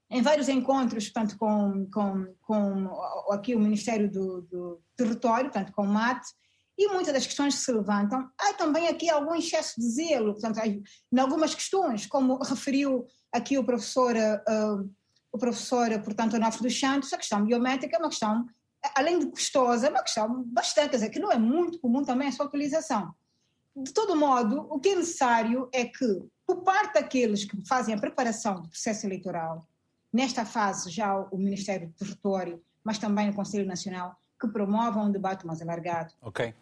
em 0.09 0.21
vários 0.21 0.49
encontros, 0.49 1.09
portanto, 1.09 1.37
com, 1.37 1.87
com, 1.91 2.35
com 2.41 3.31
aqui 3.31 3.55
o 3.55 3.59
Ministério 3.59 4.11
do, 4.11 4.41
do 4.41 4.81
Território, 4.95 5.51
portanto, 5.51 5.71
com 5.73 5.83
o 5.83 5.87
MAT, 5.87 6.21
e 6.77 6.87
muitas 6.89 7.13
das 7.13 7.25
questões 7.25 7.55
que 7.55 7.61
se 7.61 7.71
levantam, 7.71 8.29
há 8.37 8.53
também 8.53 8.87
aqui 8.87 9.09
algum 9.09 9.33
excesso 9.33 9.79
de 9.79 9.89
zelo, 9.89 10.33
portanto, 10.33 10.59
em 10.59 11.19
algumas 11.19 11.55
questões, 11.55 12.05
como 12.05 12.37
referiu 12.37 13.05
aqui 13.31 13.57
o 13.57 13.63
professor, 13.63 14.15
uh, 14.15 14.89
o 15.31 15.37
professor 15.37 15.89
portanto, 16.01 16.35
Onofre 16.35 16.63
dos 16.63 16.79
Santos, 16.79 17.13
a 17.13 17.17
questão 17.17 17.43
biométrica 17.43 17.95
é 17.95 17.99
uma 17.99 18.09
questão 18.09 18.45
além 18.95 19.19
de 19.19 19.27
custosa, 19.27 19.87
é 19.87 19.89
uma 19.89 20.03
questão 20.03 20.43
bastante, 20.43 20.89
quer 20.89 20.97
dizer, 20.97 21.09
que 21.09 21.19
não 21.19 21.31
é 21.31 21.37
muito 21.37 21.79
comum 21.79 22.03
também 22.03 22.27
a 22.27 22.31
sua 22.31 22.45
utilização. 22.45 23.13
De 23.75 23.93
todo 23.93 24.15
modo, 24.15 24.67
o 24.69 24.79
que 24.79 24.89
é 24.89 24.95
necessário 24.95 25.69
é 25.71 25.85
que, 25.85 26.23
por 26.45 26.63
parte 26.63 26.93
daqueles 26.93 27.45
que 27.45 27.57
fazem 27.67 27.93
a 27.93 27.99
preparação 27.99 28.61
do 28.61 28.69
processo 28.69 29.05
eleitoral, 29.05 29.67
nesta 30.11 30.45
fase 30.45 30.89
já 30.89 31.15
o 31.15 31.37
Ministério 31.37 31.87
do 31.87 31.93
Território, 31.93 32.63
mas 32.83 32.97
também 32.97 33.29
o 33.29 33.33
Conselho 33.33 33.67
Nacional, 33.67 34.15
que 34.39 34.47
promovam 34.47 35.05
um 35.05 35.11
debate 35.11 35.45
mais 35.45 35.61
alargado. 35.61 36.13
Ok. 36.21 36.53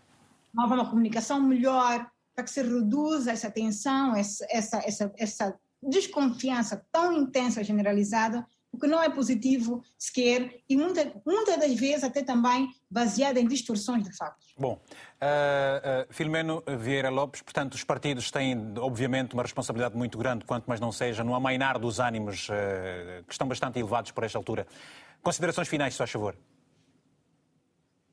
Promovam 0.52 0.78
uma 0.78 0.90
comunicação 0.90 1.42
melhor 1.42 2.10
para 2.34 2.44
que 2.44 2.52
se 2.52 2.62
reduza 2.62 3.32
essa 3.32 3.50
tensão, 3.50 4.16
essa, 4.16 4.46
essa, 4.50 4.78
essa, 4.78 5.14
essa 5.18 5.60
desconfiança 5.90 6.86
tão 6.91 7.14
intensa, 7.14 7.64
generalizada, 7.64 8.45
o 8.76 8.78
que 8.78 8.88
não 8.88 9.02
é 9.02 9.10
positivo 9.10 9.82
sequer 9.98 10.60
e 10.70 10.76
muitas 10.76 11.07
muita 11.26 11.57
das 11.57 11.74
vezes 11.74 12.03
até 12.03 12.22
também 12.22 12.68
baseada 12.91 13.40
em 13.40 13.48
distorções 13.48 14.03
de 14.03 14.16
factos. 14.16 14.53
Bom, 14.57 14.74
uh, 14.74 16.06
uh, 16.10 16.14
Filomeno 16.14 16.62
Vieira 16.80 17.10
Lopes, 17.10 17.41
portanto, 17.41 17.74
os 17.74 17.84
partidos 17.84 18.30
têm, 18.30 18.74
obviamente, 18.78 19.34
uma 19.34 19.44
responsabilidade 19.44 19.95
muito 19.95 20.18
grande, 20.18 20.44
quanto 20.44 20.66
mais 20.66 20.80
não 20.80 20.91
seja, 20.91 21.24
no 21.24 21.34
amainar 21.34 21.80
dos 21.80 21.99
ânimos 21.99 22.49
uh, 22.49 23.24
que 23.26 23.34
estão 23.34 23.48
bastante 23.48 23.80
elevados 23.80 24.12
por 24.12 24.24
esta 24.26 24.38
altura. 24.38 24.68
Considerações 25.24 25.68
finais, 25.68 25.94
se 25.94 25.98
faz 25.98 26.12
favor. 26.12 26.36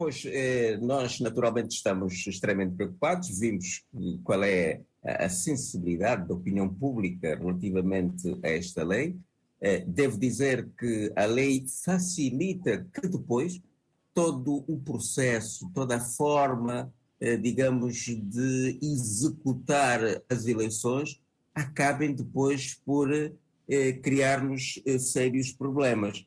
Pois, 0.03 0.24
eh, 0.27 0.79
nós 0.79 1.20
naturalmente 1.20 1.77
estamos 1.77 2.27
extremamente 2.27 2.74
preocupados, 2.74 3.39
vimos 3.39 3.85
qual 4.24 4.43
é 4.43 4.81
a 5.01 5.29
sensibilidade 5.29 6.27
da 6.27 6.35
opinião 6.35 6.69
pública 6.69 7.37
relativamente 7.37 8.37
a 8.43 8.49
esta 8.49 8.83
lei. 8.83 9.16
Eh, 9.61 9.85
devo 9.87 10.19
dizer 10.19 10.69
que 10.77 11.12
a 11.15 11.24
lei 11.24 11.65
facilita 11.85 12.85
que 12.93 13.07
depois 13.07 13.62
todo 14.12 14.65
o 14.66 14.77
processo, 14.81 15.70
toda 15.73 15.99
a 15.99 16.01
forma, 16.01 16.93
eh, 17.20 17.37
digamos, 17.37 17.99
de 18.05 18.81
executar 18.83 20.01
as 20.29 20.47
eleições 20.47 21.23
acabem 21.55 22.12
depois 22.12 22.74
por 22.85 23.09
criar-nos 24.03 24.83
sérios 24.99 25.53
problemas 25.53 26.27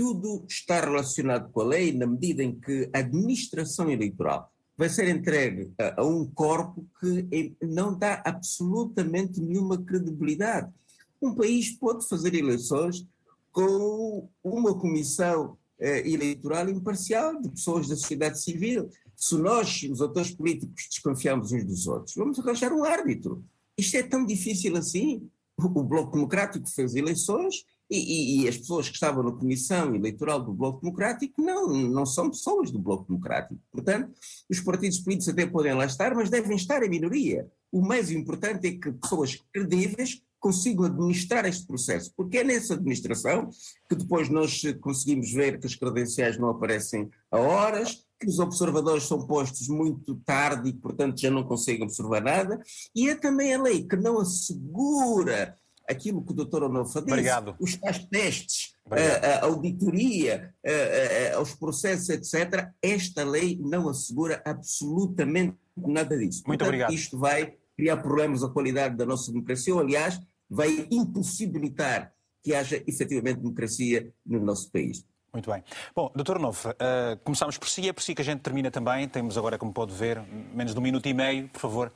tudo 0.00 0.46
está 0.48 0.80
relacionado 0.80 1.52
com 1.52 1.60
a 1.60 1.64
lei 1.64 1.92
na 1.92 2.06
medida 2.06 2.42
em 2.42 2.58
que 2.58 2.88
a 2.90 3.00
administração 3.00 3.90
eleitoral 3.90 4.50
vai 4.74 4.88
ser 4.88 5.06
entregue 5.14 5.70
a, 5.78 6.00
a 6.00 6.06
um 6.06 6.24
corpo 6.24 6.86
que 6.98 7.54
não 7.60 7.94
dá 7.94 8.22
absolutamente 8.24 9.42
nenhuma 9.42 9.76
credibilidade. 9.76 10.72
Um 11.20 11.34
país 11.34 11.68
pode 11.72 12.08
fazer 12.08 12.34
eleições 12.34 13.06
com 13.52 14.26
uma 14.42 14.74
comissão 14.74 15.58
eh, 15.78 16.08
eleitoral 16.08 16.70
imparcial 16.70 17.38
de 17.38 17.50
pessoas 17.50 17.86
da 17.86 17.94
sociedade 17.94 18.40
civil. 18.40 18.88
Se 19.14 19.36
nós, 19.36 19.82
os 19.82 20.00
atores 20.00 20.30
políticos, 20.30 20.86
desconfiamos 20.88 21.52
uns 21.52 21.64
dos 21.66 21.86
outros, 21.86 22.14
vamos 22.16 22.38
arranjar 22.38 22.72
um 22.72 22.84
árbitro. 22.84 23.44
Isto 23.76 23.98
é 23.98 24.02
tão 24.02 24.24
difícil 24.24 24.78
assim. 24.78 25.28
O 25.58 25.84
Bloco 25.84 26.12
Democrático 26.12 26.66
fez 26.70 26.94
eleições 26.94 27.66
e, 27.90 27.96
e, 27.98 28.42
e, 28.44 28.48
as 28.48 28.56
pessoas 28.56 28.88
que 28.88 28.94
estavam 28.94 29.22
na 29.22 29.32
comissão 29.32 29.94
eleitoral 29.94 30.40
do 30.40 30.52
Bloco 30.52 30.80
Democrático 30.80 31.42
não, 31.42 31.68
não 31.68 32.06
são 32.06 32.30
pessoas 32.30 32.70
do 32.70 32.78
Bloco 32.78 33.06
Democrático. 33.08 33.60
Portanto, 33.72 34.12
os 34.48 34.60
partidos 34.60 35.00
políticos 35.00 35.28
até 35.28 35.44
podem 35.44 35.74
lá 35.74 35.84
estar, 35.84 36.14
mas 36.14 36.30
devem 36.30 36.56
estar 36.56 36.82
em 36.84 36.88
minoria. 36.88 37.50
O 37.72 37.82
mais 37.82 38.10
importante 38.10 38.68
é 38.68 38.72
que 38.72 38.92
pessoas 38.92 39.42
credíveis 39.52 40.22
consigam 40.38 40.86
administrar 40.86 41.44
este 41.44 41.66
processo, 41.66 42.12
porque 42.16 42.38
é 42.38 42.44
nessa 42.44 42.74
administração 42.74 43.50
que 43.88 43.94
depois 43.94 44.28
nós 44.30 44.62
conseguimos 44.80 45.30
ver 45.32 45.60
que 45.60 45.66
as 45.66 45.74
credenciais 45.74 46.38
não 46.38 46.48
aparecem 46.48 47.10
a 47.30 47.38
horas, 47.38 48.06
que 48.18 48.26
os 48.26 48.38
observadores 48.38 49.04
são 49.04 49.26
postos 49.26 49.68
muito 49.68 50.14
tarde 50.24 50.70
e, 50.70 50.72
portanto, 50.72 51.20
já 51.20 51.30
não 51.30 51.44
conseguem 51.44 51.82
observar 51.82 52.22
nada, 52.22 52.60
e 52.94 53.08
é 53.08 53.14
também 53.14 53.54
a 53.54 53.62
lei 53.62 53.86
que 53.86 53.96
não 53.96 54.18
assegura 54.18 55.58
aquilo 55.90 56.24
que 56.24 56.32
o 56.32 56.34
doutor 56.34 56.62
Onofre 56.62 57.02
disse, 57.02 57.12
Obrigado. 57.12 57.56
os 57.58 57.76
testes, 58.10 58.74
a, 58.90 59.26
a, 59.26 59.44
auditoria, 59.44 60.54
a, 60.64 61.36
a, 61.36 61.40
os 61.40 61.54
processos, 61.54 62.08
etc., 62.08 62.68
esta 62.80 63.24
lei 63.24 63.58
não 63.60 63.88
assegura 63.88 64.42
absolutamente 64.44 65.56
nada 65.76 66.16
disso. 66.16 66.42
Muito 66.46 66.58
Portanto, 66.60 66.68
obrigado. 66.68 66.92
Isto 66.92 67.18
vai 67.18 67.54
criar 67.76 67.96
problemas 67.98 68.42
à 68.42 68.48
qualidade 68.48 68.96
da 68.96 69.06
nossa 69.06 69.32
democracia, 69.32 69.74
ou, 69.74 69.80
aliás, 69.80 70.20
vai 70.48 70.86
impossibilitar 70.90 72.12
que 72.42 72.54
haja 72.54 72.82
efetivamente 72.86 73.40
democracia 73.40 74.12
no 74.24 74.40
nosso 74.40 74.70
país. 74.70 75.04
Muito 75.32 75.50
bem. 75.50 75.62
Bom, 75.94 76.10
doutor 76.14 76.38
Novo, 76.40 76.70
uh, 76.70 77.16
começamos 77.22 77.56
por 77.56 77.68
si, 77.68 77.88
é 77.88 77.92
por 77.92 78.02
si 78.02 78.14
que 78.14 78.22
a 78.22 78.24
gente 78.24 78.40
termina 78.40 78.70
também. 78.70 79.08
Temos 79.08 79.38
agora, 79.38 79.56
como 79.56 79.72
pode 79.72 79.94
ver, 79.94 80.20
menos 80.52 80.72
de 80.74 80.80
um 80.80 80.82
minuto 80.82 81.06
e 81.06 81.14
meio, 81.14 81.48
por 81.48 81.60
favor, 81.60 81.92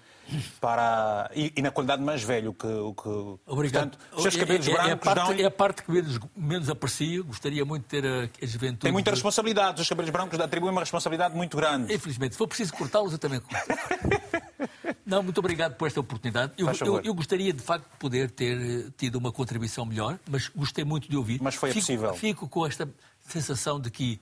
para... 0.61 1.31
E, 1.35 1.53
e 1.57 1.63
na 1.63 1.71
qualidade 1.71 2.03
mais 2.03 2.23
velho 2.23 2.53
que... 2.53 2.67
O 2.67 2.95
que... 2.95 3.41
Obrigado. 3.51 3.91
Portanto, 3.91 4.17
os 4.17 4.23
seus 4.23 4.37
cabelos 4.37 4.67
é, 4.69 4.73
é, 4.73 4.75
brancos 4.75 4.89
é, 4.89 4.93
a 4.93 4.97
parte, 4.97 5.43
é 5.43 5.47
a 5.47 5.51
parte 5.51 5.83
que 5.83 5.93
menos, 5.93 6.21
menos 6.37 6.71
aprecio. 6.71 7.25
Gostaria 7.25 7.65
muito 7.65 7.83
de 7.83 7.89
ter 7.89 8.07
a, 8.07 8.29
a 8.43 8.47
juventude... 8.47 8.81
Tem 8.81 8.93
muita 8.93 9.11
responsabilidade. 9.11 9.81
Os 9.81 9.89
cabelos 9.89 10.11
brancos 10.11 10.39
atribuem 10.41 10.73
uma 10.73 10.83
responsabilidade 10.83 11.35
muito 11.35 11.57
grande. 11.57 11.95
Infelizmente. 11.95 12.33
Se 12.33 12.39
for 12.39 12.49
preciso 12.49 12.73
cortá-los, 12.73 13.13
eu 13.13 13.19
também 13.19 13.41
corto. 13.41 13.67
Não, 15.07 15.23
muito 15.23 15.39
obrigado 15.39 15.75
por 15.75 15.87
esta 15.87 16.01
oportunidade. 16.01 16.53
Eu, 16.57 16.67
eu, 16.67 17.01
eu, 17.03 17.15
gostaria, 17.15 17.53
de 17.53 17.63
facto, 17.63 17.85
de 17.91 17.99
poder 17.99 18.31
ter 18.31 18.57
eh, 18.59 18.91
tido 18.97 19.17
uma 19.17 19.31
contribuição 19.31 19.85
melhor, 19.85 20.19
mas 20.29 20.49
gostei 20.49 20.85
muito 20.85 21.09
de 21.09 21.17
ouvir. 21.17 21.41
Mas 21.43 21.55
foi 21.55 21.71
fico, 21.71 21.81
possível. 21.81 22.15
Fico 22.15 22.49
com 22.49 22.67
esta 22.67 22.89
sensação 23.21 23.79
de 23.79 23.91
que 23.91 24.21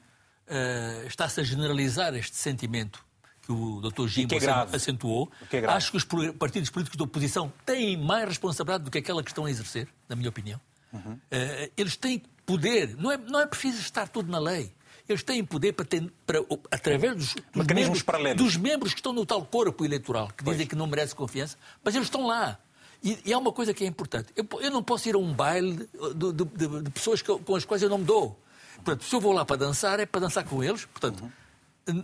uh, 0.48 1.06
está-se 1.06 1.40
a 1.40 1.44
generalizar 1.44 2.14
este 2.14 2.36
sentimento 2.36 3.04
que 3.42 3.52
o 3.52 3.80
Dr. 3.80 4.06
Gimo 4.06 4.28
que 4.28 4.36
é 4.36 4.50
acentuou. 4.50 5.30
Que 5.50 5.58
é 5.58 5.66
Acho 5.66 5.90
que 5.90 5.96
os 5.96 6.04
partidos 6.38 6.70
políticos 6.70 6.96
da 6.96 7.04
oposição 7.04 7.52
têm 7.66 7.96
mais 7.96 8.28
responsabilidade 8.28 8.84
do 8.84 8.90
que 8.90 8.98
aquela 8.98 9.22
que 9.22 9.30
estão 9.30 9.44
a 9.44 9.50
exercer, 9.50 9.88
na 10.08 10.16
minha 10.16 10.28
opinião. 10.28 10.60
Uhum. 10.92 11.14
Uh, 11.14 11.72
eles 11.76 11.96
têm 11.96 12.22
poder, 12.46 12.96
não 12.96 13.10
é, 13.10 13.16
não 13.16 13.40
é 13.40 13.46
preciso 13.46 13.80
estar 13.80 14.08
tudo 14.08 14.30
na 14.30 14.38
lei. 14.38 14.72
Eles 15.08 15.22
têm 15.22 15.44
poder 15.44 15.72
para, 15.72 15.84
ter, 15.84 16.12
para 16.24 16.38
através 16.70 17.16
dos, 17.16 17.34
dos, 17.52 17.66
membros, 17.66 18.04
dos, 18.36 18.56
membros, 18.56 18.94
que 18.94 19.00
estão 19.00 19.12
no 19.12 19.26
tal 19.26 19.44
corpo 19.44 19.84
eleitoral, 19.84 20.28
que 20.28 20.44
pois. 20.44 20.56
dizem 20.56 20.66
que 20.66 20.76
não 20.76 20.86
merece 20.86 21.14
confiança, 21.14 21.56
mas 21.82 21.94
eles 21.94 22.06
estão 22.06 22.26
lá. 22.26 22.58
E, 23.02 23.18
e 23.24 23.32
há 23.32 23.38
uma 23.38 23.52
coisa 23.52 23.74
que 23.74 23.82
é 23.82 23.86
importante. 23.86 24.28
Eu, 24.36 24.46
eu 24.60 24.70
não 24.70 24.82
posso 24.82 25.08
ir 25.08 25.16
a 25.16 25.18
um 25.18 25.32
baile 25.32 25.88
de, 26.14 26.32
de, 26.32 26.44
de, 26.44 26.82
de 26.82 26.90
pessoas 26.90 27.20
que, 27.20 27.36
com 27.36 27.56
as 27.56 27.64
quais 27.64 27.82
eu 27.82 27.88
não 27.88 27.98
me 27.98 28.04
dou. 28.04 28.38
Portanto, 28.76 29.04
se 29.04 29.14
eu 29.14 29.20
vou 29.20 29.32
lá 29.32 29.44
para 29.44 29.56
dançar, 29.56 29.98
é 29.98 30.06
para 30.06 30.20
dançar 30.20 30.44
com 30.44 30.62
eles. 30.62 30.84
Portanto, 30.84 31.24
uhum. 31.24 31.30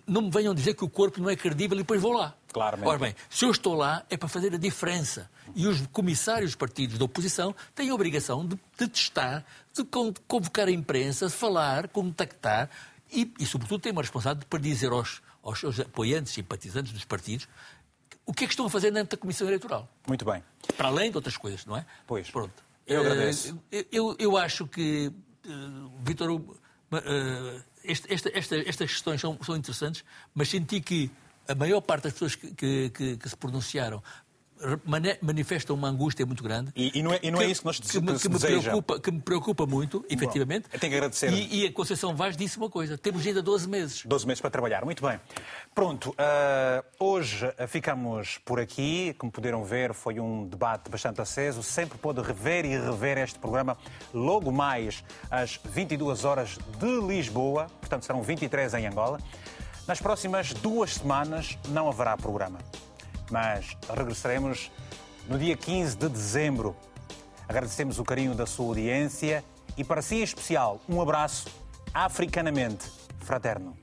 Não 0.06 0.22
me 0.22 0.30
venham 0.30 0.54
dizer 0.54 0.74
que 0.74 0.84
o 0.84 0.88
corpo 0.88 1.20
não 1.20 1.30
é 1.30 1.36
credível 1.36 1.76
e 1.76 1.80
depois 1.80 2.00
vou 2.00 2.12
lá. 2.12 2.34
Claramente. 2.52 2.88
Ora 2.88 2.98
bem, 2.98 3.14
se 3.30 3.44
eu 3.44 3.50
estou 3.50 3.74
lá, 3.74 4.04
é 4.10 4.16
para 4.16 4.28
fazer 4.28 4.54
a 4.54 4.58
diferença. 4.58 5.30
E 5.54 5.66
os 5.66 5.86
comissários 5.88 6.50
dos 6.50 6.56
partidos 6.56 6.98
da 6.98 7.04
oposição 7.04 7.54
têm 7.74 7.90
a 7.90 7.94
obrigação 7.94 8.46
de, 8.46 8.58
de 8.78 8.88
testar, 8.88 9.44
de 9.72 9.84
convocar 10.26 10.68
a 10.68 10.70
imprensa, 10.70 11.26
de 11.26 11.32
falar, 11.32 11.88
contactar 11.88 12.70
e, 13.10 13.32
e, 13.38 13.46
sobretudo, 13.46 13.80
têm 13.80 13.92
uma 13.92 14.02
responsabilidade 14.02 14.46
para 14.46 14.58
dizer 14.58 14.92
aos, 14.92 15.22
aos 15.42 15.58
seus 15.58 15.80
apoiantes, 15.80 16.32
simpatizantes 16.32 16.92
dos 16.92 17.04
partidos, 17.04 17.48
o 18.26 18.32
que 18.32 18.44
é 18.44 18.46
que 18.46 18.52
estão 18.52 18.66
a 18.66 18.70
fazer 18.70 18.90
dentro 18.90 19.16
da 19.16 19.20
Comissão 19.20 19.46
Eleitoral. 19.46 19.88
Muito 20.06 20.24
bem. 20.24 20.42
Para 20.76 20.88
além 20.88 21.10
de 21.10 21.16
outras 21.16 21.36
coisas, 21.36 21.64
não 21.64 21.76
é? 21.76 21.86
Pois. 22.06 22.30
Pronto. 22.30 22.62
Eu 22.86 23.00
agradeço. 23.00 23.58
Eu, 23.70 23.84
eu, 23.90 24.16
eu 24.18 24.36
acho 24.36 24.66
que, 24.66 25.12
uh, 25.46 25.90
Vitor, 26.04 26.30
uh, 26.30 27.62
este, 27.88 28.12
esta, 28.12 28.30
esta, 28.34 28.56
estas 28.56 28.90
questões 28.92 29.20
são, 29.20 29.38
são 29.42 29.56
interessantes, 29.56 30.04
mas 30.34 30.48
senti 30.48 30.80
que 30.80 31.10
a 31.48 31.54
maior 31.54 31.80
parte 31.80 32.04
das 32.04 32.12
pessoas 32.12 32.34
que, 32.34 32.90
que, 32.90 33.16
que 33.16 33.28
se 33.28 33.36
pronunciaram 33.36 34.02
manifestam 35.22 35.74
uma 35.76 35.88
angústia 35.88 36.24
muito 36.26 36.42
grande. 36.42 36.72
E, 36.74 36.98
e 36.98 37.02
não, 37.02 37.12
é, 37.12 37.20
e 37.22 37.30
não 37.30 37.38
que, 37.38 37.44
é 37.44 37.48
isso 37.48 37.60
que 37.60 37.66
nós 37.66 37.78
que, 37.80 38.00
me, 38.00 38.18
que 38.18 38.28
me 38.28 38.38
preocupa, 38.38 39.00
que 39.00 39.10
me 39.10 39.20
preocupa 39.20 39.66
muito, 39.66 40.04
efetivamente. 40.08 40.66
Eu 40.72 40.78
tenho 40.78 40.92
que 40.92 40.96
agradecer. 40.96 41.32
E, 41.32 41.62
e, 41.62 41.66
a 41.66 41.72
Conceição 41.72 42.14
Vaz 42.14 42.36
disse 42.36 42.58
uma 42.58 42.70
coisa: 42.70 42.98
temos 42.98 43.26
ainda 43.26 43.42
12 43.42 43.68
meses. 43.68 44.04
12 44.04 44.26
meses 44.26 44.40
para 44.40 44.50
trabalhar, 44.50 44.84
muito 44.84 45.06
bem. 45.06 45.20
Pronto, 45.74 46.10
uh, 46.10 46.84
hoje 46.98 47.46
ficamos 47.68 48.38
por 48.38 48.60
aqui. 48.60 49.14
Como 49.18 49.30
puderam 49.30 49.64
ver, 49.64 49.94
foi 49.94 50.18
um 50.20 50.46
debate 50.46 50.90
bastante 50.90 51.20
aceso. 51.20 51.62
Sempre 51.62 51.98
pode 51.98 52.20
rever 52.20 52.64
e 52.64 52.76
rever 52.76 53.18
este 53.18 53.38
programa 53.38 53.76
logo 54.12 54.50
mais 54.50 55.04
às 55.30 55.58
22 55.64 56.24
horas 56.24 56.58
de 56.78 57.00
Lisboa, 57.06 57.66
portanto 57.80 58.04
serão 58.04 58.22
23 58.22 58.74
em 58.74 58.86
Angola. 58.86 59.18
Nas 59.86 60.00
próximas 60.00 60.52
duas 60.52 60.94
semanas 60.94 61.56
não 61.68 61.88
haverá 61.88 62.16
programa 62.16 62.58
mas 63.30 63.76
regressaremos 63.96 64.70
no 65.28 65.38
dia 65.38 65.56
15 65.56 65.96
de 65.96 66.08
dezembro. 66.08 66.74
Agradecemos 67.48 67.98
o 67.98 68.04
carinho 68.04 68.34
da 68.34 68.46
sua 68.46 68.66
audiência 68.66 69.44
e, 69.76 69.84
para 69.84 70.02
si 70.02 70.16
em 70.16 70.22
especial, 70.22 70.80
um 70.88 71.00
abraço 71.00 71.46
africanamente 71.94 72.90
fraterno. 73.20 73.77